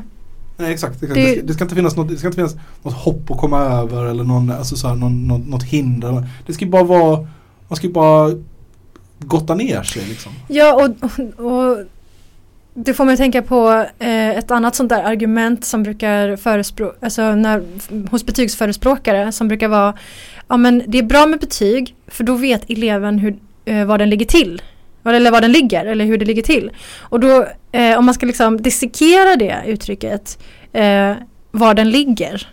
Nej 0.57 0.73
exakt, 0.73 1.03
exakt. 1.03 1.13
Det- 1.15 1.21
Det, 1.25 1.31
ska, 1.37 1.41
det 1.47 1.53
ska 1.53 1.63
inte 1.63 1.75
finnas 1.75 1.95
något, 1.95 2.07
det 2.09 2.17
ska 2.17 2.27
inte 2.27 2.35
finnas 2.35 2.55
något 2.83 2.93
hopp 2.93 3.31
att 3.31 3.37
komma 3.37 3.59
över 3.59 4.05
eller 4.05 4.23
någon, 4.23 4.51
alltså 4.51 4.75
så 4.75 4.87
här, 4.87 4.95
någon, 4.95 5.27
något, 5.27 5.47
något 5.47 5.63
hinder. 5.63 6.27
Det 6.47 6.53
ska 6.53 6.65
bara 6.65 6.83
vara, 6.83 7.27
man 7.67 7.75
ska 7.77 7.89
bara 7.89 8.31
gotta 9.19 9.55
ner 9.55 9.83
sig 9.83 10.05
liksom. 10.09 10.31
ja 10.47 10.73
och, 10.73 11.09
och, 11.39 11.45
och 11.45 11.77
det 12.73 12.93
får 12.93 13.05
mig 13.05 13.13
att 13.13 13.19
tänka 13.19 13.41
på 13.41 13.85
eh, 13.99 14.29
ett 14.29 14.51
annat 14.51 14.75
sånt 14.75 14.89
där 14.89 15.03
argument 15.03 15.65
som 15.65 15.83
brukar 15.83 16.35
förespråka, 16.35 16.97
alltså 17.01 17.35
när, 17.35 17.63
hos 18.11 18.25
betygsförespråkare 18.25 19.31
som 19.31 19.47
brukar 19.47 19.67
vara 19.67 19.93
ja 20.47 20.57
men 20.57 20.83
det 20.87 20.97
är 20.97 21.03
bra 21.03 21.25
med 21.25 21.39
betyg 21.39 21.95
för 22.07 22.23
då 22.23 22.35
vet 22.35 22.69
eleven 22.69 23.19
hur, 23.19 23.35
eh, 23.65 23.85
var 23.85 23.97
den 23.97 24.09
ligger 24.09 24.25
till. 24.25 24.61
Eller 25.05 25.31
var 25.31 25.41
den 25.41 25.51
ligger 25.51 25.85
eller 25.85 26.05
hur 26.05 26.17
det 26.17 26.25
ligger 26.25 26.41
till. 26.41 26.71
Och 26.99 27.19
då 27.19 27.47
eh, 27.71 27.97
om 27.97 28.05
man 28.05 28.13
ska 28.13 28.25
liksom 28.25 28.61
dissekera 28.61 29.35
det 29.35 29.63
uttrycket 29.65 30.43
eh, 30.73 31.13
var 31.51 31.73
den 31.73 31.89
ligger. 31.89 32.47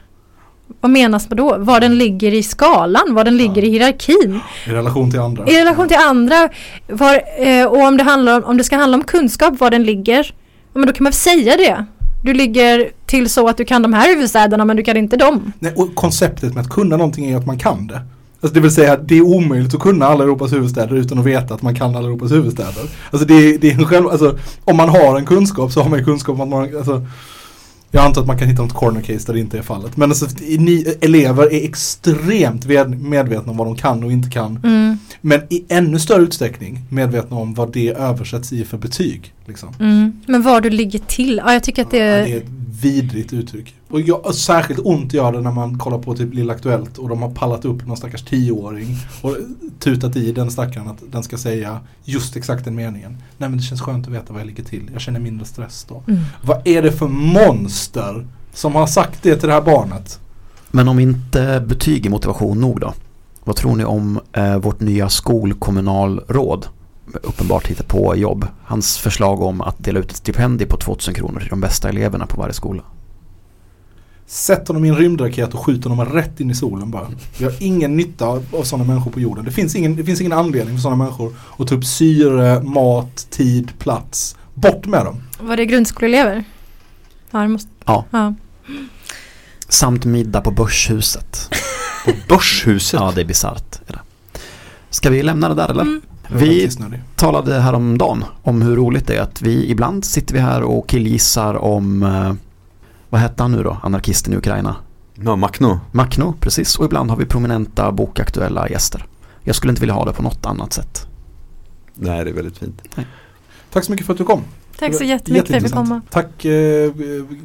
Vad 0.83 0.91
menas 0.91 1.29
med 1.29 1.37
då? 1.37 1.57
Var 1.59 1.81
den 1.81 1.99
ligger 1.99 2.35
i 2.35 2.43
skalan? 2.43 3.15
Var 3.15 3.25
den 3.25 3.37
ligger 3.37 3.65
i 3.65 3.71
hierarkin? 3.71 4.41
I 4.67 4.71
relation 4.71 5.11
till 5.11 5.21
andra. 5.21 5.47
I 5.47 5.61
relation 5.61 5.89
till 5.89 5.97
andra. 5.97 6.49
Var, 6.89 7.23
eh, 7.39 7.67
och 7.67 7.83
om 7.83 7.97
det, 7.97 8.03
handlar 8.03 8.37
om, 8.37 8.45
om 8.45 8.57
det 8.57 8.65
ska 8.65 8.77
handla 8.77 8.97
om 8.97 9.05
kunskap, 9.05 9.61
var 9.61 9.71
den 9.71 9.83
ligger. 9.83 10.35
ja, 10.73 10.79
Men 10.79 10.87
då 10.87 10.93
kan 10.93 11.05
man 11.05 11.13
säga 11.13 11.57
det. 11.57 11.85
Du 12.25 12.35
ligger 12.35 12.91
till 13.07 13.31
så 13.31 13.49
att 13.49 13.57
du 13.57 13.65
kan 13.65 13.83
de 13.83 13.93
här 13.93 14.09
huvudstäderna 14.09 14.65
men 14.65 14.77
du 14.77 14.83
kan 14.83 14.97
inte 14.97 15.17
dem. 15.17 15.53
Nej, 15.59 15.73
och 15.77 15.95
konceptet 15.95 16.55
med 16.55 16.61
att 16.61 16.71
kunna 16.71 16.97
någonting 16.97 17.31
är 17.31 17.37
att 17.37 17.47
man 17.47 17.59
kan 17.59 17.87
det. 17.87 18.01
Alltså 18.41 18.55
det 18.55 18.61
vill 18.61 18.71
säga 18.71 18.97
det 18.97 19.17
är 19.19 19.23
omöjligt 19.23 19.75
att 19.75 19.81
kunna 19.81 20.07
alla 20.07 20.25
Europas 20.25 20.53
huvudstäder 20.53 20.97
utan 20.97 21.19
att 21.19 21.27
veta 21.27 21.55
att 21.55 21.63
man 21.63 21.75
kan 21.75 21.97
alla 21.97 22.09
Europas 22.09 22.33
huvudstäder. 22.33 22.83
Alltså 23.11 23.27
det 23.27 23.35
är, 23.35 23.59
det 23.59 23.71
är 23.71 23.75
en 23.75 23.87
själv, 23.87 24.09
alltså 24.09 24.39
om 24.65 24.77
man 24.77 24.89
har 24.89 25.19
en 25.19 25.27
kunskap 25.27 25.73
så 25.73 25.83
har 25.83 25.91
man 25.91 25.99
ju 25.99 26.05
kunskap 26.05 26.35
om 26.35 26.41
att 26.41 26.49
man, 26.49 26.77
alltså 26.77 27.07
jag 27.95 28.05
antar 28.05 28.21
att 28.21 28.27
man 28.27 28.39
kan 28.39 28.49
hitta 28.49 28.63
något 28.63 28.73
corner 28.73 29.01
case 29.01 29.27
där 29.27 29.33
det 29.35 29.41
inte 29.41 29.59
är 29.59 29.63
fallet. 29.63 29.97
Men 29.97 30.11
alltså, 30.11 30.27
ni, 30.59 30.95
elever 31.01 31.53
är 31.53 31.65
extremt 31.65 32.67
medvetna 33.01 33.51
om 33.51 33.57
vad 33.57 33.67
de 33.67 33.77
kan 33.77 34.05
och 34.05 34.13
inte 34.13 34.31
kan. 34.31 34.61
Mm, 34.65 34.99
Men 35.21 35.41
i 35.51 35.65
ännu 35.69 35.99
större 35.99 36.23
utsträckning 36.23 36.81
medvetna 36.89 37.37
om 37.37 37.55
vad 37.55 37.73
det 37.73 37.89
översätts 37.91 38.53
i 38.53 38.65
för 38.65 38.79
betyg. 38.79 39.35
Liksom. 39.47 39.69
mm. 39.81 40.13
Men 40.27 40.43
var 40.43 40.61
du 40.61 40.71
ligger 40.71 40.99
till. 40.99 41.41
Ja, 41.45 41.53
jag 41.53 41.63
tycker 41.63 41.83
att 41.83 41.91
det 41.91 41.97
Ja, 41.99 42.05
är... 42.05 42.25
det 42.25 42.33
är 42.33 42.37
ett 42.37 42.49
vidrigt 42.83 43.33
uttryck. 43.33 43.75
Och 43.93 44.01
jag, 44.01 44.35
särskilt 44.35 44.81
ont 44.85 45.13
gör 45.13 45.33
det 45.33 45.41
när 45.41 45.51
man 45.51 45.79
kollar 45.79 45.99
på 45.99 46.15
typ 46.15 46.35
Lilla 46.35 46.53
Aktuellt 46.53 46.99
och 46.99 47.09
de 47.09 47.23
har 47.23 47.31
pallat 47.31 47.65
upp 47.65 47.87
någon 47.87 47.97
stackars 47.97 48.23
tioåring 48.25 48.97
och 49.23 49.37
tutat 49.79 50.17
i 50.17 50.33
den 50.33 50.51
stackaren 50.51 50.89
att 50.89 51.03
den 51.11 51.23
ska 51.23 51.39
säga 51.39 51.81
just 52.05 52.37
exakt 52.37 52.65
den 52.65 52.75
meningen. 52.75 53.17
Nej 53.39 53.49
men 53.49 53.57
det 53.57 53.63
känns 53.63 53.81
skönt 53.81 54.07
att 54.07 54.13
veta 54.13 54.33
vad 54.33 54.41
jag 54.41 54.47
ligger 54.47 54.65
till. 54.65 54.91
Jag 54.93 55.01
känner 55.01 55.21
mindre 55.21 55.47
stress 55.47 55.87
då. 55.89 56.03
Mm. 56.09 56.21
Vad 56.43 56.67
är 56.69 56.83
det 56.83 56.93
för 56.93 57.09
monster 57.09 58.27
som 58.53 58.75
har 58.75 58.87
sagt 58.87 59.23
det 59.23 59.37
till 59.37 59.49
det 59.49 59.55
här 59.55 59.63
barnet? 59.63 60.21
Men 60.71 60.89
om 60.89 60.99
inte 60.99 61.65
betyg 61.67 62.07
är 62.07 62.11
motivation 62.11 62.61
nog 62.61 62.81
då? 62.81 62.95
Vad 63.45 63.57
tror 63.57 63.77
ni 63.77 63.85
om 63.85 64.21
eh, 64.33 64.57
vårt 64.57 64.81
nya 64.81 65.09
skolkommunalråd? 65.09 66.67
Uppenbart 67.23 67.67
hittar 67.67 67.85
på 67.85 68.17
jobb. 68.17 68.47
Hans 68.65 68.99
förslag 68.99 69.41
om 69.43 69.61
att 69.61 69.85
dela 69.85 70.01
ut 70.01 70.11
ett 70.11 70.17
stipendium 70.17 70.71
på 70.71 70.77
2000 70.77 71.15
kronor 71.15 71.41
till 71.41 71.51
de 71.51 71.61
bästa 71.61 71.89
eleverna 71.89 72.27
på 72.27 72.41
varje 72.41 72.55
skola. 72.55 72.83
Sätt 74.27 74.69
honom 74.69 74.85
i 74.85 74.89
en 74.89 74.97
rymdraket 74.97 75.55
och 75.55 75.61
skjut 75.61 75.85
honom 75.85 76.05
rätt 76.05 76.41
in 76.41 76.51
i 76.51 76.55
solen 76.55 76.91
bara. 76.91 77.07
Vi 77.39 77.45
har 77.45 77.55
ingen 77.61 77.97
nytta 77.97 78.27
av, 78.27 78.63
sådana 78.63 78.85
människor 78.85 79.11
på 79.11 79.21
jorden. 79.21 79.45
Det 79.45 79.51
finns, 79.51 79.77
ingen, 79.77 79.97
det 79.97 80.05
finns 80.05 80.21
ingen 80.21 80.33
anledning 80.33 80.77
för 80.77 80.83
sådana 80.83 81.05
människor 81.05 81.35
att 81.59 81.69
ta 81.69 81.75
upp 81.75 81.85
syre, 81.85 82.63
mat, 82.63 83.27
tid, 83.31 83.79
plats 83.79 84.37
Bort 84.55 84.87
med 84.87 85.05
dem. 85.05 85.23
Var 85.41 85.57
det 85.57 85.67
grundskoleelever? 85.67 86.45
Ja, 87.31 87.39
det 87.39 87.49
måste... 87.49 87.71
Ja. 87.85 88.05
ja. 88.11 88.35
Samt 89.69 90.05
middag 90.05 90.41
på 90.41 90.51
Börshuset. 90.51 91.49
På 92.05 92.13
Börshuset? 92.29 93.01
Ja, 93.01 93.13
det 93.15 93.21
är 93.21 93.25
bisarrt. 93.25 93.81
Ska 94.91 95.11
vi 95.11 95.23
lämna 95.23 95.49
det 95.49 95.55
där 95.55 95.69
eller? 95.69 95.83
Mm. 95.83 96.03
Vi 96.29 96.71
talade 97.17 97.61
häromdagen 97.61 98.25
om 98.43 98.63
hur 98.63 98.77
roligt 98.77 99.07
det 99.07 99.17
är 99.17 99.21
att 99.21 99.43
vi 99.43 99.71
ibland 99.71 100.05
sitter 100.05 100.35
vi 100.35 100.41
här 100.41 100.63
och 100.63 100.89
killgissar 100.89 101.55
om 101.55 102.03
eh, 102.03 102.35
vad 103.13 103.21
hette 103.21 103.43
han 103.43 103.53
nu 103.53 103.63
då, 103.63 103.77
anarkisten 103.83 104.33
i 104.33 104.37
Ukraina? 104.37 104.77
Ja, 105.15 105.37
Macno. 105.37 105.81
Macno, 105.91 106.35
precis. 106.41 106.79
Och 106.79 106.85
ibland 106.85 107.11
har 107.11 107.17
vi 107.17 107.27
prominenta 107.27 107.93
bokaktuella 107.93 108.69
gäster. 108.69 109.07
Jag 109.43 109.57
skulle 109.57 109.71
inte 109.71 109.81
vilja 109.81 109.95
ha 109.95 110.05
det 110.05 110.13
på 110.13 110.23
något 110.23 110.47
annat 110.47 110.73
sätt. 110.73 111.07
Nej, 111.95 112.25
det 112.25 112.31
är 112.31 112.35
väldigt 112.35 112.59
fint. 112.59 112.83
Tack 113.71 113.85
så 113.85 113.93
mycket 113.93 114.07
för 114.07 114.13
att 114.13 114.19
du 114.19 114.25
kom. 114.25 114.43
Tack 114.79 114.95
så 114.95 115.05
jättemycket 115.05 115.49
för 115.49 115.57
att 115.57 115.63
jätteintressant. 115.63 115.89
komma. 115.89 116.01
Tack 116.11 116.45
eh, 116.45 116.93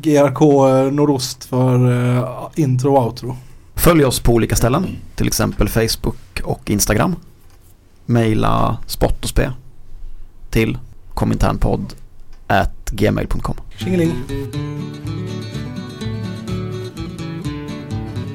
GRK 0.02 0.42
Nordost 0.92 1.46
för 1.46 1.92
eh, 2.18 2.50
intro 2.56 2.96
och 2.96 3.06
outro. 3.06 3.38
Följ 3.76 4.06
oss 4.06 4.20
på 4.20 4.34
olika 4.34 4.56
ställen, 4.56 4.88
till 5.16 5.28
exempel 5.28 5.70
Facebook 5.70 6.42
och 6.44 6.70
Instagram. 6.70 7.16
Maila 8.06 8.78
spott 8.86 9.24
och 9.24 9.30
spe 9.30 9.52
till 10.50 10.78
kominternpodd 11.14 11.94
at 12.50 12.72
gmail.com. 12.86 13.56
Tjingeling. 13.78 14.16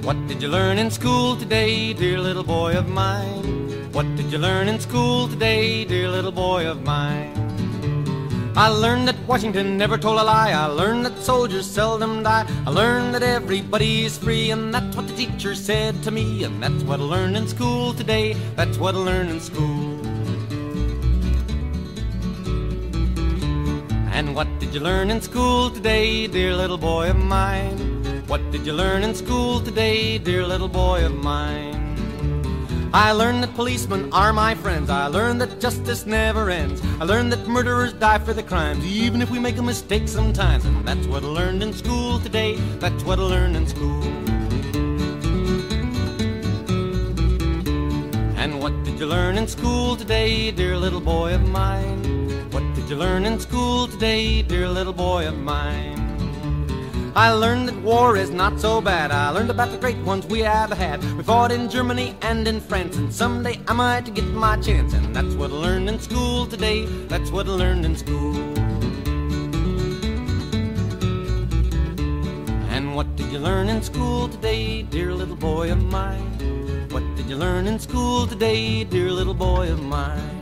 What 0.05 0.17
did 0.27 0.43
you 0.43 0.49
learn 0.49 0.79
in 0.79 0.91
school 0.91 1.37
today, 1.37 1.93
dear 1.93 2.19
little 2.19 2.43
boy 2.43 2.77
of 2.77 2.89
mine? 2.89 3.63
What 3.93 4.07
did 4.17 4.33
you 4.33 4.39
learn 4.39 4.69
in 4.69 4.81
school 4.81 5.29
today, 5.29 5.85
dear 5.85 6.09
little 6.09 6.33
boy 6.33 6.67
of 6.67 6.83
mine? 6.83 7.33
I 8.55 8.69
learned 8.69 9.09
that 9.09 9.17
Washington 9.27 9.79
never 9.79 9.97
told 9.97 10.19
a 10.21 10.25
lie. 10.25 10.51
I 10.53 10.67
learned 10.67 11.07
that 11.07 11.17
soldiers 11.23 11.65
seldom 11.65 12.23
die. 12.23 12.47
I 12.67 12.71
learned 12.71 13.15
that 13.15 13.23
everybody's 13.23 14.19
free, 14.19 14.51
and 14.51 14.75
that's 14.75 14.95
what 14.95 15.09
the 15.09 15.15
teacher 15.15 15.55
said 15.55 16.03
to 16.03 16.11
me. 16.11 16.45
And 16.45 16.63
that's 16.63 16.83
what 16.83 17.01
I 17.01 17.03
learned 17.05 17.37
in 17.37 17.49
school 17.49 17.95
today. 17.95 18.35
That's 18.57 18.77
what 18.77 18.95
I 18.95 18.99
learned 18.99 19.31
in 19.31 19.41
school. 19.41 20.02
And 24.13 24.37
what 24.37 24.47
did 24.59 24.75
you 24.75 24.81
learn 24.81 25.11
in 25.11 25.23
school 25.23 25.71
today, 25.71 26.27
dear 26.27 26.55
little 26.55 26.77
boy 26.77 27.09
of 27.09 27.17
mine? 27.17 27.79
What 28.27 28.43
did 28.51 28.67
you 28.67 28.75
learn 28.75 29.03
in 29.03 29.15
school 29.15 29.59
today, 29.59 30.19
dear 30.19 30.47
little 30.47 30.69
boy 30.69 31.07
of 31.07 31.15
mine? 31.15 31.81
I 32.93 33.13
learned 33.13 33.43
that 33.43 33.55
policemen 33.55 34.13
are 34.13 34.35
my 34.35 34.55
friends. 34.55 34.91
I 34.91 35.07
learned 35.07 35.41
that 35.41 35.61
justice 35.61 36.05
never 36.05 36.51
ends. 36.51 36.83
I 37.01 37.05
learned 37.05 37.33
that 37.33 37.49
murderers 37.49 37.95
die 37.95 38.19
for 38.19 38.35
the 38.35 38.43
crimes, 38.43 38.85
even 38.85 39.23
if 39.23 39.31
we 39.31 39.39
make 39.39 39.57
a 39.57 39.63
mistake 39.63 40.07
sometimes. 40.09 40.67
And 40.67 40.87
that's 40.87 41.07
what 41.07 41.25
I 41.25 41.29
learned 41.29 41.63
in 41.63 41.73
school 41.73 42.21
today. 42.21 42.57
That's 42.81 43.03
what 43.05 43.19
I 43.19 43.23
learned 43.23 43.57
in 43.57 43.67
school. 43.67 44.03
And 48.37 48.61
what 48.61 48.75
did 48.85 49.01
you 49.01 49.07
learn 49.07 49.39
in 49.39 49.49
school 49.49 49.97
today, 49.97 50.51
dear 50.51 50.77
little 50.77 51.01
boy 51.01 51.35
of 51.35 51.49
mine? 51.49 52.22
Did 52.83 52.91
you 52.91 52.97
learn 52.97 53.25
in 53.25 53.39
school 53.39 53.87
today, 53.87 54.43
dear 54.43 54.69
little 54.69 54.93
boy 54.93 55.29
of 55.29 55.39
mine? 55.39 56.01
I 57.15 57.31
learned 57.31 57.69
that 57.69 57.81
war 57.81 58.17
is 58.17 58.31
not 58.31 58.59
so 58.59 58.81
bad. 58.81 59.13
I 59.13 59.31
learned 59.31 59.51
about 59.51 59.71
the 59.71 59.79
great 59.79 59.99
ones 59.99 60.27
we 60.27 60.41
have 60.41 60.73
had. 60.73 61.01
We 61.15 61.23
fought 61.23 61.53
in 61.53 61.71
Germany 61.71 62.17
and 62.23 62.47
in 62.49 62.61
France, 62.61 62.97
and 62.97 63.15
someday 63.15 63.61
I 63.69 63.73
might 63.73 64.13
get 64.13 64.25
my 64.25 64.57
chance. 64.57 64.95
And 64.95 65.15
that's 65.15 65.37
what 65.37 65.53
I 65.53 65.55
learned 65.55 65.89
in 65.91 66.01
school 66.01 66.45
today. 66.45 66.85
That's 67.07 67.31
what 67.31 67.47
I 67.47 67.51
learned 67.51 67.85
in 67.85 67.97
school. 67.97 68.35
And 72.75 72.97
what 72.97 73.15
did 73.15 73.31
you 73.31 73.39
learn 73.39 73.69
in 73.69 73.81
school 73.81 74.29
today, 74.29 74.83
dear 74.83 75.15
little 75.15 75.37
boy 75.37 75.71
of 75.71 75.81
mine? 75.85 76.89
What 76.91 77.05
did 77.15 77.27
you 77.27 77.37
learn 77.37 77.69
in 77.69 77.79
school 77.79 78.27
today, 78.27 78.83
dear 78.83 79.13
little 79.13 79.35
boy 79.35 79.71
of 79.71 79.81
mine? 79.81 80.42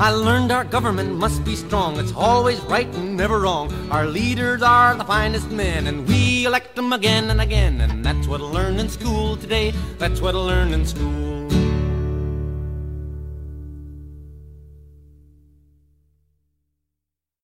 I 0.00 0.10
learned 0.10 0.52
our 0.52 0.62
government 0.62 1.18
must 1.18 1.44
be 1.44 1.56
strong. 1.56 1.98
It's 1.98 2.12
always 2.14 2.60
right 2.60 2.86
and 2.94 3.16
never 3.16 3.40
wrong. 3.40 3.72
Our 3.90 4.06
leaders 4.06 4.62
are 4.62 4.94
the 4.94 5.04
finest 5.04 5.50
men, 5.50 5.88
and 5.88 6.06
we 6.06 6.46
elect 6.46 6.76
them 6.76 6.92
again 6.92 7.30
and 7.30 7.40
again. 7.40 7.80
And 7.80 8.04
that's 8.04 8.28
what 8.28 8.40
I 8.40 8.44
learned 8.44 8.78
in 8.78 8.88
school 8.88 9.36
today. 9.36 9.72
That's 9.98 10.20
what 10.20 10.36
I 10.36 10.38
learned 10.38 10.72
in 10.72 10.86
school. 10.86 11.37